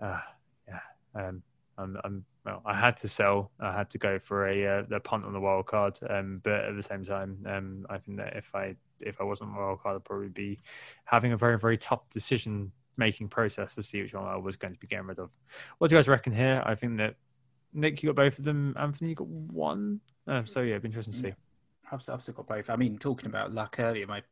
Uh, 0.00 0.20
yeah. 0.68 0.80
Um, 1.14 1.42
I'm, 1.78 1.96
I'm 2.04 2.24
well, 2.44 2.62
I 2.64 2.78
had 2.78 2.96
to 2.98 3.08
sell. 3.08 3.50
I 3.60 3.72
had 3.72 3.90
to 3.90 3.98
go 3.98 4.18
for 4.18 4.48
a 4.48 4.78
uh, 4.78 4.82
the 4.88 5.00
punt 5.00 5.24
on 5.24 5.32
the 5.32 5.40
wild 5.40 5.66
card. 5.66 5.98
Um, 6.08 6.40
but 6.44 6.64
at 6.64 6.76
the 6.76 6.82
same 6.82 7.04
time, 7.04 7.44
um, 7.46 7.86
I 7.90 7.98
think 7.98 8.18
that 8.18 8.36
if 8.36 8.54
I 8.54 8.76
if 9.00 9.20
I 9.20 9.24
wasn't 9.24 9.54
wild 9.54 9.82
card, 9.82 9.96
I'd 9.96 10.04
probably 10.04 10.28
be 10.28 10.60
having 11.04 11.32
a 11.32 11.36
very 11.36 11.58
very 11.58 11.78
tough 11.78 12.08
decision 12.10 12.72
making 12.96 13.28
process 13.28 13.74
to 13.74 13.82
see 13.82 14.02
which 14.02 14.14
one 14.14 14.24
I 14.24 14.36
was 14.36 14.56
going 14.56 14.74
to 14.74 14.78
be 14.78 14.86
getting 14.86 15.06
rid 15.06 15.18
of. 15.18 15.30
What 15.78 15.88
do 15.88 15.96
you 15.96 15.98
guys 15.98 16.08
reckon 16.08 16.32
here? 16.32 16.62
I 16.64 16.74
think 16.74 16.98
that 16.98 17.16
Nick, 17.72 18.02
you 18.02 18.10
got 18.10 18.16
both 18.16 18.38
of 18.38 18.44
them. 18.44 18.74
Anthony, 18.78 19.10
you 19.10 19.16
got 19.16 19.26
one. 19.26 20.00
Oh, 20.28 20.44
so 20.44 20.60
yeah, 20.60 20.70
it'd 20.70 20.82
be 20.82 20.88
interesting 20.88 21.12
to 21.12 21.18
see. 21.18 21.34
I've, 21.90 22.02
still 22.02 22.34
got 22.34 22.46
both. 22.46 22.70
I 22.70 22.76
mean, 22.76 22.98
talking 22.98 23.26
about 23.26 23.52
luck 23.52 23.76
earlier, 23.78 24.06
my 24.06 24.22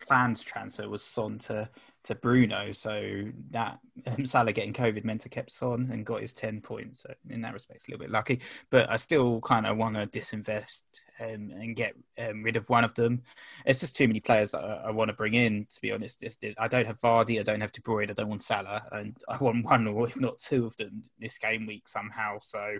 planned 0.00 0.44
transfer 0.44 0.88
was 0.88 1.02
Son 1.02 1.38
to 1.40 1.68
to 2.08 2.14
Bruno. 2.14 2.72
So 2.72 3.24
that 3.50 3.78
um, 4.06 4.26
Salah 4.26 4.52
getting 4.52 4.72
COVID 4.72 5.04
meant 5.04 5.20
to 5.22 5.28
kept 5.28 5.50
Son 5.50 5.88
and 5.92 6.04
got 6.04 6.20
his 6.20 6.32
ten 6.32 6.60
points. 6.60 7.02
So 7.02 7.14
in 7.30 7.40
that 7.42 7.54
respect, 7.54 7.76
it's 7.76 7.88
a 7.88 7.90
little 7.90 8.04
bit 8.04 8.10
lucky. 8.10 8.40
But 8.70 8.90
I 8.90 8.96
still 8.96 9.40
kind 9.40 9.66
of 9.66 9.76
want 9.76 9.94
to 9.94 10.06
disinvest 10.06 10.82
um, 11.20 11.52
and 11.52 11.76
get 11.76 11.94
um, 12.18 12.42
rid 12.42 12.56
of 12.56 12.68
one 12.68 12.84
of 12.84 12.94
them. 12.94 13.22
It's 13.64 13.78
just 13.78 13.94
too 13.94 14.08
many 14.08 14.20
players 14.20 14.50
that 14.50 14.64
I, 14.64 14.88
I 14.88 14.90
want 14.90 15.08
to 15.10 15.16
bring 15.16 15.34
in. 15.34 15.66
To 15.72 15.80
be 15.80 15.92
honest, 15.92 16.22
it's, 16.22 16.36
it, 16.42 16.56
I 16.58 16.66
don't 16.66 16.86
have 16.86 17.00
Vardy, 17.00 17.38
I 17.38 17.42
don't 17.42 17.60
have 17.60 17.72
De 17.72 17.80
Bruyne, 17.80 18.10
I 18.10 18.14
don't 18.14 18.28
want 18.28 18.42
Salah, 18.42 18.82
and 18.92 19.16
I 19.28 19.36
want 19.36 19.64
one 19.64 19.86
or 19.86 20.08
if 20.08 20.18
not 20.18 20.38
two 20.38 20.66
of 20.66 20.76
them 20.76 21.04
this 21.18 21.38
game 21.38 21.66
week 21.66 21.88
somehow. 21.88 22.38
So. 22.42 22.78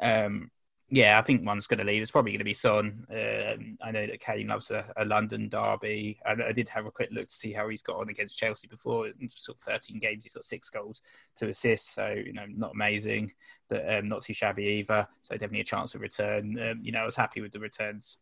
Um, 0.00 0.50
yeah, 0.94 1.18
I 1.18 1.22
think 1.22 1.46
one's 1.46 1.66
going 1.66 1.78
to 1.78 1.86
leave. 1.86 2.02
It's 2.02 2.10
probably 2.10 2.32
going 2.32 2.40
to 2.40 2.44
be 2.44 2.52
Son. 2.52 3.06
Um, 3.10 3.78
I 3.80 3.90
know 3.92 4.06
that 4.06 4.20
Kane 4.20 4.48
loves 4.48 4.70
a, 4.70 4.84
a 4.98 5.06
London 5.06 5.48
derby. 5.48 6.18
I, 6.26 6.32
I, 6.32 6.52
did 6.52 6.68
have 6.68 6.84
a 6.84 6.90
quick 6.90 7.08
look 7.10 7.28
to 7.28 7.34
see 7.34 7.50
how 7.50 7.70
he's 7.70 7.80
got 7.80 7.96
on 7.96 8.10
against 8.10 8.36
Chelsea 8.36 8.68
before. 8.68 9.06
In 9.06 9.30
sort 9.30 9.56
of 9.56 9.64
13 9.64 9.98
games, 10.00 10.22
he's 10.22 10.34
got 10.34 10.44
six 10.44 10.68
goals, 10.68 11.00
two 11.34 11.48
assists. 11.48 11.94
So, 11.94 12.08
you 12.08 12.34
know, 12.34 12.44
not 12.46 12.72
amazing, 12.74 13.32
but 13.70 13.90
um, 13.90 14.06
not 14.06 14.20
too 14.20 14.34
shabby 14.34 14.64
either. 14.64 15.08
So, 15.22 15.32
definitely 15.32 15.60
a 15.60 15.64
chance 15.64 15.94
of 15.94 16.02
return. 16.02 16.58
Um, 16.60 16.80
you 16.82 16.92
know, 16.92 17.00
I 17.00 17.06
was 17.06 17.16
happy 17.16 17.40
with 17.40 17.52
the 17.52 17.60
returns, 17.60 18.18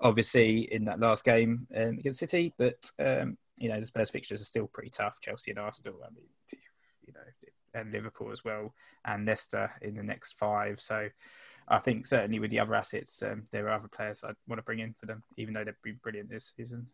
obviously, 0.00 0.72
in 0.72 0.86
that 0.86 0.98
last 0.98 1.22
game 1.22 1.68
um, 1.76 1.98
against 2.00 2.18
City. 2.18 2.52
But, 2.58 2.84
um, 2.98 3.38
you 3.58 3.68
know, 3.68 3.78
the 3.78 3.86
Spurs 3.86 4.10
fixtures 4.10 4.42
are 4.42 4.44
still 4.44 4.66
pretty 4.66 4.90
tough. 4.90 5.20
Chelsea 5.20 5.52
and 5.52 5.60
Arsenal, 5.60 6.00
I 6.04 6.10
mean, 6.12 6.26
you 7.06 7.12
know, 7.12 7.20
and 7.74 7.92
Liverpool 7.92 8.32
as 8.32 8.42
well, 8.44 8.74
and 9.04 9.24
Leicester 9.24 9.70
in 9.82 9.94
the 9.94 10.02
next 10.02 10.36
five. 10.36 10.80
So, 10.80 11.10
I 11.70 11.78
think 11.78 12.06
certainly 12.06 12.38
with 12.38 12.50
the 12.50 12.60
other 12.60 12.74
assets, 12.74 13.22
um, 13.22 13.44
there 13.52 13.66
are 13.68 13.74
other 13.74 13.88
players 13.88 14.24
I'd 14.24 14.34
want 14.46 14.58
to 14.58 14.64
bring 14.64 14.78
in 14.78 14.94
for 14.94 15.06
them, 15.06 15.22
even 15.36 15.54
though 15.54 15.64
they've 15.64 15.74
been 15.82 16.00
brilliant 16.02 16.30
this 16.30 16.52
season. 16.56 16.86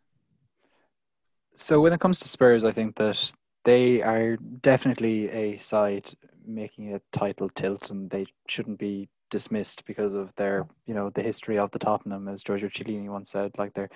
So 1.55 1.81
when 1.81 1.93
it 1.93 2.01
comes 2.01 2.19
to 2.21 2.29
Spurs, 2.29 2.65
I 2.65 2.73
think 2.73 2.97
that 2.97 3.33
they 3.65 4.03
are 4.03 4.37
definitely 4.37 5.31
a 5.31 5.59
side 5.59 6.13
making 6.47 6.95
a 6.95 7.01
title 7.13 7.49
tilt, 7.49 7.91
and 7.91 8.11
they 8.11 8.27
shouldn't 8.49 8.79
be 8.79 9.09
dismissed 9.31 9.85
because 9.85 10.15
of 10.15 10.31
their, 10.37 10.67
you 10.87 10.95
know, 10.95 11.11
the 11.11 11.23
history 11.23 11.59
of 11.59 11.71
the 11.71 11.79
Tottenham, 11.79 12.29
as 12.29 12.43
Giorgio 12.43 12.69
Chiellini 12.69 13.09
once 13.09 13.31
said. 13.31 13.53
Like 13.57 13.73
they're, 13.75 13.91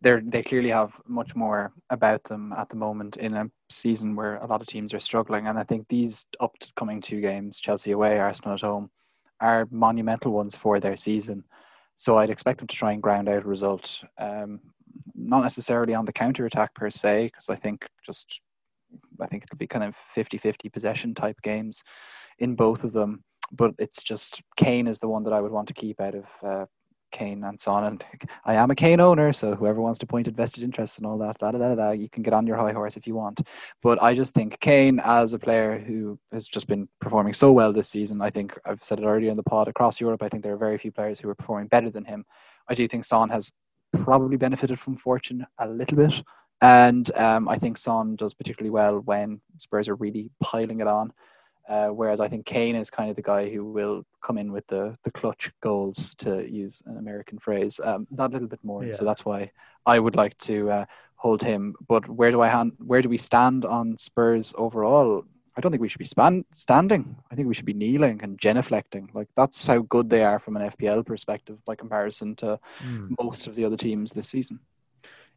they're 0.00 0.22
they 0.24 0.42
clearly 0.42 0.70
have 0.70 0.92
much 1.06 1.34
more 1.34 1.72
about 1.90 2.22
them 2.24 2.52
at 2.52 2.68
the 2.68 2.76
moment 2.76 3.16
in 3.16 3.34
a 3.34 3.50
season 3.68 4.14
where 4.14 4.36
a 4.36 4.46
lot 4.46 4.60
of 4.60 4.68
teams 4.68 4.94
are 4.94 5.00
struggling, 5.00 5.48
and 5.48 5.58
I 5.58 5.64
think 5.64 5.88
these 5.88 6.24
upcoming 6.38 7.00
two 7.00 7.20
games, 7.20 7.58
Chelsea 7.58 7.90
away, 7.90 8.18
Arsenal 8.18 8.54
at 8.54 8.60
home 8.60 8.90
are 9.40 9.68
monumental 9.70 10.32
ones 10.32 10.54
for 10.54 10.80
their 10.80 10.96
season. 10.96 11.44
So 11.96 12.18
I'd 12.18 12.30
expect 12.30 12.58
them 12.58 12.68
to 12.68 12.76
try 12.76 12.92
and 12.92 13.02
ground 13.02 13.28
out 13.28 13.44
a 13.44 13.48
result. 13.48 14.02
Um, 14.18 14.60
not 15.14 15.42
necessarily 15.42 15.94
on 15.94 16.04
the 16.04 16.12
counter 16.12 16.46
attack 16.46 16.74
per 16.74 16.90
se, 16.90 17.26
because 17.26 17.48
I 17.48 17.56
think 17.56 17.86
just 18.04 18.40
I 19.20 19.26
think 19.26 19.44
it'll 19.44 19.58
be 19.58 19.66
kind 19.66 19.84
of 19.84 19.94
50-50 20.16 20.72
possession 20.72 21.14
type 21.14 21.40
games 21.42 21.84
in 22.38 22.54
both 22.54 22.84
of 22.84 22.92
them. 22.92 23.22
But 23.52 23.74
it's 23.78 24.02
just 24.02 24.42
Kane 24.56 24.86
is 24.86 24.98
the 24.98 25.08
one 25.08 25.24
that 25.24 25.32
I 25.32 25.40
would 25.40 25.52
want 25.52 25.68
to 25.68 25.74
keep 25.74 26.00
out 26.00 26.14
of 26.14 26.24
uh, 26.42 26.66
Kane 27.10 27.44
and 27.44 27.58
Son. 27.58 27.84
And 27.84 28.04
I 28.44 28.54
am 28.54 28.70
a 28.70 28.74
Kane 28.74 29.00
owner, 29.00 29.32
so 29.32 29.54
whoever 29.54 29.80
wants 29.80 29.98
to 30.00 30.06
point 30.06 30.28
at 30.28 30.34
vested 30.34 30.64
interests 30.64 30.98
and 30.98 31.06
all 31.06 31.18
that, 31.18 31.38
da, 31.38 31.50
da, 31.50 31.58
da, 31.58 31.74
da, 31.74 31.90
you 31.90 32.08
can 32.08 32.22
get 32.22 32.32
on 32.32 32.46
your 32.46 32.56
high 32.56 32.72
horse 32.72 32.96
if 32.96 33.06
you 33.06 33.14
want. 33.14 33.40
But 33.82 34.02
I 34.02 34.14
just 34.14 34.34
think 34.34 34.58
Kane, 34.60 35.00
as 35.04 35.32
a 35.32 35.38
player 35.38 35.78
who 35.78 36.18
has 36.32 36.46
just 36.46 36.66
been 36.66 36.88
performing 37.00 37.34
so 37.34 37.52
well 37.52 37.72
this 37.72 37.88
season, 37.88 38.20
I 38.20 38.30
think 38.30 38.58
I've 38.64 38.84
said 38.84 39.00
it 39.00 39.06
earlier 39.06 39.30
in 39.30 39.36
the 39.36 39.42
pod 39.42 39.68
across 39.68 40.00
Europe, 40.00 40.22
I 40.22 40.28
think 40.28 40.42
there 40.42 40.54
are 40.54 40.58
very 40.58 40.78
few 40.78 40.92
players 40.92 41.20
who 41.20 41.28
are 41.28 41.34
performing 41.34 41.68
better 41.68 41.90
than 41.90 42.04
him. 42.04 42.24
I 42.68 42.74
do 42.74 42.86
think 42.86 43.04
Son 43.04 43.28
has 43.30 43.50
probably 43.92 44.36
benefited 44.36 44.78
from 44.78 44.96
fortune 44.96 45.46
a 45.58 45.68
little 45.68 45.96
bit. 45.96 46.14
And 46.60 47.10
um, 47.16 47.48
I 47.48 47.58
think 47.58 47.78
Son 47.78 48.16
does 48.16 48.34
particularly 48.34 48.70
well 48.70 49.00
when 49.00 49.40
Spurs 49.58 49.88
are 49.88 49.94
really 49.94 50.30
piling 50.42 50.80
it 50.80 50.86
on. 50.86 51.12
Uh, 51.70 51.86
whereas 51.86 52.18
I 52.18 52.26
think 52.26 52.46
Kane 52.46 52.74
is 52.74 52.90
kind 52.90 53.10
of 53.10 53.16
the 53.16 53.22
guy 53.22 53.48
who 53.48 53.64
will 53.64 54.04
come 54.24 54.38
in 54.38 54.50
with 54.50 54.66
the 54.66 54.98
the 55.04 55.12
clutch 55.12 55.52
goals, 55.62 56.14
to 56.18 56.44
use 56.50 56.82
an 56.86 56.96
American 56.98 57.38
phrase, 57.38 57.80
um, 57.84 58.08
that 58.10 58.32
little 58.32 58.48
bit 58.48 58.58
more. 58.64 58.84
Yeah. 58.84 58.92
So 58.92 59.04
that's 59.04 59.24
why 59.24 59.52
I 59.86 60.00
would 60.00 60.16
like 60.16 60.36
to 60.38 60.70
uh, 60.70 60.84
hold 61.14 61.42
him. 61.44 61.76
But 61.86 62.08
where 62.08 62.32
do 62.32 62.40
I 62.40 62.48
hand, 62.48 62.72
where 62.84 63.02
do 63.02 63.08
we 63.08 63.18
stand 63.18 63.64
on 63.64 63.96
Spurs 63.98 64.52
overall? 64.58 65.24
I 65.56 65.60
don't 65.60 65.70
think 65.70 65.82
we 65.82 65.88
should 65.88 66.00
be 66.00 66.06
span- 66.06 66.44
standing. 66.54 67.16
I 67.30 67.36
think 67.36 67.46
we 67.46 67.54
should 67.54 67.66
be 67.66 67.72
kneeling 67.72 68.20
and 68.20 68.40
genuflecting. 68.40 69.14
Like 69.14 69.28
that's 69.36 69.64
how 69.64 69.78
good 69.80 70.10
they 70.10 70.24
are 70.24 70.40
from 70.40 70.56
an 70.56 70.70
FPL 70.70 71.06
perspective 71.06 71.64
by 71.64 71.76
comparison 71.76 72.34
to 72.36 72.58
mm. 72.82 73.14
most 73.22 73.46
of 73.46 73.54
the 73.54 73.64
other 73.64 73.76
teams 73.76 74.10
this 74.10 74.28
season. 74.28 74.58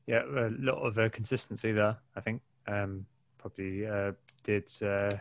Yeah, 0.07 0.23
a 0.23 0.49
lot 0.57 0.81
of 0.81 0.97
uh, 0.97 1.09
consistency 1.09 1.71
there. 1.73 1.97
I 2.15 2.21
think 2.21 2.41
um, 2.67 3.05
probably 3.37 3.85
uh, 3.85 4.13
did 4.43 4.69
uh, 4.81 5.11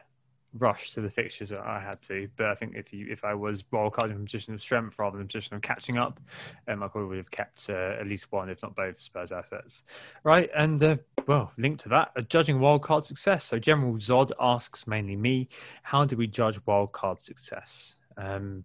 rush 0.59 0.93
to 0.93 1.01
the 1.01 1.11
fixtures 1.11 1.49
that 1.49 1.61
I 1.61 1.81
had 1.81 2.01
to. 2.03 2.29
But 2.37 2.47
I 2.47 2.55
think 2.55 2.75
if 2.75 2.93
you 2.93 3.07
if 3.11 3.25
I 3.25 3.35
was 3.35 3.63
wildcarding 3.65 4.13
from 4.13 4.23
a 4.23 4.25
position 4.25 4.55
of 4.55 4.61
strength 4.61 4.97
rather 4.99 5.17
than 5.17 5.25
a 5.25 5.29
position 5.29 5.57
of 5.57 5.63
catching 5.63 5.99
up, 5.99 6.21
um, 6.69 6.83
I 6.83 6.89
probably 6.89 7.09
would 7.09 7.19
have 7.19 7.31
kept 7.31 7.69
uh, 7.71 7.97
at 7.99 8.07
least 8.07 8.31
one, 8.31 8.49
if 8.49 8.63
not 8.63 8.77
both, 8.77 9.01
Spurs 9.01 9.33
assets. 9.33 9.85
Right, 10.25 10.51
and 10.57 10.83
uh, 10.83 10.97
well, 11.27 11.53
linked 11.57 11.83
to 11.83 11.89
that, 11.91 12.13
uh, 12.17 12.23
judging 12.23 12.59
wildcard 12.59 13.03
success. 13.03 13.45
So 13.45 13.59
General 13.59 13.95
Zod 13.95 14.31
asks 14.41 14.87
mainly 14.87 15.17
me, 15.17 15.49
how 15.83 16.05
do 16.05 16.17
we 16.17 16.27
judge 16.27 16.61
wildcard 16.65 17.21
success? 17.21 17.97
Um, 18.17 18.65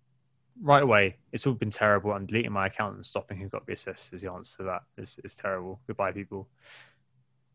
right 0.61 0.83
away, 0.83 1.17
it's 1.31 1.47
all 1.47 1.53
been 1.53 1.69
terrible. 1.69 2.11
I'm 2.11 2.25
deleting 2.25 2.51
my 2.51 2.67
account 2.67 2.95
and 2.95 3.05
stopping 3.05 3.37
who 3.37 3.47
got 3.47 3.65
the 3.65 3.73
assist 3.73 4.13
is 4.13 4.21
the 4.21 4.31
answer 4.31 4.57
to 4.57 4.63
that. 4.63 4.81
It's, 4.97 5.19
it's 5.23 5.35
terrible. 5.35 5.79
Goodbye, 5.87 6.11
people. 6.11 6.47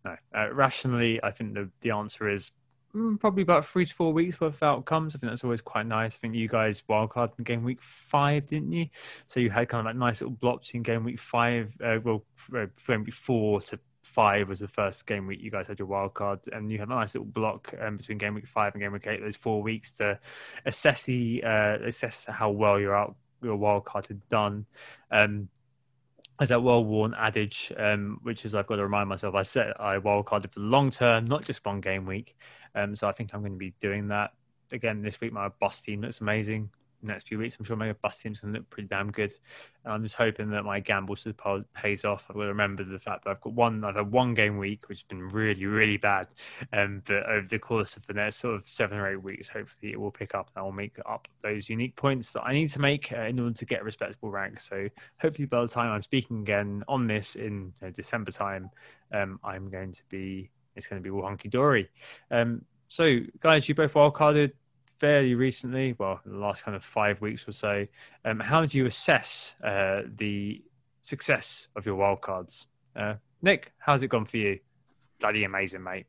No. 0.05 0.17
Uh, 0.37 0.53
rationally, 0.53 1.23
I 1.23 1.31
think 1.31 1.55
the, 1.55 1.71
the 1.81 1.91
answer 1.91 2.29
is 2.29 2.51
probably 3.19 3.43
about 3.43 3.65
three 3.65 3.87
to 3.87 3.95
four 3.95 4.13
weeks 4.13 4.41
worth 4.41 4.57
of 4.57 4.63
outcomes. 4.63 5.15
I 5.15 5.19
think 5.19 5.31
that's 5.31 5.45
always 5.45 5.61
quite 5.61 5.87
nice. 5.87 6.15
I 6.15 6.19
think 6.19 6.35
you 6.35 6.49
guys 6.49 6.83
wildcard 6.89 7.33
in 7.39 7.45
game 7.45 7.65
week 7.65 7.81
five, 7.81 8.47
didn't 8.47 8.73
you? 8.73 8.89
So 9.27 9.41
you 9.41 9.51
had 9.51 9.69
kind 9.69 9.81
of 9.81 9.87
like 9.87 9.97
nice 9.97 10.21
little 10.21 10.37
block 10.37 10.63
between 10.63 10.83
game 10.83 11.05
week 11.05 11.19
five, 11.19 11.77
uh, 11.83 11.99
well, 12.03 12.25
game 12.53 13.05
week 13.05 13.15
four 13.15 13.61
to 13.63 13.79
five 14.03 14.49
was 14.49 14.61
the 14.61 14.69
first 14.69 15.07
game 15.07 15.27
week 15.27 15.41
you 15.41 15.51
guys 15.51 15.67
had 15.67 15.79
your 15.79 15.89
wild 15.89 16.15
card, 16.15 16.41
and 16.53 16.71
you 16.71 16.79
had 16.79 16.89
a 16.89 16.95
nice 16.95 17.15
little 17.15 17.27
block 17.27 17.73
um, 17.81 17.97
between 17.97 18.19
game 18.19 18.35
week 18.35 18.47
five 18.47 18.75
and 18.75 18.83
game 18.83 18.93
week 18.93 19.07
eight. 19.07 19.21
Those 19.21 19.37
four 19.37 19.63
weeks 19.63 19.93
to 19.93 20.19
assess 20.67 21.05
the 21.05 21.43
uh, 21.45 21.79
assess 21.85 22.27
how 22.29 22.51
well 22.51 22.79
your 22.79 22.95
out 22.95 23.17
your 23.43 23.57
wild 23.57 23.85
card 23.85 24.07
had 24.07 24.29
done. 24.29 24.67
Um, 25.11 25.49
as 26.43 26.49
that 26.49 26.63
well-worn 26.63 27.15
adage, 27.15 27.73
um, 27.77 28.19
which 28.23 28.45
is 28.45 28.55
I've 28.55 28.67
got 28.67 28.77
to 28.77 28.83
remind 28.83 29.09
myself, 29.09 29.35
I 29.35 29.43
set 29.43 29.81
I 29.81 29.99
wildcarded 29.99 30.53
for 30.53 30.59
the 30.59 30.67
long 30.67 30.91
term, 30.91 31.25
not 31.27 31.45
just 31.45 31.65
one 31.65 31.81
game 31.81 32.05
week. 32.05 32.37
Um, 32.75 32.97
so 32.97 33.09
I 33.09 33.13
think 33.13 33.31
I'm 33.33 33.41
going 33.41 33.53
to 33.53 33.59
be 33.59 33.75
doing 33.81 34.09
that 34.09 34.33
again 34.73 35.03
this 35.03 35.21
week. 35.21 35.33
My 35.33 35.49
bus 35.49 35.81
team 35.81 36.01
looks 36.03 36.21
amazing 36.21 36.71
next 37.07 37.29
few 37.29 37.39
weeks. 37.39 37.57
I'm 37.59 37.65
sure 37.65 37.77
my 37.77 37.93
bus 37.93 38.19
team's 38.19 38.41
going 38.41 38.55
to 38.55 38.61
look 38.61 38.71
pretty 38.71 38.89
damn 38.89 39.11
good. 39.11 39.33
And 39.85 39.93
I'm 39.93 40.03
just 40.03 40.15
hoping 40.15 40.51
that 40.51 40.65
my 40.65 40.81
gamble 40.81 41.17
pays 41.75 42.05
off. 42.05 42.25
I've 42.29 42.37
got 42.37 42.43
to 42.43 42.49
remember 42.49 42.85
the 42.85 42.99
fact 42.99 43.25
that 43.25 43.31
I've 43.31 43.41
got 43.41 43.53
one, 43.53 43.85
I've 43.85 43.97
had 43.97 44.11
one 44.11 44.35
game 44.35 44.59
week, 44.59 44.89
which 44.89 44.99
has 44.99 45.03
been 45.05 45.29
really, 45.29 45.67
really 45.67 45.97
bad. 45.97 46.29
Um, 46.73 47.03
but 47.07 47.27
over 47.27 47.47
the 47.47 47.59
course 47.59 47.97
of 47.97 48.07
the 48.07 48.15
next 48.15 48.37
sort 48.37 48.57
of 48.57 48.69
seven 48.69 48.99
or 48.99 49.11
eight 49.11 49.23
weeks, 49.23 49.49
hopefully 49.49 49.93
it 49.93 50.01
will 50.01 50.11
pick 50.11 50.35
up 50.35 50.51
and 50.55 50.63
I 50.63 50.65
will 50.65 50.73
make 50.73 50.97
up 51.07 51.29
those 51.43 51.69
unique 51.69 51.97
points 51.97 52.33
that 52.33 52.43
I 52.43 52.53
need 52.53 52.71
to 52.71 52.81
make 52.81 53.13
uh, 53.13 53.23
in 53.23 53.39
order 53.39 53.55
to 53.55 53.65
get 53.65 53.83
a 53.83 53.85
respectable 53.85 54.31
rank. 54.31 54.61
So 54.61 54.89
hopefully 55.21 55.47
by 55.47 55.63
the 55.63 55.69
time 55.69 55.91
I'm 55.91 56.03
speaking 56.03 56.41
again 56.41 56.85
on 56.89 57.05
this 57.05 57.35
in 57.35 57.73
you 57.81 57.87
know, 57.87 57.91
December 57.91 58.31
time, 58.31 58.71
um, 59.13 59.41
I'm 59.45 59.69
going 59.71 59.93
to 59.93 60.03
be, 60.09 60.51
it's 60.77 60.87
going 60.87 61.03
to 61.03 61.05
be 61.05 61.11
all 61.11 61.27
hunky 61.27 61.49
dory. 61.49 61.91
Um, 62.31 62.65
so, 62.89 63.21
guys, 63.41 63.67
you 63.71 63.75
both 63.75 63.95
wildcarded 63.95 64.53
fairly 65.03 65.35
recently, 65.35 65.97
well, 65.99 66.21
the 66.25 66.37
last 66.37 66.63
kind 66.63 66.77
of 66.77 66.85
five 66.85 67.21
weeks 67.21 67.49
or 67.49 67.51
so. 67.51 67.89
Um, 68.25 68.39
how 68.39 68.65
do 68.65 68.79
you 68.79 68.87
assess 68.87 69.57
uh, 69.63 70.03
the 70.07 70.63
success 71.03 71.67
of 71.75 71.85
your 71.85 71.99
wildcards? 71.99 72.67
Uh, 72.95 73.15
Nick, 73.43 73.73
how's 73.79 74.05
it 74.05 74.09
gone 74.09 74.27
for 74.27 74.37
you? 74.37 74.61
Bloody 75.19 75.43
amazing, 75.43 75.83
mate. 75.83 76.07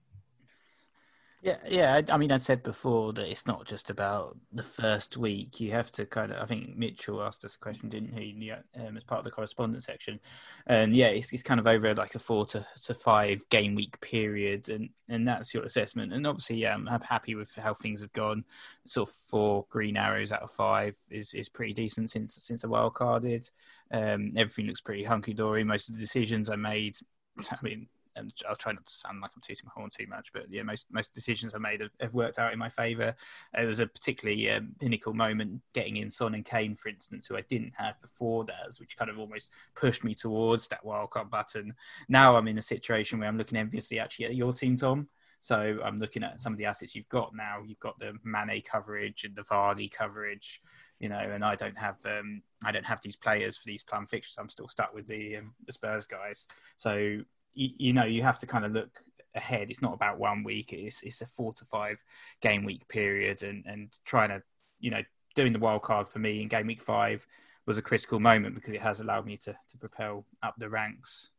Yeah, 1.44 1.58
yeah. 1.68 1.96
I, 1.96 2.14
I, 2.14 2.18
mean, 2.18 2.32
I 2.32 2.38
said 2.38 2.64
before 2.64 3.12
that 3.12 3.30
it's 3.30 3.46
not 3.46 3.66
just 3.66 3.90
about 3.90 4.38
the 4.54 4.64
first 4.64 5.18
week. 5.18 5.60
You 5.60 5.72
have 5.72 5.92
to 5.92 6.06
kind 6.06 6.32
of. 6.32 6.42
I 6.42 6.46
think 6.46 6.78
Mitchell 6.78 7.22
asked 7.22 7.44
us 7.44 7.56
a 7.56 7.60
question, 7.60 7.90
didn't 7.90 8.18
he, 8.18 8.50
um, 8.80 8.96
as 8.96 9.04
part 9.04 9.20
of 9.20 9.26
the 9.26 9.32
correspondence 9.32 9.86
section? 9.86 10.22
And 10.68 10.96
yeah, 10.96 11.08
it's, 11.08 11.34
it's 11.34 11.44
kind 11.44 11.60
of 11.60 11.68
over 11.68 11.94
like 11.96 12.16
a 12.16 12.20
four 12.20 12.46
to, 12.46 12.66
to 12.86 12.94
five 12.94 13.44
game 13.50 13.76
week 13.76 14.00
period, 14.00 14.70
and 14.70 14.92
and 15.10 15.28
that's 15.28 15.54
your 15.54 15.64
assessment. 15.66 16.14
And 16.14 16.26
obviously, 16.26 16.62
yeah, 16.62 16.76
I'm 16.76 16.88
happy 17.02 17.36
with 17.36 17.54
how 17.56 17.74
things 17.74 18.00
have 18.00 18.14
gone. 18.14 18.46
Sort 18.88 19.10
of 19.10 19.16
four 19.30 19.66
green 19.70 19.98
arrows 19.98 20.32
out 20.32 20.44
of 20.44 20.52
five 20.52 20.96
is 21.10 21.34
is 21.34 21.50
pretty 21.50 21.74
decent 21.74 22.10
since 22.12 22.36
since 22.36 22.62
the 22.62 22.70
wild 22.70 22.94
carded. 22.94 23.50
Um, 23.92 24.32
everything 24.38 24.68
looks 24.68 24.80
pretty 24.80 25.04
hunky 25.04 25.34
dory. 25.34 25.66
Most 25.66 25.90
of 25.90 25.96
the 25.96 26.02
decisions 26.02 26.50
I 26.50 26.56
made. 26.56 26.96
I 27.52 27.58
mean, 27.62 27.88
and 28.16 28.34
I'll 28.48 28.56
try 28.56 28.72
not 28.72 28.86
to 28.86 28.92
sound 28.94 29.22
like 29.22 29.32
I'm 29.36 29.42
tooting 29.42 29.66
my 29.66 29.72
horn 29.76 29.90
too 29.90 30.08
much, 30.08 30.32
but 30.34 30.46
yeah, 30.50 30.64
most 30.64 30.88
most 30.92 31.14
decisions 31.14 31.54
I 31.54 31.58
made 31.58 31.82
have, 31.82 31.92
have 32.00 32.14
worked 32.14 32.40
out 32.40 32.54
in 32.54 32.60
my 32.60 32.70
favour. 32.70 33.16
It 33.58 33.66
was 33.66 33.80
a 33.80 33.88
particularly 33.88 34.50
um, 34.52 34.76
pinnacle 34.80 35.14
moment 35.14 35.62
getting 35.74 35.98
in 35.98 36.10
Son 36.10 36.36
and 36.36 36.46
Kane, 36.46 36.76
for 36.76 36.90
instance, 36.90 37.28
who 37.28 37.38
I 37.38 37.42
didn't 37.42 37.74
have 37.78 38.00
before 38.02 38.46
that, 38.46 38.76
which 38.80 38.98
kind 38.98 39.10
of 39.10 39.20
almost 39.20 39.52
pushed 39.76 40.04
me 40.04 40.16
towards 40.16 40.68
that 40.70 40.84
wildcard 40.84 41.30
button. 41.30 41.74
Now 42.10 42.36
I'm 42.36 42.48
in 42.48 42.58
a 42.58 42.62
situation 42.62 43.20
where 43.20 43.28
I'm 43.28 43.38
looking 43.38 43.58
enviously 43.58 44.00
actually 44.00 44.26
at 44.26 44.36
your 44.36 44.54
team, 44.54 44.78
Tom. 44.78 45.08
So 45.44 45.78
I'm 45.84 45.98
looking 45.98 46.24
at 46.24 46.40
some 46.40 46.54
of 46.54 46.58
the 46.58 46.66
assets 46.66 46.96
you've 46.96 47.10
got 47.10 47.36
now. 47.36 47.64
You've 47.68 47.80
got 47.80 48.00
the 48.00 48.14
Mane 48.24 48.62
coverage 48.62 49.26
and 49.26 49.36
the 49.36 49.42
Vardy 49.42 49.92
coverage, 49.92 50.62
you 51.00 51.10
know, 51.10 51.20
and 51.20 51.44
I 51.44 51.56
don't 51.56 51.78
have 51.78 51.98
um, 52.06 52.42
I 52.64 52.72
don't 52.72 52.86
have 52.86 53.02
these 53.02 53.18
players 53.18 53.58
for 53.58 53.66
these 53.66 53.84
plum 53.84 54.08
fixtures. 54.08 54.38
I'm 54.40 54.48
still 54.48 54.70
stuck 54.70 54.94
with 54.94 55.06
the 55.06 55.38
um, 55.38 55.54
the 55.66 55.74
Spurs 55.74 56.08
guys. 56.08 56.48
So 56.78 57.20
you, 57.54 57.70
you 57.78 57.94
know 57.94 58.06
you 58.06 58.24
have 58.24 58.40
to 58.40 58.46
kind 58.46 58.66
of 58.66 58.72
look 58.72 59.04
ahead. 59.36 59.70
It's 59.70 59.82
not 59.82 59.94
about 59.94 60.20
one 60.20 60.44
week. 60.44 60.74
It's 60.74 61.04
it's 61.04 61.22
a 61.22 61.26
four 61.26 61.54
to 61.54 61.66
five 61.66 62.04
game 62.42 62.64
week 62.64 62.88
period, 62.88 63.44
and 63.44 63.64
and 63.66 63.90
trying 64.06 64.30
to 64.30 64.42
you 64.80 64.92
know 64.92 65.02
doing 65.36 65.54
the 65.54 65.60
wild 65.60 65.82
card 65.82 66.08
for 66.08 66.20
me 66.20 66.42
in 66.42 66.48
game 66.48 66.68
week 66.68 66.82
five 66.82 67.26
was 67.66 67.78
a 67.78 67.82
critical 67.82 68.20
moment 68.20 68.56
because 68.56 68.74
it 68.74 68.82
has 68.82 69.00
allowed 69.00 69.26
me 69.26 69.38
to 69.38 69.56
to 69.70 69.78
propel 69.78 70.26
up 70.42 70.56
the 70.58 70.70
ranks. 70.70 71.30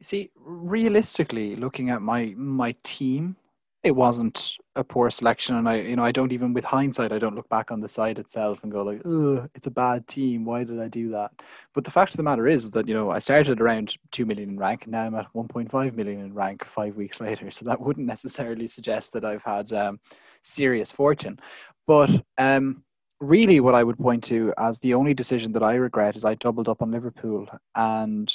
See, 0.00 0.30
realistically, 0.36 1.56
looking 1.56 1.90
at 1.90 2.02
my 2.02 2.34
my 2.36 2.74
team 2.82 3.36
it 3.84 3.92
wasn't 3.92 4.56
a 4.74 4.82
poor 4.82 5.08
selection 5.10 5.54
and 5.54 5.68
i 5.68 5.76
you 5.76 5.94
know 5.94 6.04
i 6.04 6.10
don't 6.10 6.32
even 6.32 6.52
with 6.52 6.64
hindsight 6.64 7.12
i 7.12 7.18
don't 7.18 7.36
look 7.36 7.48
back 7.48 7.70
on 7.70 7.80
the 7.80 7.88
side 7.88 8.18
itself 8.18 8.58
and 8.62 8.72
go 8.72 8.82
like 8.82 9.00
oh 9.04 9.46
it's 9.54 9.66
a 9.66 9.70
bad 9.70 10.06
team. 10.08 10.44
Why 10.44 10.64
did 10.64 10.80
i 10.80 10.88
do 10.88 11.10
that? 11.10 11.30
But 11.74 11.84
the 11.84 11.90
fact 11.90 12.12
of 12.12 12.16
the 12.16 12.22
matter 12.22 12.46
is 12.46 12.70
that 12.72 12.88
you 12.88 12.94
know 12.94 13.10
i 13.10 13.18
started 13.18 13.60
around 13.60 13.96
2 14.12 14.26
million 14.26 14.50
in 14.50 14.58
rank 14.58 14.84
and 14.84 14.92
now 14.92 15.02
i'm 15.02 15.14
at 15.14 15.32
1.5 15.34 15.94
million 15.94 16.20
in 16.20 16.34
rank 16.34 16.64
five 16.64 16.96
weeks 16.96 17.20
later. 17.28 17.50
So 17.50 17.64
that 17.66 17.80
wouldn't 17.80 18.06
necessarily 18.06 18.66
suggest 18.68 19.12
that 19.12 19.24
i've 19.24 19.42
had 19.42 19.72
um, 19.72 20.00
serious 20.42 20.90
fortune. 20.90 21.38
But 21.86 22.10
um, 22.36 22.84
really 23.20 23.58
what 23.60 23.74
I 23.74 23.82
would 23.82 23.98
point 23.98 24.22
to 24.24 24.54
as 24.58 24.78
the 24.78 24.94
only 24.94 25.12
decision 25.12 25.52
that 25.52 25.62
I 25.62 25.74
regret 25.74 26.16
is 26.16 26.24
I 26.24 26.34
doubled 26.34 26.68
up 26.68 26.82
on 26.82 26.92
Liverpool 26.92 27.46
and 27.74 28.32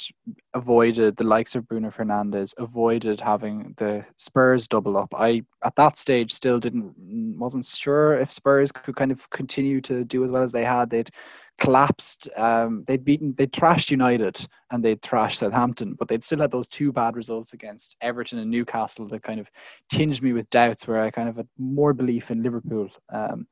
avoided 0.52 1.16
the 1.16 1.24
likes 1.24 1.54
of 1.54 1.66
Bruno 1.66 1.90
Fernandes, 1.90 2.54
avoided 2.58 3.20
having 3.20 3.74
the 3.78 4.04
Spurs 4.16 4.68
double 4.68 4.96
up. 4.96 5.14
I 5.16 5.42
at 5.64 5.76
that 5.76 5.98
stage 5.98 6.32
still 6.32 6.60
didn't 6.60 6.94
wasn't 7.38 7.64
sure 7.64 8.18
if 8.18 8.32
Spurs 8.32 8.72
could 8.72 8.96
kind 8.96 9.10
of 9.10 9.28
continue 9.30 9.80
to 9.82 10.04
do 10.04 10.24
as 10.24 10.30
well 10.30 10.42
as 10.42 10.52
they 10.52 10.64
had. 10.64 10.90
They'd 10.90 11.10
collapsed. 11.58 12.28
Um, 12.36 12.84
they'd 12.86 13.04
beaten, 13.04 13.34
they'd 13.38 13.52
trashed 13.52 13.90
United 13.90 14.46
and 14.70 14.84
they'd 14.84 15.00
thrashed 15.02 15.38
Southampton, 15.38 15.94
but 15.94 16.08
they'd 16.08 16.24
still 16.24 16.40
had 16.40 16.50
those 16.50 16.68
two 16.68 16.92
bad 16.92 17.16
results 17.16 17.52
against 17.52 17.96
Everton 18.00 18.38
and 18.38 18.50
Newcastle 18.50 19.06
that 19.08 19.22
kind 19.22 19.40
of 19.40 19.48
tinged 19.88 20.20
me 20.20 20.32
with 20.32 20.50
doubts. 20.50 20.86
Where 20.86 21.00
I 21.00 21.10
kind 21.10 21.28
of 21.28 21.36
had 21.36 21.48
more 21.58 21.92
belief 21.92 22.30
in 22.30 22.42
Liverpool. 22.42 22.90
Um, 23.08 23.46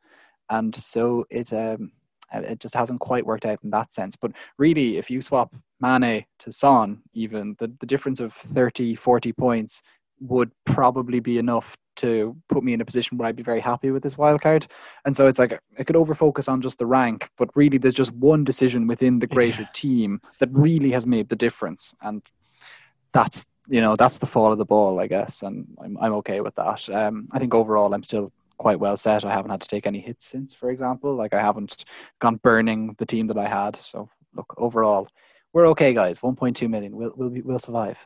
and 0.52 0.76
so 0.76 1.26
it 1.30 1.52
um, 1.52 1.92
it 2.32 2.60
just 2.60 2.74
hasn't 2.74 3.00
quite 3.00 3.26
worked 3.26 3.46
out 3.46 3.58
in 3.64 3.70
that 3.70 3.92
sense. 3.92 4.16
But 4.16 4.32
really, 4.58 4.98
if 4.98 5.10
you 5.10 5.20
swap 5.22 5.54
Mane 5.80 6.24
to 6.40 6.52
Son, 6.52 7.02
even 7.14 7.56
the, 7.58 7.72
the 7.80 7.86
difference 7.86 8.20
of 8.20 8.32
30, 8.32 8.94
40 8.94 9.32
points 9.32 9.82
would 10.20 10.50
probably 10.64 11.20
be 11.20 11.38
enough 11.38 11.76
to 11.94 12.34
put 12.48 12.64
me 12.64 12.72
in 12.72 12.80
a 12.80 12.84
position 12.84 13.18
where 13.18 13.28
I'd 13.28 13.36
be 13.36 13.42
very 13.42 13.60
happy 13.60 13.90
with 13.90 14.02
this 14.02 14.16
wild 14.16 14.40
card. 14.40 14.66
And 15.04 15.14
so 15.16 15.26
it's 15.26 15.38
like 15.38 15.58
I 15.78 15.84
could 15.84 15.96
over 15.96 16.14
focus 16.14 16.48
on 16.48 16.62
just 16.62 16.78
the 16.78 16.86
rank, 16.86 17.28
but 17.36 17.54
really 17.54 17.78
there's 17.78 17.94
just 17.94 18.12
one 18.12 18.44
decision 18.44 18.86
within 18.86 19.18
the 19.18 19.26
greater 19.26 19.68
team 19.74 20.20
that 20.38 20.48
really 20.52 20.92
has 20.92 21.06
made 21.06 21.28
the 21.28 21.36
difference. 21.36 21.94
And 22.00 22.22
that's 23.12 23.46
you 23.68 23.80
know, 23.80 23.94
that's 23.94 24.18
the 24.18 24.26
fall 24.26 24.50
of 24.50 24.58
the 24.58 24.64
ball, 24.64 25.00
I 25.00 25.06
guess. 25.06 25.42
And 25.42 25.66
I'm 25.82 25.98
I'm 26.00 26.14
okay 26.14 26.40
with 26.40 26.54
that. 26.54 26.88
Um 26.88 27.28
I 27.32 27.38
think 27.38 27.54
overall 27.54 27.92
I'm 27.94 28.02
still 28.02 28.32
quite 28.58 28.80
well 28.80 28.96
set. 28.96 29.24
I 29.24 29.32
haven't 29.32 29.50
had 29.50 29.60
to 29.60 29.68
take 29.68 29.86
any 29.86 30.00
hits 30.00 30.26
since, 30.26 30.54
for 30.54 30.70
example. 30.70 31.14
Like 31.14 31.34
I 31.34 31.40
haven't 31.40 31.84
gone 32.20 32.36
burning 32.36 32.94
the 32.98 33.06
team 33.06 33.26
that 33.28 33.38
I 33.38 33.48
had. 33.48 33.76
So 33.76 34.08
look, 34.34 34.54
overall, 34.56 35.08
we're 35.52 35.68
okay, 35.68 35.92
guys. 35.92 36.20
1.2 36.20 36.68
million. 36.68 36.96
We'll 36.96 37.12
we'll 37.16 37.30
be, 37.30 37.42
we'll 37.42 37.58
survive. 37.58 37.98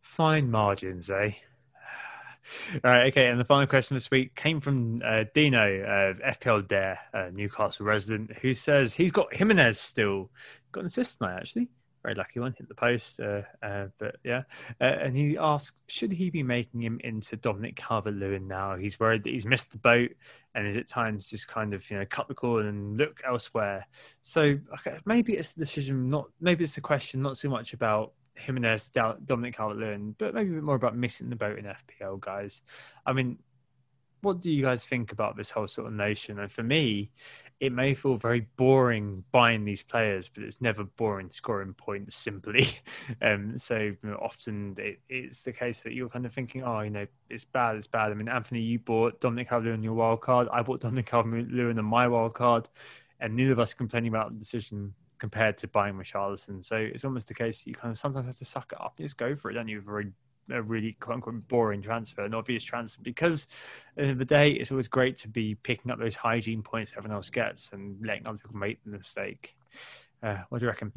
Fine 0.00 0.50
margins, 0.50 1.10
eh? 1.10 1.32
All 2.84 2.90
right, 2.90 3.06
okay. 3.08 3.28
And 3.28 3.38
the 3.38 3.44
final 3.44 3.66
question 3.66 3.96
this 3.96 4.10
week 4.10 4.34
came 4.34 4.60
from 4.60 5.02
uh, 5.04 5.24
Dino, 5.34 5.58
uh, 5.58 6.32
FPL 6.32 6.66
Dare, 6.66 6.98
uh, 7.12 7.30
Newcastle 7.32 7.86
resident, 7.86 8.32
who 8.38 8.54
says 8.54 8.94
he's 8.94 9.12
got 9.12 9.34
Jimenez 9.34 9.78
still. 9.78 10.30
Got 10.72 10.80
an 10.80 10.86
assist 10.86 11.18
tonight, 11.18 11.36
actually 11.36 11.68
very 12.02 12.14
lucky 12.14 12.40
one, 12.40 12.54
hit 12.56 12.68
the 12.68 12.74
post. 12.74 13.20
Uh, 13.20 13.42
uh, 13.62 13.86
but 13.98 14.16
yeah, 14.24 14.42
uh, 14.80 14.84
and 14.84 15.16
he 15.16 15.36
asked, 15.38 15.74
should 15.88 16.12
he 16.12 16.30
be 16.30 16.42
making 16.42 16.82
him 16.82 17.00
into 17.04 17.36
Dominic 17.36 17.76
Calvert-Lewin 17.76 18.48
now? 18.48 18.76
He's 18.76 18.98
worried 18.98 19.24
that 19.24 19.30
he's 19.30 19.46
missed 19.46 19.72
the 19.72 19.78
boat, 19.78 20.10
and 20.54 20.66
is 20.66 20.76
at 20.76 20.88
times 20.88 21.28
just 21.28 21.48
kind 21.48 21.74
of 21.74 21.88
you 21.90 21.98
know 21.98 22.06
cut 22.06 22.28
the 22.28 22.34
cord 22.34 22.66
and 22.66 22.96
look 22.96 23.20
elsewhere. 23.26 23.86
So 24.22 24.58
okay, 24.78 24.98
maybe 25.04 25.34
it's 25.34 25.54
a 25.54 25.58
decision, 25.58 26.10
not 26.10 26.28
maybe 26.40 26.64
it's 26.64 26.76
a 26.76 26.82
question, 26.82 27.22
not 27.22 27.36
so 27.36 27.48
much 27.48 27.72
about 27.72 28.12
Jimenez, 28.36 28.90
Dominic 28.90 29.56
Calvert-Lewin, 29.56 30.16
but 30.18 30.34
maybe 30.34 30.50
a 30.50 30.54
bit 30.54 30.62
more 30.62 30.76
about 30.76 30.96
missing 30.96 31.28
the 31.28 31.36
boat 31.36 31.58
in 31.58 31.66
FPL, 31.66 32.20
guys. 32.20 32.62
I 33.04 33.12
mean, 33.12 33.38
what 34.22 34.40
do 34.40 34.50
you 34.50 34.62
guys 34.62 34.84
think 34.84 35.12
about 35.12 35.36
this 35.36 35.50
whole 35.50 35.66
sort 35.66 35.88
of 35.88 35.92
notion? 35.92 36.38
And 36.38 36.50
for 36.50 36.62
me, 36.62 37.10
it 37.60 37.72
may 37.72 37.94
feel 37.94 38.16
very 38.16 38.46
boring 38.56 39.22
buying 39.32 39.64
these 39.64 39.82
players, 39.82 40.28
but 40.28 40.44
it's 40.44 40.60
never 40.60 40.84
boring 40.84 41.30
scoring 41.30 41.74
points 41.74 42.16
simply. 42.16 42.70
um, 43.22 43.58
so 43.58 43.76
you 43.78 43.96
know, 44.02 44.18
often 44.22 44.74
it, 44.78 45.00
it's 45.08 45.42
the 45.42 45.52
case 45.52 45.82
that 45.82 45.92
you're 45.92 46.08
kind 46.08 46.24
of 46.24 46.32
thinking, 46.32 46.62
oh, 46.62 46.80
you 46.80 46.90
know, 46.90 47.06
it's 47.28 47.44
bad, 47.44 47.76
it's 47.76 47.86
bad. 47.86 48.10
I 48.10 48.14
mean, 48.14 48.28
Anthony, 48.28 48.60
you 48.60 48.78
bought 48.78 49.20
Dominic 49.20 49.50
Calvert-Lewin 49.50 49.78
on 49.78 49.84
your 49.84 49.94
wild 49.94 50.22
card. 50.22 50.48
I 50.52 50.62
bought 50.62 50.80
Dominic 50.80 51.06
Calvert-Lewin 51.06 51.78
on 51.78 51.84
my 51.84 52.08
wild 52.08 52.34
card. 52.34 52.68
and 53.20 53.34
neither 53.34 53.52
of 53.52 53.58
us 53.58 53.74
complaining 53.74 54.08
about 54.08 54.32
the 54.32 54.38
decision 54.38 54.94
compared 55.18 55.58
to 55.58 55.68
buying 55.68 55.94
Richarlison. 55.94 56.64
So 56.64 56.76
it's 56.76 57.04
almost 57.04 57.28
the 57.28 57.34
case 57.34 57.66
you 57.66 57.74
kind 57.74 57.92
of 57.92 57.98
sometimes 57.98 58.26
have 58.26 58.36
to 58.36 58.44
suck 58.44 58.72
it 58.72 58.80
up 58.80 58.94
and 58.96 59.06
just 59.06 59.18
go 59.18 59.36
for 59.36 59.50
it, 59.50 59.54
don't 59.54 59.68
you? 59.68 59.82
For 59.82 60.02
a, 60.52 60.62
really 60.62 60.92
quote 61.00 61.16
unquote 61.16 61.48
boring 61.48 61.82
transfer, 61.82 62.24
an 62.24 62.34
obvious 62.34 62.64
transfer, 62.64 63.00
because 63.02 63.48
at 63.96 63.96
the 63.96 64.02
end 64.02 64.10
of 64.12 64.18
the 64.18 64.24
day, 64.24 64.52
it's 64.52 64.70
always 64.70 64.88
great 64.88 65.16
to 65.18 65.28
be 65.28 65.54
picking 65.56 65.90
up 65.90 65.98
those 65.98 66.16
hygiene 66.16 66.62
points 66.62 66.92
everyone 66.96 67.16
else 67.16 67.30
gets 67.30 67.72
and 67.72 68.04
letting 68.04 68.26
other 68.26 68.38
people 68.38 68.56
make 68.56 68.82
the 68.84 68.90
mistake. 68.90 69.56
Uh, 70.22 70.38
what 70.48 70.58
do 70.58 70.66
you 70.66 70.70
reckon? 70.70 70.92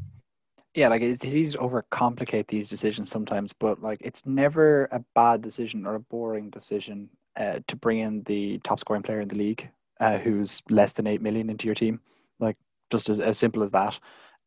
Yeah, 0.75 0.87
like 0.87 1.01
it's 1.01 1.23
easy 1.23 1.55
to 1.55 1.63
overcomplicate 1.63 2.47
these 2.47 2.67
decisions 2.67 3.09
sometimes, 3.09 3.53
but 3.53 3.81
like 3.81 3.99
it's 4.01 4.25
never 4.25 4.85
a 4.85 5.03
bad 5.13 5.41
decision 5.41 5.85
or 5.85 5.95
a 5.95 5.99
boring 5.99 6.49
decision 6.49 7.09
uh, 7.35 7.59
to 7.67 7.75
bring 7.75 7.99
in 7.99 8.23
the 8.23 8.59
top 8.59 8.79
scoring 8.79 9.03
player 9.03 9.21
in 9.21 9.27
the 9.27 9.35
league 9.35 9.69
uh, 9.99 10.17
who's 10.17 10.61
less 10.69 10.93
than 10.93 11.07
8 11.07 11.21
million 11.21 11.49
into 11.49 11.65
your 11.65 11.75
team. 11.75 11.99
Like 12.39 12.57
just 12.91 13.09
as, 13.09 13.19
as 13.19 13.37
simple 13.37 13.63
as 13.63 13.71
that. 13.71 13.99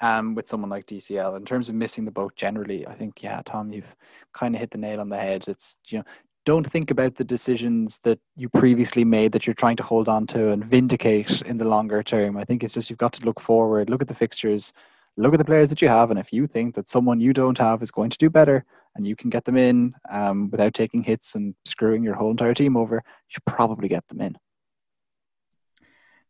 Um, 0.02 0.34
with 0.34 0.46
someone 0.46 0.68
like 0.68 0.86
DCL, 0.86 1.38
in 1.38 1.46
terms 1.46 1.70
of 1.70 1.74
missing 1.74 2.04
the 2.04 2.10
boat 2.10 2.36
generally, 2.36 2.86
I 2.86 2.94
think 2.94 3.22
yeah, 3.22 3.40
Tom, 3.46 3.72
you've 3.72 3.96
kind 4.34 4.54
of 4.54 4.60
hit 4.60 4.70
the 4.70 4.76
nail 4.76 5.00
on 5.00 5.08
the 5.08 5.16
head. 5.16 5.44
It's 5.48 5.78
you 5.86 5.98
know, 5.98 6.04
don't 6.46 6.70
think 6.70 6.90
about 6.90 7.16
the 7.16 7.24
decisions 7.24 7.98
that 8.04 8.20
you 8.36 8.48
previously 8.48 9.04
made 9.04 9.32
that 9.32 9.46
you're 9.46 9.54
trying 9.54 9.76
to 9.76 9.82
hold 9.82 10.08
on 10.08 10.26
to 10.28 10.50
and 10.50 10.64
vindicate 10.64 11.42
in 11.42 11.58
the 11.58 11.64
longer 11.64 12.02
term. 12.02 12.36
I 12.36 12.44
think 12.44 12.62
it's 12.62 12.74
just 12.74 12.88
you've 12.88 12.98
got 12.98 13.12
to 13.14 13.24
look 13.24 13.40
forward, 13.40 13.90
look 13.90 14.00
at 14.00 14.08
the 14.08 14.14
fixtures, 14.14 14.72
look 15.16 15.34
at 15.34 15.38
the 15.38 15.44
players 15.44 15.68
that 15.70 15.82
you 15.82 15.88
have, 15.88 16.10
and 16.10 16.20
if 16.20 16.32
you 16.32 16.46
think 16.46 16.74
that 16.76 16.88
someone 16.88 17.20
you 17.20 17.32
don't 17.32 17.58
have 17.58 17.82
is 17.82 17.90
going 17.90 18.10
to 18.10 18.18
do 18.18 18.30
better 18.30 18.64
and 18.94 19.04
you 19.04 19.16
can 19.16 19.28
get 19.28 19.44
them 19.44 19.56
in 19.56 19.94
um, 20.10 20.48
without 20.50 20.72
taking 20.72 21.02
hits 21.02 21.34
and 21.34 21.54
screwing 21.64 22.02
your 22.02 22.14
whole 22.14 22.30
entire 22.30 22.54
team 22.54 22.76
over, 22.76 22.96
you 22.96 23.02
should 23.28 23.44
probably 23.44 23.88
get 23.88 24.06
them 24.08 24.20
in. 24.20 24.36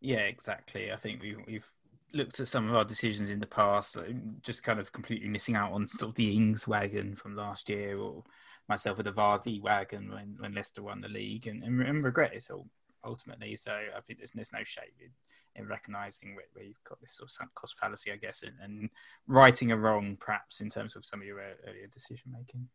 Yeah, 0.00 0.20
exactly. 0.20 0.92
I 0.92 0.96
think 0.96 1.20
we, 1.20 1.36
we've 1.46 1.70
looked 2.16 2.40
at 2.40 2.48
some 2.48 2.68
of 2.68 2.74
our 2.74 2.84
decisions 2.84 3.30
in 3.30 3.40
the 3.40 3.46
past, 3.46 3.96
uh, 3.96 4.02
just 4.42 4.62
kind 4.62 4.80
of 4.80 4.92
completely 4.92 5.28
missing 5.28 5.56
out 5.56 5.72
on 5.72 5.88
sort 5.88 6.10
of 6.10 6.14
the 6.14 6.34
Ings 6.34 6.66
wagon 6.66 7.14
from 7.14 7.36
last 7.36 7.68
year, 7.68 7.98
or 7.98 8.24
myself 8.68 8.96
with 8.96 9.06
the 9.06 9.12
Vardy 9.12 9.60
wagon 9.60 10.10
when, 10.10 10.36
when 10.38 10.54
Leicester 10.54 10.82
won 10.82 11.00
the 11.00 11.08
league, 11.08 11.46
and, 11.46 11.62
and, 11.62 11.80
and 11.80 12.04
regret 12.04 12.34
it 12.34 12.48
all 12.50 12.66
ultimately. 13.04 13.54
So 13.56 13.72
I 13.72 14.00
think 14.00 14.18
there's, 14.18 14.32
there's 14.32 14.52
no 14.52 14.64
shame 14.64 14.84
in, 15.00 15.10
in 15.62 15.68
recognizing 15.68 16.34
where, 16.34 16.46
where, 16.52 16.64
you've 16.64 16.84
got 16.88 17.00
this 17.00 17.12
sort 17.12 17.30
of 17.40 17.54
cost 17.54 17.78
fallacy, 17.78 18.12
I 18.12 18.16
guess, 18.16 18.42
and, 18.42 18.54
and 18.62 18.90
righting 19.26 19.72
a 19.72 19.76
wrong 19.76 20.16
perhaps 20.18 20.60
in 20.60 20.70
terms 20.70 20.96
of 20.96 21.04
some 21.04 21.20
of 21.20 21.26
your 21.26 21.40
uh, 21.40 21.54
earlier 21.68 21.86
decision 21.86 22.32
making 22.36 22.68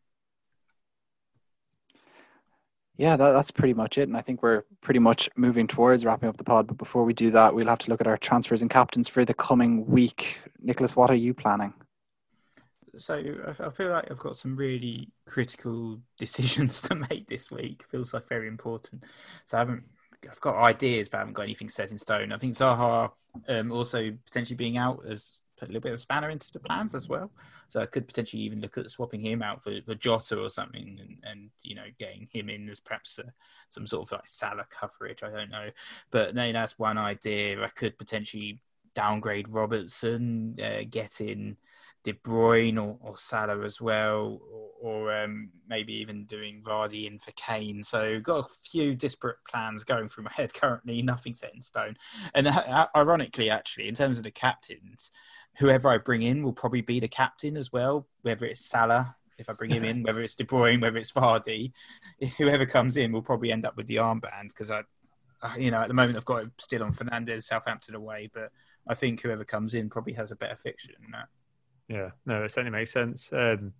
yeah, 2.97 3.15
that, 3.15 3.31
that's 3.31 3.51
pretty 3.51 3.73
much 3.73 3.97
it. 3.97 4.07
And 4.07 4.17
I 4.17 4.21
think 4.21 4.43
we're 4.43 4.63
pretty 4.81 4.99
much 4.99 5.29
moving 5.35 5.67
towards 5.67 6.05
wrapping 6.05 6.29
up 6.29 6.37
the 6.37 6.43
pod. 6.43 6.67
But 6.67 6.77
before 6.77 7.03
we 7.03 7.13
do 7.13 7.31
that, 7.31 7.53
we'll 7.53 7.67
have 7.67 7.79
to 7.79 7.89
look 7.89 8.01
at 8.01 8.07
our 8.07 8.17
transfers 8.17 8.61
and 8.61 8.69
captains 8.69 9.07
for 9.07 9.25
the 9.25 9.33
coming 9.33 9.85
week. 9.87 10.37
Nicholas, 10.61 10.95
what 10.95 11.09
are 11.09 11.15
you 11.15 11.33
planning? 11.33 11.73
So 12.97 13.23
I 13.59 13.69
feel 13.69 13.89
like 13.89 14.11
I've 14.11 14.19
got 14.19 14.37
some 14.37 14.55
really 14.55 15.09
critical 15.25 15.99
decisions 16.17 16.81
to 16.81 16.95
make 16.95 17.27
this 17.27 17.49
week. 17.49 17.85
Feels 17.89 18.13
like 18.13 18.27
very 18.27 18.47
important. 18.47 19.05
So 19.45 19.57
I 19.57 19.61
haven't. 19.61 19.83
I've 20.29 20.41
got 20.41 20.55
ideas, 20.55 21.09
but 21.09 21.17
I 21.17 21.21
haven't 21.21 21.33
got 21.33 21.43
anything 21.43 21.69
set 21.69 21.89
in 21.91 21.97
stone. 21.97 22.31
I 22.31 22.37
think 22.37 22.53
Zaha 22.53 23.11
um, 23.47 23.71
also 23.71 24.11
potentially 24.25 24.55
being 24.55 24.77
out 24.77 25.03
as 25.07 25.41
put 25.61 25.69
a 25.69 25.71
little 25.71 25.81
bit 25.81 25.93
of 25.93 25.99
spanner 25.99 26.29
into 26.29 26.51
the 26.51 26.59
plans 26.59 26.95
as 26.95 27.07
well. 27.07 27.31
So 27.67 27.81
I 27.81 27.85
could 27.85 28.07
potentially 28.07 28.41
even 28.41 28.61
look 28.61 28.77
at 28.77 28.89
swapping 28.89 29.23
him 29.23 29.41
out 29.41 29.63
for, 29.63 29.71
for 29.85 29.95
Jota 29.95 30.39
or 30.39 30.49
something, 30.49 30.99
and, 30.99 31.17
and 31.23 31.49
you 31.61 31.75
know 31.75 31.85
getting 31.99 32.27
him 32.31 32.49
in 32.49 32.67
as 32.69 32.79
perhaps 32.79 33.19
a, 33.19 33.31
some 33.69 33.85
sort 33.85 34.07
of 34.07 34.11
like 34.11 34.27
Salah 34.27 34.65
coverage. 34.69 35.23
I 35.23 35.29
don't 35.29 35.51
know, 35.51 35.69
but 36.09 36.35
no, 36.35 36.51
that's 36.51 36.79
one 36.79 36.97
idea. 36.97 37.63
I 37.63 37.69
could 37.69 37.97
potentially 37.97 38.61
downgrade 38.93 39.47
Robertson, 39.49 40.57
uh, 40.61 40.81
get 40.89 41.21
in 41.21 41.57
De 42.03 42.13
Bruyne 42.13 42.77
or, 42.77 42.97
or 42.99 43.17
Salah 43.17 43.63
as 43.63 43.79
well, 43.79 44.41
or, 44.51 44.69
or 44.81 45.23
um, 45.23 45.49
maybe 45.69 45.93
even 45.93 46.25
doing 46.25 46.63
Vardy 46.65 47.05
in 47.05 47.19
for 47.19 47.31
Kane. 47.33 47.83
So 47.83 48.19
got 48.19 48.45
a 48.45 48.53
few 48.63 48.95
disparate 48.95 49.37
plans 49.47 49.83
going 49.83 50.09
through 50.09 50.25
my 50.25 50.31
head 50.35 50.53
currently. 50.53 51.01
Nothing 51.01 51.35
set 51.35 51.53
in 51.53 51.61
stone. 51.61 51.97
And 52.33 52.47
uh, 52.47 52.87
ironically, 52.95 53.49
actually, 53.49 53.87
in 53.87 53.95
terms 53.95 54.17
of 54.17 54.23
the 54.23 54.31
captains 54.31 55.11
whoever 55.57 55.89
I 55.89 55.97
bring 55.97 56.21
in 56.21 56.43
will 56.43 56.53
probably 56.53 56.81
be 56.81 56.99
the 56.99 57.07
captain 57.07 57.57
as 57.57 57.71
well, 57.71 58.07
whether 58.21 58.45
it's 58.45 58.65
Salah, 58.65 59.15
if 59.37 59.49
I 59.49 59.53
bring 59.53 59.71
him 59.71 59.83
in, 59.83 60.03
whether 60.03 60.21
it's 60.21 60.35
De 60.35 60.43
Bruyne, 60.43 60.81
whether 60.81 60.97
it's 60.97 61.11
Vardy, 61.11 61.71
whoever 62.37 62.65
comes 62.65 62.97
in 62.97 63.11
will 63.11 63.21
probably 63.21 63.51
end 63.51 63.65
up 63.65 63.75
with 63.77 63.87
the 63.87 63.97
armband 63.97 64.49
because 64.49 64.71
I, 64.71 64.83
you 65.57 65.71
know, 65.71 65.81
at 65.81 65.87
the 65.87 65.93
moment 65.93 66.17
I've 66.17 66.25
got 66.25 66.45
it 66.45 66.51
still 66.59 66.83
on 66.83 66.93
Fernandes, 66.93 67.43
Southampton 67.43 67.95
away, 67.95 68.29
but 68.33 68.51
I 68.87 68.95
think 68.95 69.21
whoever 69.21 69.43
comes 69.43 69.73
in 69.73 69.89
probably 69.89 70.13
has 70.13 70.31
a 70.31 70.35
better 70.35 70.55
fixture 70.55 70.93
than 70.99 71.11
that. 71.11 71.27
Yeah, 71.87 72.11
no, 72.25 72.43
it 72.43 72.51
certainly 72.51 72.77
makes 72.77 72.91
sense. 72.91 73.29
Um, 73.33 73.73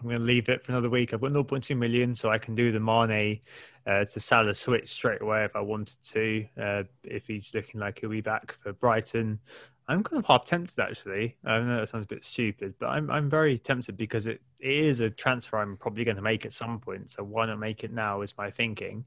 I'm 0.00 0.06
going 0.06 0.16
to 0.16 0.22
leave 0.22 0.48
it 0.48 0.64
for 0.64 0.72
another 0.72 0.88
week. 0.88 1.12
I've 1.12 1.20
got 1.20 1.32
0.2 1.32 1.76
million, 1.76 2.14
so 2.14 2.30
I 2.30 2.38
can 2.38 2.54
do 2.54 2.72
the 2.72 2.80
Mane 2.80 3.40
uh, 3.86 4.04
to 4.04 4.20
Salah 4.20 4.54
switch 4.54 4.90
straight 4.90 5.20
away 5.20 5.44
if 5.44 5.54
I 5.54 5.60
wanted 5.60 5.98
to. 6.12 6.46
Uh, 6.60 6.82
if 7.04 7.26
he's 7.26 7.54
looking 7.54 7.80
like 7.80 8.00
he'll 8.00 8.10
be 8.10 8.22
back 8.22 8.52
for 8.62 8.72
Brighton, 8.72 9.38
I'm 9.90 10.04
kind 10.04 10.20
of 10.20 10.26
half 10.26 10.44
tempted 10.44 10.78
actually. 10.78 11.36
I 11.44 11.58
know 11.58 11.80
that 11.80 11.88
sounds 11.88 12.04
a 12.04 12.08
bit 12.08 12.24
stupid, 12.24 12.74
but 12.78 12.86
I'm 12.86 13.10
I'm 13.10 13.28
very 13.28 13.58
tempted 13.58 13.96
because 13.96 14.28
it, 14.28 14.40
it 14.60 14.84
is 14.84 15.00
a 15.00 15.10
transfer 15.10 15.58
I'm 15.58 15.76
probably 15.76 16.04
going 16.04 16.16
to 16.16 16.22
make 16.22 16.46
at 16.46 16.52
some 16.52 16.78
point. 16.78 17.10
So 17.10 17.24
why 17.24 17.46
not 17.46 17.58
make 17.58 17.82
it 17.82 17.92
now? 17.92 18.20
Is 18.22 18.32
my 18.38 18.50
thinking. 18.52 19.04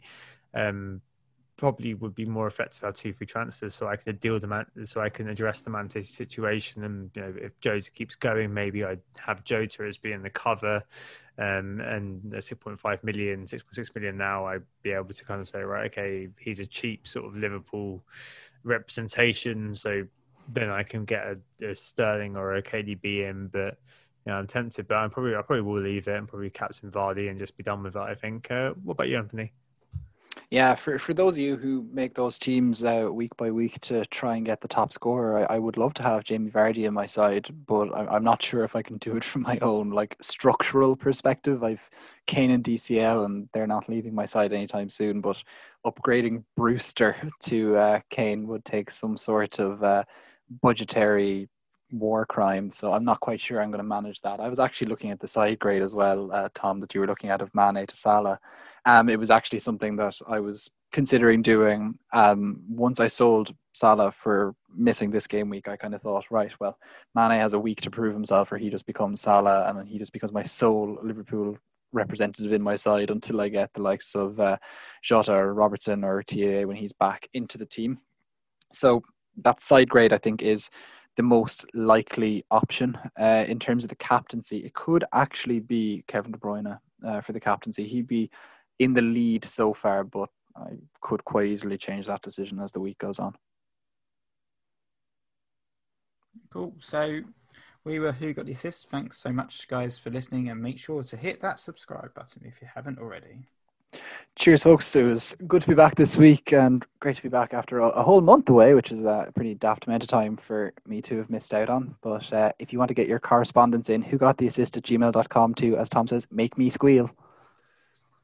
Um, 0.54 1.02
probably 1.56 1.94
would 1.94 2.16
be 2.16 2.26
more 2.26 2.48
effective 2.48 2.84
at 2.84 2.96
two 2.96 3.14
free 3.14 3.28
transfers, 3.28 3.74
so 3.74 3.88
I 3.88 3.96
can 3.96 4.18
deal 4.18 4.38
the 4.42 4.48
man, 4.48 4.66
so 4.84 5.00
I 5.00 5.08
can 5.08 5.30
address 5.30 5.62
the 5.62 5.70
Mane 5.70 5.90
situation. 5.90 6.84
And 6.84 7.12
you 7.16 7.22
know, 7.22 7.34
if 7.38 7.58
Jota 7.62 7.90
keeps 7.90 8.16
going, 8.16 8.54
maybe 8.54 8.84
I'd 8.84 9.00
have 9.20 9.46
Jota 9.46 9.84
as 9.84 9.98
being 9.98 10.22
the 10.22 10.30
cover, 10.30 10.84
um, 11.38 11.80
and 11.80 12.22
6.5 12.24 13.04
million, 13.04 13.46
6.6 13.46 13.96
million 13.96 14.18
now, 14.18 14.46
I'd 14.48 14.64
be 14.82 14.92
able 14.92 15.14
to 15.14 15.24
kind 15.24 15.40
of 15.40 15.48
say, 15.48 15.62
right, 15.62 15.86
okay, 15.92 16.28
he's 16.38 16.60
a 16.60 16.66
cheap 16.66 17.08
sort 17.08 17.26
of 17.28 17.38
Liverpool 17.38 18.04
representation, 18.64 19.76
so 19.76 20.04
then 20.48 20.70
I 20.70 20.84
can 20.84 21.06
get 21.06 21.26
a, 21.26 21.70
a 21.70 21.76
Sterling 21.76 22.36
or 22.36 22.56
a 22.56 22.64
KDB 22.64 23.30
in. 23.30 23.48
But 23.48 23.78
you 24.26 24.32
know, 24.32 24.34
I'm 24.34 24.48
tempted, 24.48 24.88
but 24.88 24.96
I'm 24.96 25.10
probably 25.10 25.36
I 25.36 25.42
probably 25.42 25.62
will 25.62 25.82
leave 25.82 26.08
it 26.08 26.18
and 26.18 26.28
probably 26.28 26.50
captain 26.50 26.92
Vardy 26.92 27.30
and 27.30 27.40
just 27.40 27.58
be 27.58 27.64
done 27.64 27.84
with 27.84 27.96
it. 27.96 28.00
I 28.00 28.16
think. 28.16 28.50
Uh, 28.50 28.72
what 28.84 28.94
about 28.94 29.10
you, 29.10 29.18
Anthony? 29.18 29.52
Yeah, 30.50 30.76
for 30.76 31.00
for 31.00 31.14
those 31.14 31.34
of 31.34 31.40
you 31.40 31.58
who 31.58 31.88
make 31.92 32.16
those 32.16 32.38
teams 32.38 32.84
week 32.84 33.36
by 33.38 33.52
week 33.52 33.80
to 33.82 34.06
try 34.06 34.36
and 34.36 34.46
get 34.46 34.62
the 34.62 34.68
top 34.68 34.94
scorer, 34.94 35.48
I, 35.50 35.56
I 35.56 35.60
would 35.60 35.78
love 35.78 35.94
to 35.96 36.04
have 36.04 36.24
Jamie 36.24 36.52
Vardy 36.52 36.86
in 36.86 36.94
my 36.94 37.06
side, 37.06 37.50
but 37.68 37.90
I, 37.94 38.06
I'm 38.08 38.24
not 38.24 38.42
sure 38.50 38.64
if 38.64 38.76
I 38.76 38.82
can 38.82 38.98
do 38.98 39.16
it 39.18 39.24
from 39.24 39.42
my 39.44 39.58
own 39.62 39.92
like 39.92 40.16
structural 40.22 40.96
perspective. 40.96 41.64
I've 41.64 41.90
Kane 42.28 42.52
and 42.52 42.64
DCL, 42.64 43.26
and 43.26 43.50
they're 43.54 43.68
not 43.68 43.90
leaving 43.90 44.16
my 44.16 44.26
side 44.26 44.54
anytime 44.54 44.90
soon. 44.90 45.22
But 45.22 45.38
upgrading 45.86 46.44
Brewster 46.56 47.16
to 47.44 47.76
uh, 47.76 48.00
Kane 48.10 48.48
would 48.48 48.66
take 48.66 48.92
some 48.92 49.18
sort 49.18 49.60
of 49.60 49.84
uh, 49.84 50.04
budgetary 50.62 51.50
war 51.92 52.26
crime. 52.26 52.72
So 52.72 52.92
I'm 52.92 53.06
not 53.06 53.20
quite 53.20 53.40
sure 53.40 53.62
I'm 53.62 53.70
going 53.70 53.78
to 53.78 53.84
manage 53.84 54.22
that. 54.22 54.40
I 54.40 54.50
was 54.50 54.60
actually 54.60 54.88
looking 54.88 55.12
at 55.12 55.20
the 55.20 55.28
side 55.28 55.60
grade 55.60 55.82
as 55.82 55.94
well, 55.94 56.32
uh, 56.32 56.50
Tom, 56.56 56.80
that 56.80 56.94
you 56.94 57.00
were 57.00 57.08
looking 57.08 57.30
at 57.30 57.42
of 57.42 57.54
Mane 57.54 57.86
to 57.86 57.96
Salah. 57.96 58.40
Um, 58.86 59.10
it 59.10 59.20
was 59.20 59.32
actually 59.32 59.60
something 59.60 59.96
that 59.98 60.16
I 60.28 60.40
was 60.40 60.70
considering 60.92 61.42
doing. 61.42 61.98
Um, 62.12 62.62
once 62.68 63.00
I 63.00 63.08
sold 63.08 63.54
Salah 63.74 64.12
for 64.12 64.56
missing 64.76 65.12
this 65.12 65.28
game 65.28 65.50
week, 65.50 65.68
I 65.68 65.78
kind 65.78 65.96
of 65.96 66.02
thought, 66.02 66.26
right, 66.30 66.52
well, 66.60 66.78
Mane 67.16 67.40
has 67.40 67.54
a 67.54 67.60
week 67.60 67.82
to 67.82 67.92
prove 67.92 68.14
himself, 68.14 68.52
or 68.52 68.58
he 68.58 68.70
just 68.70 68.86
becomes 68.86 69.22
Salah, 69.22 69.70
and 69.70 69.88
he 69.88 70.00
just 70.00 70.14
becomes 70.14 70.34
my 70.34 70.44
sole 70.44 70.98
Liverpool 71.04 71.58
representative 71.94 72.52
in 72.52 72.62
my 72.62 72.76
side 72.76 73.12
until 73.12 73.40
I 73.40 73.50
get 73.50 73.72
the 73.74 73.82
likes 73.82 74.16
of 74.16 74.40
uh, 74.40 74.58
Jota 75.04 75.34
or 75.34 75.54
Robertson 75.54 76.04
or 76.04 76.24
TAA 76.24 76.64
when 76.66 76.76
he's 76.76 76.94
back 76.94 77.30
into 77.34 77.58
the 77.58 77.68
team. 77.68 78.00
So 78.72 79.04
that 79.38 79.62
side 79.62 79.90
grade, 79.90 80.14
I 80.14 80.18
think, 80.18 80.42
is 80.42 80.70
the 81.16 81.24
most 81.24 81.66
likely 81.74 82.46
option 82.50 82.98
uh, 83.20 83.46
in 83.48 83.60
terms 83.60 83.84
of 83.84 83.90
the 83.90 83.96
captaincy. 83.96 84.58
It 84.58 84.74
could 84.74 85.04
actually 85.14 85.60
be 85.60 86.04
Kevin 86.08 86.32
De 86.32 86.38
Bruyne 86.38 86.80
uh, 87.06 87.22
for 87.22 87.34
the 87.34 87.40
captaincy. 87.40 87.88
He'd 87.88 88.08
be 88.08 88.30
in 88.80 88.94
the 88.94 89.02
lead 89.02 89.46
so 89.46 89.74
far, 89.74 90.04
but 90.04 90.30
I 90.56 90.72
could 91.02 91.24
quite 91.24 91.48
easily 91.48 91.78
change 91.78 92.08
that 92.08 92.22
decision 92.22 92.60
as 92.60 92.72
the 92.72 92.80
week 92.80 92.98
goes 92.98 93.20
on. 93.20 93.36
Cool. 96.52 96.74
So 96.80 97.22
we 97.84 98.00
were 98.00 98.12
Who 98.12 98.34
Got 98.34 98.46
the 98.46 98.54
Assist. 98.54 98.90
Thanks 98.90 99.18
so 99.18 99.32
much, 99.32 99.68
guys, 99.68 99.98
for 99.98 100.10
listening, 100.10 100.50
and 100.50 100.62
make 100.62 100.80
sure 100.80 101.04
to 101.04 101.18
hit 101.18 101.42
that 101.42 101.60
subscribe 101.60 102.14
button 102.14 102.44
if 102.46 102.62
you 102.62 102.68
haven't 102.74 103.00
already. 103.00 103.48
Cheers, 104.36 104.64
folks. 104.64 104.96
It 104.96 105.04
was 105.04 105.36
good 105.48 105.62
to 105.62 105.68
be 105.68 105.76
back 105.76 105.96
this 105.96 106.18
week 106.18 106.54
and 106.54 106.84
great 107.00 107.18
to 107.18 107.22
be 107.22 107.30
back 107.30 107.54
after 107.54 107.80
a, 107.80 108.02
whole 108.02 108.20
month 108.20 108.50
away, 108.50 108.74
which 108.74 108.92
is 108.92 109.02
a 109.02 109.32
pretty 109.36 109.54
daft 109.54 109.86
amount 109.86 110.02
of 110.02 110.10
time 110.10 110.38
for 110.38 110.74
me 110.88 111.04
to 111.04 111.18
have 111.18 111.30
missed 111.30 111.54
out 111.54 111.70
on. 111.70 111.96
But 112.02 112.34
uh, 112.34 112.52
if 112.58 112.74
you 112.74 112.80
want 112.80 112.90
to 112.90 112.96
get 112.96 113.08
your 113.08 113.20
correspondence 113.20 113.90
in, 113.90 114.02
who 114.02 114.18
got 114.18 114.38
the 114.38 114.48
assist 114.48 114.76
at 114.76 114.84
gmail.com 114.84 115.54
to, 115.56 115.78
as 115.78 115.88
Tom 115.88 116.08
says, 116.08 116.26
make 116.32 116.58
me 116.58 116.72
squeal. 116.72 117.12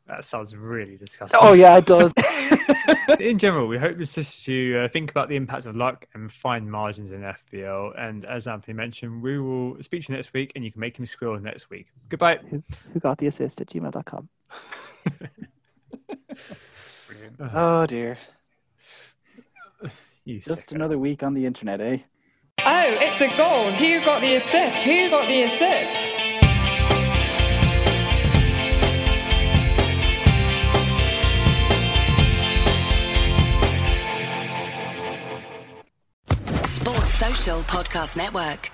That 0.07 0.25
sounds 0.25 0.55
really 0.55 0.97
disgusting. 0.97 1.39
Oh, 1.39 1.53
yeah, 1.53 1.77
it 1.77 1.85
does. 1.85 2.11
in 3.19 3.37
general, 3.37 3.67
we 3.67 3.77
hope 3.77 3.97
this 3.97 4.17
is 4.17 4.47
you 4.47 4.79
uh, 4.79 4.87
think 4.87 5.11
about 5.11 5.29
the 5.29 5.35
impact 5.35 5.67
of 5.67 5.75
luck 5.75 6.07
and 6.15 6.31
fine 6.31 6.69
margins 6.69 7.11
in 7.11 7.21
FPL. 7.21 7.93
And 7.97 8.25
as 8.25 8.47
Anthony 8.47 8.73
mentioned, 8.73 9.21
we 9.21 9.39
will 9.39 9.81
speak 9.83 10.05
to 10.05 10.11
you 10.11 10.17
next 10.17 10.33
week, 10.33 10.51
and 10.55 10.65
you 10.65 10.71
can 10.71 10.79
make 10.79 10.97
him 10.97 11.05
squeal 11.05 11.39
next 11.39 11.69
week. 11.69 11.87
Goodbye. 12.09 12.39
Who, 12.49 12.63
who 12.93 12.99
got 12.99 13.19
the 13.19 13.27
assist 13.27 13.61
at 13.61 13.69
gmail.com. 13.69 14.29
Oh 17.39 17.85
dear. 17.85 18.17
You 20.25 20.39
Just 20.39 20.67
sicko. 20.67 20.73
another 20.75 20.97
week 20.97 21.23
on 21.23 21.33
the 21.33 21.45
internet, 21.45 21.81
eh? 21.81 21.97
Oh, 22.59 22.97
it's 22.99 23.21
a 23.21 23.35
goal. 23.37 23.71
Who 23.71 24.05
got 24.05 24.21
the 24.21 24.35
assist? 24.35 24.83
Who 24.83 25.09
got 25.09 25.27
the 25.27 25.43
assist? 25.43 26.05
Sports 36.65 37.13
Social 37.15 37.59
Podcast 37.63 38.17
Network. 38.17 38.71